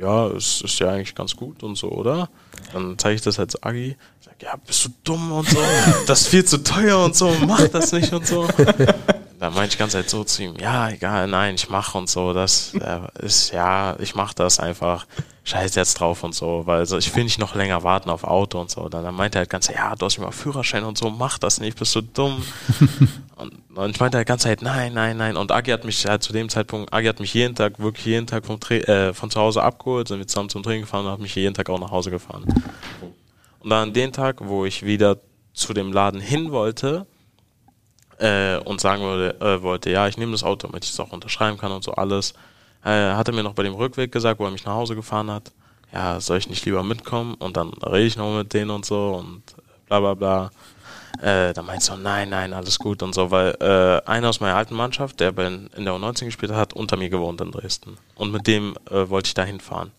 ja, 0.00 0.26
es 0.28 0.62
ist 0.62 0.78
ja 0.78 0.90
eigentlich 0.90 1.14
ganz 1.14 1.36
gut 1.36 1.62
und 1.62 1.76
so, 1.76 1.90
oder? 1.90 2.30
Dann 2.72 2.96
zeige 2.98 3.16
ich 3.16 3.20
das 3.20 3.38
als 3.38 3.62
Agi. 3.62 3.96
Ja, 4.40 4.54
bist 4.64 4.84
du 4.84 4.90
dumm 5.02 5.32
und 5.32 5.48
so? 5.48 5.58
Das 6.06 6.22
ist 6.22 6.28
viel 6.28 6.44
zu 6.44 6.62
teuer 6.62 7.04
und 7.04 7.16
so, 7.16 7.34
mach 7.46 7.66
das 7.68 7.92
nicht 7.92 8.12
und 8.12 8.26
so. 8.26 8.46
Dann 9.40 9.54
meinte 9.54 9.74
ich 9.74 9.78
ganze 9.78 9.98
Zeit 9.98 10.10
so 10.10 10.24
zu 10.24 10.42
ihm, 10.42 10.56
ja, 10.60 10.90
egal, 10.90 11.28
nein, 11.28 11.54
ich 11.54 11.68
mache 11.68 11.96
und 11.96 12.08
so, 12.08 12.32
das 12.32 12.74
äh, 12.74 13.24
ist, 13.24 13.52
ja, 13.52 13.96
ich 14.00 14.16
mach 14.16 14.34
das 14.34 14.58
einfach, 14.58 15.06
scheiß 15.44 15.76
jetzt 15.76 15.94
drauf 15.94 16.24
und 16.24 16.34
so, 16.34 16.62
weil 16.66 16.86
so, 16.86 16.98
ich 16.98 17.14
will 17.14 17.24
nicht 17.24 17.38
noch 17.38 17.54
länger 17.54 17.82
warten 17.82 18.10
auf 18.10 18.24
Auto 18.24 18.60
und 18.60 18.70
so. 18.70 18.88
Dann, 18.88 19.04
dann 19.04 19.14
meinte 19.14 19.38
er 19.38 19.40
halt 19.40 19.50
ganz, 19.50 19.68
ja, 19.68 19.94
du 19.94 20.06
hast 20.06 20.18
immer 20.18 20.32
Führerschein 20.32 20.84
und 20.84 20.98
so, 20.98 21.10
mach 21.10 21.38
das 21.38 21.60
nicht, 21.60 21.78
bist 21.78 21.94
du 21.94 22.00
dumm. 22.00 22.44
und, 23.36 23.76
und 23.76 23.90
ich 23.90 24.00
meinte 24.00 24.18
halt 24.18 24.26
ganze 24.26 24.48
Zeit, 24.48 24.62
nein, 24.62 24.92
nein, 24.92 25.16
nein. 25.16 25.36
Und 25.36 25.52
Agi 25.52 25.70
hat 25.70 25.84
mich 25.84 26.04
halt 26.06 26.22
zu 26.22 26.32
dem 26.32 26.48
Zeitpunkt, 26.48 26.92
Agi 26.92 27.06
hat 27.06 27.20
mich 27.20 27.32
jeden 27.32 27.54
Tag, 27.54 27.78
wirklich 27.78 28.06
jeden 28.06 28.26
Tag 28.26 28.44
vom 28.44 28.58
Tra 28.60 28.74
äh, 28.74 29.14
von 29.14 29.30
zu 29.30 29.40
Hause 29.40 29.62
abgeholt, 29.62 30.08
sind 30.08 30.18
wir 30.18 30.26
zusammen 30.26 30.48
zum 30.48 30.62
Training 30.62 30.82
gefahren 30.82 31.06
und 31.06 31.12
hat 31.12 31.20
mich 31.20 31.34
jeden 31.34 31.54
Tag 31.54 31.70
auch 31.70 31.80
nach 31.80 31.90
Hause 31.90 32.10
gefahren. 32.10 32.44
Und 33.60 33.70
dann 33.70 33.88
an 33.88 33.92
dem 33.92 34.12
Tag, 34.12 34.36
wo 34.40 34.64
ich 34.64 34.84
wieder 34.84 35.18
zu 35.52 35.74
dem 35.74 35.92
Laden 35.92 36.20
hin 36.20 36.52
wollte, 36.52 37.06
äh, 38.18 38.58
und 38.58 38.80
sagen 38.80 39.02
würde, 39.02 39.40
äh, 39.40 39.62
wollte, 39.62 39.90
ja, 39.90 40.08
ich 40.08 40.18
nehme 40.18 40.32
das 40.32 40.44
Auto, 40.44 40.66
damit 40.66 40.84
ich 40.84 40.90
es 40.90 41.00
auch 41.00 41.12
unterschreiben 41.12 41.58
kann 41.58 41.72
und 41.72 41.84
so 41.84 41.92
alles, 41.92 42.34
äh, 42.84 43.12
hat 43.12 43.28
er 43.28 43.34
mir 43.34 43.42
noch 43.42 43.54
bei 43.54 43.62
dem 43.62 43.74
Rückweg 43.74 44.12
gesagt, 44.12 44.40
wo 44.40 44.44
er 44.44 44.50
mich 44.50 44.64
nach 44.64 44.74
Hause 44.74 44.94
gefahren 44.94 45.30
hat, 45.30 45.52
ja, 45.92 46.20
soll 46.20 46.38
ich 46.38 46.48
nicht 46.48 46.64
lieber 46.64 46.82
mitkommen? 46.82 47.34
Und 47.34 47.56
dann 47.56 47.72
rede 47.74 48.06
ich 48.06 48.16
noch 48.16 48.36
mit 48.36 48.52
denen 48.52 48.70
und 48.70 48.84
so 48.84 49.14
und 49.14 49.42
bla 49.86 50.00
bla 50.00 50.14
bla. 50.14 50.50
Äh, 51.22 51.52
dann 51.52 51.66
meinte 51.66 51.80
ich 51.80 51.84
so, 51.86 51.96
nein, 51.96 52.28
nein, 52.28 52.52
alles 52.52 52.78
gut 52.78 53.02
und 53.02 53.14
so, 53.14 53.30
weil 53.30 53.56
äh, 53.60 54.06
einer 54.08 54.28
aus 54.28 54.40
meiner 54.40 54.56
alten 54.56 54.74
Mannschaft, 54.74 55.18
der 55.20 55.32
bei, 55.32 55.46
in 55.46 55.84
der 55.84 55.94
U19 55.94 56.26
gespielt 56.26 56.52
hat, 56.52 56.58
hat 56.58 56.72
unter 56.74 56.96
mir 56.96 57.08
gewohnt 57.08 57.40
in 57.40 57.50
Dresden. 57.50 57.96
Und 58.14 58.30
mit 58.30 58.46
dem 58.46 58.74
äh, 58.90 59.08
wollte 59.08 59.28
ich 59.28 59.34
da 59.34 59.44
hinfahren. 59.44 59.90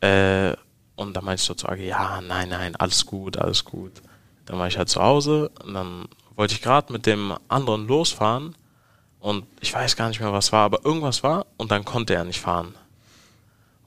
Äh, 0.00 0.52
und 0.96 1.14
dann 1.14 1.24
meinte 1.24 1.40
ich 1.40 1.46
so 1.46 1.54
zu 1.54 1.68
Agi, 1.68 1.86
ja, 1.86 2.20
nein, 2.20 2.48
nein, 2.48 2.74
alles 2.76 3.06
gut, 3.06 3.36
alles 3.36 3.64
gut. 3.64 3.92
Dann 4.46 4.58
war 4.58 4.66
ich 4.66 4.78
halt 4.78 4.88
zu 4.88 5.02
Hause 5.02 5.50
und 5.64 5.74
dann 5.74 6.08
wollte 6.34 6.54
ich 6.54 6.62
gerade 6.62 6.92
mit 6.92 7.06
dem 7.06 7.34
anderen 7.48 7.86
losfahren 7.86 8.54
und 9.20 9.44
ich 9.60 9.72
weiß 9.72 9.96
gar 9.96 10.08
nicht 10.08 10.20
mehr, 10.20 10.32
was 10.32 10.52
war, 10.52 10.64
aber 10.64 10.84
irgendwas 10.84 11.22
war 11.22 11.46
und 11.56 11.70
dann 11.70 11.84
konnte 11.84 12.14
er 12.14 12.24
nicht 12.24 12.40
fahren. 12.40 12.74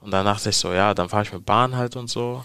Und 0.00 0.12
dann 0.12 0.24
dachte 0.24 0.48
ich 0.50 0.56
so, 0.56 0.72
ja, 0.72 0.94
dann 0.94 1.08
fahre 1.08 1.24
ich 1.24 1.32
mit 1.32 1.44
Bahn 1.44 1.76
halt 1.76 1.96
und 1.96 2.08
so. 2.08 2.44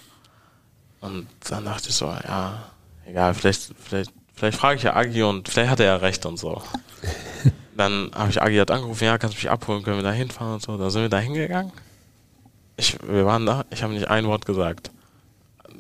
Und 1.02 1.28
dann 1.50 1.66
dachte 1.66 1.90
ich 1.90 1.96
so, 1.96 2.06
ja, 2.06 2.64
egal, 3.06 3.34
vielleicht, 3.34 3.74
vielleicht, 3.80 4.12
vielleicht 4.34 4.58
frage 4.58 4.78
ich 4.78 4.84
ja 4.84 4.96
Agi 4.96 5.24
und 5.24 5.48
vielleicht 5.48 5.70
hat 5.70 5.80
er 5.80 5.86
ja 5.86 5.96
recht 5.98 6.26
und 6.26 6.38
so. 6.38 6.62
dann 7.78 8.12
habe 8.14 8.30
ich 8.30 8.42
Agi 8.42 8.58
halt 8.58 8.72
angerufen, 8.72 9.06
ja, 9.06 9.18
kannst 9.18 9.36
du 9.36 9.40
mich 9.40 9.50
abholen, 9.50 9.84
können 9.84 9.98
wir 9.98 10.04
da 10.04 10.12
hinfahren 10.12 10.56
und 10.56 10.62
so. 10.62 10.78
Da 10.78 10.90
sind 10.90 11.04
wir 11.04 11.10
da 11.10 11.20
hingegangen. 11.20 11.72
Ich, 12.78 12.98
wir 13.04 13.26
waren 13.26 13.46
da, 13.46 13.66
ich 13.70 13.84
habe 13.84 13.94
nicht 13.94 14.10
ein 14.10 14.26
Wort 14.28 14.46
gesagt. 14.46 14.92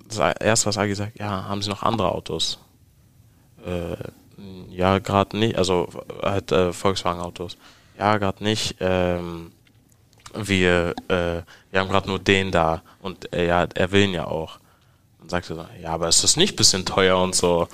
Das 0.07 0.35
erste, 0.39 0.67
was 0.67 0.77
Agi 0.77 0.95
sagt, 0.95 1.19
ja, 1.19 1.45
haben 1.45 1.61
Sie 1.61 1.69
noch 1.69 1.83
andere 1.83 2.11
Autos? 2.11 2.59
Äh, 3.65 3.95
ja, 4.69 4.99
gerade 4.99 5.37
nicht, 5.37 5.57
also 5.57 5.89
halt 6.21 6.51
äh, 6.51 6.71
Volkswagen-Autos. 6.73 7.57
Ja, 7.97 8.17
gerade 8.17 8.43
nicht. 8.43 8.75
Ähm, 8.79 9.51
wir, 10.33 10.93
äh, 11.07 11.41
wir 11.71 11.79
haben 11.79 11.89
gerade 11.89 12.07
nur 12.07 12.19
den 12.19 12.51
da 12.51 12.81
und 13.01 13.29
ja, 13.33 13.67
er 13.73 13.91
will 13.91 14.03
ihn 14.03 14.13
ja 14.13 14.27
auch. 14.27 14.59
Dann 15.19 15.29
sagt 15.29 15.49
er 15.49 15.55
so, 15.55 15.65
ja, 15.81 15.91
aber 15.91 16.07
ist 16.07 16.23
das 16.23 16.35
nicht 16.35 16.53
ein 16.53 16.57
bisschen 16.57 16.85
teuer 16.85 17.17
und 17.17 17.35
so? 17.35 17.67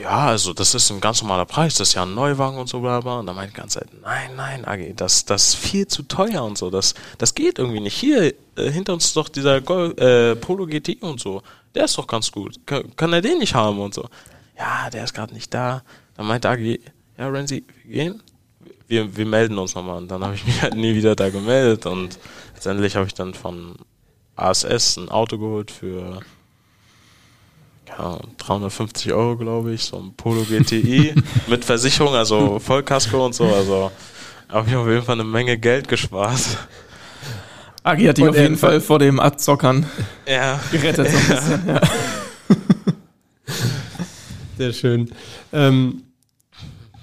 Ja, 0.00 0.26
also 0.28 0.52
das 0.52 0.74
ist 0.74 0.90
ein 0.90 1.00
ganz 1.00 1.22
normaler 1.22 1.44
Preis, 1.44 1.74
das 1.74 1.88
ist 1.88 1.94
ja 1.94 2.02
ein 2.02 2.14
Neuwagen 2.14 2.56
und 2.56 2.68
so 2.68 2.80
bla 2.80 3.00
bla. 3.00 3.18
Und 3.18 3.26
dann 3.26 3.36
meint 3.36 3.52
die 3.52 3.56
ganze 3.56 3.80
Zeit, 3.80 3.88
nein, 4.02 4.30
nein, 4.36 4.64
Agi, 4.64 4.94
das, 4.94 5.24
das 5.24 5.48
ist 5.48 5.54
viel 5.56 5.86
zu 5.86 6.04
teuer 6.04 6.44
und 6.44 6.56
so. 6.56 6.70
Das, 6.70 6.94
das 7.18 7.34
geht 7.34 7.58
irgendwie 7.58 7.80
nicht. 7.80 7.96
Hier, 7.96 8.34
äh, 8.56 8.70
hinter 8.70 8.94
uns 8.94 9.06
ist 9.06 9.16
doch 9.16 9.28
dieser 9.28 9.60
Gol 9.60 9.98
äh, 9.98 10.36
Polo 10.36 10.66
GT 10.66 11.02
und 11.02 11.20
so. 11.20 11.42
Der 11.74 11.84
ist 11.84 11.98
doch 11.98 12.06
ganz 12.06 12.30
gut. 12.30 12.66
Kann, 12.66 12.94
kann 12.96 13.12
er 13.12 13.20
den 13.20 13.38
nicht 13.38 13.54
haben 13.54 13.78
und 13.80 13.94
so? 13.94 14.08
ja, 14.62 14.90
der 14.90 15.04
ist 15.04 15.14
gerade 15.14 15.34
nicht 15.34 15.52
da. 15.52 15.82
Dann 16.16 16.26
meinte 16.26 16.48
Agi, 16.48 16.80
ja, 17.18 17.28
Renzi, 17.28 17.64
wir 17.84 17.92
gehen. 17.92 18.22
Wir, 18.86 19.16
wir 19.16 19.26
melden 19.26 19.58
uns 19.58 19.74
nochmal. 19.74 19.98
Und 19.98 20.08
dann 20.08 20.22
habe 20.24 20.34
ich 20.34 20.46
mich 20.46 20.62
halt 20.62 20.74
nie 20.74 20.94
wieder 20.94 21.16
da 21.16 21.30
gemeldet. 21.30 21.86
Und 21.86 22.18
letztendlich 22.54 22.96
habe 22.96 23.06
ich 23.06 23.14
dann 23.14 23.34
von 23.34 23.74
ASS 24.36 24.96
ein 24.98 25.08
Auto 25.08 25.38
geholt 25.38 25.70
für 25.70 26.20
ja, 27.98 28.18
350 28.38 29.12
Euro, 29.12 29.36
glaube 29.36 29.72
ich, 29.72 29.84
so 29.84 29.98
ein 29.98 30.14
Polo 30.16 30.42
GTI 30.42 31.14
mit 31.48 31.64
Versicherung, 31.64 32.14
also 32.14 32.58
Vollkasko 32.58 33.24
und 33.26 33.34
so. 33.34 33.44
Also 33.44 33.90
habe 34.48 34.68
ich 34.68 34.76
auf 34.76 34.86
jeden 34.86 35.02
Fall 35.02 35.14
eine 35.20 35.24
Menge 35.24 35.58
Geld 35.58 35.88
gespart. 35.88 36.40
Agi 37.84 38.04
hat 38.04 38.18
dich 38.18 38.28
auf 38.28 38.36
jeden 38.36 38.56
Fall 38.56 38.80
vor 38.80 38.98
dem 38.98 39.18
Abzockern 39.18 39.86
ja. 40.26 40.60
gerettet. 40.70 41.08
So 41.08 41.16
ein 41.16 41.28
bisschen, 41.28 41.68
ja. 41.68 41.80
Sehr 44.58 44.72
schön. 44.72 45.10
Ähm, 45.52 46.02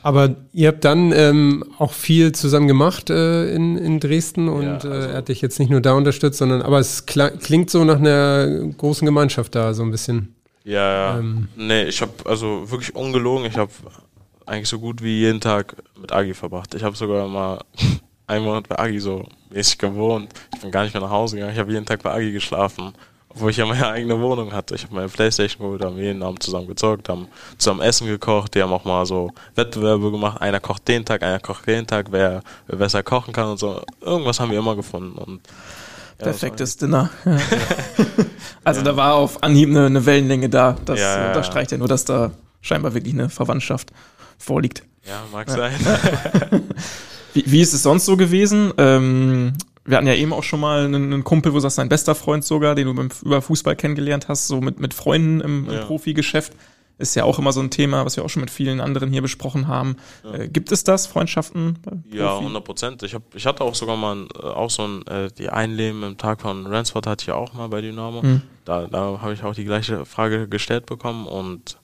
aber 0.01 0.35
ihr 0.53 0.69
habt 0.69 0.85
dann 0.85 1.11
ähm, 1.11 1.65
auch 1.77 1.91
viel 1.91 2.31
zusammen 2.31 2.67
gemacht 2.67 3.09
äh, 3.09 3.53
in, 3.53 3.77
in 3.77 3.99
Dresden 3.99 4.47
und 4.47 4.63
Ja, 4.63 4.73
also- 4.75 4.89
äh, 4.89 5.11
er 5.11 5.17
hat 5.17 5.27
dich 5.27 5.41
jetzt 5.41 5.59
nicht 5.59 5.69
nur 5.69 5.81
da 5.81 5.93
unterstützt, 5.93 6.37
sondern 6.37 6.61
aber 6.61 6.79
es 6.79 7.05
klingt 7.05 7.69
so 7.69 7.83
nach 7.83 7.97
einer 7.97 8.47
großen 8.77 9.05
Gemeinschaft 9.05 9.55
da, 9.55 9.73
so 9.73 9.83
ein 9.83 9.91
bisschen. 9.91 10.35
Ja, 10.63 11.13
ja. 11.13 11.19
Ähm. 11.19 11.47
nee, 11.55 11.83
ich 11.83 12.01
habe 12.01 12.11
also 12.25 12.69
wirklich 12.69 12.95
ungelogen, 12.95 13.45
ich 13.45 13.57
habe 13.57 13.71
eigentlich 14.45 14.69
so 14.69 14.79
gut 14.79 15.01
wie 15.01 15.19
jeden 15.19 15.39
Tag 15.39 15.75
mit 15.99 16.11
Agi 16.11 16.33
verbracht. 16.33 16.73
Ich 16.73 16.83
habe 16.83 16.95
sogar 16.95 17.27
mal 17.27 17.63
einen 18.27 18.45
Monat 18.45 18.67
bei 18.67 18.77
Agi 18.77 18.99
so 18.99 19.25
mäßig 19.49 19.77
gewohnt. 19.77 20.29
Ich 20.53 20.61
bin 20.61 20.71
gar 20.71 20.83
nicht 20.83 20.93
mehr 20.93 21.01
nach 21.01 21.09
Hause 21.09 21.35
gegangen. 21.35 21.53
Ich 21.53 21.59
habe 21.59 21.71
jeden 21.71 21.85
Tag 21.85 22.01
bei 22.03 22.11
Agi 22.11 22.31
geschlafen, 22.31 22.93
obwohl 23.29 23.51
ich 23.51 23.57
ja 23.57 23.65
meine 23.65 23.87
eigene 23.87 24.19
Wohnung 24.19 24.51
hatte. 24.51 24.75
Ich 24.75 24.83
habe 24.83 24.95
meine 24.95 25.07
Playstation 25.07 25.63
geholt, 25.63 25.83
haben 25.83 25.97
jeden 25.97 26.23
Abend 26.23 26.41
zusammen 26.41 26.67
gezockt, 26.67 27.09
haben 27.09 27.27
zusammen 27.57 27.81
Essen 27.81 28.07
gekocht. 28.07 28.55
Die 28.55 28.61
haben 28.61 28.73
auch 28.73 28.85
mal 28.85 29.05
so 29.05 29.31
Wettbewerbe 29.55 30.11
gemacht. 30.11 30.41
Einer 30.41 30.59
kocht 30.59 30.87
den 30.87 31.05
Tag, 31.05 31.23
einer 31.23 31.39
kocht 31.39 31.67
den 31.67 31.85
Tag, 31.85 32.07
wer, 32.11 32.41
wer 32.67 32.77
besser 32.77 33.03
kochen 33.03 33.33
kann 33.33 33.49
und 33.49 33.59
so. 33.59 33.81
Irgendwas 34.01 34.39
haben 34.39 34.51
wir 34.51 34.59
immer 34.59 34.75
gefunden. 34.75 35.17
Und 35.17 35.41
Perfektes 36.19 36.77
Dinner. 36.77 37.09
Also 38.65 38.81
da 38.81 38.95
war 38.95 39.15
auf 39.15 39.41
Anhieb 39.41 39.69
eine, 39.69 39.85
eine 39.85 40.05
Wellenlänge 40.05 40.49
da. 40.49 40.77
Das 40.85 40.99
Ja, 40.99 41.27
unterstreicht 41.29 41.71
ja 41.71 41.77
nur, 41.77 41.87
dass 41.87 42.05
da 42.05 42.31
scheinbar 42.61 42.93
wirklich 42.93 43.13
eine 43.13 43.29
Verwandtschaft 43.29 43.91
vorliegt. 44.37 44.83
Ja, 45.07 45.23
mag 45.31 45.49
sein. 45.49 45.73
Wie, 47.33 47.43
wie 47.45 47.61
ist 47.61 47.73
es 47.73 47.83
sonst 47.83 48.05
so 48.05 48.17
gewesen? 48.17 48.73
Ähm, 48.77 49.53
wir 49.85 49.97
hatten 49.97 50.07
ja 50.07 50.13
eben 50.15 50.33
auch 50.33 50.43
schon 50.43 50.59
mal 50.59 50.85
einen, 50.85 51.13
einen 51.13 51.23
Kumpel, 51.23 51.51
wo 51.53 51.57
du 51.57 51.61
sagst, 51.61 51.77
dein 51.77 51.89
bester 51.89 52.15
Freund 52.15 52.43
sogar, 52.43 52.75
den 52.75 52.87
du 52.87 52.93
beim, 52.93 53.09
über 53.23 53.41
Fußball 53.41 53.75
kennengelernt 53.75 54.27
hast, 54.27 54.47
so 54.47 54.61
mit, 54.61 54.79
mit 54.79 54.93
Freunden 54.93 55.39
im, 55.39 55.67
im 55.67 55.73
Ja. 55.73 55.85
Profigeschäft. 55.85 56.53
Ist 56.99 57.15
ja 57.15 57.23
auch 57.23 57.39
immer 57.39 57.53
so 57.53 57.61
ein 57.61 57.71
Thema, 57.71 58.05
was 58.05 58.17
wir 58.17 58.25
auch 58.25 58.29
schon 58.29 58.41
mit 58.41 58.51
vielen 58.51 58.81
anderen 58.81 59.09
hier 59.09 59.21
besprochen 59.21 59.69
haben. 59.69 59.95
Äh, 60.33 60.49
gibt 60.49 60.69
es 60.73 60.83
das, 60.83 61.07
Freundschaften? 61.07 61.79
Ja, 62.11 62.33
Profi? 62.33 62.39
100 62.41 62.63
Prozent. 62.65 63.03
Ich, 63.03 63.15
hab, 63.15 63.23
ich 63.33 63.45
hatte 63.45 63.63
auch 63.63 63.73
sogar 63.73 63.95
mal 63.95 64.27
äh, 64.35 64.45
auch 64.45 64.69
so 64.69 64.83
ein, 64.83 65.07
äh, 65.07 65.29
die 65.31 65.49
Einleben 65.49 66.03
im 66.03 66.17
Tag 66.17 66.41
von 66.41 66.67
Ransford 66.67 67.07
hatte 67.07 67.23
ich 67.23 67.31
auch 67.31 67.53
mal 67.53 67.69
bei 67.69 67.79
Dynamo. 67.79 68.21
Mhm. 68.21 68.41
Da, 68.65 68.87
da 68.87 69.19
habe 69.21 69.33
ich 69.33 69.43
auch 69.45 69.55
die 69.55 69.63
gleiche 69.63 70.05
Frage 70.05 70.49
gestellt 70.49 70.87
bekommen 70.87 71.25
und 71.25 71.77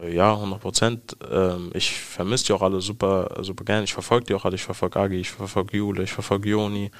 äh, 0.00 0.14
ja, 0.14 0.34
100 0.34 0.60
Prozent. 0.60 1.16
Ähm, 1.28 1.70
ich 1.74 1.92
vermisse 1.92 2.46
die 2.46 2.52
auch 2.52 2.62
alle 2.62 2.80
super, 2.80 3.38
super 3.40 3.64
gern. 3.64 3.82
Ich 3.82 3.92
verfolge 3.92 4.26
die 4.26 4.34
auch 4.34 4.44
alle. 4.44 4.54
Ich 4.54 4.62
verfolge 4.62 5.00
Agi, 5.00 5.16
ich 5.16 5.30
verfolge 5.30 5.76
Jule, 5.76 6.04
ich 6.04 6.12
verfolge 6.12 6.48
Joni. 6.48 6.92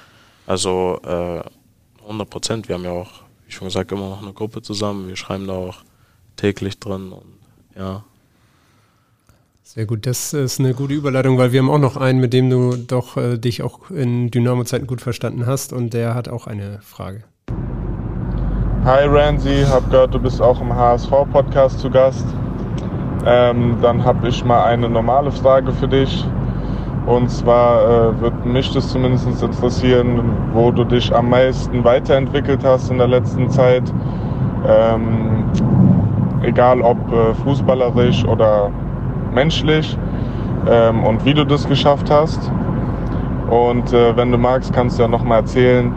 Also 0.45 0.99
äh, 1.05 1.41
100 2.01 2.29
Prozent. 2.29 2.67
Wir 2.67 2.75
haben 2.75 2.83
ja 2.83 2.91
auch, 2.91 3.11
wie 3.45 3.51
schon 3.53 3.69
gesagt, 3.69 3.93
immer 3.93 4.09
noch 4.09 4.21
eine 4.21 4.33
Gruppe 4.33 4.61
zusammen. 4.61 5.07
Wir 5.07 5.15
schreiben 5.15 5.47
da 5.47 5.53
auch 5.53 5.77
täglich 6.35 6.79
drin 6.79 7.11
und 7.11 7.30
ja. 7.77 8.03
Sehr 9.63 9.85
gut, 9.85 10.05
das 10.05 10.33
ist 10.33 10.59
eine 10.59 10.73
gute 10.73 10.93
Überleitung, 10.93 11.37
weil 11.37 11.53
wir 11.53 11.61
haben 11.61 11.69
auch 11.69 11.77
noch 11.77 11.95
einen, 11.95 12.19
mit 12.19 12.33
dem 12.33 12.49
du 12.49 12.75
doch 12.75 13.15
äh, 13.15 13.37
dich 13.37 13.63
auch 13.63 13.89
in 13.89 14.29
Dynamo-Zeiten 14.29 14.85
gut 14.85 14.99
verstanden 14.99 15.45
hast 15.45 15.71
und 15.71 15.93
der 15.93 16.13
hat 16.13 16.27
auch 16.27 16.45
eine 16.45 16.79
Frage. 16.81 17.23
Hi 18.83 19.05
Randy, 19.05 19.63
hab 19.63 19.89
gehört, 19.89 20.13
du 20.13 20.19
bist 20.19 20.41
auch 20.41 20.59
im 20.59 20.75
HSV-Podcast 20.75 21.79
zu 21.79 21.89
Gast. 21.89 22.25
Ähm, 23.25 23.77
dann 23.81 24.03
habe 24.03 24.27
ich 24.27 24.43
mal 24.43 24.65
eine 24.65 24.89
normale 24.89 25.31
Frage 25.31 25.71
für 25.71 25.87
dich. 25.87 26.25
Und 27.05 27.29
zwar 27.29 27.83
äh, 27.83 28.21
würde 28.21 28.47
mich 28.47 28.71
das 28.71 28.89
zumindest 28.89 29.27
interessieren, 29.41 30.21
wo 30.53 30.71
du 30.71 30.83
dich 30.83 31.13
am 31.13 31.29
meisten 31.29 31.83
weiterentwickelt 31.83 32.63
hast 32.63 32.89
in 32.89 32.97
der 32.97 33.07
letzten 33.07 33.49
Zeit. 33.49 33.83
Ähm, 34.67 35.45
egal 36.43 36.81
ob 36.81 36.97
äh, 37.11 37.33
fußballerisch 37.43 38.25
oder 38.25 38.71
menschlich. 39.33 39.97
Ähm, 40.69 41.03
und 41.03 41.25
wie 41.25 41.33
du 41.33 41.45
das 41.45 41.67
geschafft 41.67 42.11
hast. 42.11 42.51
Und 43.49 43.91
äh, 43.93 44.15
wenn 44.15 44.31
du 44.31 44.37
magst, 44.37 44.71
kannst 44.73 44.97
du 44.97 45.03
ja 45.03 45.07
noch 45.07 45.23
mal 45.23 45.37
erzählen, 45.37 45.93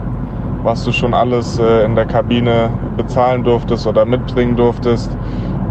was 0.63 0.83
du 0.83 0.91
schon 0.91 1.13
alles 1.13 1.59
äh, 1.59 1.85
in 1.85 1.95
der 1.95 2.05
Kabine 2.05 2.69
bezahlen 2.97 3.43
durftest 3.43 3.85
oder 3.85 4.05
mitbringen 4.05 4.55
durftest, 4.55 5.15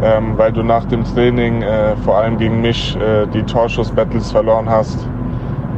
ähm, 0.02 0.34
weil 0.36 0.52
du 0.52 0.62
nach 0.62 0.84
dem 0.84 1.04
Training 1.04 1.62
äh, 1.62 1.96
vor 2.04 2.18
allem 2.18 2.38
gegen 2.38 2.60
mich 2.60 2.96
äh, 2.96 3.26
die 3.26 3.42
Torschuss-Battles 3.42 4.30
verloren 4.30 4.70
hast. 4.70 5.08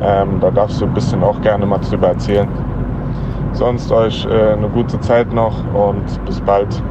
Ähm, 0.02 0.38
da 0.40 0.50
darfst 0.50 0.80
du 0.80 0.84
ein 0.84 0.92
bisschen 0.92 1.22
auch 1.24 1.40
gerne 1.40 1.64
mal 1.64 1.78
drüber 1.78 2.08
erzählen. 2.08 2.48
Sonst 3.52 3.90
euch 3.90 4.28
eine 4.28 4.68
gute 4.68 5.00
Zeit 5.00 5.32
noch 5.32 5.54
und 5.72 6.04
bis 6.26 6.42
bald. 6.42 6.82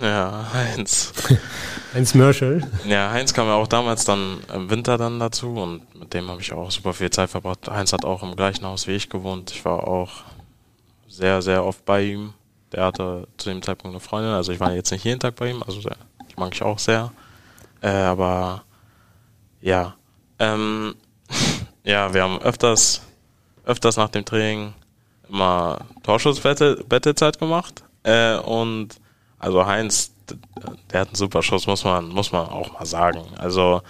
Ja, 0.00 0.50
Heinz. 0.52 1.12
Heinz 1.94 2.14
Merschel. 2.14 2.66
Ja, 2.86 3.10
Heinz 3.10 3.32
kam 3.32 3.46
ja 3.46 3.54
auch 3.54 3.66
damals 3.66 4.04
dann 4.04 4.38
im 4.54 4.68
Winter 4.68 4.98
dann 4.98 5.18
dazu 5.18 5.54
und 5.54 5.94
mit 5.98 6.12
dem 6.12 6.28
habe 6.28 6.40
ich 6.40 6.52
auch 6.52 6.70
super 6.70 6.92
viel 6.92 7.10
Zeit 7.10 7.30
verbracht. 7.30 7.70
Heinz 7.70 7.92
hat 7.92 8.04
auch 8.04 8.22
im 8.22 8.36
gleichen 8.36 8.64
Haus 8.66 8.86
wie 8.86 8.92
ich 8.92 9.08
gewohnt. 9.08 9.50
Ich 9.52 9.64
war 9.64 9.88
auch 9.88 10.24
sehr, 11.08 11.40
sehr 11.40 11.64
oft 11.64 11.84
bei 11.84 12.02
ihm. 12.02 12.34
Der 12.72 12.84
hatte 12.84 13.26
zu 13.38 13.48
dem 13.48 13.62
Zeitpunkt 13.62 13.94
eine 13.94 14.00
Freundin, 14.00 14.32
also 14.32 14.52
ich 14.52 14.60
war 14.60 14.72
jetzt 14.72 14.90
nicht 14.90 15.04
jeden 15.04 15.20
Tag 15.20 15.36
bei 15.36 15.50
ihm, 15.50 15.62
also 15.62 15.80
der, 15.80 15.96
die 16.30 16.38
mag 16.38 16.52
ich 16.52 16.62
auch 16.62 16.78
sehr. 16.78 17.12
Äh, 17.80 17.88
aber 17.88 18.64
ja, 19.62 19.94
ähm, 20.38 20.94
ja, 21.84 22.12
wir 22.12 22.22
haben 22.22 22.38
öfters, 22.42 23.02
öfters 23.64 23.96
nach 23.96 24.10
dem 24.10 24.24
Training 24.24 24.74
immer 25.30 25.78
Torschuss-Battlezeit 26.02 27.38
gemacht. 27.38 27.82
Äh, 28.02 28.36
und 28.38 29.00
also 29.38 29.66
Heinz, 29.66 30.12
der 30.90 31.00
hat 31.00 31.08
einen 31.08 31.16
super 31.16 31.42
Schuss, 31.42 31.66
muss 31.66 31.84
man, 31.84 32.08
muss 32.08 32.32
man 32.32 32.48
auch 32.48 32.72
mal 32.72 32.86
sagen. 32.86 33.22
Also 33.36 33.82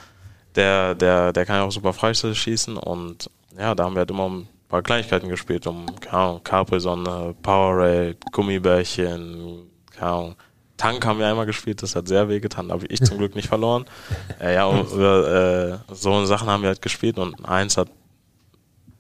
der, 0.55 0.95
der, 0.95 1.33
der 1.33 1.47
kann 1.47 1.57
ja 1.57 1.63
auch 1.65 1.73
super 1.73 1.93
Freistöße 1.93 2.35
schießen 2.35 2.77
und 2.77 3.31
ja, 3.59 3.75
da 3.75 3.85
haben 3.85 3.95
wir 3.95 4.01
halt 4.01 4.11
immer 4.11 4.27
um 4.27 4.41
ein 4.41 4.49
paar 4.69 4.83
Kleinigkeiten 4.83 5.29
gespielt, 5.29 5.67
um, 5.67 5.87
keine 6.01 6.23
Ahnung, 6.23 6.45
Capri-Sonne, 6.45 7.35
Powerade, 7.43 8.17
Gummibärchen, 8.33 9.71
keine 9.97 10.11
Ahnung. 10.11 10.37
Tank 10.77 11.07
haben 11.07 11.19
wir 11.19 11.27
einmal 11.27 11.47
gespielt, 11.47 11.83
das 11.83 11.97
hat 11.97 12.07
sehr 12.07 12.29
weh 12.29 12.39
getan, 12.39 12.69
da 12.69 12.75
habe 12.75 12.87
ich 12.87 13.01
zum 13.01 13.17
Glück 13.17 13.35
nicht 13.35 13.49
verloren. 13.49 13.87
Äh, 14.39 14.55
ja, 14.55 14.67
und, 14.67 14.93
äh, 14.93 15.79
so 15.95 16.27
Sachen 16.27 16.49
haben 16.49 16.63
wir 16.63 16.69
halt 16.69 16.83
gespielt 16.83 17.19
und 17.19 17.35
Heinz 17.49 17.79
hat 17.79 17.89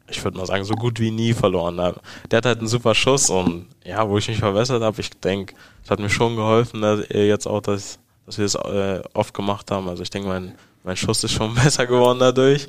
ich 0.08 0.22
würde 0.22 0.38
mal 0.38 0.46
sagen, 0.46 0.64
so 0.64 0.74
gut 0.74 1.00
wie 1.00 1.10
nie 1.10 1.32
verloren. 1.34 1.76
Der 1.76 1.94
der 2.30 2.36
hat 2.38 2.46
halt 2.46 2.58
einen 2.60 2.68
super 2.68 2.94
Schuss 2.94 3.28
und 3.28 3.66
ja, 3.84 4.08
wo 4.08 4.18
ich 4.18 4.28
mich 4.28 4.38
verbessert 4.38 4.82
habe, 4.82 5.00
ich 5.00 5.10
denke, 5.10 5.54
es 5.86 5.90
hat 5.92 6.00
mir 6.00 6.10
schon 6.10 6.34
geholfen, 6.34 6.82
dass 6.82 6.98
er 7.02 7.28
jetzt 7.28 7.46
auch, 7.46 7.60
dass, 7.60 8.00
dass 8.26 8.38
wir 8.38 8.44
es 8.44 8.56
äh, 8.56 9.00
oft 9.14 9.32
gemacht 9.32 9.70
haben. 9.70 9.88
Also 9.88 10.02
ich 10.02 10.10
denke, 10.10 10.26
mein, 10.26 10.56
mein 10.82 10.96
Schuss 10.96 11.22
ist 11.22 11.30
schon 11.30 11.54
besser 11.62 11.86
geworden 11.86 12.18
dadurch. 12.18 12.68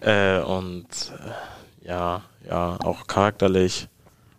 Äh, 0.00 0.38
und 0.38 0.86
äh, 1.82 1.88
ja, 1.88 2.22
ja, 2.48 2.78
auch 2.84 3.08
charakterlich. 3.08 3.88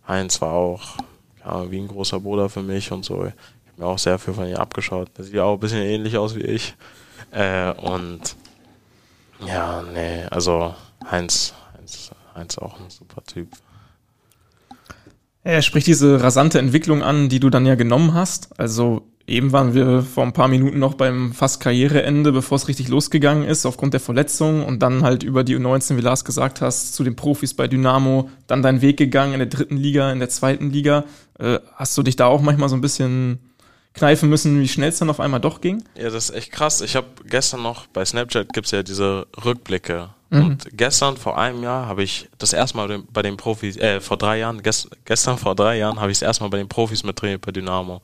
Heinz 0.07 0.39
war 0.39 0.53
auch 0.53 0.95
ja, 1.43 1.69
wie 1.69 1.77
ein 1.77 1.89
großer 1.89 2.21
Bruder 2.21 2.47
für 2.47 2.61
mich 2.61 2.89
und 2.89 3.03
so. 3.03 3.25
Ich 3.25 3.33
habe 3.33 3.79
mir 3.79 3.85
auch 3.85 3.99
sehr 3.99 4.17
viel 4.17 4.33
von 4.33 4.47
ihm 4.47 4.55
abgeschaut. 4.55 5.09
Der 5.17 5.25
sieht 5.25 5.37
auch 5.37 5.55
ein 5.55 5.59
bisschen 5.59 5.81
ähnlich 5.81 6.17
aus 6.17 6.35
wie 6.35 6.43
ich. 6.43 6.73
Äh, 7.31 7.73
und 7.73 8.21
ja, 9.45 9.81
nee, 9.93 10.23
also 10.31 10.73
Heinz, 11.11 11.53
Heinz, 11.77 12.11
Heinz 12.33 12.57
auch 12.59 12.79
ein 12.79 12.89
super 12.89 13.21
Typ. 13.25 13.49
Er 15.45 15.61
spricht 15.61 15.85
diese 15.85 16.23
rasante 16.23 16.57
Entwicklung 16.57 17.03
an, 17.03 17.29
die 17.29 17.39
du 17.39 17.51
dann 17.51 17.67
ja 17.67 17.75
genommen 17.75 18.15
hast. 18.15 18.59
Also 18.59 19.03
eben 19.27 19.51
waren 19.51 19.75
wir 19.75 20.01
vor 20.01 20.23
ein 20.23 20.33
paar 20.33 20.47
Minuten 20.47 20.79
noch 20.79 20.95
beim 20.95 21.33
fast 21.33 21.61
Karriereende, 21.61 22.31
bevor 22.31 22.55
es 22.55 22.67
richtig 22.67 22.87
losgegangen 22.87 23.47
ist, 23.47 23.67
aufgrund 23.67 23.93
der 23.93 23.99
Verletzung 24.01 24.65
und 24.65 24.79
dann 24.81 25.03
halt 25.03 25.21
über 25.21 25.43
die 25.43 25.55
U19, 25.55 25.97
wie 25.97 26.01
Lars 26.01 26.25
gesagt 26.25 26.61
hast, 26.61 26.95
zu 26.95 27.03
den 27.03 27.15
Profis 27.15 27.53
bei 27.53 27.67
Dynamo, 27.67 28.31
dann 28.47 28.63
deinen 28.63 28.81
Weg 28.81 28.97
gegangen 28.97 29.33
in 29.33 29.39
der 29.39 29.47
dritten 29.47 29.77
Liga, 29.77 30.11
in 30.11 30.17
der 30.17 30.29
zweiten 30.29 30.71
Liga. 30.71 31.03
Äh, 31.37 31.59
hast 31.75 31.95
du 31.95 32.01
dich 32.01 32.15
da 32.15 32.25
auch 32.25 32.41
manchmal 32.41 32.69
so 32.69 32.75
ein 32.75 32.81
bisschen 32.81 33.37
kneifen 33.93 34.29
müssen, 34.29 34.59
wie 34.59 34.67
schnell 34.67 34.89
es 34.89 34.97
dann 34.97 35.11
auf 35.11 35.19
einmal 35.19 35.41
doch 35.41 35.61
ging? 35.61 35.83
Ja, 35.95 36.09
das 36.09 36.31
ist 36.31 36.35
echt 36.35 36.51
krass. 36.53 36.81
Ich 36.81 36.95
habe 36.95 37.05
gestern 37.23 37.61
noch, 37.61 37.85
bei 37.85 38.03
Snapchat 38.03 38.51
gibt's 38.51 38.71
ja 38.71 38.81
diese 38.81 39.27
Rückblicke. 39.45 40.09
Und 40.31 40.67
gestern, 40.73 41.17
vor 41.17 41.37
einem 41.37 41.63
Jahr, 41.63 41.85
habe 41.85 42.03
ich 42.03 42.29
das 42.37 42.51
erste 42.51 42.77
Mal 42.77 43.03
bei 43.11 43.21
den 43.21 43.37
Profis, 43.37 43.77
äh, 43.77 44.01
vor 44.01 44.17
drei 44.17 44.39
Jahren, 44.39 44.61
gest, 44.63 44.89
gestern 45.05 45.37
vor 45.37 45.55
drei 45.55 45.77
Jahren, 45.77 45.99
habe 45.99 46.11
ich 46.11 46.17
es 46.17 46.21
erstmal 46.21 46.49
bei 46.49 46.57
den 46.57 46.67
Profis 46.67 47.03
mit 47.03 47.15
trainiert 47.15 47.41
bei 47.41 47.51
Dynamo. 47.51 48.01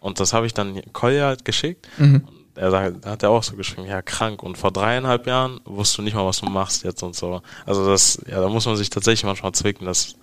Und 0.00 0.20
das 0.20 0.32
habe 0.34 0.46
ich 0.46 0.52
dann 0.52 0.80
Kolja 0.92 1.26
halt 1.26 1.44
geschickt. 1.44 1.88
Und 2.14 2.28
er 2.56 2.70
sagt, 2.70 3.06
hat 3.06 3.22
er 3.22 3.30
auch 3.30 3.42
so 3.42 3.56
geschrieben, 3.56 3.86
ja, 3.88 4.02
krank. 4.02 4.42
Und 4.42 4.58
vor 4.58 4.70
dreieinhalb 4.70 5.26
Jahren 5.26 5.60
wusstest 5.64 5.98
du 5.98 6.02
nicht 6.02 6.14
mal, 6.14 6.26
was 6.26 6.40
du 6.40 6.46
machst 6.46 6.84
jetzt 6.84 7.02
und 7.02 7.16
so. 7.16 7.40
Also 7.64 7.86
das, 7.86 8.20
ja, 8.28 8.40
da 8.40 8.48
muss 8.48 8.66
man 8.66 8.76
sich 8.76 8.90
tatsächlich 8.90 9.24
manchmal 9.24 9.52
zwicken. 9.52 9.86
Das, 9.86 10.14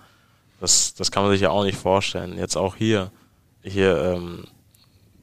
das, 0.60 0.94
das 0.94 1.10
kann 1.10 1.24
man 1.24 1.32
sich 1.32 1.40
ja 1.40 1.50
auch 1.50 1.64
nicht 1.64 1.76
vorstellen. 1.76 2.38
Jetzt 2.38 2.56
auch 2.56 2.76
hier, 2.76 3.10
hier, 3.62 4.14
ähm, 4.14 4.44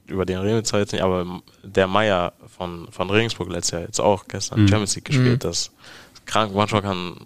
über 0.06 0.26
den 0.26 0.64
zwar 0.64 0.80
jetzt 0.80 0.92
nicht, 0.92 1.02
aber 1.02 1.40
der 1.62 1.86
Meier 1.86 2.32
von, 2.56 2.88
von 2.90 3.10
Regensburg 3.10 3.48
letztes 3.48 3.70
Jahr 3.70 3.82
jetzt 3.82 4.00
auch 4.00 4.26
gestern 4.28 4.62
Mhm. 4.62 4.68
Champions 4.68 4.96
League 4.96 5.04
gespielt. 5.06 5.44
Das 5.44 5.58
ist 5.58 5.72
krank. 6.30 6.52
Manchmal 6.54 6.82
kann, 6.82 7.16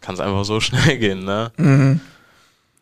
kann 0.00 0.14
es 0.14 0.20
einfach 0.20 0.44
so 0.44 0.60
schnell 0.66 0.98
gehen, 0.98 1.24
ne? 1.24 1.52
Mhm. 1.56 2.00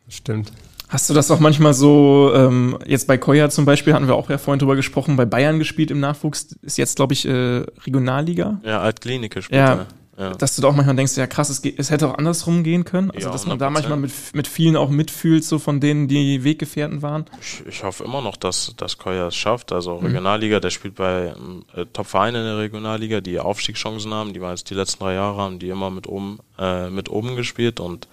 Stimmt. 0.09 0.53
Hast 0.88 1.09
du 1.09 1.14
das 1.14 1.30
auch 1.30 1.40
manchmal 1.40 1.72
so, 1.72 2.32
ähm, 2.34 2.76
jetzt 2.86 3.07
bei 3.07 3.16
Koya 3.16 3.49
zum 3.49 3.64
Beispiel, 3.64 3.95
hatten 3.95 4.09
wir 4.09 4.14
auch 4.14 4.28
ja 4.28 4.36
vorhin 4.36 4.59
drüber 4.59 4.76
gesprochen, 4.76 5.16
bei 5.16 5.24
Bayern 5.24 5.59
gespielt 5.59 5.90
im 5.90 6.01
Nachwuchs, 6.01 6.55
ist 6.61 6.76
jetzt, 6.76 6.97
glaube 6.97 7.14
ich, 7.14 7.26
äh, 7.26 7.64
Regionalliga. 7.86 8.61
Ja, 8.62 8.80
Altklinik 8.80 9.32
gespielt. 9.32 9.59
Ja. 9.59 9.86
Ja. 10.18 10.32
Dass 10.32 10.56
du 10.56 10.62
da 10.62 10.68
auch 10.68 10.74
manchmal 10.74 10.94
denkst, 10.94 11.16
ja 11.16 11.26
krass, 11.26 11.48
es, 11.48 11.62
es 11.64 11.90
hätte 11.90 12.06
auch 12.06 12.18
andersrum 12.18 12.64
gehen 12.64 12.84
können. 12.84 13.10
Also, 13.10 13.28
Ja, 13.28 13.32
dass 13.32 13.46
man 13.46 13.58
da 13.58 13.68
100%. 13.68 13.70
manchmal 13.70 13.96
mit, 13.98 14.12
mit 14.34 14.46
vielen 14.46 14.76
auch 14.76 14.90
mitfühlt, 14.90 15.42
so 15.42 15.58
von 15.58 15.80
denen, 15.80 16.06
die 16.06 16.44
Weggefährten 16.44 17.00
waren. 17.00 17.24
Ich, 17.40 17.64
ich 17.66 17.82
hoffe 17.82 18.04
immer 18.04 18.20
noch, 18.20 18.36
dass, 18.36 18.74
dass 18.76 18.98
Koya 18.98 19.28
es 19.28 19.36
schafft. 19.36 19.72
Also 19.72 19.96
Regionalliga, 19.96 20.60
der 20.60 20.68
spielt 20.70 20.96
bei 20.96 21.34
äh, 21.74 21.86
Top-Vereinen 21.94 22.42
in 22.42 22.46
der 22.46 22.58
Regionalliga, 22.58 23.22
die 23.22 23.40
Aufstiegschancen 23.40 24.12
haben. 24.12 24.34
Die 24.34 24.40
waren 24.42 24.50
jetzt 24.50 24.68
die 24.68 24.74
letzten 24.74 25.02
drei 25.02 25.14
Jahre, 25.14 25.40
haben 25.40 25.58
die 25.58 25.70
immer 25.70 25.90
mit 25.90 26.06
oben, 26.06 26.40
äh, 26.58 26.90
mit 26.90 27.08
oben 27.08 27.34
gespielt 27.34 27.80
und 27.80 28.06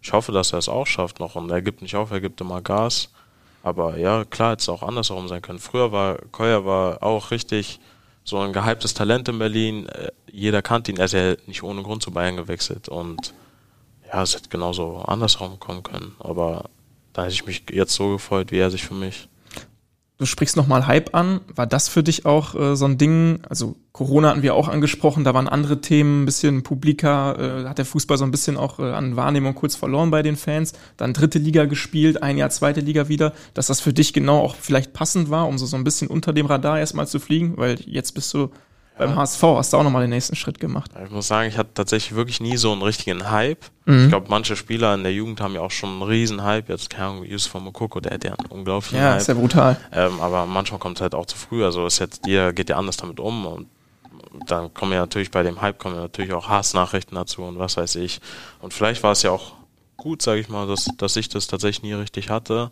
ich 0.00 0.12
hoffe, 0.12 0.32
dass 0.32 0.52
er 0.52 0.58
es 0.58 0.68
auch 0.70 0.86
schafft 0.86 1.20
noch. 1.20 1.36
Und 1.36 1.50
er 1.50 1.60
gibt 1.60 1.82
nicht 1.82 1.94
auf, 1.96 2.10
er 2.10 2.20
gibt 2.20 2.40
immer 2.40 2.62
Gas. 2.62 3.10
Aber 3.62 3.98
ja, 3.98 4.24
klar, 4.24 4.52
hätte 4.52 4.62
es 4.62 4.68
auch 4.68 4.82
andersherum 4.82 5.28
sein 5.28 5.42
können. 5.42 5.58
Früher 5.58 5.92
war 5.92 6.16
Koya 6.32 6.64
war 6.64 7.02
auch 7.02 7.30
richtig 7.30 7.78
so 8.24 8.38
ein 8.38 8.52
gehyptes 8.52 8.94
Talent 8.94 9.28
in 9.28 9.38
Berlin. 9.38 9.86
Äh, 9.86 10.10
Jeder 10.30 10.62
kannte 10.62 10.90
ihn. 10.90 10.98
Er 10.98 11.06
ist 11.06 11.12
ja 11.12 11.34
nicht 11.46 11.62
ohne 11.62 11.82
Grund 11.82 12.02
zu 12.02 12.10
Bayern 12.10 12.36
gewechselt. 12.36 12.88
Und 12.88 13.34
ja, 14.12 14.22
es 14.22 14.34
hätte 14.34 14.48
genauso 14.48 14.98
andersherum 14.98 15.58
kommen 15.58 15.82
können. 15.82 16.14
Aber 16.18 16.70
da 17.12 17.24
hätte 17.24 17.34
ich 17.34 17.46
mich 17.46 17.64
jetzt 17.70 17.94
so 17.94 18.12
gefreut, 18.12 18.52
wie 18.52 18.58
er 18.58 18.70
sich 18.70 18.84
für 18.84 18.94
mich. 18.94 19.28
Du 20.22 20.26
sprichst 20.26 20.56
nochmal 20.56 20.86
Hype 20.86 21.16
an. 21.16 21.40
War 21.52 21.66
das 21.66 21.88
für 21.88 22.04
dich 22.04 22.26
auch 22.26 22.54
äh, 22.54 22.76
so 22.76 22.84
ein 22.84 22.96
Ding? 22.96 23.40
Also 23.48 23.74
Corona 23.90 24.30
hatten 24.30 24.42
wir 24.42 24.54
auch 24.54 24.68
angesprochen, 24.68 25.24
da 25.24 25.34
waren 25.34 25.48
andere 25.48 25.80
Themen, 25.80 26.22
ein 26.22 26.26
bisschen 26.26 26.62
publiker, 26.62 27.64
äh, 27.64 27.68
hat 27.68 27.78
der 27.78 27.84
Fußball 27.84 28.16
so 28.16 28.24
ein 28.24 28.30
bisschen 28.30 28.56
auch 28.56 28.78
äh, 28.78 28.92
an 28.92 29.16
Wahrnehmung 29.16 29.56
kurz 29.56 29.74
verloren 29.74 30.12
bei 30.12 30.22
den 30.22 30.36
Fans. 30.36 30.74
Dann 30.96 31.12
dritte 31.12 31.40
Liga 31.40 31.64
gespielt, 31.64 32.22
ein 32.22 32.38
Jahr 32.38 32.50
zweite 32.50 32.78
Liga 32.78 33.08
wieder. 33.08 33.32
Dass 33.54 33.66
das 33.66 33.80
für 33.80 33.92
dich 33.92 34.12
genau 34.12 34.38
auch 34.38 34.54
vielleicht 34.54 34.92
passend 34.92 35.28
war, 35.28 35.48
um 35.48 35.58
so, 35.58 35.66
so 35.66 35.76
ein 35.76 35.82
bisschen 35.82 36.06
unter 36.06 36.32
dem 36.32 36.46
Radar 36.46 36.78
erstmal 36.78 37.08
zu 37.08 37.18
fliegen, 37.18 37.56
weil 37.56 37.80
jetzt 37.84 38.12
bist 38.12 38.32
du 38.32 38.52
beim 39.06 39.16
HSV, 39.16 39.42
hast 39.42 39.72
du 39.72 39.76
auch 39.76 39.82
nochmal 39.82 40.02
den 40.02 40.10
nächsten 40.10 40.36
Schritt 40.36 40.58
gemacht. 40.60 40.90
Ich 41.04 41.10
muss 41.10 41.28
sagen, 41.28 41.48
ich 41.48 41.56
hatte 41.58 41.70
tatsächlich 41.74 42.14
wirklich 42.14 42.40
nie 42.40 42.56
so 42.56 42.72
einen 42.72 42.82
richtigen 42.82 43.30
Hype. 43.30 43.64
Mhm. 43.84 44.04
Ich 44.04 44.08
glaube, 44.08 44.26
manche 44.30 44.56
Spieler 44.56 44.94
in 44.94 45.02
der 45.02 45.12
Jugend 45.12 45.40
haben 45.40 45.54
ja 45.54 45.60
auch 45.60 45.70
schon 45.70 45.90
einen 45.90 46.02
riesen 46.02 46.42
Hype. 46.42 46.68
Jetzt, 46.68 46.90
keine 46.90 47.08
Ahnung, 47.08 47.24
Yusuf 47.24 47.54
Mokoko, 47.54 48.00
der 48.00 48.12
hat 48.14 48.24
ja 48.24 48.34
einen 48.34 48.46
unglaublichen 48.48 48.98
Ja, 48.98 49.10
Hype. 49.12 49.20
ist 49.20 49.26
ja 49.28 49.34
brutal. 49.34 49.76
Ähm, 49.92 50.20
aber 50.20 50.46
manchmal 50.46 50.78
kommt 50.80 50.96
es 50.98 51.02
halt 51.02 51.14
auch 51.14 51.26
zu 51.26 51.36
früh. 51.36 51.64
Also 51.64 51.86
ist 51.86 51.98
jetzt, 51.98 52.26
jeder 52.26 52.52
geht 52.52 52.68
ja 52.70 52.76
anders 52.76 52.96
damit 52.96 53.20
um 53.20 53.46
und 53.46 53.66
dann 54.46 54.72
kommen 54.72 54.92
ja 54.92 55.00
natürlich 55.00 55.30
bei 55.30 55.42
dem 55.42 55.60
Hype 55.60 55.78
kommen 55.78 55.94
ja 55.94 56.02
natürlich 56.02 56.32
auch 56.32 56.48
Hassnachrichten 56.48 57.14
dazu 57.14 57.42
und 57.42 57.58
was 57.58 57.76
weiß 57.76 57.96
ich. 57.96 58.20
Und 58.60 58.72
vielleicht 58.72 59.02
war 59.02 59.12
es 59.12 59.22
ja 59.22 59.30
auch 59.30 59.52
gut, 59.96 60.22
sage 60.22 60.40
ich 60.40 60.48
mal, 60.48 60.66
dass, 60.66 60.88
dass 60.96 61.16
ich 61.16 61.28
das 61.28 61.46
tatsächlich 61.46 61.82
nie 61.82 61.92
richtig 61.92 62.30
hatte, 62.30 62.70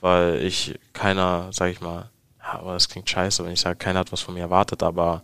weil 0.00 0.42
ich 0.42 0.78
keiner, 0.92 1.48
sage 1.52 1.72
ich 1.72 1.80
mal, 1.80 2.10
ja, 2.42 2.58
aber 2.58 2.74
das 2.74 2.88
klingt 2.88 3.08
scheiße, 3.08 3.44
wenn 3.44 3.52
ich 3.52 3.60
sage, 3.60 3.76
keiner 3.76 4.00
hat 4.00 4.12
was 4.12 4.20
von 4.22 4.34
mir 4.34 4.40
erwartet, 4.40 4.82
aber 4.82 5.22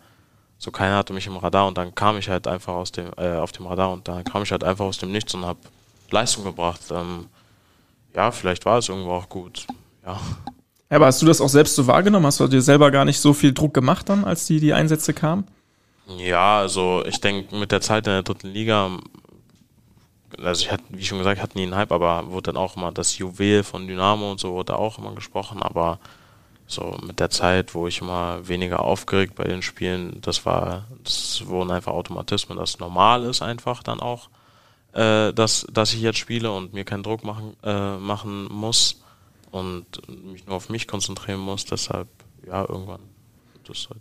so 0.64 0.70
keiner 0.70 0.96
hatte 0.96 1.12
mich 1.12 1.26
im 1.26 1.36
Radar 1.36 1.68
und 1.68 1.76
dann 1.76 1.94
kam 1.94 2.16
ich 2.16 2.30
halt 2.30 2.48
einfach 2.48 2.72
aus 2.72 2.90
dem, 2.90 3.10
äh, 3.18 3.36
auf 3.36 3.52
dem 3.52 3.66
Radar 3.66 3.92
und 3.92 4.08
dann 4.08 4.24
kam 4.24 4.42
ich 4.42 4.50
halt 4.50 4.64
einfach 4.64 4.86
aus 4.86 4.96
dem 4.96 5.12
Nichts 5.12 5.34
und 5.34 5.44
habe 5.44 5.58
Leistung 6.10 6.44
gebracht. 6.44 6.80
Ähm, 6.90 7.26
ja, 8.14 8.30
vielleicht 8.30 8.64
war 8.64 8.78
es 8.78 8.88
irgendwo 8.88 9.12
auch 9.12 9.28
gut. 9.28 9.66
Ja. 10.06 10.18
Aber 10.88 11.06
hast 11.06 11.20
du 11.20 11.26
das 11.26 11.42
auch 11.42 11.48
selbst 11.48 11.74
so 11.74 11.86
wahrgenommen? 11.86 12.24
Hast 12.24 12.40
du 12.40 12.46
dir 12.46 12.62
selber 12.62 12.90
gar 12.90 13.04
nicht 13.04 13.20
so 13.20 13.34
viel 13.34 13.52
Druck 13.52 13.74
gemacht 13.74 14.08
dann, 14.08 14.24
als 14.24 14.46
die, 14.46 14.58
die 14.58 14.72
Einsätze 14.72 15.12
kamen? 15.12 15.46
Ja, 16.06 16.58
also 16.58 17.04
ich 17.06 17.20
denke 17.20 17.54
mit 17.56 17.70
der 17.70 17.82
Zeit 17.82 18.06
in 18.06 18.12
der 18.12 18.22
dritten 18.22 18.48
Liga, 18.48 18.90
also 20.42 20.64
ich 20.64 20.72
hatte, 20.72 20.84
wie 20.88 21.04
schon 21.04 21.18
gesagt, 21.18 21.36
ich 21.36 21.42
hatte 21.42 21.58
nie 21.58 21.64
einen 21.64 21.76
Hype, 21.76 21.92
aber 21.92 22.30
wurde 22.30 22.52
dann 22.52 22.56
auch 22.56 22.76
immer 22.76 22.90
das 22.90 23.18
Juwel 23.18 23.64
von 23.64 23.86
Dynamo 23.86 24.30
und 24.30 24.40
so 24.40 24.52
wurde 24.52 24.78
auch 24.78 24.98
immer 24.98 25.14
gesprochen, 25.14 25.62
aber 25.62 25.98
so 26.66 26.98
mit 27.06 27.20
der 27.20 27.30
Zeit, 27.30 27.74
wo 27.74 27.86
ich 27.86 28.00
immer 28.00 28.46
weniger 28.48 28.80
aufgeregt 28.80 29.34
bei 29.34 29.44
den 29.44 29.62
Spielen, 29.62 30.20
das 30.22 30.46
war, 30.46 30.86
das 31.02 31.46
wurden 31.46 31.70
einfach 31.70 31.92
Automatismen, 31.92 32.58
das 32.58 32.78
normal 32.78 33.24
ist 33.24 33.42
einfach 33.42 33.82
dann 33.82 34.00
auch, 34.00 34.28
äh, 34.92 35.32
dass, 35.32 35.66
dass 35.72 35.92
ich 35.92 36.00
jetzt 36.00 36.18
spiele 36.18 36.50
und 36.50 36.72
mir 36.72 36.84
keinen 36.84 37.02
Druck 37.02 37.24
machen, 37.24 37.56
äh, 37.62 37.96
machen 37.96 38.46
muss 38.50 39.02
und 39.50 39.86
mich 40.08 40.46
nur 40.46 40.56
auf 40.56 40.68
mich 40.68 40.88
konzentrieren 40.88 41.40
muss, 41.40 41.64
deshalb, 41.64 42.08
ja, 42.46 42.62
irgendwann, 42.68 43.00
das 43.66 43.88
halt. 43.90 44.00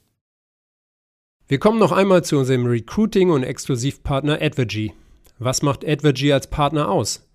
Wir 1.47 1.59
kommen 1.59 1.79
noch 1.79 1.91
einmal 1.91 2.23
zu 2.23 2.37
unserem 2.37 2.65
Recruiting- 2.65 3.29
und 3.29 3.43
Exklusivpartner 3.43 4.41
Advergy. 4.41 4.93
Was 5.39 5.61
macht 5.61 5.85
Advergy 5.85 6.31
als 6.31 6.47
Partner 6.47 6.89
aus? 6.89 7.27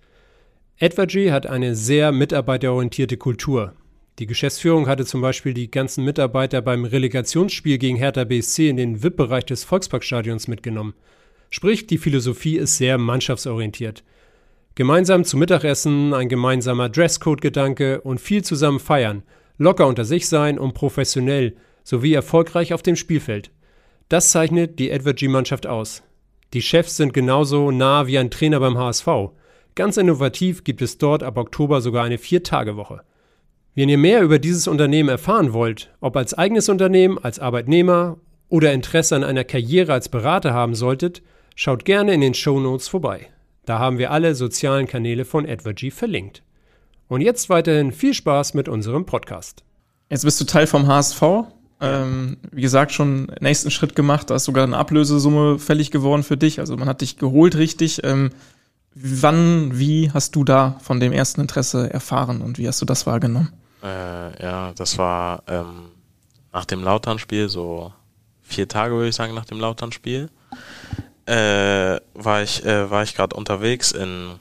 Advergy 0.81 1.29
hat 1.29 1.47
eine 1.47 1.75
sehr 1.75 2.11
mitarbeiterorientierte 2.11 3.19
Kultur. 3.19 3.75
Die 4.19 4.27
Geschäftsführung 4.27 4.89
hatte 4.89 5.05
zum 5.05 5.21
Beispiel 5.21 5.55
die 5.55 5.71
ganzen 5.71 6.05
Mitarbeiter 6.05 6.61
beim 6.61 6.85
Relegationsspiel 6.85 7.79
gegen 7.79 7.97
Hertha 7.97 8.25
BSC 8.25 8.69
in 8.69 8.77
den 8.77 9.01
VIP-Bereich 9.01 9.45
des 9.45 9.63
Volksparkstadions 9.63 10.49
mitgenommen. 10.49 10.95
Sprich, 11.51 11.87
die 11.87 11.99
Philosophie 11.99 12.57
ist 12.57 12.79
sehr 12.79 12.99
mannschaftsorientiert. 12.99 14.03
Gemeinsam 14.75 15.23
zu 15.23 15.37
Mittagessen, 15.37 16.15
ein 16.15 16.29
gemeinsamer 16.29 16.89
Dresscode-Gedanke 16.89 18.01
und 18.01 18.21
viel 18.21 18.43
zusammen 18.43 18.81
feiern, 18.81 19.23
locker 19.57 19.87
unter 19.87 20.05
sich 20.05 20.29
sein 20.29 20.59
und 20.59 20.75
professionell 20.75 21.55
sowie 21.85 22.13
erfolgreich 22.13 22.75
auf 22.75 22.83
dem 22.83 22.97
Spielfeld. 22.97 23.53
Das 24.09 24.33
zeichnet 24.33 24.81
die 24.81 24.93
Advergy-Mannschaft 24.93 25.69
aus. 25.69 26.03
Die 26.55 26.63
Chefs 26.63 26.97
sind 26.97 27.15
genauso 27.15 27.71
nah 27.71 28.09
wie 28.09 28.19
ein 28.19 28.33
Trainer 28.33 28.59
beim 28.59 28.79
HSV. 28.79 29.07
Ganz 29.77 29.97
innovativ 29.97 30.65
gibt 30.65 30.83
es 30.83 30.99
dort 30.99 31.23
ab 31.23 31.37
Oktober 31.37 31.81
sogar 31.81 32.05
eine 32.05 32.19
Vier-Tage-Woche. 32.19 33.03
Wenn 33.79 33.89
ihr 33.89 33.97
mehr 33.97 34.23
über 34.23 34.41
dieses 34.41 34.67
Unternehmen 34.67 35.09
erfahren 35.09 35.53
wollt, 35.53 35.89
ob 36.01 36.17
als 36.17 36.35
eigenes 36.35 36.69
Unternehmen, 36.69 37.17
als 37.17 37.39
Arbeitnehmer 37.39 38.17
oder 38.49 38.73
Interesse 38.73 39.15
an 39.15 39.23
einer 39.23 39.45
Karriere 39.45 39.93
als 39.93 40.09
Berater 40.09 40.53
haben 40.53 40.75
solltet, 40.75 41.23
schaut 41.55 41.85
gerne 41.85 42.13
in 42.13 42.21
den 42.21 42.35
Shownotes 42.35 42.89
vorbei. 42.89 43.29
Da 43.67 43.79
haben 43.79 43.99
wir 43.99 44.11
alle 44.11 44.35
sozialen 44.35 44.89
Kanäle 44.89 45.25
von 45.25 45.49
Advergy 45.49 45.93
verlinkt. 45.93 46.43
Und 47.07 47.21
jetzt 47.21 47.51
weiterhin 47.51 47.93
viel 47.93 48.15
Spaß 48.15 48.55
mit 48.55 48.69
unserem 48.69 49.07
Podcast. 49.07 49.63
Jetzt 50.11 50.25
bist 50.25 50.41
du 50.41 50.45
Teil 50.45 50.67
vom 50.67 50.89
HSV. 50.89 51.23
Ähm, 51.81 52.39
wie 52.51 52.63
gesagt, 52.63 52.91
schon 52.91 53.31
nächsten 53.39 53.71
Schritt 53.71 53.95
gemacht. 53.95 54.29
Da 54.29 54.35
ist 54.35 54.47
sogar 54.47 54.65
eine 54.65 54.77
Ablösesumme 54.77 55.61
fällig 55.61 55.93
geworden 55.93 56.25
für 56.25 56.37
dich. 56.37 56.59
Also 56.59 56.77
man 56.77 56.89
hat 56.89 57.01
dich 57.01 57.17
geholt 57.17 57.55
richtig. 57.55 58.03
Ähm, 58.03 58.31
wann, 58.97 59.79
wie 59.79 60.11
hast 60.11 60.35
du 60.35 60.43
da 60.43 60.79
von 60.83 60.99
dem 60.99 61.13
ersten 61.13 61.43
Interesse 61.43 61.93
erfahren 61.93 62.41
und 62.41 62.59
wie 62.59 62.67
hast 62.67 62.83
du 62.83 62.85
das 62.85 63.07
wahrgenommen? 63.07 63.53
Äh, 63.83 64.43
ja, 64.43 64.73
das 64.75 64.99
war 64.99 65.43
ähm, 65.47 65.91
nach 66.53 66.65
dem 66.65 66.83
Lautern-Spiel, 66.83 67.49
so 67.49 67.93
vier 68.43 68.69
Tage 68.69 68.95
würde 68.95 69.09
ich 69.09 69.15
sagen 69.15 69.35
nach 69.35 69.45
dem 69.45 69.61
Lautern-Spiel, 69.61 70.31
äh, 71.27 72.01
war 72.15 72.43
ich, 72.43 72.65
äh, 72.65 73.03
ich 73.03 73.15
gerade 73.15 73.37
unterwegs 73.37 73.93
in 73.93 74.39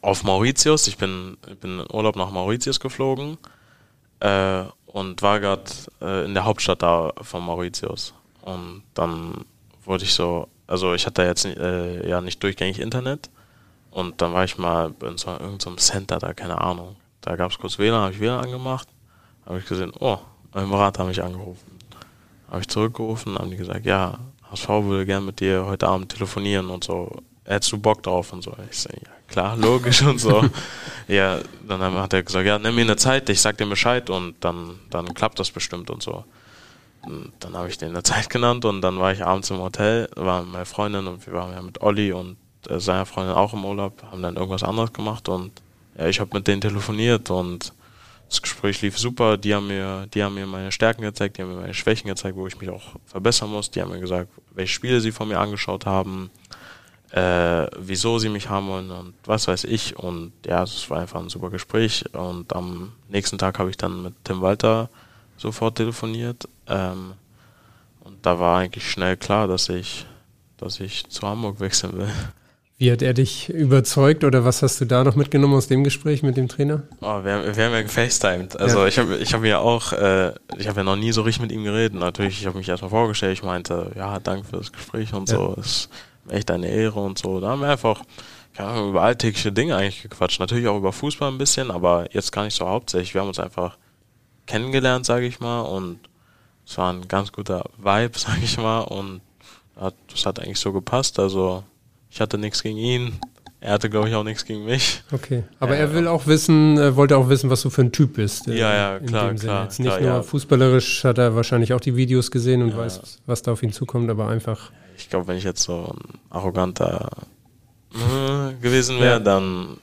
auf 0.00 0.24
Mauritius. 0.24 0.86
Ich 0.86 0.96
bin, 0.96 1.36
bin 1.60 1.80
in 1.80 1.86
Urlaub 1.92 2.16
nach 2.16 2.30
Mauritius 2.30 2.80
geflogen 2.80 3.38
äh, 4.20 4.64
und 4.86 5.22
war 5.22 5.40
gerade 5.40 5.70
äh, 6.00 6.24
in 6.24 6.34
der 6.34 6.44
Hauptstadt 6.44 6.82
da 6.82 7.12
von 7.20 7.42
Mauritius. 7.42 8.14
Und 8.42 8.82
dann 8.94 9.44
wurde 9.84 10.04
ich 10.04 10.14
so, 10.14 10.48
also 10.66 10.94
ich 10.94 11.06
hatte 11.06 11.22
jetzt 11.22 11.44
äh, 11.44 12.08
ja 12.08 12.20
nicht 12.20 12.42
durchgängig 12.42 12.78
Internet. 12.78 13.30
Und 13.90 14.22
dann 14.22 14.32
war 14.32 14.44
ich 14.44 14.56
mal 14.56 14.94
in 15.02 15.18
so 15.18 15.30
irgendeinem 15.30 15.76
Center 15.78 16.18
da, 16.18 16.32
keine 16.32 16.60
Ahnung. 16.60 16.96
Da 17.22 17.36
gab 17.36 17.50
es 17.52 17.58
kurz 17.58 17.78
WLAN, 17.78 18.02
habe 18.02 18.12
ich 18.12 18.20
WLAN 18.20 18.44
angemacht, 18.44 18.88
habe 19.46 19.58
ich 19.58 19.66
gesehen, 19.66 19.92
oh, 20.00 20.18
mein 20.52 20.68
Berater 20.68 21.00
hat 21.00 21.08
mich 21.08 21.22
angerufen. 21.22 21.78
Habe 22.48 22.60
ich 22.60 22.68
zurückgerufen, 22.68 23.38
haben 23.38 23.50
die 23.50 23.56
gesagt, 23.56 23.86
ja, 23.86 24.18
HSV 24.50 24.68
würde 24.68 25.06
gern 25.06 25.24
mit 25.24 25.40
dir 25.40 25.64
heute 25.64 25.88
Abend 25.88 26.10
telefonieren 26.10 26.68
und 26.68 26.84
so. 26.84 27.22
Hättest 27.44 27.72
du 27.72 27.78
Bock 27.78 28.02
drauf 28.02 28.32
und 28.32 28.42
so. 28.42 28.54
Ich 28.70 28.78
sage, 28.78 28.98
ja, 29.04 29.10
klar, 29.28 29.56
logisch 29.56 30.02
und 30.02 30.18
so. 30.18 30.44
ja, 31.08 31.38
dann 31.66 31.80
hat 31.80 32.12
er 32.12 32.22
gesagt, 32.22 32.46
ja, 32.46 32.58
nimm 32.58 32.74
mir 32.74 32.82
eine 32.82 32.96
Zeit, 32.96 33.28
ich 33.30 33.40
sag 33.40 33.56
dir 33.56 33.66
Bescheid 33.66 34.10
und 34.10 34.34
dann, 34.40 34.80
dann 34.90 35.14
klappt 35.14 35.38
das 35.38 35.50
bestimmt 35.50 35.90
und 35.90 36.02
so. 36.02 36.24
Und 37.02 37.32
dann 37.40 37.56
habe 37.56 37.68
ich 37.68 37.78
den 37.78 37.90
eine 37.90 38.02
Zeit 38.02 38.30
genannt 38.30 38.64
und 38.64 38.80
dann 38.80 38.98
war 38.98 39.12
ich 39.12 39.24
abends 39.24 39.50
im 39.50 39.58
Hotel, 39.58 40.08
war 40.16 40.42
mit 40.42 40.52
meiner 40.52 40.66
Freundin 40.66 41.06
und 41.06 41.26
wir 41.26 41.32
waren 41.32 41.52
ja 41.52 41.62
mit 41.62 41.80
Olli 41.82 42.12
und 42.12 42.36
äh, 42.68 42.78
seiner 42.78 43.06
Freundin 43.06 43.34
auch 43.34 43.52
im 43.54 43.64
Urlaub, 43.64 44.02
haben 44.10 44.22
dann 44.22 44.36
irgendwas 44.36 44.62
anderes 44.62 44.92
gemacht 44.92 45.28
und 45.28 45.61
ja, 45.96 46.06
ich 46.06 46.20
habe 46.20 46.30
mit 46.34 46.46
denen 46.46 46.60
telefoniert 46.60 47.30
und 47.30 47.72
das 48.32 48.40
Gespräch 48.40 48.80
lief 48.80 48.98
super. 48.98 49.36
Die 49.36 49.54
haben 49.54 49.66
mir, 49.66 50.06
die 50.14 50.22
haben 50.22 50.34
mir 50.34 50.46
meine 50.46 50.72
Stärken 50.72 51.02
gezeigt, 51.02 51.36
die 51.36 51.42
haben 51.42 51.54
mir 51.54 51.60
meine 51.60 51.74
Schwächen 51.74 52.08
gezeigt, 52.08 52.34
wo 52.36 52.46
ich 52.46 52.58
mich 52.58 52.70
auch 52.70 52.96
verbessern 53.04 53.50
muss. 53.50 53.70
Die 53.70 53.82
haben 53.82 53.90
mir 53.90 54.00
gesagt, 54.00 54.30
welche 54.54 54.72
Spiele 54.72 55.00
sie 55.02 55.12
von 55.12 55.28
mir 55.28 55.38
angeschaut 55.38 55.84
haben, 55.84 56.30
äh, 57.10 57.66
wieso 57.78 58.18
sie 58.18 58.30
mich 58.30 58.48
haben 58.48 58.68
wollen 58.68 58.90
und 58.90 59.14
was 59.24 59.48
weiß 59.48 59.64
ich. 59.64 59.98
Und 59.98 60.32
ja, 60.46 60.62
es 60.62 60.88
war 60.88 61.00
einfach 61.00 61.20
ein 61.20 61.28
super 61.28 61.50
Gespräch. 61.50 62.06
Und 62.14 62.54
am 62.54 62.92
nächsten 63.10 63.36
Tag 63.36 63.58
habe 63.58 63.68
ich 63.68 63.76
dann 63.76 64.02
mit 64.02 64.14
Tim 64.24 64.40
Walter 64.40 64.88
sofort 65.36 65.76
telefoniert. 65.76 66.48
Ähm, 66.68 67.12
und 68.00 68.24
da 68.24 68.40
war 68.40 68.60
eigentlich 68.60 68.90
schnell 68.90 69.18
klar, 69.18 69.46
dass 69.46 69.68
ich, 69.68 70.06
dass 70.56 70.80
ich 70.80 71.06
zu 71.10 71.28
Hamburg 71.28 71.60
wechseln 71.60 71.98
will. 71.98 72.12
Wie 72.82 72.90
hat 72.90 73.00
er 73.00 73.14
dich 73.14 73.48
überzeugt 73.48 74.24
oder 74.24 74.44
was 74.44 74.60
hast 74.60 74.80
du 74.80 74.86
da 74.86 75.04
noch 75.04 75.14
mitgenommen 75.14 75.54
aus 75.54 75.68
dem 75.68 75.84
Gespräch 75.84 76.24
mit 76.24 76.36
dem 76.36 76.48
Trainer? 76.48 76.82
Oh, 77.00 77.22
wir, 77.22 77.34
haben, 77.34 77.56
wir 77.56 77.64
haben 77.64 77.74
ja 77.74 77.82
gefacetimed. 77.82 78.58
Also 78.58 78.80
ja. 78.80 78.88
ich 78.88 78.98
habe 78.98 79.18
ich 79.18 79.32
hab 79.32 79.40
mir 79.42 79.60
auch, 79.60 79.92
äh, 79.92 80.32
ich 80.58 80.66
habe 80.66 80.80
ja 80.80 80.82
noch 80.82 80.96
nie 80.96 81.12
so 81.12 81.22
richtig 81.22 81.42
mit 81.42 81.52
ihm 81.52 81.62
geredet. 81.62 81.94
Natürlich, 81.94 82.40
ich 82.40 82.46
habe 82.48 82.58
mich 82.58 82.68
erstmal 82.68 82.90
vorgestellt, 82.90 83.34
ich 83.34 83.44
meinte, 83.44 83.92
ja, 83.94 84.18
danke 84.18 84.48
für 84.48 84.56
das 84.56 84.72
Gespräch 84.72 85.14
und 85.14 85.30
ja. 85.30 85.36
so, 85.36 85.54
ist 85.60 85.90
echt 86.28 86.50
eine 86.50 86.66
Ehre 86.66 86.98
und 86.98 87.18
so. 87.18 87.38
Da 87.38 87.50
haben 87.50 87.60
wir 87.60 87.68
einfach 87.68 88.02
ja, 88.58 88.84
über 88.84 89.02
alltägliche 89.02 89.52
Dinge 89.52 89.76
eigentlich 89.76 90.02
gequatscht. 90.02 90.40
Natürlich 90.40 90.66
auch 90.66 90.76
über 90.76 90.92
Fußball 90.92 91.30
ein 91.30 91.38
bisschen, 91.38 91.70
aber 91.70 92.08
jetzt 92.10 92.32
gar 92.32 92.42
nicht 92.42 92.56
so 92.56 92.66
hauptsächlich. 92.66 93.14
Wir 93.14 93.20
haben 93.20 93.28
uns 93.28 93.38
einfach 93.38 93.78
kennengelernt, 94.46 95.06
sage 95.06 95.26
ich 95.26 95.38
mal, 95.38 95.60
und 95.60 96.00
es 96.66 96.76
war 96.78 96.92
ein 96.92 97.06
ganz 97.06 97.30
guter 97.30 97.62
Vibe, 97.78 98.18
sage 98.18 98.40
ich 98.42 98.58
mal, 98.58 98.80
und 98.80 99.20
das 99.76 100.26
hat 100.26 100.40
eigentlich 100.40 100.58
so 100.58 100.72
gepasst. 100.72 101.20
Also 101.20 101.62
ich 102.12 102.20
hatte 102.20 102.36
nichts 102.36 102.62
gegen 102.62 102.76
ihn. 102.76 103.18
Er 103.60 103.72
hatte, 103.72 103.88
glaube 103.88 104.08
ich, 104.08 104.14
auch 104.14 104.24
nichts 104.24 104.44
gegen 104.44 104.64
mich. 104.64 105.02
Okay. 105.12 105.44
Aber 105.60 105.76
äh, 105.76 105.80
er 105.80 105.94
will 105.94 106.06
auch 106.08 106.26
wissen, 106.26 106.76
äh, 106.76 106.94
wollte 106.94 107.16
auch 107.16 107.28
wissen, 107.28 107.48
was 107.48 107.62
du 107.62 107.70
für 107.70 107.82
ein 107.82 107.92
Typ 107.92 108.14
bist. 108.14 108.48
Äh, 108.48 108.58
ja, 108.58 108.74
ja, 108.74 108.98
klar, 108.98 109.32
klar. 109.34 109.64
Jetzt 109.64 109.78
nicht 109.78 109.88
klar, 109.88 110.00
nur 110.00 110.10
ja. 110.10 110.22
fußballerisch 110.22 111.04
hat 111.04 111.18
er 111.18 111.36
wahrscheinlich 111.36 111.72
auch 111.72 111.80
die 111.80 111.96
Videos 111.96 112.30
gesehen 112.30 112.60
und 112.62 112.70
ja. 112.70 112.76
weiß, 112.76 113.20
was 113.24 113.42
da 113.42 113.52
auf 113.52 113.62
ihn 113.62 113.72
zukommt, 113.72 114.10
aber 114.10 114.28
einfach. 114.28 114.72
Ich 114.98 115.08
glaube, 115.08 115.28
wenn 115.28 115.36
ich 115.36 115.44
jetzt 115.44 115.62
so 115.62 115.94
ein 115.94 116.18
arroganter 116.28 117.08
äh, 117.94 118.60
gewesen 118.60 119.00
wäre, 119.00 119.14
ja. 119.14 119.18
dann 119.18 119.78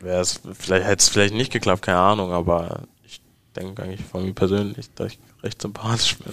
wäre 0.00 0.20
es 0.22 0.40
vielleicht, 0.58 0.86
hätte 0.86 1.02
es 1.02 1.08
vielleicht 1.08 1.34
nicht 1.34 1.52
geklappt, 1.52 1.82
keine 1.82 1.98
Ahnung, 1.98 2.32
aber 2.32 2.84
ich 3.04 3.20
denke 3.54 3.82
eigentlich 3.82 4.04
von 4.04 4.24
mir 4.24 4.32
persönlich, 4.32 4.86
dass 4.94 5.12
ich 5.12 5.18
recht 5.42 5.60
sympathisch 5.60 6.16
bin. 6.18 6.32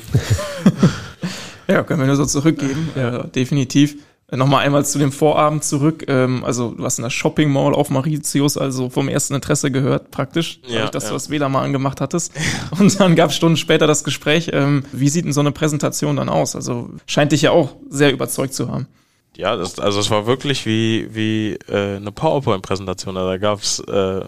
ja, 1.68 1.84
können 1.84 2.00
wir 2.00 2.08
nur 2.08 2.16
so 2.16 2.26
zurückgeben, 2.26 2.90
ja, 2.96 3.24
definitiv. 3.24 3.98
Nochmal 4.36 4.66
einmal 4.66 4.86
zu 4.86 5.00
dem 5.00 5.12
Vorabend 5.12 5.64
zurück. 5.64 6.06
Ähm, 6.08 6.44
also 6.44 6.72
du 6.72 6.84
hast 6.84 6.98
in 6.98 7.04
der 7.04 7.10
Shopping 7.10 7.52
Mall 7.52 7.74
auf 7.74 7.90
Mauritius 7.90 8.58
also 8.58 8.90
vom 8.90 9.08
ersten 9.08 9.36
Interesse 9.36 9.72
gehört, 9.72 10.12
praktisch, 10.12 10.60
ja, 10.66 10.76
dadurch, 10.76 10.92
dass 10.92 11.04
ja. 11.04 11.10
du 11.10 11.16
das 11.16 11.30
WLAN 11.30 11.52
mal 11.52 11.64
angemacht 11.64 12.02
hattest. 12.02 12.34
Und 12.80 13.00
dann 13.00 13.16
gab 13.16 13.30
es 13.30 13.36
Stunden 13.36 13.58
später 13.58 13.88
das 13.88 14.04
Gespräch. 14.04 14.50
Ähm, 14.54 14.86
wie 14.92 15.10
sieht 15.10 15.26
denn 15.26 15.34
so 15.34 15.42
eine 15.42 15.52
Präsentation 15.52 16.16
dann 16.16 16.30
aus? 16.30 16.56
Also 16.56 16.90
scheint 17.06 17.32
dich 17.32 17.44
ja 17.44 17.52
auch 17.52 17.76
sehr 17.90 18.12
überzeugt 18.12 18.54
zu 18.54 18.70
haben. 18.70 18.88
Ja, 19.36 19.56
das, 19.56 19.80
also 19.80 20.00
es 20.00 20.10
war 20.12 20.28
wirklich 20.28 20.66
wie, 20.66 21.08
wie 21.14 21.54
äh, 21.68 21.98
eine 21.98 22.12
PowerPoint-Präsentation. 22.12 23.18
Also 23.18 23.30
da 23.30 23.38
gab's 23.38 23.80
äh, 23.80 24.22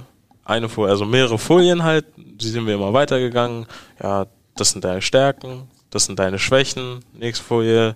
eine 0.46 0.70
Folie, 0.70 0.92
also 0.92 1.06
mehrere 1.06 1.38
Folien 1.38 1.84
halt, 1.84 2.06
die 2.16 2.48
sind 2.48 2.66
wir 2.68 2.76
immer 2.76 2.94
weitergegangen. 2.94 3.66
Ja, 4.02 4.28
das 4.56 4.72
sind 4.72 4.84
deine 4.84 5.02
Stärken, 5.02 5.68
das 5.90 6.06
sind 6.06 6.20
deine 6.20 6.40
Schwächen, 6.40 7.00
nächste 7.14 7.44
Folie, 7.44 7.96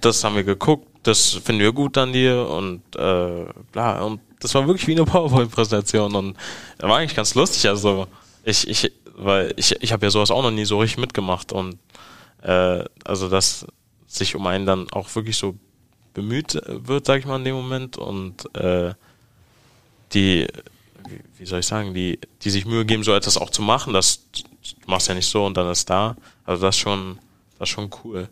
das 0.00 0.22
haben 0.22 0.36
wir 0.36 0.44
geguckt, 0.44 0.86
das 1.06 1.30
finden 1.30 1.60
wir 1.60 1.72
gut 1.72 1.96
an 1.98 2.12
dir 2.12 2.48
und 2.48 2.82
äh, 2.96 3.44
bla. 3.72 4.02
Und 4.02 4.20
das 4.40 4.54
war 4.54 4.66
wirklich 4.66 4.86
wie 4.86 4.92
eine 4.92 5.04
PowerPoint-Präsentation 5.04 6.14
und 6.14 6.36
war 6.78 6.98
eigentlich 6.98 7.16
ganz 7.16 7.34
lustig. 7.34 7.68
Also 7.68 8.06
ich, 8.44 8.68
ich, 8.68 8.92
weil 9.16 9.52
ich, 9.56 9.74
ich 9.80 9.92
habe 9.92 10.06
ja 10.06 10.10
sowas 10.10 10.30
auch 10.30 10.42
noch 10.42 10.50
nie 10.50 10.64
so 10.64 10.78
richtig 10.78 10.98
mitgemacht 10.98 11.52
und 11.52 11.78
äh, 12.42 12.84
also 13.04 13.28
dass 13.28 13.66
sich 14.06 14.34
um 14.34 14.46
einen 14.46 14.66
dann 14.66 14.90
auch 14.92 15.14
wirklich 15.14 15.36
so 15.36 15.56
bemüht 16.14 16.58
wird, 16.66 17.06
sag 17.06 17.20
ich 17.20 17.26
mal, 17.26 17.36
in 17.36 17.44
dem 17.44 17.54
Moment 17.54 17.98
und 17.98 18.54
äh, 18.54 18.94
die, 20.12 20.46
wie, 21.36 21.46
soll 21.46 21.60
ich 21.60 21.66
sagen, 21.66 21.92
die, 21.92 22.18
die 22.42 22.50
sich 22.50 22.64
Mühe 22.64 22.86
geben, 22.86 23.04
so 23.04 23.12
etwas 23.12 23.36
auch 23.36 23.50
zu 23.50 23.62
machen, 23.62 23.92
das 23.92 24.24
machst 24.86 25.08
ja 25.08 25.14
nicht 25.14 25.28
so 25.28 25.44
und 25.44 25.56
dann 25.56 25.70
ist 25.70 25.90
da. 25.90 26.16
Also 26.44 26.62
das 26.62 26.78
schon, 26.78 27.18
das 27.58 27.68
schon 27.68 27.90
cool. 28.04 28.28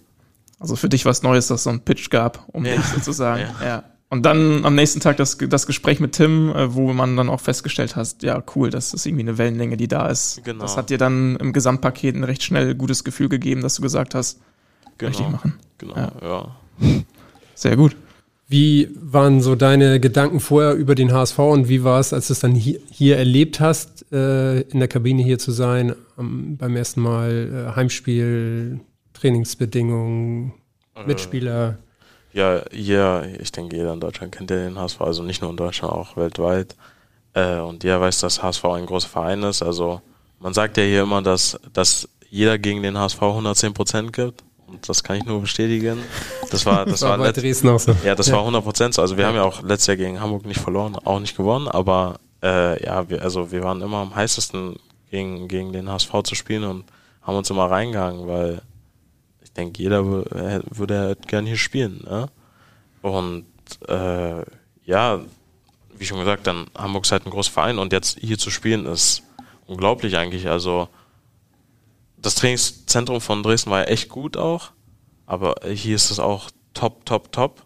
Also 0.59 0.77
für 0.77 0.89
dich 0.89 1.05
was 1.05 1.23
Neues, 1.23 1.49
dass 1.49 1.61
es 1.61 1.65
so 1.65 1.71
einen 1.71 1.81
Pitch 1.81 2.11
gab, 2.11 2.49
um 2.53 2.65
ja. 2.65 2.77
dich 2.77 2.85
sozusagen. 2.87 3.43
Ja. 3.61 3.67
ja. 3.67 3.85
Und 4.11 4.23
dann 4.23 4.65
am 4.65 4.77
nächsten 4.77 5.01
Tag 5.01 5.17
das, 5.17 5.39
das 5.39 5.67
Gespräch 5.67 5.99
mit 5.99 6.13
Tim, 6.13 6.51
äh, 6.51 6.73
wo 6.73 6.93
man 6.93 7.17
dann 7.17 7.29
auch 7.29 7.41
festgestellt 7.41 7.97
hat, 7.97 8.23
ja 8.23 8.43
cool, 8.55 8.71
das 8.71 8.95
ist 8.95 9.07
irgendwie 9.07 9.25
eine 9.25 9.39
Wellenlänge, 9.39 9.77
die 9.77 9.89
da 9.89 10.09
ist. 10.09 10.43
Genau. 10.45 10.63
Das 10.63 10.77
hat 10.77 10.91
dir 10.91 10.99
dann 10.99 11.37
im 11.37 11.53
Gesamtpaket 11.53 12.15
ein 12.15 12.23
recht 12.23 12.43
schnell 12.43 12.75
gutes 12.77 13.03
Gefühl 13.03 13.29
gegeben, 13.29 13.63
dass 13.63 13.75
du 13.75 13.83
gesagt 13.83 14.15
hast, 14.15 14.41
genau. 14.99 15.09
richtig 15.09 15.29
machen. 15.31 15.55
Genau, 15.79 15.97
ja. 15.97 16.13
ja. 16.23 16.57
Sehr 17.55 17.77
gut. 17.77 17.97
Wie 18.47 18.91
waren 19.01 19.41
so 19.41 19.57
deine 19.57 19.99
Gedanken 20.01 20.39
vorher 20.39 20.75
über 20.75 20.95
den 20.95 21.13
HSV 21.13 21.39
und 21.39 21.69
wie 21.69 21.83
war 21.83 21.99
es, 21.99 22.13
als 22.13 22.29
du 22.29 22.35
es 22.35 22.41
dann 22.41 22.55
hier, 22.55 22.79
hier 22.91 23.17
erlebt 23.17 23.59
hast, 23.59 24.13
äh, 24.13 24.61
in 24.61 24.79
der 24.79 24.89
Kabine 24.89 25.23
hier 25.23 25.39
zu 25.39 25.51
sein, 25.51 25.95
am, 26.17 26.57
beim 26.57 26.77
ersten 26.77 27.01
Mal 27.01 27.71
äh, 27.73 27.75
Heimspiel, 27.75 28.81
Trainingsbedingungen, 29.15 30.53
äh, 30.95 31.05
Mitspieler? 31.05 31.79
Ja, 32.33 32.63
ja, 32.73 33.23
ich 33.25 33.53
denke, 33.53 33.77
jeder 33.77 33.93
in 33.93 34.01
Deutschland 34.01 34.33
kennt 34.33 34.51
ja 34.51 34.57
den 34.57 34.79
HSV, 34.79 35.01
also 35.01 35.23
nicht 35.23 35.41
nur 35.41 35.51
in 35.51 35.57
Deutschland, 35.57 35.93
auch 35.93 36.17
weltweit. 36.17 36.77
Äh, 37.33 37.59
und 37.59 37.85
jeder 37.85 38.01
weiß, 38.01 38.21
dass 38.21 38.43
HSV 38.43 38.65
ein 38.65 38.87
großer 38.87 39.09
Verein 39.09 39.43
ist. 39.45 39.63
Also 39.63 40.01
man 40.41 40.53
sagt 40.53 40.77
ja 40.77 40.83
hier 40.83 41.03
immer, 41.03 41.23
dass, 41.23 41.59
dass 41.73 42.09
jeder 42.29 42.59
gegen 42.59 42.83
den 42.83 42.99
HSV 42.99 43.23
110 43.23 43.73
Prozent 43.73 44.13
gibt. 44.13 44.43
Und 44.67 44.89
das 44.89 45.05
kann 45.05 45.17
ich 45.17 45.25
nur 45.25 45.41
bestätigen. 45.41 45.99
Das 46.51 46.67
war, 46.67 46.85
das, 46.85 47.01
das 47.01 47.03
war, 47.09 47.19
war 47.19 47.33
Dresden 47.33 47.69
auch 47.69 47.79
so. 47.79 47.95
Ja, 48.05 48.15
das 48.15 48.27
ja. 48.27 48.35
war 48.35 48.41
100 48.41 48.65
Prozent 48.65 48.95
so. 48.95 49.03
Also 49.03 49.17
wir 49.17 49.23
ja. 49.23 49.29
haben 49.29 49.37
ja 49.37 49.45
auch 49.45 49.63
letztes 49.63 49.87
Jahr 49.87 49.97
gegen 49.97 50.21
Hamburg 50.21 50.45
nicht 50.45 50.61
verloren, 50.61 50.97
auch 51.05 51.21
nicht 51.21 51.37
gewonnen, 51.37 51.69
aber 51.69 52.19
äh, 52.43 52.85
ja, 52.85 53.09
wir, 53.09 53.23
also 53.23 53.53
wir 53.53 53.63
waren 53.63 53.81
immer 53.81 53.99
am 53.99 54.15
heißesten 54.15 54.77
gegen, 55.11 55.47
gegen 55.49 55.73
den 55.73 55.89
HSV 55.89 56.11
zu 56.25 56.35
spielen 56.35 56.65
und 56.65 56.85
haben 57.23 57.37
uns 57.37 57.51
immer 57.51 57.71
reingegangen, 57.71 58.27
weil 58.27 58.63
denke, 59.57 59.83
jeder 59.83 60.05
würde 60.05 61.17
gerne 61.27 61.49
hier 61.49 61.57
spielen. 61.57 62.03
Ne? 62.05 62.29
Und 63.03 63.47
äh, 63.89 64.45
ja, 64.85 65.21
wie 65.97 66.07
schon 66.07 66.19
gesagt, 66.19 66.47
dann 66.47 66.67
Hamburg 66.77 67.05
ist 67.05 67.13
halt 67.13 67.27
ein 67.27 67.31
großer 67.31 67.53
Verein 67.53 67.79
und 67.79 67.93
jetzt 67.93 68.19
hier 68.21 68.39
zu 68.39 68.51
spielen 68.51 68.87
ist 68.87 69.23
unglaublich 69.67 70.17
eigentlich. 70.17 70.49
Also 70.49 70.89
das 72.17 72.35
Trainingszentrum 72.35 73.21
von 73.21 73.43
Dresden 73.43 73.71
war 73.71 73.81
ja 73.81 73.87
echt 73.87 74.09
gut 74.09 74.37
auch, 74.37 74.71
aber 75.27 75.55
hier 75.67 75.97
ist 75.97 76.11
es 76.11 76.19
auch 76.19 76.51
top, 76.73 77.05
top, 77.07 77.33
top. 77.33 77.63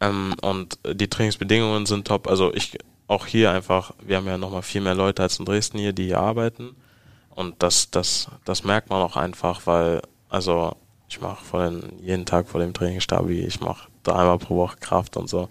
Ähm, 0.00 0.34
und 0.40 0.78
die 0.84 1.08
Trainingsbedingungen 1.08 1.86
sind 1.86 2.06
top. 2.06 2.28
Also 2.28 2.54
ich 2.54 2.78
auch 3.06 3.26
hier 3.26 3.50
einfach, 3.50 3.92
wir 4.00 4.16
haben 4.16 4.26
ja 4.26 4.38
nochmal 4.38 4.62
viel 4.62 4.80
mehr 4.80 4.94
Leute 4.94 5.22
als 5.22 5.38
in 5.38 5.44
Dresden 5.44 5.78
hier, 5.78 5.92
die 5.92 6.06
hier 6.06 6.20
arbeiten. 6.20 6.76
Und 7.30 7.62
das, 7.62 7.90
das, 7.90 8.28
das 8.44 8.64
merkt 8.64 8.90
man 8.90 9.02
auch 9.02 9.16
einfach, 9.16 9.66
weil, 9.66 10.00
also 10.28 10.76
ich 11.10 11.20
mache 11.20 11.82
jeden 12.00 12.24
Tag 12.24 12.48
vor 12.48 12.60
dem 12.60 12.72
Training 12.72 13.00
Stabi, 13.00 13.40
ich 13.40 13.60
mache 13.60 13.88
dreimal 14.04 14.38
pro 14.38 14.56
Woche 14.56 14.76
Kraft 14.78 15.16
und 15.16 15.28
so. 15.28 15.48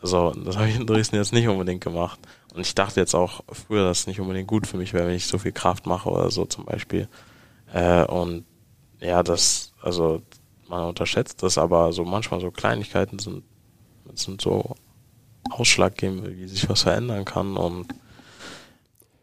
Also 0.00 0.30
das 0.30 0.56
habe 0.56 0.68
ich 0.68 0.76
in 0.76 0.86
Dresden 0.86 1.16
jetzt 1.16 1.32
nicht 1.32 1.48
unbedingt 1.48 1.82
gemacht. 1.82 2.20
Und 2.54 2.60
ich 2.60 2.74
dachte 2.74 3.00
jetzt 3.00 3.14
auch 3.14 3.42
früher, 3.50 3.84
dass 3.84 4.00
es 4.00 4.06
nicht 4.06 4.20
unbedingt 4.20 4.46
gut 4.46 4.66
für 4.66 4.76
mich 4.76 4.92
wäre, 4.92 5.08
wenn 5.08 5.16
ich 5.16 5.26
so 5.26 5.38
viel 5.38 5.52
Kraft 5.52 5.86
mache 5.86 6.08
oder 6.08 6.30
so 6.30 6.44
zum 6.44 6.64
Beispiel. 6.64 7.08
Äh, 7.72 8.04
und 8.04 8.44
ja, 9.00 9.22
das, 9.24 9.72
also 9.82 10.22
man 10.68 10.84
unterschätzt 10.84 11.42
das, 11.42 11.58
aber 11.58 11.92
so 11.92 12.04
manchmal 12.04 12.40
so 12.40 12.50
Kleinigkeiten 12.50 13.18
sind, 13.18 13.42
sind 14.14 14.40
so 14.40 14.76
ausschlaggebend, 15.50 16.36
wie 16.36 16.46
sich 16.46 16.68
was 16.68 16.82
verändern 16.82 17.24
kann 17.24 17.56
und 17.56 17.88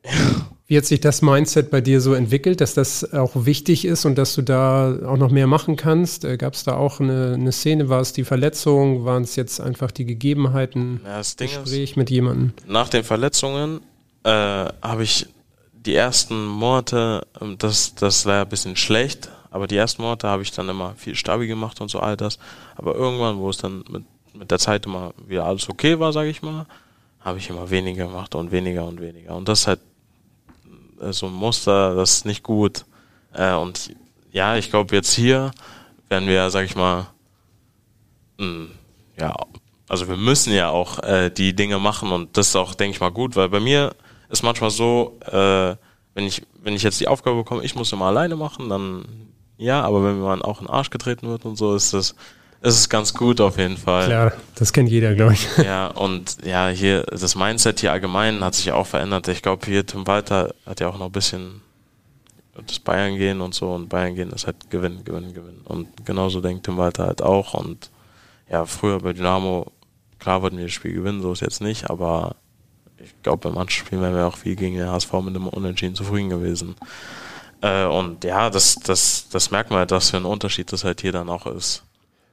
ja. 0.04 0.12
Wie 0.70 0.78
hat 0.78 0.86
sich 0.86 1.00
das 1.00 1.24
Mindset 1.24 1.72
bei 1.72 1.82
dir 1.82 2.00
so 2.00 2.14
entwickelt, 2.14 2.62
dass 2.62 2.76
das 2.76 3.12
auch 3.12 3.32
wichtig 3.34 3.86
ist 3.86 4.06
und 4.06 4.20
dass 4.20 4.36
du 4.36 4.44
da 4.44 5.00
auch 5.04 5.18
noch 5.18 5.32
mehr 5.32 5.48
machen 5.48 5.78
kannst? 5.78 6.26
Äh, 6.26 6.38
Gab 6.38 6.54
es 6.54 6.64
da 6.64 6.78
auch 6.78 7.00
eine, 7.00 7.34
eine, 7.34 7.52
Szene? 7.52 7.90
War 7.90 8.02
es 8.02 8.14
die 8.14 8.24
Verletzung? 8.24 9.04
Waren 9.04 9.24
es 9.24 9.36
jetzt 9.36 9.60
einfach 9.60 9.90
die 9.90 10.06
Gegebenheiten? 10.06 11.02
Ja, 11.04 11.18
das 11.18 11.36
Gespräch 11.38 11.90
ist, 11.90 11.98
mit 11.98 12.12
jemandem? 12.12 12.54
Nach 12.68 12.88
den 12.88 13.04
Verletzungen 13.04 13.82
äh, 14.24 14.30
habe 14.30 15.02
ich 15.02 15.26
die 15.74 15.96
ersten 15.96 16.46
Monate, 16.46 17.26
ähm, 17.42 17.56
das, 17.58 17.96
das 17.96 18.28
war 18.28 18.44
ein 18.44 18.50
bisschen 18.50 18.76
schlecht, 18.76 19.32
aber 19.50 19.66
die 19.66 19.76
ersten 19.76 20.04
Monate 20.04 20.28
habe 20.28 20.44
ich 20.44 20.52
dann 20.52 20.70
immer 20.70 20.94
viel 20.98 21.16
Stabi 21.16 21.48
gemacht 21.48 21.82
und 21.82 21.90
so 21.90 22.00
all 22.00 22.16
das. 22.16 22.38
Aber 22.76 22.94
irgendwann, 22.94 23.40
wo 23.40 23.50
es 23.50 23.58
dann 23.58 23.84
mit, 23.90 24.04
mit 24.36 24.52
der 24.52 24.60
Zeit 24.60 24.86
immer 24.86 25.16
wieder 25.28 25.46
alles 25.46 25.68
okay 25.68 26.00
war, 26.00 26.14
sage 26.14 26.30
ich 26.30 26.44
mal, 26.44 26.68
habe 27.22 27.40
ich 27.40 27.50
immer 27.50 27.72
weniger 27.72 28.06
gemacht 28.06 28.36
und 28.36 28.52
weniger 28.52 28.86
und 28.86 29.02
weniger. 29.02 29.36
Und 29.36 29.50
das 29.50 29.62
ist 29.62 29.68
halt 29.68 29.80
so 31.12 31.28
ein 31.28 31.34
Muster, 31.34 31.96
das 31.96 32.18
ist 32.18 32.26
nicht 32.26 32.44
gut. 32.44 32.86
Äh, 33.34 33.54
und 33.54 33.96
ja, 34.32 34.56
ich 34.58 34.70
glaube 34.70 34.96
jetzt 34.96 35.14
hier 35.14 35.52
werden 36.10 36.28
wir, 36.28 36.50
sag 36.50 36.66
ich 36.66 36.76
mal, 36.76 37.08
mh, 38.38 38.46
hm, 38.46 38.72
ja, 39.18 39.36
also 39.88 40.08
wir 40.08 40.18
müssen 40.18 40.54
ja 40.54 40.70
auch 40.70 41.00
äh, 41.04 41.30
die 41.30 41.56
Dinge 41.56 41.80
machen 41.80 42.12
und 42.12 42.38
das 42.38 42.50
ist 42.50 42.56
auch, 42.56 42.76
denke 42.76 42.96
ich 42.96 43.02
mal, 43.02 43.12
gut, 43.12 43.36
weil 43.36 43.50
bei 43.50 43.60
mir 43.60 43.96
ist 44.30 44.44
manchmal 44.44 44.70
so, 44.70 45.18
äh, 45.26 45.76
wenn 46.14 46.26
ich 46.26 46.44
wenn 46.62 46.76
ich 46.76 46.84
jetzt 46.84 47.00
die 47.00 47.08
Aufgabe 47.08 47.38
bekomme, 47.38 47.64
ich 47.64 47.76
muss 47.76 47.92
immer 47.92 48.06
alleine 48.06 48.36
machen, 48.36 48.70
dann 48.70 49.06
ja, 49.58 49.82
aber 49.82 50.04
wenn 50.04 50.20
man 50.20 50.42
auch 50.42 50.62
in 50.62 50.68
den 50.68 50.74
Arsch 50.74 50.90
getreten 50.90 51.28
wird 51.28 51.46
und 51.46 51.58
so, 51.58 51.76
ist 51.76 51.94
das, 51.94 52.16
ist 52.62 52.76
es 52.76 52.90
ganz 52.90 53.14
gut 53.14 53.40
auf 53.40 53.58
jeden 53.58 53.78
Fall. 53.78 54.08
Klar, 54.08 54.34
das 54.56 54.74
kennt 54.74 54.90
jeder, 54.90 55.16
glaube 55.16 55.34
ich. 55.34 55.48
Ja, 55.58 55.88
und 55.88 56.38
ja, 56.46 56.68
hier, 56.70 57.04
das 57.04 57.36
Mindset 57.36 57.80
hier 57.80 57.92
allgemein 57.92 58.44
hat 58.44 58.56
sich 58.56 58.66
ja 58.66 58.74
auch 58.76 58.88
verändert. 58.88 59.28
Ich 59.30 59.42
glaube, 59.42 59.66
hier 59.66 59.86
Tim 59.86 60.06
Walter 60.08 60.54
hat 60.66 60.80
ja 60.80 60.90
auch 60.90 60.98
noch 60.98 61.08
ein 61.08 61.12
bisschen 61.12 61.62
das 62.68 62.80
Bayern 62.80 63.16
gehen 63.16 63.40
und 63.40 63.54
so 63.54 63.74
und 63.74 63.88
Bayern 63.88 64.16
gehen 64.16 64.32
ist 64.32 64.46
halt 64.46 64.70
Gewinn, 64.70 65.04
Gewinn, 65.06 65.34
Gewinn. 65.34 65.62
Und 65.64 66.06
genauso 66.06 66.42
denkt 66.42 66.66
Tim 66.66 66.78
Walter 66.78 67.06
halt 67.06 67.22
auch 67.22 67.54
und 67.54 67.90
ja, 68.50 68.66
früher 68.66 69.00
bei 69.00 69.14
Dynamo, 69.14 69.72
klar 70.18 70.42
wollten 70.42 70.58
wir 70.58 70.66
das 70.66 70.74
Spiel 70.74 70.94
gewinnen, 70.94 71.22
so 71.22 71.32
ist 71.32 71.42
jetzt 71.42 71.62
nicht, 71.62 71.90
aber 71.90 72.36
ich 72.98 73.14
glaube, 73.24 73.50
bei 73.50 73.56
manchen 73.56 73.86
Spielen 73.86 74.02
wären 74.02 74.16
wir 74.16 74.28
auch 74.28 74.38
viel 74.38 74.56
gegen 74.56 74.76
den 74.76 74.90
HSV 74.90 75.14
mit 75.24 75.36
dem 75.36 75.48
Unentschieden 75.48 75.96
zufrieden 75.96 76.30
gewesen. 76.30 76.76
Äh, 77.62 77.86
und 77.86 78.24
ja, 78.24 78.50
das, 78.50 78.76
das, 78.76 79.30
das 79.30 79.52
merkt 79.52 79.70
man 79.70 79.80
halt, 79.80 79.92
was 79.92 80.10
für 80.10 80.18
ein 80.18 80.26
Unterschied 80.26 80.72
das 80.72 80.84
halt 80.84 81.02
hier 81.02 81.12
dann 81.12 81.30
auch 81.30 81.46
ist. 81.46 81.84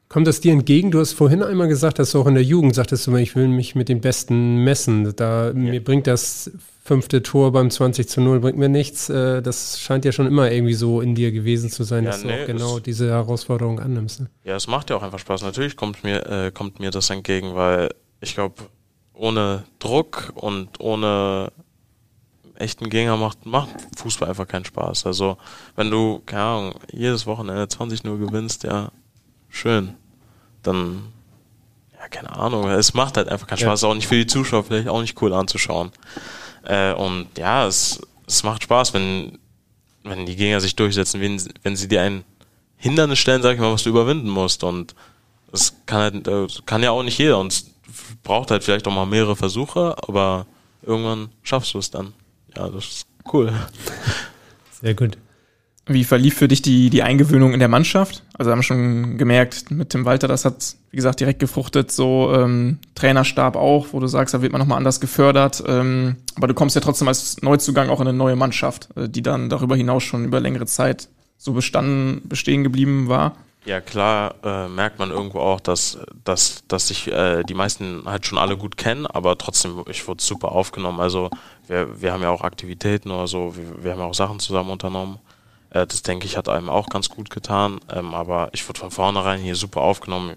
Kommt 0.09 0.27
das 0.27 0.41
dir 0.41 0.53
entgegen? 0.53 0.91
Du 0.91 1.01
hast 1.01 1.15
vorhin 1.15 1.43
einmal 1.43 1.69
gesagt, 1.69 1.99
dass 1.99 2.13
du 2.13 2.21
auch 2.21 2.27
in 2.27 2.35
der 2.35 2.45
Jugend 2.45 2.75
sagtest, 2.75 3.07
du, 3.07 3.17
ich 3.17 3.35
will 3.35 3.49
mich 3.49 3.75
mit 3.75 3.89
den 3.89 4.01
Besten 4.01 4.63
messen. 4.63 5.15
Da, 5.17 5.49
ja. 5.49 5.53
Mir 5.53 5.83
bringt 5.83 6.07
das 6.07 6.51
fünfte 6.85 7.23
Tor 7.23 7.51
beim 7.51 7.71
20 7.71 8.09
zu 8.09 8.21
0 8.21 8.41
bringt 8.41 8.59
mir 8.59 8.69
nichts. 8.69 9.09
Äh, 9.09 9.43
das 9.43 9.81
scheint 9.81 10.05
ja 10.05 10.13
schon 10.13 10.27
immer 10.27 10.51
irgendwie 10.51 10.75
so 10.75 11.01
in 11.01 11.17
dir 11.17 11.33
gewesen 11.33 11.69
zu 11.71 11.83
sein, 11.83 12.05
ja, 12.05 12.11
dass 12.11 12.23
nee, 12.23 12.37
du 12.37 12.43
auch 12.43 12.47
genau 12.47 12.79
diese 12.79 13.11
Herausforderung 13.11 13.81
annimmst. 13.81 14.21
Ne? 14.21 14.31
Ja, 14.45 14.55
es 14.55 14.69
macht 14.69 14.91
ja 14.91 14.97
auch 14.97 15.03
einfach 15.03 15.19
Spaß. 15.19 15.43
Natürlich 15.43 15.77
kommt 15.77 16.05
mir, 16.05 16.25
äh, 16.27 16.51
kommt 16.53 16.79
mir 16.79 16.93
das 16.93 17.11
entgegen, 17.11 17.57
weil 17.57 17.91
ich 18.21 18.35
glaube, 18.35 18.63
ohne 19.13 19.65
Druck 19.81 20.33
und 20.37 20.79
ohne 20.79 21.51
echten 22.55 22.89
Gegner 22.89 23.17
macht, 23.17 23.45
macht 23.45 23.71
Fußball 23.97 24.29
einfach 24.29 24.47
keinen 24.47 24.65
Spaß. 24.65 25.07
Also, 25.07 25.37
wenn 25.75 25.91
du, 25.91 26.23
keine 26.25 26.43
Ahnung, 26.43 26.75
jedes 26.93 27.27
Wochenende 27.27 27.65
20-0 27.65 28.03
gewinnst, 28.19 28.63
ja, 28.65 28.91
schön. 29.57 29.95
Dann, 30.63 31.13
ja, 31.99 32.09
keine 32.09 32.31
Ahnung, 32.31 32.69
es 32.69 32.95
macht 32.95 33.17
halt 33.17 33.29
einfach 33.29 33.47
keinen 33.47 33.59
Spaß. 33.59 33.83
Ja. 33.83 33.89
Auch 33.89 33.95
nicht 33.95 34.09
für 34.09 34.17
die 34.17 34.27
Zuschauer, 34.27 34.65
vielleicht 34.65 34.89
auch 34.89 35.01
nicht 35.01 35.21
cool 35.23 35.33
anzuschauen. 35.33 35.93
Äh, 36.65 36.93
und 36.93 37.29
ja, 37.39 37.67
es, 37.67 38.01
es 38.27 38.43
macht 38.43 38.63
Spaß, 38.65 38.95
wenn, 38.95 39.39
wenn 40.05 40.27
die 40.27 40.37
Gegner 40.37 40.61
sich 40.61 40.77
durchsetzen, 40.77 41.21
wenn, 41.21 41.41
wenn 41.63 41.77
sie 41.77 41.89
dir 41.89 42.03
ein 42.03 42.25
Hindernis 42.77 43.19
stellen, 43.19 43.43
sag 43.43 43.55
ich 43.55 43.61
mal, 43.61 43.73
was 43.73 43.85
du 43.85 43.91
überwinden 43.91 44.29
musst. 44.29 44.65
Und 44.65 44.95
das 45.51 45.75
kann 45.87 46.01
halt, 46.01 46.29
äh, 46.29 46.47
kann 46.67 46.83
ja 46.83 46.91
auch 46.91 47.03
nicht 47.03 47.19
jeder 47.19 47.39
und 47.39 47.53
es 47.53 47.67
braucht 48.23 48.51
halt 48.51 48.65
vielleicht 48.65 48.87
auch 48.87 48.93
mal 48.93 49.07
mehrere 49.07 49.37
Versuche, 49.37 49.97
aber 50.07 50.47
irgendwann 50.83 51.31
schaffst 51.43 51.75
du 51.75 51.79
es 51.79 51.91
dann. 51.91 52.13
Ja, 52.57 52.69
das 52.69 52.85
ist 52.85 53.07
cool. 53.33 53.53
Sehr 54.81 54.95
gut. 54.95 55.17
Wie 55.89 56.03
verlief 56.03 56.37
für 56.37 56.49
dich 56.49 56.63
die, 56.63 56.91
die 56.91 57.05
Eingewöhnung 57.05 57.53
in 57.53 57.61
der 57.61 57.69
Mannschaft? 57.69 58.25
Also 58.37 58.51
haben 58.51 58.65
schon 58.65 59.19
gemerkt, 59.19 59.71
mit 59.71 59.91
Tim 59.91 60.05
Walter, 60.05 60.27
das 60.27 60.45
hat, 60.45 60.75
wie 60.91 60.97
gesagt, 60.97 61.21
direkt 61.21 61.39
gefruchtet, 61.39 61.93
so 61.93 62.33
ähm, 62.35 62.79
Trainerstab 62.97 63.55
auch, 63.55 63.89
wo 63.93 64.01
du 64.01 64.09
sagst, 64.09 64.35
da 64.35 64.43
wird 64.43 64.51
man 64.51 64.61
nochmal 64.61 64.79
anders 64.79 65.01
gefördert. 65.01 65.63
Ähm, 65.65 66.17
aber 66.35 66.49
du 66.49 66.55
kommst 66.55 66.75
ja 66.75 66.81
trotzdem 66.81 67.07
als 67.07 67.41
Neuzugang 67.41 67.89
auch 67.89 68.01
in 68.01 68.09
eine 68.09 68.19
neue 68.19 68.35
Mannschaft, 68.35 68.89
äh, 68.97 69.09
die 69.09 69.23
dann 69.23 69.49
darüber 69.49 69.77
hinaus 69.77 70.03
schon 70.03 70.25
über 70.25 70.41
längere 70.41 70.67
Zeit 70.67 71.09
so 71.39 71.53
bestanden, 71.53 72.23
bestehen 72.25 72.65
geblieben 72.65 73.07
war. 73.07 73.37
Ja, 73.65 73.81
klar 73.81 74.35
äh, 74.43 74.69
merkt 74.69 74.99
man 74.99 75.11
irgendwo 75.11 75.39
auch, 75.39 75.61
dass, 75.61 75.99
dass, 76.25 76.65
dass 76.67 76.89
sich 76.89 77.09
äh, 77.09 77.45
die 77.45 77.55
meisten 77.55 78.03
halt 78.07 78.27
schon 78.27 78.39
alle 78.39 78.57
gut 78.57 78.77
kennen, 78.77 79.07
aber 79.07 79.39
trotzdem, 79.39 79.85
ich 79.89 80.07
wurde 80.09 80.23
super 80.23 80.53
aufgenommen. 80.53 80.99
Also 80.99 81.31
wir, 81.69 82.01
wir 82.01 82.13
haben 82.13 82.23
ja 82.23 82.31
auch 82.31 82.43
Aktivitäten 82.43 83.11
oder 83.11 83.27
so, 83.27 83.55
wir, 83.57 83.85
wir 83.85 83.93
haben 83.93 84.01
ja 84.01 84.07
auch 84.07 84.15
Sachen 84.15 84.41
zusammen 84.41 84.71
unternommen. 84.71 85.19
Äh, 85.77 85.87
das 85.87 86.03
denke 86.03 86.27
ich 86.27 86.37
hat 86.37 86.49
einem 86.49 86.69
auch 86.69 86.89
ganz 86.89 87.09
gut 87.09 87.31
getan. 87.31 87.81
Ähm, 87.93 88.15
aber 88.15 88.51
ich 88.53 88.67
wurde 88.69 88.81
von 88.81 88.91
vornherein 88.91 89.41
hier 89.41 89.55
super 89.55 89.81
aufgenommen. 89.83 90.35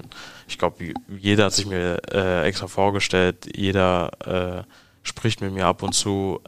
Ich 0.48 0.58
glaube, 0.58 0.94
jeder 1.20 1.46
hat 1.46 1.54
sich 1.54 1.66
mir 1.66 2.02
äh, 2.12 2.48
extra 2.48 2.68
vorgestellt, 2.68 3.50
jeder 3.56 4.12
äh, 4.26 4.64
spricht 5.04 5.42
mit 5.42 5.54
mir 5.54 5.66
ab 5.66 5.84
und 5.84 5.94
zu. 5.94 6.42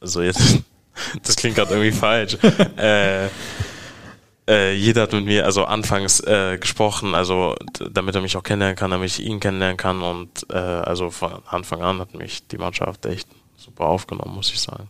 Also 0.00 0.22
jetzt, 0.22 0.58
das 1.22 1.36
klingt 1.36 1.56
gerade 1.56 1.74
irgendwie 1.74 1.92
falsch. 1.92 2.38
äh, 2.76 3.28
äh, 4.48 4.74
jeder 4.74 5.02
hat 5.02 5.12
mit 5.12 5.24
mir 5.24 5.44
also 5.44 5.64
anfangs 5.64 6.20
äh, 6.20 6.58
gesprochen, 6.58 7.14
also 7.14 7.54
damit 7.90 8.14
er 8.16 8.22
mich 8.22 8.36
auch 8.36 8.42
kennenlernen 8.42 8.76
kann, 8.76 8.90
damit 8.90 9.08
ich 9.08 9.24
ihn 9.24 9.38
kennenlernen 9.38 9.76
kann 9.76 10.02
und 10.02 10.46
äh, 10.50 10.56
also 10.56 11.10
von 11.10 11.34
Anfang 11.46 11.80
an 11.80 12.00
hat 12.00 12.14
mich 12.14 12.48
die 12.48 12.58
Mannschaft 12.58 13.06
echt 13.06 13.28
super 13.56 13.84
aufgenommen, 13.84 14.34
muss 14.34 14.52
ich 14.52 14.60
sagen. 14.60 14.88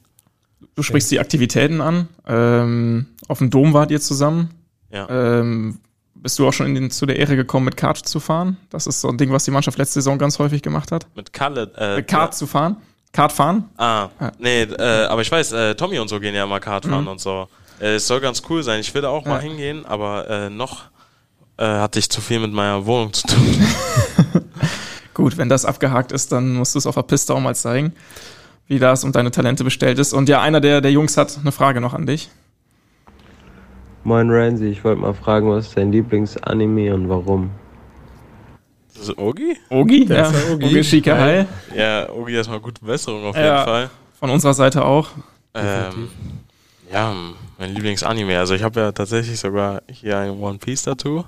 Du 0.74 0.82
sprichst 0.82 1.10
die 1.10 1.20
Aktivitäten 1.20 1.80
an. 1.80 2.08
Ähm, 2.26 3.06
auf 3.28 3.38
dem 3.38 3.50
Dom 3.50 3.72
wart 3.72 3.90
ihr 3.90 4.00
zusammen. 4.00 4.50
Ja. 4.90 5.08
Ähm, 5.08 5.78
bist 6.14 6.38
du 6.38 6.46
auch 6.46 6.52
schon 6.52 6.74
den, 6.74 6.90
zu 6.90 7.06
der 7.06 7.16
Ehre 7.16 7.36
gekommen, 7.36 7.64
mit 7.64 7.76
Kart 7.76 7.98
zu 7.98 8.20
fahren? 8.20 8.56
Das 8.70 8.86
ist 8.86 9.00
so 9.00 9.08
ein 9.08 9.18
Ding, 9.18 9.32
was 9.32 9.44
die 9.44 9.50
Mannschaft 9.50 9.78
letzte 9.78 9.94
Saison 9.94 10.18
ganz 10.18 10.38
häufig 10.38 10.62
gemacht 10.62 10.92
hat. 10.92 11.06
Mit 11.16 11.32
Kalle, 11.32 11.72
äh, 11.76 11.96
mit 11.96 12.08
Kart 12.08 12.32
ja. 12.32 12.38
zu 12.38 12.46
fahren? 12.46 12.76
Kart 13.12 13.32
fahren? 13.32 13.68
Ah, 13.76 14.08
ja. 14.20 14.32
nee, 14.38 14.62
äh, 14.62 15.04
aber 15.06 15.22
ich 15.22 15.30
weiß, 15.30 15.52
äh, 15.52 15.74
Tommy 15.74 15.98
und 15.98 16.08
so 16.08 16.20
gehen 16.20 16.34
ja 16.34 16.46
mal 16.46 16.60
Kart 16.60 16.86
fahren 16.86 17.02
mhm. 17.02 17.08
und 17.08 17.20
so. 17.20 17.48
Äh, 17.80 17.96
es 17.96 18.06
soll 18.06 18.20
ganz 18.20 18.42
cool 18.48 18.62
sein. 18.62 18.80
Ich 18.80 18.94
will 18.94 19.02
da 19.02 19.08
auch 19.08 19.24
mal 19.24 19.40
hingehen, 19.40 19.84
aber 19.84 20.30
äh, 20.30 20.50
noch 20.50 20.84
äh, 21.58 21.64
hatte 21.64 21.98
ich 21.98 22.08
zu 22.08 22.20
viel 22.20 22.38
mit 22.38 22.52
meiner 22.52 22.86
Wohnung 22.86 23.12
zu 23.12 23.26
tun. 23.26 23.66
Gut, 25.14 25.36
wenn 25.36 25.50
das 25.50 25.64
abgehakt 25.66 26.12
ist, 26.12 26.32
dann 26.32 26.54
musst 26.54 26.74
du 26.74 26.78
es 26.78 26.86
auf 26.86 26.94
der 26.94 27.02
Piste 27.02 27.34
auch 27.34 27.40
mal 27.40 27.54
zeigen 27.54 27.92
wie 28.72 28.78
das 28.78 29.04
um 29.04 29.12
deine 29.12 29.30
Talente 29.30 29.64
bestellt 29.64 29.98
ist. 29.98 30.14
Und 30.14 30.30
ja, 30.30 30.40
einer 30.40 30.58
der, 30.58 30.80
der 30.80 30.90
Jungs 30.90 31.18
hat 31.18 31.38
eine 31.38 31.52
Frage 31.52 31.82
noch 31.82 31.92
an 31.92 32.06
dich. 32.06 32.30
Moin 34.02 34.30
Randy, 34.30 34.70
ich 34.70 34.82
wollte 34.82 35.02
mal 35.02 35.12
fragen, 35.12 35.50
was 35.50 35.68
ist 35.68 35.76
dein 35.76 35.92
Lieblingsanime 35.92 36.94
und 36.94 37.06
warum? 37.10 37.50
Das 38.94 39.10
ist 39.10 39.18
Ogi? 39.18 39.58
Ogi? 39.68 40.06
Ja, 40.06 40.32
Ogi. 40.50 40.64
Ogi 40.64 40.84
Shikai. 40.84 41.46
Ja, 41.76 42.08
Ogi 42.08 42.34
erstmal 42.34 42.60
gute 42.60 42.82
Besserung 42.82 43.26
auf 43.26 43.36
ja, 43.36 43.42
jeden 43.42 43.64
Fall. 43.64 43.90
Von 44.18 44.30
unserer 44.30 44.54
Seite 44.54 44.82
auch. 44.84 45.10
Ähm, 45.54 46.08
ja, 46.90 47.14
mein 47.58 47.74
Lieblingsanime. 47.74 48.38
Also 48.38 48.54
ich 48.54 48.62
habe 48.62 48.80
ja 48.80 48.92
tatsächlich 48.92 49.38
sogar 49.38 49.82
hier 49.90 50.16
ein 50.16 50.30
One 50.30 50.56
Piece 50.56 50.84
Tattoo. 50.84 51.24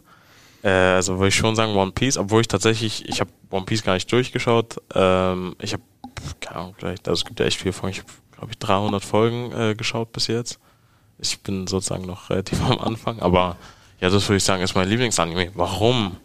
Äh, 0.62 0.71
also 0.71 1.19
würde 1.19 1.29
ich 1.29 1.37
schon 1.37 1.55
sagen 1.55 1.75
One 1.77 1.93
Piece, 1.93 2.16
obwohl 2.16 2.41
ich 2.41 2.49
tatsächlich, 2.49 3.07
ich 3.07 3.21
habe 3.21 3.31
One 3.51 3.66
Piece 3.66 3.85
gar 3.85 3.93
nicht 3.93 4.11
durchgeschaut. 4.11 4.79
Ähm, 4.95 5.55
ich 5.61 5.75
habe 5.75 5.83
keine 6.41 6.57
Ahnung, 6.57 6.75
vielleicht, 6.79 7.09
also 7.09 7.21
es 7.21 7.25
gibt 7.25 7.41
ja 7.41 7.47
echt 7.47 7.59
viele 7.59 7.73
Folgen, 7.73 7.97
ich 7.97 8.01
habe, 8.01 8.13
glaube 8.37 8.53
ich, 8.53 8.59
300 8.59 9.05
Folgen 9.05 9.53
äh, 9.53 9.75
geschaut 9.75 10.13
bis 10.13 10.27
jetzt. 10.27 10.59
Ich 11.19 11.41
bin 11.41 11.67
sozusagen 11.67 12.07
noch 12.07 12.31
relativ 12.31 12.63
am 12.69 12.79
Anfang, 12.79 13.21
aber 13.21 13.57
ja, 14.01 14.11
das 14.11 14.29
würde 14.29 14.37
ich 14.37 14.45
sagen, 14.45 14.63
ist 14.63 14.75
mein 14.75 14.89
Lieblingsanime. 14.89 15.53
Warum? 15.55 16.17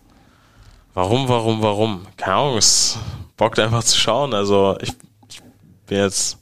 Warum, 0.94 1.30
warum, 1.30 1.62
warum? 1.62 2.08
Keine 2.18 2.36
Ahnung, 2.36 2.58
es 2.58 2.98
bockt 3.38 3.60
einfach 3.60 3.84
zu 3.84 3.98
schauen. 3.98 4.34
Also 4.34 4.76
ich, 4.82 4.92
ich 5.30 5.42
bin 5.86 6.00
jetzt 6.00 6.40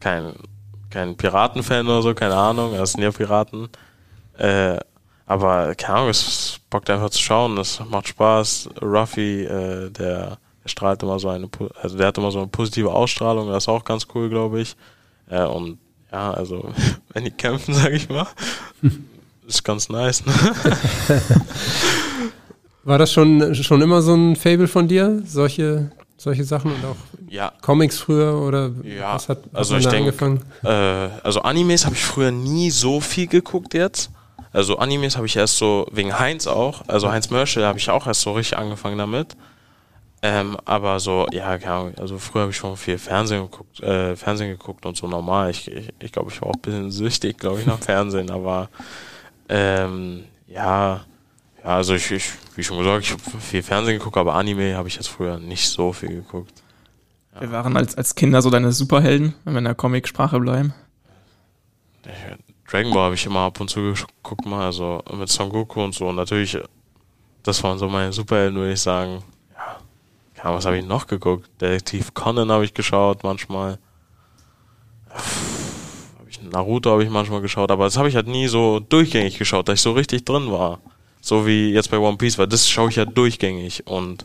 kein, 0.00 0.34
kein 0.88 1.16
Piratenfan 1.16 1.86
oder 1.86 2.02
so, 2.02 2.14
keine 2.14 2.36
Ahnung, 2.36 2.74
das 2.74 2.92
sind 2.92 3.02
ja 3.02 3.10
Piraten. 3.10 3.68
Äh, 4.38 4.78
aber 5.26 5.74
keine 5.74 5.98
Ahnung, 5.98 6.10
es 6.10 6.58
bockt 6.70 6.90
einfach 6.90 7.10
zu 7.10 7.20
schauen, 7.20 7.58
es 7.58 7.80
macht 7.90 8.08
Spaß. 8.08 8.70
Ruffy, 8.80 9.44
äh, 9.44 9.90
der 9.90 10.38
er 10.64 10.68
strahlt 10.68 11.02
immer 11.02 11.18
so 11.18 11.28
eine, 11.28 11.48
also 11.80 11.96
der 11.96 12.08
hat 12.08 12.18
immer 12.18 12.30
so 12.30 12.38
eine 12.38 12.48
positive 12.48 12.92
Ausstrahlung, 12.92 13.48
das 13.48 13.64
ist 13.64 13.68
auch 13.68 13.84
ganz 13.84 14.06
cool, 14.14 14.28
glaube 14.28 14.60
ich. 14.60 14.76
Äh, 15.28 15.44
und 15.44 15.78
ja, 16.10 16.32
also 16.32 16.72
wenn 17.12 17.24
die 17.24 17.30
kämpfen, 17.30 17.74
sage 17.74 17.96
ich 17.96 18.08
mal, 18.08 18.26
ist 19.46 19.64
ganz 19.64 19.88
nice. 19.88 20.24
Ne? 20.24 20.32
War 22.84 22.98
das 22.98 23.12
schon, 23.12 23.54
schon 23.54 23.80
immer 23.80 24.02
so 24.02 24.14
ein 24.14 24.36
Fable 24.36 24.66
von 24.66 24.88
dir, 24.88 25.22
solche, 25.24 25.92
solche 26.16 26.44
Sachen 26.44 26.72
und 26.72 26.84
auch 26.84 26.96
ja. 27.28 27.52
Comics 27.60 27.98
früher 27.98 28.40
oder 28.40 28.72
ja. 28.82 29.14
was 29.14 29.28
hat 29.28 29.38
was 29.52 29.72
also 29.72 29.76
ich 29.76 29.86
denk, 29.86 30.06
angefangen? 30.06 30.42
Äh, 30.64 30.68
also 31.22 31.42
Animes 31.42 31.84
habe 31.84 31.94
ich 31.94 32.04
früher 32.04 32.30
nie 32.32 32.70
so 32.70 33.00
viel 33.00 33.26
geguckt 33.28 33.74
jetzt. 33.74 34.10
Also 34.52 34.78
Animes 34.78 35.16
habe 35.16 35.26
ich 35.26 35.36
erst 35.36 35.56
so 35.56 35.86
wegen 35.92 36.18
Heinz 36.18 36.46
auch, 36.46 36.82
also 36.88 37.10
Heinz 37.10 37.30
Mörschel 37.30 37.64
habe 37.64 37.78
ich 37.78 37.88
auch 37.88 38.06
erst 38.06 38.20
so 38.20 38.32
richtig 38.32 38.58
angefangen 38.58 38.98
damit. 38.98 39.36
Ähm, 40.24 40.56
aber 40.64 41.00
so, 41.00 41.26
ja, 41.32 41.58
keine 41.58 41.74
Ahnung, 41.74 41.94
also 41.98 42.16
früher 42.16 42.42
habe 42.42 42.52
ich 42.52 42.56
schon 42.56 42.76
viel 42.76 42.96
Fernsehen 42.96 43.42
geguckt, 43.42 43.80
äh, 43.80 44.14
Fernsehen 44.14 44.50
geguckt 44.50 44.86
und 44.86 44.96
so 44.96 45.08
normal. 45.08 45.50
Ich 45.50 45.64
glaube, 45.64 45.80
ich, 45.80 45.92
ich, 45.98 46.12
glaub, 46.12 46.30
ich 46.30 46.40
war 46.40 46.48
auch 46.48 46.54
ein 46.54 46.60
bisschen 46.60 46.90
süchtig, 46.92 47.38
glaube 47.38 47.60
ich, 47.60 47.66
nach 47.66 47.78
Fernsehen, 47.80 48.30
aber 48.30 48.68
ähm, 49.48 50.24
ja, 50.46 51.04
ja, 51.64 51.76
also 51.76 51.94
ich, 51.94 52.10
ich 52.12 52.30
wie 52.54 52.62
schon 52.62 52.78
gesagt, 52.78 53.04
ich 53.04 53.12
habe 53.12 53.22
viel 53.40 53.62
Fernsehen 53.62 53.98
geguckt, 53.98 54.16
aber 54.16 54.34
Anime 54.34 54.76
habe 54.76 54.88
ich 54.88 54.96
jetzt 54.96 55.08
früher 55.08 55.38
nicht 55.38 55.68
so 55.68 55.92
viel 55.92 56.10
geguckt. 56.10 56.62
Ja. 57.34 57.40
Wir 57.40 57.52
waren 57.52 57.76
als, 57.76 57.96
als 57.96 58.14
Kinder 58.14 58.42
so 58.42 58.50
deine 58.50 58.72
Superhelden, 58.72 59.34
wenn 59.44 59.54
wir 59.54 59.58
in 59.58 59.64
der 59.64 59.74
Comic-Sprache 59.74 60.38
bleiben. 60.38 60.74
Dragon 62.68 62.92
Ball 62.92 63.04
habe 63.04 63.14
ich 63.14 63.26
immer 63.26 63.40
ab 63.40 63.60
und 63.60 63.68
zu 63.68 63.80
geguckt 63.80 64.46
mal, 64.46 64.66
also 64.66 65.02
mit 65.12 65.28
Son 65.28 65.50
Goku 65.50 65.82
und 65.82 65.94
so. 65.94 66.08
Und 66.08 66.16
natürlich, 66.16 66.58
das 67.42 67.62
waren 67.62 67.78
so 67.78 67.88
meine 67.88 68.12
Superhelden, 68.12 68.56
würde 68.58 68.72
ich 68.72 68.80
sagen. 68.80 69.22
Ja, 70.42 70.54
was 70.54 70.66
habe 70.66 70.78
ich 70.78 70.84
noch 70.84 71.06
geguckt? 71.06 71.48
Detektiv 71.60 72.14
Conan 72.14 72.50
habe 72.50 72.64
ich 72.64 72.74
geschaut 72.74 73.22
manchmal. 73.22 73.78
Habe 75.10 76.28
ich 76.28 76.42
Naruto 76.42 76.90
habe 76.90 77.04
ich 77.04 77.10
manchmal 77.10 77.40
geschaut, 77.40 77.70
aber 77.70 77.84
das 77.84 77.96
habe 77.96 78.08
ich 78.08 78.16
halt 78.16 78.26
nie 78.26 78.48
so 78.48 78.80
durchgängig 78.80 79.38
geschaut, 79.38 79.68
dass 79.68 79.74
ich 79.74 79.82
so 79.82 79.92
richtig 79.92 80.24
drin 80.24 80.50
war. 80.50 80.80
So 81.20 81.46
wie 81.46 81.72
jetzt 81.72 81.90
bei 81.90 81.98
One 81.98 82.16
Piece, 82.16 82.38
weil 82.38 82.48
das 82.48 82.68
schaue 82.68 82.88
ich 82.88 82.96
ja 82.96 83.04
durchgängig 83.04 83.86
und 83.86 84.24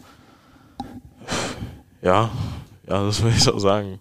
ja, 2.01 2.31
ja, 2.87 3.03
das 3.03 3.21
würde 3.21 3.35
ich 3.35 3.43
so 3.43 3.59
sagen. 3.59 3.99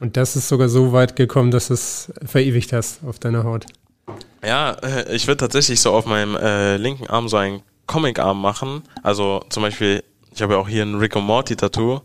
Und 0.00 0.16
das 0.16 0.34
ist 0.34 0.48
sogar 0.48 0.68
so 0.68 0.92
weit 0.92 1.14
gekommen, 1.14 1.50
dass 1.50 1.68
du 1.68 1.74
es 1.74 2.12
verewigt 2.24 2.72
hast 2.72 3.04
auf 3.04 3.18
deiner 3.18 3.44
Haut. 3.44 3.66
Ja, 4.44 4.72
äh, 4.82 5.14
ich 5.14 5.26
würde 5.26 5.38
tatsächlich 5.38 5.80
so 5.80 5.92
auf 5.92 6.06
meinem 6.06 6.36
äh, 6.36 6.76
linken 6.76 7.06
Arm 7.06 7.28
so 7.28 7.36
einen 7.36 7.62
Comic-Arm 7.86 8.40
machen. 8.40 8.82
Also 9.02 9.44
zum 9.50 9.62
Beispiel, 9.62 10.02
ich 10.34 10.42
habe 10.42 10.54
ja 10.54 10.58
auch 10.58 10.68
hier 10.68 10.82
ein 10.82 10.96
Rick 10.96 11.16
und 11.16 11.24
Morty-Tattoo. 11.24 12.00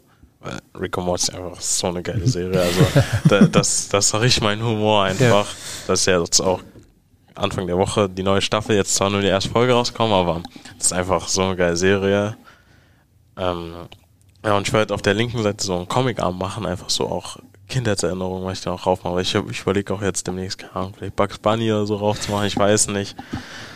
Rick 0.80 0.98
und 0.98 1.06
Morty 1.06 1.24
ist 1.24 1.36
einfach 1.36 1.60
so 1.60 1.88
eine 1.88 2.02
geile 2.02 2.28
Serie. 2.28 2.62
Also 2.62 2.86
da, 3.28 3.42
das, 3.52 3.90
das 3.90 4.14
richtig 4.14 4.44
mein 4.44 4.64
Humor 4.64 5.04
einfach. 5.04 5.46
Ja. 5.46 5.56
Das 5.88 6.02
ist 6.02 6.06
ja 6.06 6.22
jetzt 6.22 6.40
auch 6.40 6.62
Anfang 7.36 7.68
der 7.68 7.78
Woche 7.78 8.10
die 8.10 8.24
neue 8.24 8.42
Staffel, 8.42 8.76
jetzt 8.76 8.96
zwar 8.96 9.10
nur 9.10 9.22
die 9.22 9.28
erste 9.28 9.50
Folge 9.50 9.74
rausgekommen, 9.74 10.14
aber 10.14 10.44
das 10.78 10.88
ist 10.88 10.94
einfach 10.94 11.28
so 11.28 11.42
eine 11.42 11.56
geile 11.56 11.76
Serie. 11.76 12.38
Ähm, 13.38 13.74
ja, 14.46 14.56
und 14.56 14.68
ich 14.68 14.74
werde 14.74 14.94
auf 14.94 15.02
der 15.02 15.14
linken 15.14 15.42
Seite 15.42 15.66
so 15.66 15.76
einen 15.76 15.88
Comic-Arm 15.88 16.38
machen, 16.38 16.66
einfach 16.66 16.90
so 16.90 17.08
auch 17.08 17.38
Kindheitserinnerungen, 17.68 18.46
was 18.46 18.60
ich 18.60 18.64
da 18.64 18.72
auch 18.72 18.86
raufmache. 18.86 19.22
Ich, 19.22 19.36
ich 19.36 19.62
überlege 19.62 19.94
auch 19.94 20.02
jetzt 20.02 20.28
demnächst, 20.28 20.60
keine 20.60 20.76
Ahnung, 20.76 20.94
vielleicht 20.98 21.16
Bugs 21.16 21.40
Bunny 21.40 21.72
oder 21.72 21.86
so 21.86 21.96
raufzumachen, 21.96 22.48
ich 22.48 22.58
weiß 22.58 22.90
nicht. 22.90 23.16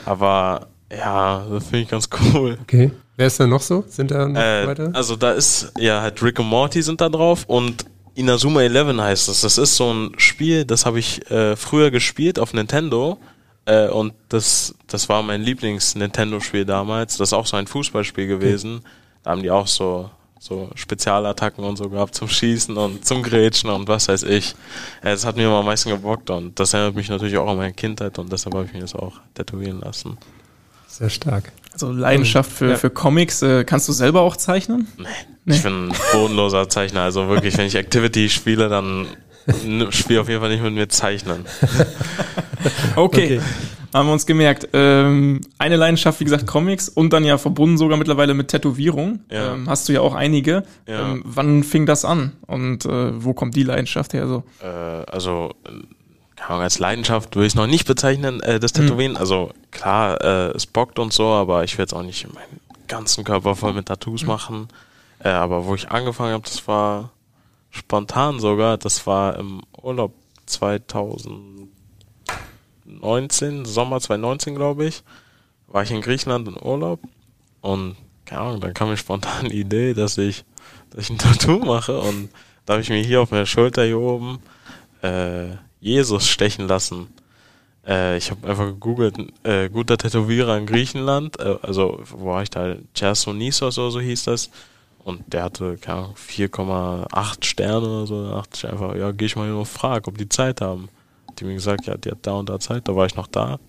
Aber 0.05 0.67
ja, 0.91 1.45
das 1.49 1.63
finde 1.63 1.79
ich 1.79 1.89
ganz 1.89 2.09
cool. 2.33 2.57
Okay. 2.61 2.91
Wer 3.15 3.27
ist 3.27 3.39
da 3.39 3.47
noch 3.47 3.61
so? 3.61 3.83
Sind 3.87 4.11
da 4.11 4.27
noch 4.27 4.39
äh, 4.39 4.67
weiter? 4.67 4.91
Also 4.93 5.15
da 5.15 5.31
ist, 5.31 5.71
ja, 5.77 6.01
halt 6.01 6.21
Rick 6.23 6.39
und 6.39 6.47
Morty 6.47 6.81
sind 6.81 6.99
da 6.99 7.09
drauf 7.09 7.43
und 7.47 7.85
Inazuma 8.15 8.61
11 8.61 8.97
heißt 8.99 9.27
das. 9.27 9.41
Das 9.41 9.57
ist 9.57 9.75
so 9.75 9.91
ein 9.91 10.11
Spiel, 10.17 10.65
das 10.65 10.85
habe 10.85 10.99
ich 10.99 11.29
äh, 11.31 11.55
früher 11.55 11.91
gespielt 11.91 12.39
auf 12.39 12.53
Nintendo. 12.53 13.17
Äh, 13.65 13.87
und 13.87 14.13
das, 14.29 14.75
das 14.87 15.09
war 15.09 15.23
mein 15.23 15.41
Lieblings-Nintendo-Spiel 15.41 16.65
damals. 16.65 17.17
Das 17.17 17.29
ist 17.29 17.33
auch 17.33 17.45
so 17.45 17.57
ein 17.57 17.67
Fußballspiel 17.67 18.27
gewesen. 18.27 18.77
Okay. 18.77 18.87
Da 19.23 19.31
haben 19.31 19.41
die 19.41 19.51
auch 19.51 19.67
so 19.67 20.09
so 20.43 20.69
Spezialattacken 20.75 21.63
und 21.63 21.77
so 21.77 21.89
gehabt 21.89 22.15
zum 22.15 22.27
Schießen 22.27 22.75
und 22.75 23.05
zum 23.05 23.23
Grätschen 23.23 23.69
und 23.69 23.87
was 23.87 24.09
weiß 24.09 24.23
ich. 24.23 24.55
Es 25.01 25.25
hat 25.25 25.37
mir 25.37 25.43
immer 25.43 25.59
am 25.59 25.65
meisten 25.65 25.89
gebockt 25.89 26.29
und 26.31 26.59
das 26.59 26.73
erinnert 26.73 26.95
mich 26.95 27.07
natürlich 27.07 27.37
auch 27.37 27.47
an 27.47 27.55
meine 27.55 27.71
Kindheit 27.71 28.19
und 28.19 28.29
deshalb 28.29 28.53
habe 28.53 28.65
ich 28.65 28.73
mir 28.73 28.81
das 28.81 28.93
auch 28.93 29.13
tätowieren 29.35 29.79
lassen. 29.79 30.17
Sehr 30.93 31.09
stark. 31.09 31.51
Also 31.71 31.91
Leidenschaft 31.91 32.51
für, 32.51 32.69
ja. 32.69 32.75
für 32.75 32.91
Comics. 32.91 33.41
Äh, 33.41 33.63
kannst 33.63 33.89
du 33.89 33.93
selber 33.93 34.21
auch 34.21 34.37
zeichnen? 34.37 34.87
Nee. 34.97 35.05
nee. 35.45 35.55
Ich 35.55 35.63
bin 35.63 35.89
ein 35.89 35.95
bodenloser 36.11 36.69
Zeichner. 36.69 37.01
Also 37.01 37.27
wirklich, 37.29 37.57
wenn 37.57 37.65
ich 37.65 37.73
Activity 37.73 38.29
spiele, 38.29 38.69
dann 38.69 39.07
spiele 39.89 40.21
auf 40.21 40.29
jeden 40.29 40.39
Fall 40.39 40.49
nicht 40.49 40.61
mit 40.61 40.73
mir 40.73 40.89
zeichnen. 40.89 41.45
okay. 42.95 43.39
okay 43.39 43.41
haben 43.93 44.07
wir 44.07 44.13
uns 44.13 44.25
gemerkt. 44.25 44.69
Ähm, 44.73 45.41
eine 45.57 45.75
Leidenschaft, 45.75 46.19
wie 46.19 46.23
gesagt, 46.23 46.47
Comics 46.47 46.89
und 46.89 47.13
dann 47.13 47.23
ja 47.23 47.37
verbunden 47.37 47.77
sogar 47.77 47.97
mittlerweile 47.97 48.33
mit 48.33 48.47
Tätowierung. 48.47 49.19
Ja. 49.31 49.53
Ähm, 49.53 49.69
hast 49.69 49.87
du 49.87 49.93
ja 49.93 50.01
auch 50.01 50.15
einige. 50.15 50.63
Ja. 50.87 51.11
Ähm, 51.11 51.21
wann 51.25 51.63
fing 51.63 51.85
das 51.85 52.03
an 52.03 52.33
und 52.47 52.85
äh, 52.85 53.23
wo 53.23 53.33
kommt 53.33 53.55
die 53.55 53.63
Leidenschaft 53.63 54.13
her 54.13 54.27
so? 54.27 54.43
Äh, 54.61 54.65
also 54.65 55.51
als 56.47 56.79
Leidenschaft 56.79 57.35
würde 57.35 57.45
ich 57.47 57.53
es 57.53 57.55
noch 57.55 57.67
nicht 57.67 57.87
bezeichnen, 57.87 58.41
äh, 58.41 58.59
das 58.59 58.73
hm. 58.73 58.85
Tätowieren. 58.85 59.11
Mhm. 59.13 59.17
Also 59.17 59.51
klar, 59.71 60.21
äh, 60.21 60.51
es 60.55 60.65
bockt 60.65 60.99
und 60.99 61.13
so, 61.13 61.27
aber 61.27 61.63
ich 61.63 61.77
will 61.77 61.83
jetzt 61.83 61.93
auch 61.93 62.03
nicht 62.03 62.31
meinen 62.33 62.59
ganzen 62.87 63.23
Körper 63.23 63.55
voll 63.55 63.73
mit 63.73 63.87
Tattoos 63.87 64.23
mhm. 64.23 64.27
machen. 64.27 64.67
Äh, 65.19 65.29
aber 65.29 65.65
wo 65.65 65.75
ich 65.75 65.89
angefangen 65.89 66.33
habe, 66.33 66.43
das 66.43 66.67
war 66.67 67.11
spontan 67.69 68.39
sogar, 68.39 68.77
das 68.77 69.07
war 69.07 69.37
im 69.37 69.61
Urlaub 69.81 70.13
2000 70.45 71.63
2019, 73.03 73.65
Sommer 73.65 73.99
2019, 73.99 74.55
glaube 74.55 74.85
ich, 74.85 75.03
war 75.67 75.83
ich 75.83 75.91
in 75.91 76.01
Griechenland 76.01 76.47
in 76.47 76.61
Urlaub 76.61 76.99
und 77.61 77.95
keine 78.25 78.41
Ahnung, 78.41 78.61
dann 78.61 78.73
kam 78.73 78.89
mir 78.89 78.97
spontan 78.97 79.49
die 79.49 79.59
Idee, 79.59 79.93
dass 79.93 80.17
ich, 80.17 80.45
dass 80.89 81.03
ich 81.03 81.09
ein 81.09 81.17
Tattoo 81.17 81.59
mache 81.59 81.99
und 81.99 82.29
da 82.65 82.73
habe 82.73 82.81
ich 82.81 82.89
mir 82.89 83.03
hier 83.03 83.21
auf 83.21 83.31
meiner 83.31 83.45
Schulter 83.45 83.83
hier 83.83 83.99
oben 83.99 84.39
äh, 85.01 85.47
Jesus 85.83 86.27
stechen 86.27 86.67
lassen. 86.67 87.07
Äh, 87.85 88.17
ich 88.17 88.31
habe 88.31 88.47
einfach 88.47 88.65
gegoogelt, 88.65 89.17
äh, 89.43 89.69
guter 89.69 89.97
Tätowierer 89.97 90.57
in 90.57 90.65
Griechenland, 90.65 91.39
äh, 91.39 91.57
also 91.61 92.01
wo 92.09 92.27
war 92.27 92.43
ich 92.43 92.49
da, 92.49 92.75
Chersonisos 92.95 93.77
oder 93.77 93.91
so 93.91 93.99
hieß 93.99 94.23
das. 94.23 94.49
Und 95.03 95.21
der 95.33 95.43
hatte, 95.43 95.77
keine 95.77 95.99
Ahnung, 95.99 96.15
4,8 96.15 97.43
Sterne 97.43 97.85
oder 97.85 98.07
so. 98.07 98.23
Da 98.23 98.35
dachte 98.35 98.51
ich 98.53 98.67
einfach, 98.67 98.95
ja, 98.95 99.11
geh 99.11 99.25
ich 99.25 99.35
mal 99.35 99.47
hin 99.47 99.55
und 99.55 99.67
frag, 99.67 100.07
ob 100.07 100.17
die 100.17 100.29
Zeit 100.29 100.61
haben 100.61 100.87
die 101.39 101.45
mir 101.45 101.53
gesagt, 101.53 101.85
ja, 101.85 101.97
die 101.97 102.11
hat 102.11 102.19
da 102.21 102.33
und 102.33 102.49
da 102.49 102.59
Zeit, 102.59 102.87
da 102.87 102.95
war 102.95 103.05
ich 103.05 103.15
noch 103.15 103.27
da. 103.27 103.59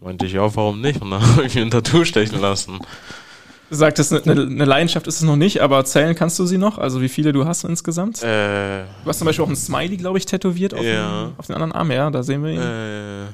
Meinte 0.00 0.26
ich, 0.26 0.32
ja, 0.32 0.54
warum 0.54 0.80
nicht? 0.80 1.00
Und 1.00 1.10
dann 1.10 1.22
habe 1.36 1.46
ich 1.46 1.54
mir 1.54 1.62
ein 1.62 1.70
Tattoo 1.70 2.04
stechen 2.04 2.40
lassen. 2.40 2.80
Du 3.70 3.76
sagtest, 3.76 4.12
eine, 4.12 4.42
eine 4.42 4.64
Leidenschaft 4.64 5.06
ist 5.06 5.16
es 5.16 5.22
noch 5.22 5.36
nicht, 5.36 5.60
aber 5.60 5.84
zählen 5.84 6.14
kannst 6.14 6.38
du 6.38 6.46
sie 6.46 6.56
noch? 6.56 6.78
Also 6.78 7.02
wie 7.02 7.08
viele 7.08 7.32
du 7.32 7.44
hast 7.44 7.64
insgesamt? 7.64 8.22
Äh, 8.22 8.84
du 9.04 9.08
hast 9.08 9.18
zum 9.18 9.26
Beispiel 9.26 9.44
auch 9.44 9.48
ein 9.48 9.56
Smiley, 9.56 9.98
glaube 9.98 10.16
ich, 10.16 10.24
tätowiert 10.24 10.72
auf, 10.72 10.82
ja. 10.82 11.26
den, 11.26 11.34
auf 11.36 11.46
den 11.46 11.54
anderen 11.54 11.72
Arm, 11.72 11.90
ja, 11.90 12.10
da 12.10 12.22
sehen 12.22 12.42
wir 12.42 12.52
ihn. 12.52 12.60
Äh, 12.60 13.24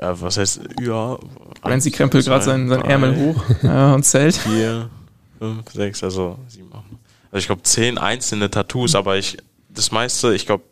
ja, 0.00 0.20
was 0.20 0.36
heißt, 0.36 0.62
ja. 0.80 1.16
Renzi 1.64 1.92
krempelt 1.92 2.24
gerade 2.24 2.44
seinen, 2.44 2.68
seinen 2.68 2.84
Ärmel 2.84 3.16
hoch 3.16 3.44
ja, 3.62 3.94
und 3.94 4.04
zählt. 4.04 4.36
Vier, 4.36 4.90
fünf, 5.38 5.70
sechs, 5.72 6.02
also 6.02 6.38
sieben, 6.48 6.72
acht. 6.72 6.84
Also 7.30 7.38
ich 7.38 7.46
glaube 7.46 7.62
zehn 7.62 7.98
einzelne 7.98 8.50
Tattoos, 8.50 8.96
aber 8.96 9.16
ich, 9.16 9.38
das 9.68 9.92
meiste, 9.92 10.34
ich 10.34 10.44
glaube, 10.44 10.64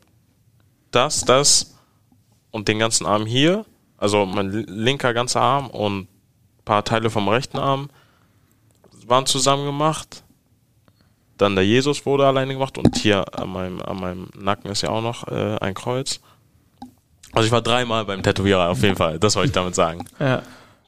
das, 0.91 1.25
das, 1.25 1.77
und 2.51 2.67
den 2.67 2.81
ganzen 2.81 3.07
Arm 3.07 3.25
hier, 3.25 3.65
also 3.99 4.27
mein 4.27 4.51
linker 4.51 5.15
ganzer 5.15 5.41
Arm 5.41 5.69
und 5.71 6.01
ein 6.01 6.09
paar 6.65 6.85
Teile 6.85 7.09
vom 7.09 7.29
rechten 7.29 7.59
Arm 7.59 7.89
waren 9.11 9.27
zusammen 9.27 9.66
gemacht. 9.66 10.23
Dann 11.37 11.55
der 11.55 11.66
Jesus 11.66 12.07
wurde 12.07 12.27
alleine 12.27 12.53
gemacht 12.53 12.78
und 12.78 12.97
hier 12.97 13.24
an 13.39 13.49
meinem, 13.51 13.82
an 13.82 13.99
meinem 13.99 14.28
Nacken 14.39 14.70
ist 14.70 14.82
ja 14.82 14.91
auch 14.91 15.03
noch 15.03 15.27
äh, 15.28 15.57
ein 15.59 15.74
Kreuz. 15.74 16.20
Also 17.32 17.47
ich 17.47 17.53
war 17.53 17.62
dreimal 17.62 18.05
beim 18.05 18.23
Tätowierer 18.23 18.69
auf 18.69 18.82
jeden 18.82 18.97
Fall, 18.97 19.19
das 19.19 19.37
wollte 19.37 19.49
ich 19.49 19.55
damit 19.55 19.74
sagen. 19.74 20.05
Ja. 20.19 20.43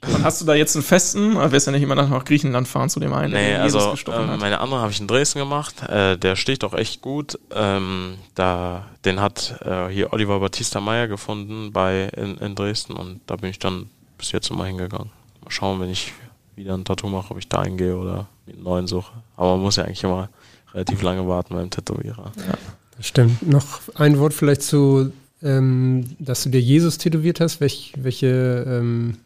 Und 0.04 0.24
hast 0.24 0.40
du 0.40 0.44
da 0.44 0.54
jetzt 0.54 0.74
einen 0.74 0.82
festen, 0.82 1.36
oder 1.36 1.52
wirst 1.52 1.68
du 1.68 1.70
ja 1.70 1.76
nicht 1.76 1.84
immer 1.84 1.94
nach 1.94 2.24
Griechenland 2.24 2.66
fahren 2.66 2.90
zu 2.90 2.98
dem 2.98 3.12
einen, 3.12 3.34
nee, 3.34 3.54
also, 3.54 3.94
äh, 4.10 4.36
meine 4.36 4.60
andere 4.60 4.80
habe 4.80 4.90
ich 4.90 4.98
in 4.98 5.06
Dresden 5.06 5.38
gemacht. 5.38 5.80
Äh, 5.88 6.18
der 6.18 6.34
steht 6.34 6.64
auch 6.64 6.74
echt 6.74 7.02
gut. 7.02 7.38
Ähm, 7.54 8.18
da, 8.34 8.86
den 9.04 9.20
hat 9.20 9.60
äh, 9.64 9.86
hier 9.90 10.12
Oliver 10.12 10.40
Battista 10.40 10.80
Meyer 10.80 11.06
gefunden 11.06 11.72
bei 11.72 12.08
in, 12.16 12.36
in 12.38 12.56
Dresden 12.56 12.94
und 12.94 13.20
da 13.26 13.36
bin 13.36 13.50
ich 13.50 13.60
dann 13.60 13.90
bis 14.18 14.32
jetzt 14.32 14.50
immer 14.50 14.66
hingegangen. 14.66 15.12
Mal 15.44 15.50
schauen, 15.50 15.80
wenn 15.80 15.90
ich 15.90 16.12
wieder 16.54 16.74
ein 16.74 16.84
Tattoo 16.84 17.08
mache, 17.08 17.32
ob 17.32 17.38
ich 17.38 17.48
da 17.48 17.64
hingehe 17.64 17.96
oder 17.96 18.28
einen 18.46 18.62
neuen 18.62 18.86
suche. 18.86 19.12
Aber 19.36 19.52
man 19.52 19.62
muss 19.62 19.76
ja 19.76 19.84
eigentlich 19.84 20.04
immer 20.04 20.28
relativ 20.74 21.02
lange 21.02 21.26
warten 21.28 21.54
beim 21.54 21.70
Tätowierer. 21.70 22.32
Ja, 22.36 22.54
das 22.96 23.06
stimmt. 23.06 23.46
Noch 23.46 23.80
ein 23.94 24.18
Wort 24.18 24.34
vielleicht 24.34 24.62
zu, 24.62 25.12
ähm, 25.42 26.16
dass 26.18 26.44
du 26.44 26.50
dir 26.50 26.60
Jesus 26.60 26.98
tätowiert 26.98 27.40
hast. 27.40 27.60
Welch, 27.60 27.92
welche 27.96 28.64
ähm 28.66 29.18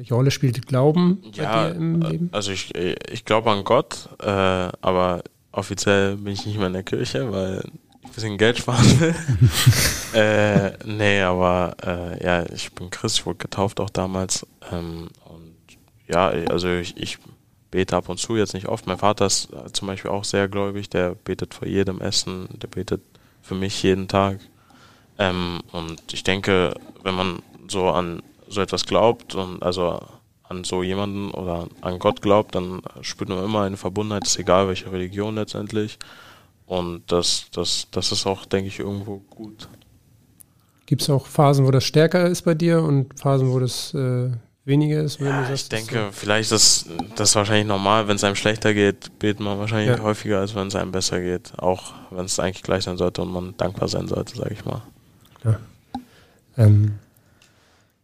welche 0.00 0.14
Rolle 0.14 0.30
spielt 0.30 0.66
Glauben 0.66 1.22
ja, 1.34 1.68
im 1.68 2.00
Leben? 2.00 2.30
Also 2.32 2.52
ich, 2.52 2.74
ich 2.74 3.26
glaube 3.26 3.50
an 3.50 3.64
Gott, 3.64 4.08
äh, 4.18 4.24
aber 4.26 5.22
offiziell 5.52 6.16
bin 6.16 6.32
ich 6.32 6.46
nicht 6.46 6.56
mehr 6.56 6.68
in 6.68 6.72
der 6.72 6.84
Kirche, 6.84 7.30
weil 7.30 7.58
ich 7.58 8.08
ein 8.08 8.12
bisschen 8.14 8.38
Geld 8.38 8.56
sparen 8.56 8.98
will. 8.98 9.14
äh, 10.14 10.72
nee, 10.86 11.20
aber 11.20 11.76
äh, 11.84 12.24
ja, 12.24 12.46
ich 12.50 12.72
bin 12.72 12.88
Christ, 12.88 13.18
ich 13.18 13.26
wurde 13.26 13.40
getauft 13.40 13.78
auch 13.78 13.90
damals. 13.90 14.46
Ähm, 14.72 15.08
ja, 16.10 16.28
also 16.28 16.68
ich, 16.68 16.96
ich 16.96 17.18
bete 17.70 17.96
ab 17.96 18.08
und 18.08 18.18
zu, 18.18 18.36
jetzt 18.36 18.54
nicht 18.54 18.68
oft. 18.68 18.86
Mein 18.86 18.98
Vater 18.98 19.26
ist 19.26 19.48
zum 19.72 19.88
Beispiel 19.88 20.10
auch 20.10 20.24
sehr 20.24 20.48
gläubig, 20.48 20.90
der 20.90 21.14
betet 21.14 21.54
vor 21.54 21.68
jedem 21.68 22.00
Essen, 22.00 22.48
der 22.60 22.68
betet 22.68 23.02
für 23.42 23.54
mich 23.54 23.82
jeden 23.82 24.08
Tag. 24.08 24.40
Ähm, 25.18 25.60
und 25.72 26.00
ich 26.12 26.24
denke, 26.24 26.74
wenn 27.02 27.14
man 27.14 27.42
so 27.68 27.88
an 27.88 28.22
so 28.48 28.60
etwas 28.60 28.86
glaubt 28.86 29.34
und 29.34 29.62
also 29.62 30.00
an 30.42 30.64
so 30.64 30.82
jemanden 30.82 31.30
oder 31.30 31.68
an 31.80 32.00
Gott 32.00 32.22
glaubt, 32.22 32.56
dann 32.56 32.82
spürt 33.02 33.30
man 33.30 33.44
immer 33.44 33.62
eine 33.62 33.76
Verbundenheit, 33.76 34.24
ist 34.24 34.38
egal 34.38 34.66
welche 34.66 34.90
Religion 34.90 35.36
letztendlich. 35.36 35.98
Und 36.66 37.02
das, 37.12 37.46
das, 37.52 37.86
das 37.92 38.10
ist 38.10 38.26
auch, 38.26 38.46
denke 38.46 38.68
ich, 38.68 38.80
irgendwo 38.80 39.18
gut. 39.30 39.68
Gibt 40.86 41.02
es 41.02 41.10
auch 41.10 41.26
Phasen, 41.26 41.66
wo 41.66 41.70
das 41.70 41.84
stärker 41.84 42.26
ist 42.26 42.42
bei 42.42 42.54
dir 42.54 42.82
und 42.82 43.18
Phasen, 43.18 43.52
wo 43.52 43.60
das 43.60 43.94
äh, 43.94 44.30
weniger 44.70 45.02
ist? 45.02 45.20
ja, 45.20 45.46
sagst, 45.46 45.64
ich 45.64 45.68
denke, 45.68 45.94
so? 45.94 46.08
vielleicht 46.12 46.50
ist 46.52 46.86
das 47.16 47.36
wahrscheinlich 47.36 47.66
normal. 47.66 48.08
Wenn 48.08 48.16
es 48.16 48.24
einem 48.24 48.36
schlechter 48.36 48.72
geht, 48.72 49.18
betet 49.18 49.40
man 49.40 49.58
wahrscheinlich 49.58 49.98
ja. 49.98 50.02
häufiger, 50.02 50.38
als 50.38 50.54
wenn 50.54 50.68
es 50.68 50.74
einem 50.74 50.92
besser 50.92 51.20
geht. 51.20 51.52
Auch 51.58 51.92
wenn 52.10 52.24
es 52.24 52.40
eigentlich 52.40 52.62
gleich 52.62 52.84
sein 52.84 52.96
sollte 52.96 53.20
und 53.20 53.30
man 53.30 53.54
dankbar 53.58 53.88
sein 53.88 54.08
sollte, 54.08 54.34
sage 54.34 54.54
ich 54.54 54.64
mal. 54.64 54.80
Ja. 55.44 55.58
Ähm, 56.56 56.94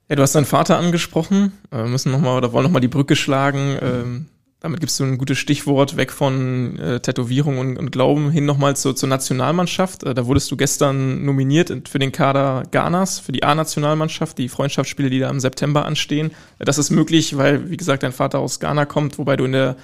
ja, 0.09 0.17
du 0.17 0.23
hast 0.23 0.35
deinen 0.35 0.45
Vater 0.45 0.77
angesprochen. 0.77 1.53
Wir 1.71 1.85
müssen 1.85 2.13
noch 2.13 2.21
mal 2.21 2.37
oder 2.37 2.53
wollen 2.53 2.65
nochmal 2.65 2.83
die 2.83 2.89
Brücke 2.89 3.17
schlagen. 3.17 3.79
Ähm, 3.81 4.27
damit 4.61 4.81
gibst 4.81 4.99
du 4.99 5.05
ein 5.05 5.19
gutes 5.19 5.39
Stichwort 5.39 5.97
weg 5.97 6.11
von 6.11 6.79
äh, 6.79 7.01
Tätowierung 7.01 7.59
und, 7.59 7.77
und 7.77 7.93
Glauben 7.93 8.31
hin 8.31 8.47
nochmal 8.47 8.75
zu, 8.75 8.95
zur 8.95 9.09
Nationalmannschaft. 9.09 10.03
Äh, 10.03 10.15
da 10.15 10.27
wurdest 10.27 10.51
du 10.51 10.57
gestern 10.57 11.25
nominiert 11.25 11.89
für 11.89 11.99
den 11.99 12.11
Kader 12.11 12.63
Ghanas, 12.71 13.19
für 13.19 13.33
die 13.33 13.43
A-Nationalmannschaft, 13.43 14.39
die 14.39 14.49
Freundschaftsspiele, 14.49 15.11
die 15.11 15.21
da 15.21 15.29
im 15.29 15.41
September 15.41 15.85
anstehen. 15.85 16.31
Äh, 16.59 16.65
das 16.65 16.79
ist 16.79 16.91
möglich, 16.91 17.37
weil, 17.37 17.71
wie 17.71 17.77
gesagt, 17.77 18.03
dein 18.03 18.13
Vater 18.13 18.39
aus 18.39 18.59
Ghana 18.59 18.87
kommt, 18.87 19.19
wobei 19.19 19.37
du 19.37 19.45
in 19.45 19.53
der, 19.53 19.77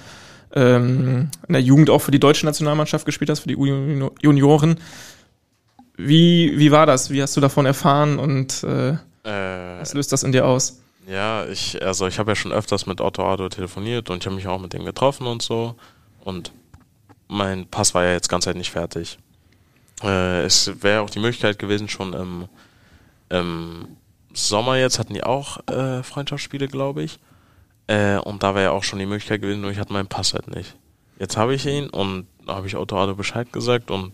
ähm, 0.55 1.29
in 1.47 1.53
der 1.53 1.61
Jugend 1.61 1.91
auch 1.91 1.99
für 1.99 2.11
die 2.11 2.19
deutsche 2.19 2.47
Nationalmannschaft 2.47 3.05
gespielt 3.05 3.29
hast, 3.29 3.41
für 3.41 3.49
die 3.49 3.57
Junioren. 4.21 4.79
Wie, 5.95 6.57
wie 6.57 6.71
war 6.71 6.87
das? 6.87 7.11
Wie 7.11 7.21
hast 7.21 7.37
du 7.37 7.41
davon 7.41 7.67
erfahren 7.67 8.17
und 8.17 8.63
äh, 8.63 8.93
äh, 9.23 9.79
was 9.79 9.93
löst 9.93 10.11
das 10.11 10.23
in 10.23 10.31
dir 10.31 10.47
aus? 10.47 10.79
Ja, 11.07 11.45
ich, 11.45 11.83
also 11.83 12.07
ich 12.07 12.17
habe 12.17 12.31
ja 12.31 12.35
schon 12.35 12.53
öfters 12.53 12.85
mit 12.85 13.01
Otto 13.01 13.27
Ado 13.27 13.49
telefoniert 13.49 14.09
und 14.09 14.19
ich 14.19 14.25
habe 14.25 14.35
mich 14.35 14.47
auch 14.47 14.59
mit 14.59 14.73
dem 14.73 14.85
getroffen 14.85 15.27
und 15.27 15.41
so. 15.41 15.75
Und 16.23 16.51
mein 17.27 17.67
Pass 17.67 17.93
war 17.93 18.03
ja 18.05 18.11
jetzt 18.13 18.29
ganz 18.29 18.47
halt 18.47 18.57
nicht 18.57 18.71
fertig. 18.71 19.17
Äh, 20.01 20.43
es 20.43 20.81
wäre 20.81 21.01
auch 21.01 21.09
die 21.09 21.19
Möglichkeit 21.19 21.59
gewesen, 21.59 21.89
schon 21.89 22.13
im, 22.13 22.47
im 23.29 23.87
Sommer 24.33 24.77
jetzt 24.77 24.97
hatten 24.97 25.13
die 25.13 25.23
auch 25.23 25.67
äh, 25.67 26.03
Freundschaftsspiele, 26.03 26.67
glaube 26.67 27.03
ich. 27.03 27.19
Äh, 27.87 28.17
und 28.17 28.43
da 28.43 28.55
wäre 28.55 28.65
ja 28.65 28.71
auch 28.71 28.83
schon 28.83 28.99
die 28.99 29.05
Möglichkeit 29.05 29.41
gewesen, 29.41 29.61
nur 29.61 29.71
ich 29.71 29.79
hatte 29.79 29.91
meinen 29.91 30.07
Pass 30.07 30.33
halt 30.33 30.55
nicht. 30.55 30.75
Jetzt 31.19 31.35
habe 31.35 31.53
ich 31.53 31.65
ihn 31.65 31.89
und 31.89 32.27
habe 32.47 32.67
ich 32.67 32.77
Otto 32.77 32.97
Ado 32.97 33.15
Bescheid 33.15 33.51
gesagt 33.51 33.91
und 33.91 34.13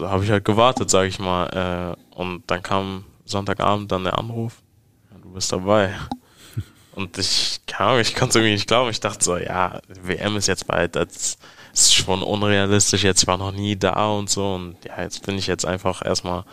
habe 0.00 0.24
ich 0.24 0.30
halt 0.30 0.46
gewartet, 0.46 0.88
sage 0.88 1.08
ich 1.08 1.18
mal. 1.18 1.96
Äh, 2.14 2.18
und 2.18 2.42
dann 2.46 2.62
kam 2.62 3.04
Sonntagabend 3.26 3.92
dann 3.92 4.04
der 4.04 4.18
Anruf 4.18 4.63
bist 5.34 5.52
dabei. 5.52 5.94
Und 6.94 7.18
ich, 7.18 7.60
Ahnung, 7.76 8.00
ich 8.00 8.14
konnte 8.14 8.38
irgendwie 8.38 8.54
nicht 8.54 8.68
glauben. 8.68 8.90
Ich 8.90 9.00
dachte 9.00 9.24
so, 9.24 9.36
ja, 9.36 9.80
WM 9.88 10.36
ist 10.36 10.46
jetzt 10.46 10.66
bald, 10.66 10.94
das 10.96 11.36
ist 11.72 11.94
schon 11.94 12.22
unrealistisch. 12.22 13.02
Jetzt 13.02 13.26
war 13.26 13.36
noch 13.36 13.52
nie 13.52 13.76
da 13.76 14.10
und 14.10 14.30
so. 14.30 14.54
Und 14.54 14.76
ja, 14.84 15.02
jetzt 15.02 15.26
bin 15.26 15.36
ich 15.36 15.46
jetzt 15.46 15.66
einfach 15.66 16.04
erstmal 16.04 16.44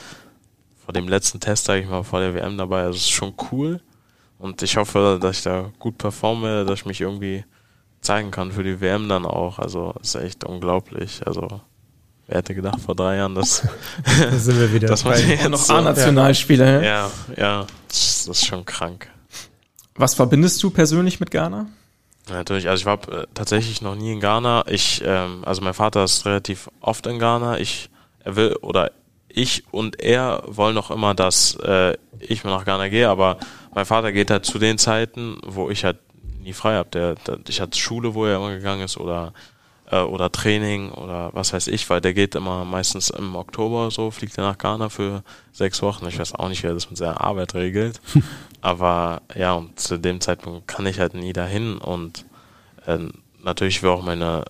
vor 0.83 0.93
dem 0.93 1.07
letzten 1.07 1.39
Test, 1.39 1.65
sage 1.65 1.81
ich 1.81 1.87
mal, 1.87 2.03
vor 2.03 2.19
der 2.19 2.33
WM 2.33 2.57
dabei. 2.57 2.81
Es 2.83 2.97
ist 2.97 3.11
schon 3.11 3.33
cool. 3.51 3.81
Und 4.39 4.61
ich 4.63 4.77
hoffe, 4.77 5.19
dass 5.21 5.37
ich 5.37 5.43
da 5.43 5.71
gut 5.77 5.99
performe, 5.99 6.65
dass 6.65 6.79
ich 6.79 6.85
mich 6.85 7.01
irgendwie 7.01 7.45
zeigen 8.01 8.31
kann 8.31 8.51
für 8.51 8.63
die 8.63 8.81
WM 8.81 9.07
dann 9.07 9.25
auch. 9.25 9.59
Also, 9.59 9.93
ist 10.01 10.15
echt 10.15 10.43
unglaublich. 10.43 11.21
Also, 11.27 11.61
wer 12.27 12.37
hätte 12.37 12.55
gedacht 12.55 12.79
vor 12.81 12.95
drei 12.95 13.17
Jahren, 13.17 13.35
dass, 13.35 13.67
da 14.05 14.31
sind 14.31 14.59
wir 14.59 14.73
wieder 14.73 14.87
dass 14.87 15.03
man 15.03 15.17
jetzt 15.27 15.49
noch 15.49 15.69
A-Nationalspieler. 15.69 16.83
Ja, 16.83 17.11
ja, 17.35 17.65
das 17.87 18.27
ist 18.27 18.45
schon 18.45 18.65
krank. 18.65 19.09
Was 19.95 20.13
verbindest 20.13 20.61
du 20.63 20.69
persönlich 20.69 21.19
mit 21.19 21.31
Ghana? 21.31 21.67
Ja, 22.29 22.35
natürlich, 22.35 22.69
also 22.69 22.81
ich 22.81 22.85
war 22.85 22.99
äh, 23.09 23.27
tatsächlich 23.33 23.81
noch 23.81 23.95
nie 23.95 24.13
in 24.13 24.19
Ghana. 24.19 24.65
Ich, 24.67 25.01
ähm, 25.05 25.43
also 25.45 25.61
mein 25.61 25.73
Vater 25.73 26.03
ist 26.03 26.25
relativ 26.25 26.69
oft 26.79 27.05
in 27.07 27.19
Ghana. 27.19 27.59
Ich, 27.59 27.89
er 28.23 28.35
will 28.35 28.55
oder 28.61 28.91
ich 29.27 29.63
und 29.71 29.99
er 29.99 30.43
wollen 30.45 30.75
noch 30.75 30.91
immer, 30.91 31.13
dass 31.13 31.55
äh, 31.55 31.97
ich 32.19 32.43
mal 32.43 32.51
nach 32.51 32.65
Ghana 32.65 32.89
gehe, 32.89 33.09
aber 33.09 33.37
mein 33.73 33.85
Vater 33.85 34.11
geht 34.11 34.29
halt 34.29 34.45
zu 34.45 34.59
den 34.59 34.77
Zeiten, 34.77 35.37
wo 35.45 35.69
ich 35.69 35.83
halt 35.83 35.97
nie 36.41 36.53
frei 36.53 36.75
habe. 36.75 36.89
Der, 36.89 37.15
der, 37.15 37.39
ich 37.47 37.61
hatte 37.61 37.77
Schule, 37.77 38.13
wo 38.13 38.25
er 38.25 38.37
immer 38.37 38.51
gegangen 38.51 38.83
ist 38.83 38.97
oder 38.97 39.33
äh, 39.91 40.01
oder 40.01 40.31
Training 40.31 40.91
oder 40.91 41.29
was 41.33 41.53
weiß 41.53 41.67
ich, 41.67 41.89
weil 41.89 42.01
der 42.01 42.13
geht 42.13 42.35
immer 42.35 42.65
meistens 42.65 43.09
im 43.09 43.35
Oktober 43.35 43.91
so, 43.91 44.09
fliegt 44.09 44.37
er 44.37 44.45
nach 44.45 44.57
Ghana 44.57 44.89
für 44.89 45.23
sechs 45.51 45.81
Wochen. 45.81 46.07
Ich 46.07 46.17
weiß 46.17 46.33
auch 46.35 46.49
nicht, 46.49 46.63
wer 46.63 46.73
das 46.73 46.89
mit 46.89 46.97
seiner 46.97 47.21
Arbeit 47.21 47.53
regelt. 47.53 48.01
Aber 48.61 49.21
ja, 49.35 49.53
und 49.53 49.79
zu 49.79 49.97
dem 49.97 50.21
Zeitpunkt 50.21 50.67
kann 50.67 50.85
ich 50.85 50.99
halt 50.99 51.13
nie 51.13 51.33
dahin 51.33 51.77
und 51.77 52.25
äh, 52.85 52.99
natürlich 53.43 53.83
will 53.83 53.89
auch 53.89 54.03
meine, 54.03 54.45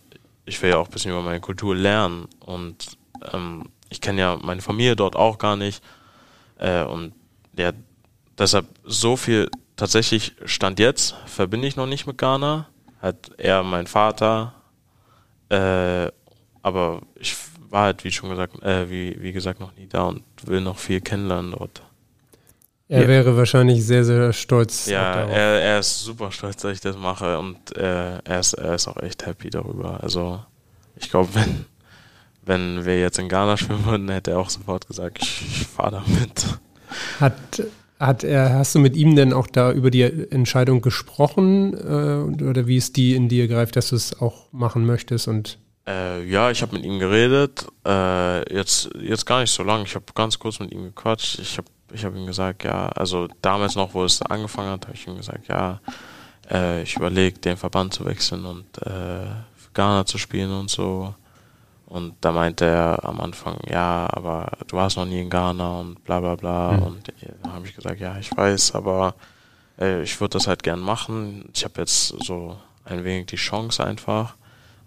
ich 0.46 0.62
will 0.62 0.70
ja 0.70 0.78
auch 0.78 0.88
ein 0.88 0.92
bisschen 0.92 1.12
über 1.12 1.22
meine 1.22 1.40
Kultur 1.40 1.76
lernen 1.76 2.28
und 2.40 2.98
ähm, 3.34 3.70
ich 3.90 4.00
kenne 4.00 4.22
ja 4.22 4.38
meine 4.42 4.62
Familie 4.62 4.96
dort 4.96 5.16
auch 5.16 5.38
gar 5.38 5.56
nicht 5.56 5.84
äh, 6.58 6.84
und 6.84 7.14
ja, 7.58 7.72
deshalb 8.38 8.68
so 8.84 9.18
viel 9.18 9.50
tatsächlich 9.76 10.36
Stand 10.46 10.80
jetzt 10.80 11.16
verbinde 11.26 11.68
ich 11.68 11.76
noch 11.76 11.88
nicht 11.88 12.06
mit 12.06 12.18
Ghana. 12.18 12.68
Hat 13.02 13.32
er 13.38 13.64
mein 13.64 13.88
Vater, 13.88 14.54
äh, 15.52 16.12
aber 16.62 17.02
ich 17.16 17.36
war 17.70 17.84
halt, 17.84 18.04
wie 18.04 18.12
schon 18.12 18.30
gesagt, 18.30 18.62
äh, 18.64 18.90
wie, 18.90 19.22
wie 19.22 19.32
gesagt, 19.32 19.60
noch 19.60 19.76
nie 19.76 19.88
da 19.88 20.04
und 20.04 20.24
will 20.46 20.62
noch 20.62 20.78
viel 20.78 21.02
kennenlernen 21.02 21.52
dort. 21.52 21.82
Er 22.88 23.04
ja. 23.04 23.08
wäre 23.08 23.38
wahrscheinlich 23.38 23.86
sehr, 23.86 24.04
sehr 24.04 24.34
stolz. 24.34 24.88
Ja, 24.88 25.14
er, 25.14 25.62
er 25.62 25.80
ist 25.80 26.04
super 26.04 26.32
stolz, 26.32 26.58
dass 26.62 26.74
ich 26.74 26.82
das 26.82 26.98
mache 26.98 27.40
und 27.40 27.76
äh, 27.78 28.18
er, 28.20 28.40
ist, 28.40 28.54
er 28.54 28.76
ist 28.76 28.88
auch 28.88 28.98
echt 28.98 29.26
happy 29.26 29.50
darüber. 29.50 30.04
Also 30.04 30.44
ich 30.98 31.10
glaube, 31.10 31.30
wenn, 31.34 31.66
wenn 32.44 32.86
wir 32.86 33.00
jetzt 33.00 33.20
in 33.20 33.30
Ghana 33.30 33.58
spielen 33.58 33.86
würden, 33.86 34.10
hätte 34.10 34.32
er 34.32 34.40
auch 34.40 34.50
sofort 34.50 34.88
gesagt, 34.88 35.20
ich, 35.22 35.42
ich 35.42 35.68
fahre 35.68 35.92
da 35.92 36.04
mit. 36.20 36.46
Hat, 37.20 37.34
hat 38.02 38.24
er, 38.24 38.56
hast 38.56 38.74
du 38.74 38.80
mit 38.80 38.96
ihm 38.96 39.16
denn 39.16 39.32
auch 39.32 39.48
da 39.48 39.72
über 39.72 39.92
die 39.92 40.02
Entscheidung 40.02 40.82
gesprochen 40.82 41.74
äh, 41.74 42.44
oder 42.44 42.66
wie 42.66 42.78
ist 42.78 42.98
die 42.98 43.16
in 43.16 43.30
dir 43.30 43.48
greift, 43.48 43.76
dass 43.76 43.90
du 43.90 43.96
es 43.96 44.20
auch 44.20 44.52
machen 44.52 44.86
möchtest 44.86 45.28
und 45.28 45.60
äh, 45.88 46.24
ja, 46.26 46.52
ich 46.52 46.62
habe 46.62 46.76
mit 46.76 46.86
ihm 46.86 47.00
geredet. 47.00 47.66
Äh, 47.86 48.54
jetzt 48.54 48.90
jetzt 49.02 49.26
gar 49.26 49.42
nicht 49.42 49.52
so 49.52 49.64
lange. 49.64 49.84
Ich 49.86 49.96
habe 49.96 50.06
ganz 50.14 50.38
kurz 50.38 50.60
mit 50.60 50.72
ihm 50.72 50.84
gequatscht. 50.84 51.40
Ich 51.40 51.58
habe 51.58 51.68
ich 51.94 52.06
habe 52.06 52.18
ihm 52.18 52.26
gesagt, 52.26 52.64
ja, 52.64 52.88
also 52.90 53.28
damals 53.42 53.76
noch, 53.76 53.94
wo 53.94 54.04
es 54.04 54.22
angefangen 54.22 54.70
hat, 54.70 54.86
habe 54.86 54.96
ich 54.96 55.08
ihm 55.08 55.18
gesagt, 55.18 55.48
ja, 55.48 55.82
äh, 56.50 56.84
ich 56.84 56.96
überlege, 56.96 57.40
den 57.40 57.58
Verband 57.58 57.94
zu 57.94 58.06
wechseln 58.06 58.46
und 58.46 58.66
äh, 58.78 59.26
für 59.56 59.72
Ghana 59.74 60.06
zu 60.06 60.18
spielen 60.18 60.52
und 60.52 60.70
so. 60.70 61.14
Und 61.92 62.16
da 62.22 62.32
meinte 62.32 62.64
er 62.64 63.04
am 63.04 63.20
Anfang, 63.20 63.58
ja, 63.70 64.08
aber 64.14 64.50
du 64.68 64.78
warst 64.78 64.96
noch 64.96 65.04
nie 65.04 65.20
in 65.20 65.30
Ghana 65.30 65.82
und 65.82 66.02
bla 66.06 66.22
bla 66.22 66.36
bla. 66.36 66.72
Mhm. 66.72 66.84
Und 66.84 67.14
da 67.44 67.52
habe 67.52 67.68
ich 67.68 67.76
gesagt, 67.76 68.00
ja, 68.00 68.18
ich 68.18 68.32
weiß, 68.36 68.76
aber 68.76 69.14
äh, 69.78 70.02
ich 70.02 70.18
würde 70.22 70.38
das 70.38 70.48
halt 70.48 70.64
gern 70.64 70.80
machen. 70.80 71.50
Ich 71.54 71.66
habe 71.66 71.82
jetzt 71.82 72.16
so 72.24 72.58
ein 72.86 73.04
wenig 73.04 73.26
die 73.26 73.36
Chance 73.36 73.84
einfach. 73.84 74.36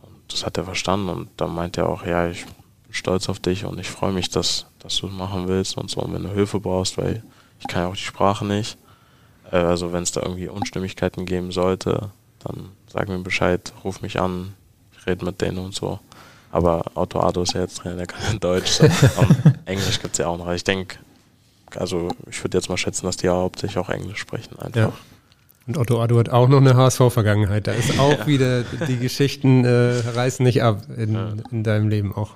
Und 0.01 0.32
das 0.32 0.47
hat 0.47 0.56
er 0.56 0.64
verstanden. 0.64 1.10
Und 1.10 1.28
dann 1.36 1.55
meinte 1.55 1.82
er 1.82 1.90
auch, 1.90 2.06
ja, 2.06 2.26
ich 2.26 2.47
bin 2.47 2.55
stolz 2.94 3.28
auf 3.28 3.39
dich 3.39 3.66
und 3.66 3.78
ich 3.78 3.90
freue 3.90 4.12
mich, 4.12 4.31
dass, 4.31 4.64
dass 4.78 4.97
du 4.97 5.09
es 5.09 5.12
machen 5.12 5.47
willst 5.47 5.76
und 5.76 5.90
so. 5.90 6.01
Und 6.01 6.14
wenn 6.14 6.22
du 6.22 6.31
Hilfe 6.31 6.59
brauchst, 6.59 6.97
weil 6.97 7.22
ich 7.60 7.66
kann 7.66 7.82
ja 7.82 7.89
auch 7.89 7.97
die 7.97 8.01
Sprache 8.01 8.47
nicht. 8.47 8.78
Äh, 9.52 9.59
also 9.59 9.93
wenn 9.93 10.05
es 10.05 10.12
da 10.12 10.22
irgendwie 10.22 10.48
Unstimmigkeiten 10.48 11.26
geben 11.26 11.52
sollte, 11.52 12.12
dann 12.39 12.70
sag 12.86 13.09
mir 13.09 13.18
Bescheid, 13.18 13.74
ruf 13.85 14.01
mich 14.01 14.18
an, 14.18 14.55
ich 14.98 15.06
rede 15.06 15.26
mit 15.26 15.43
denen 15.43 15.59
und 15.59 15.74
so. 15.74 16.01
Aber 16.55 16.85
Otto 16.94 17.18
Ado 17.18 17.43
ist 17.43 17.55
ja 17.55 17.62
jetzt 17.62 17.78
Trainer, 17.78 17.97
der 17.97 18.06
kann 18.06 18.20
ja 18.32 18.39
Deutsch. 18.39 18.70
So. 18.70 18.86
Englisch 19.64 20.01
gibt 20.01 20.12
es 20.12 20.18
ja 20.18 20.28
auch 20.28 20.39
noch. 20.39 20.48
Ich 20.52 20.62
denke, 20.62 20.98
also 21.74 22.10
ich 22.31 22.44
würde 22.44 22.56
jetzt 22.56 22.68
mal 22.68 22.76
schätzen, 22.76 23.06
dass 23.06 23.16
die 23.16 23.28
hauptsächlich 23.28 23.76
auch 23.76 23.89
Englisch 23.89 24.20
sprechen 24.20 24.56
einfach. 24.60 24.81
Ja. 24.81 24.93
Und 25.66 25.78
Otto 25.78 26.01
Ado 26.01 26.16
hat 26.16 26.28
auch 26.28 26.47
noch 26.47 26.59
eine 26.59 26.76
HSV-Vergangenheit. 26.76 27.66
Da 27.66 27.72
ist 27.72 27.98
auch 27.98 28.20
ja. 28.20 28.26
wieder, 28.28 28.62
die 28.62 28.98
Geschichten 28.98 29.64
äh, 29.64 29.98
reißen 30.14 30.44
nicht 30.44 30.62
ab 30.62 30.82
in, 30.97 31.14
ja. 31.14 31.32
in 31.51 31.64
deinem 31.64 31.89
Leben 31.89 32.14
auch. 32.14 32.31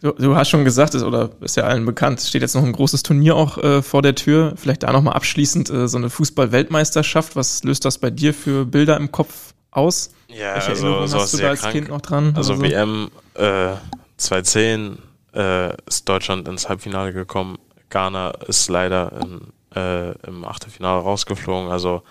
Du, 0.00 0.12
du, 0.12 0.34
hast 0.34 0.48
schon 0.48 0.64
gesagt, 0.64 0.94
ist, 0.94 1.02
oder 1.02 1.32
ist 1.42 1.58
ja 1.58 1.64
allen 1.64 1.84
bekannt, 1.84 2.18
es 2.18 2.30
steht 2.30 2.40
jetzt 2.40 2.54
noch 2.54 2.64
ein 2.64 2.72
großes 2.72 3.02
Turnier 3.02 3.36
auch 3.36 3.58
äh, 3.58 3.82
vor 3.82 4.00
der 4.00 4.14
Tür. 4.14 4.54
Vielleicht 4.56 4.84
da 4.84 4.92
nochmal 4.92 5.16
abschließend 5.16 5.68
äh, 5.68 5.86
so 5.86 5.98
eine 5.98 6.08
Fußball-Weltmeisterschaft. 6.08 7.36
Was 7.36 7.62
löst 7.62 7.84
das 7.84 7.98
bei 7.98 8.08
dir 8.08 8.32
für 8.32 8.64
Bilder 8.64 8.96
im 8.96 9.12
Kopf 9.12 9.52
aus? 9.72 10.12
Ja, 10.28 10.54
Welche 10.54 10.68
also 10.68 11.06
so 11.06 11.18
hast 11.18 11.34
du 11.34 11.38
da 11.38 11.48
als 11.48 11.60
krank. 11.60 11.74
Kind 11.74 11.88
noch 11.88 12.00
dran? 12.00 12.34
Also 12.36 12.54
so? 12.54 12.62
WM 12.62 13.10
äh, 13.34 13.74
2010 14.16 14.98
äh, 15.34 15.76
ist 15.86 16.08
Deutschland 16.08 16.46
ins 16.46 16.68
Halbfinale 16.68 17.12
gekommen. 17.12 17.58
Ghana 17.90 18.30
ist 18.46 18.68
leider 18.68 19.12
in, 19.20 19.52
äh, 19.74 20.12
im 20.26 20.44
Achtelfinale 20.44 21.02
rausgeflogen. 21.02 21.70
Also 21.70 22.02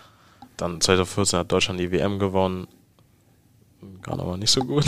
dann 0.57 0.81
2014 0.81 1.39
hat 1.39 1.51
Deutschland 1.51 1.79
die 1.79 1.91
WM 1.91 2.19
gewonnen. 2.19 2.67
Ghana 4.03 4.25
war 4.25 4.37
nicht 4.37 4.51
so 4.51 4.61
gut. 4.61 4.85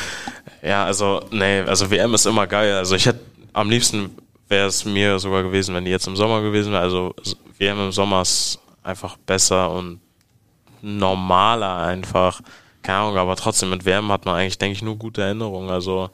ja, 0.62 0.84
also 0.84 1.22
nee, 1.30 1.60
also 1.60 1.90
WM 1.90 2.12
ist 2.14 2.26
immer 2.26 2.46
geil. 2.46 2.74
Also 2.74 2.96
ich 2.96 3.06
hätte 3.06 3.20
am 3.52 3.70
liebsten 3.70 4.10
wäre 4.48 4.66
es 4.68 4.84
mir 4.84 5.18
sogar 5.18 5.42
gewesen, 5.42 5.74
wenn 5.74 5.84
die 5.84 5.90
jetzt 5.90 6.06
im 6.06 6.16
Sommer 6.16 6.42
gewesen 6.42 6.72
wäre. 6.72 6.82
Also 6.82 7.14
WM 7.58 7.80
im 7.80 7.92
Sommer 7.92 8.22
ist 8.22 8.58
einfach 8.82 9.16
besser 9.16 9.70
und 9.70 10.00
normaler 10.82 11.76
einfach 11.78 12.40
keine 12.86 12.98
Ahnung, 12.98 13.18
aber 13.18 13.34
trotzdem 13.34 13.70
mit 13.70 13.84
WM 13.84 14.12
hat 14.12 14.26
man 14.26 14.36
eigentlich, 14.36 14.58
denke 14.58 14.74
ich, 14.74 14.82
nur 14.82 14.96
gute 14.96 15.20
Erinnerungen. 15.20 15.70
Also 15.70 16.08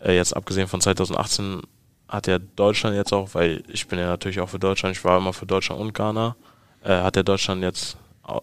äh, 0.00 0.14
jetzt 0.14 0.36
abgesehen 0.36 0.68
von 0.68 0.80
2018 0.80 1.62
hat 2.08 2.28
ja 2.28 2.38
Deutschland 2.38 2.94
jetzt 2.94 3.12
auch, 3.12 3.30
weil 3.34 3.64
ich 3.66 3.88
bin 3.88 3.98
ja 3.98 4.06
natürlich 4.06 4.38
auch 4.38 4.48
für 4.48 4.60
Deutschland, 4.60 4.96
ich 4.96 5.04
war 5.04 5.18
immer 5.18 5.32
für 5.32 5.46
Deutschland 5.46 5.80
und 5.80 5.92
Ghana, 5.92 6.36
äh, 6.84 7.00
hat 7.00 7.16
ja 7.16 7.24
Deutschland 7.24 7.62
jetzt, 7.62 7.96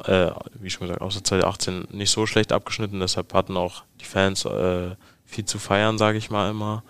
äh, 0.08 0.32
wie 0.56 0.70
schon 0.70 0.88
gesagt, 0.88 1.02
außer 1.02 1.24
2018 1.24 1.88
nicht 1.92 2.12
so 2.12 2.26
schlecht 2.26 2.52
abgeschnitten, 2.52 3.00
deshalb 3.00 3.34
hatten 3.34 3.56
auch 3.56 3.84
die 4.02 4.06
Fans 4.06 4.44
äh, 4.44 4.96
viel 5.26 5.46
zu 5.46 5.58
feiern, 5.58 5.98
sage 5.98 6.18
ich 6.18 6.32
mal 6.32 6.50
immer. 6.50 6.84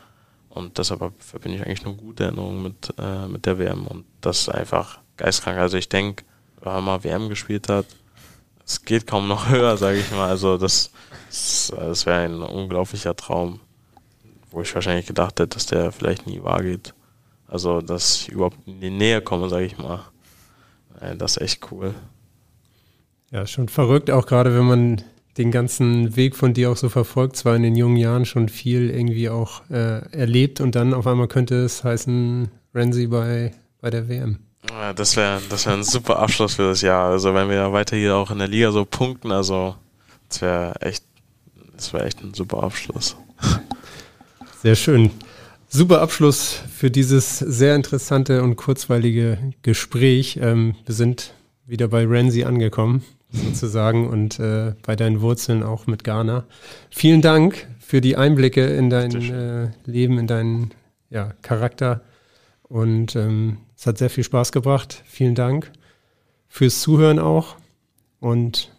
Und 0.50 0.80
deshalb 0.80 1.02
verbinde 1.20 1.60
ich 1.60 1.66
eigentlich 1.66 1.86
nur 1.86 1.96
gute 1.96 2.24
Erinnerungen 2.24 2.64
mit, 2.64 2.94
äh, 2.98 3.28
mit 3.28 3.46
der 3.46 3.60
WM 3.60 3.86
und 3.86 4.06
das 4.22 4.40
ist 4.40 4.50
einfach 4.50 4.98
geistkrank. 5.18 5.60
Also 5.60 5.78
ich 5.78 5.88
denke, 5.88 6.24
wenn 6.62 6.74
man 6.74 6.84
mal 6.84 7.04
WM 7.04 7.30
gespielt 7.30 7.70
hat, 7.70 7.86
es 8.66 8.84
geht 8.84 9.08
kaum 9.08 9.28
noch 9.28 9.50
höher, 9.50 9.78
sage 9.78 10.00
ich 10.00 10.12
mal. 10.12 10.30
Also 10.30 10.58
das, 10.58 10.92
das, 11.30 11.72
das 11.76 12.06
wäre 12.06 12.22
ein 12.22 12.42
unglaublicher 12.42 13.16
Traum, 13.16 13.60
wo 14.50 14.62
ich 14.62 14.74
wahrscheinlich 14.74 15.08
gedacht 15.08 15.40
hätte, 15.40 15.56
dass 15.56 15.66
der 15.66 15.92
vielleicht 15.92 16.28
nie 16.28 16.44
wahr 16.44 16.62
geht. 16.64 16.94
Also, 17.48 17.82
dass 17.82 18.22
ich 18.22 18.30
überhaupt 18.30 18.58
in 18.66 18.80
die 18.80 18.90
Nähe 18.90 19.22
komme, 19.22 19.50
sage 19.50 19.66
ich 19.66 19.78
mal. 19.78 20.00
Das 21.18 21.36
ist 21.36 21.42
echt 21.42 21.72
cool. 21.72 21.94
Ja, 23.32 23.46
schon 23.46 23.68
verrückt, 23.68 24.10
auch 24.10 24.26
gerade 24.26 24.56
wenn 24.56 24.66
man 24.66 25.02
den 25.38 25.52
ganzen 25.52 26.16
Weg 26.16 26.36
von 26.36 26.54
dir 26.54 26.72
auch 26.72 26.78
so 26.78 26.90
verfolgt, 26.90 27.36
zwar 27.36 27.56
in 27.56 27.64
den 27.64 27.76
jungen 27.76 27.98
Jahren 27.98 28.26
schon 28.26 28.50
viel 28.50 28.90
irgendwie 28.90 29.30
auch 29.30 29.62
äh, 29.70 30.06
erlebt 30.12 30.62
und 30.62 30.76
dann 30.76 30.94
auf 30.94 31.08
einmal 31.08 31.28
könnte 31.28 31.56
es 31.56 31.84
heißen, 31.84 32.50
Renzi 32.76 33.08
bei, 33.08 33.52
bei 33.80 33.90
der 33.90 34.10
WM. 34.10 34.40
Ja, 34.70 34.94
das 34.94 35.16
wäre 35.18 35.42
das 35.50 35.66
wär 35.66 35.74
ein 35.74 35.84
super 35.84 36.20
Abschluss 36.20 36.56
für 36.56 36.70
das 36.70 36.82
Jahr. 36.82 37.12
Also 37.12 37.34
wenn 37.34 37.50
wir 37.50 37.74
weiter 37.74 37.98
hier 37.98 38.16
auch 38.16 38.32
in 38.32 38.40
der 38.40 38.48
Liga 38.48 38.72
so 38.72 38.86
punkten, 38.86 39.32
also 39.32 39.76
das 40.30 40.42
wäre 40.42 40.82
echt, 40.82 41.04
das 41.76 41.94
wäre 41.94 42.06
echt 42.06 42.22
ein 42.22 42.34
super 42.34 42.64
Abschluss. 42.64 43.16
Sehr 44.62 44.76
schön. 44.76 45.12
Super 45.68 46.02
Abschluss 46.02 46.62
für 46.72 46.92
dieses 46.92 47.40
sehr 47.40 47.76
interessante 47.76 48.44
und 48.44 48.58
kurzweilige 48.58 49.54
Gespräch. 49.64 50.38
Ähm, 50.42 50.76
wir 50.86 50.94
sind 50.94 51.34
wieder 51.66 51.88
bei 51.88 52.06
Renzi 52.06 52.44
angekommen, 52.44 53.04
sozusagen, 53.32 54.10
und 54.10 54.40
äh, 54.40 54.76
bei 54.84 54.96
deinen 54.96 55.22
Wurzeln 55.22 55.64
auch 55.64 55.88
mit 55.88 56.04
Ghana. 56.04 56.44
Vielen 56.90 57.22
Dank 57.22 57.68
für 57.80 58.02
die 58.02 58.18
Einblicke 58.18 58.66
in 58.66 58.90
dein 58.90 59.12
äh, 59.32 59.70
Leben, 59.86 60.20
in 60.20 60.28
deinen 60.28 60.72
ja, 61.10 61.32
Charakter. 61.42 62.02
Und 62.64 63.16
ähm, 63.16 63.58
es 63.82 63.88
hat 63.88 63.98
sehr 63.98 64.12
viel 64.12 64.24
Spaß 64.24 64.52
gebracht. 64.52 65.02
Vielen 65.08 65.34
Dank 65.34 65.72
fürs 66.48 66.82
Zuhören 66.82 67.18
auch. 67.18 67.56
Und 68.20 68.72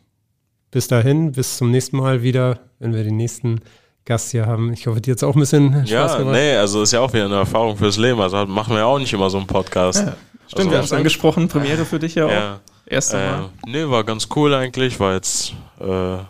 bis 0.71 0.87
dahin, 0.87 1.33
bis 1.33 1.57
zum 1.57 1.73
nächsten 1.73 1.97
Mal 1.97 2.23
wieder, 2.23 2.61
wenn 2.79 2.95
wir 2.95 3.03
den 3.03 3.17
nächsten 3.17 3.63
Gast 4.05 4.31
hier 4.31 4.47
haben. 4.47 4.73
Ich 4.73 4.87
hoffe, 4.87 5.01
dir 5.01 5.17
es 5.17 5.25
auch 5.25 5.35
ein 5.35 5.41
bisschen 5.41 5.73
Spaß 5.73 5.91
ja, 5.91 6.19
gemacht. 6.19 6.37
nee, 6.37 6.55
also 6.55 6.83
ist 6.83 6.93
ja 6.93 7.01
auch 7.01 7.13
wieder 7.13 7.25
eine 7.25 7.35
Erfahrung 7.35 7.77
fürs 7.77 7.97
Leben. 7.97 8.21
Also 8.21 8.47
machen 8.47 8.75
wir 8.75 8.79
ja 8.79 8.85
auch 8.85 9.01
nicht 9.01 9.13
immer 9.13 9.29
so 9.29 9.39
einen 9.39 9.49
Podcast. 9.49 10.07
Ja, 10.07 10.15
stimmt, 10.47 10.59
also, 10.59 10.71
wir 10.71 10.79
haben 10.79 10.85
es 10.85 10.93
angesprochen, 10.93 11.49
Premiere 11.49 11.85
für 11.85 11.99
dich 11.99 12.15
ja 12.15 12.27
auch. 12.27 12.31
Ja. 12.31 12.61
Erste 12.87 13.17
Mal. 13.17 13.51
Äh, 13.67 13.71
nee, 13.71 13.91
war 13.91 14.05
ganz 14.05 14.29
cool 14.37 14.55
eigentlich, 14.55 15.01
war 15.01 15.15
jetzt, 15.15 15.53
äh, 15.81 15.85
war 15.85 16.27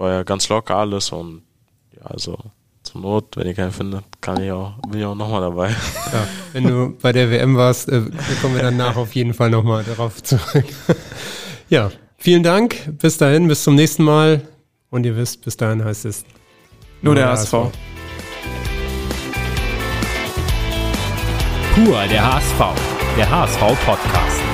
ja 0.00 0.22
ganz 0.22 0.48
locker 0.48 0.76
alles 0.76 1.12
und 1.12 1.42
ja, 1.94 2.06
also 2.06 2.38
zur 2.86 3.00
Not, 3.00 3.36
wenn 3.36 3.46
ihr 3.46 3.54
keinen 3.54 3.72
findet, 3.72 4.04
kann 4.20 4.42
ich 4.42 4.50
auch, 4.50 4.74
bin 4.88 5.00
ich 5.00 5.06
auch 5.06 5.14
nochmal 5.14 5.40
dabei. 5.40 5.68
Ja, 6.12 6.26
wenn 6.52 6.64
du 6.64 6.96
bei 7.02 7.12
der 7.12 7.30
WM 7.30 7.56
warst, 7.56 7.88
äh, 7.88 8.02
kommen 8.40 8.54
wir 8.54 8.62
danach 8.62 8.96
auf 8.96 9.14
jeden 9.14 9.34
Fall 9.34 9.50
nochmal 9.50 9.84
darauf 9.84 10.22
zurück. 10.22 10.64
ja, 11.68 11.90
vielen 12.16 12.42
Dank, 12.42 12.98
bis 12.98 13.18
dahin, 13.18 13.48
bis 13.48 13.64
zum 13.64 13.74
nächsten 13.74 14.04
Mal 14.04 14.42
und 14.90 15.04
ihr 15.04 15.16
wisst, 15.16 15.44
bis 15.44 15.56
dahin 15.56 15.84
heißt 15.84 16.04
es 16.04 16.24
nur 17.02 17.14
der 17.14 17.28
HSV. 17.28 17.52
Pur 21.74 22.06
der 22.10 22.34
HSV. 22.34 22.60
Der 23.18 23.30
HSV 23.30 23.60
Podcast. 23.84 24.45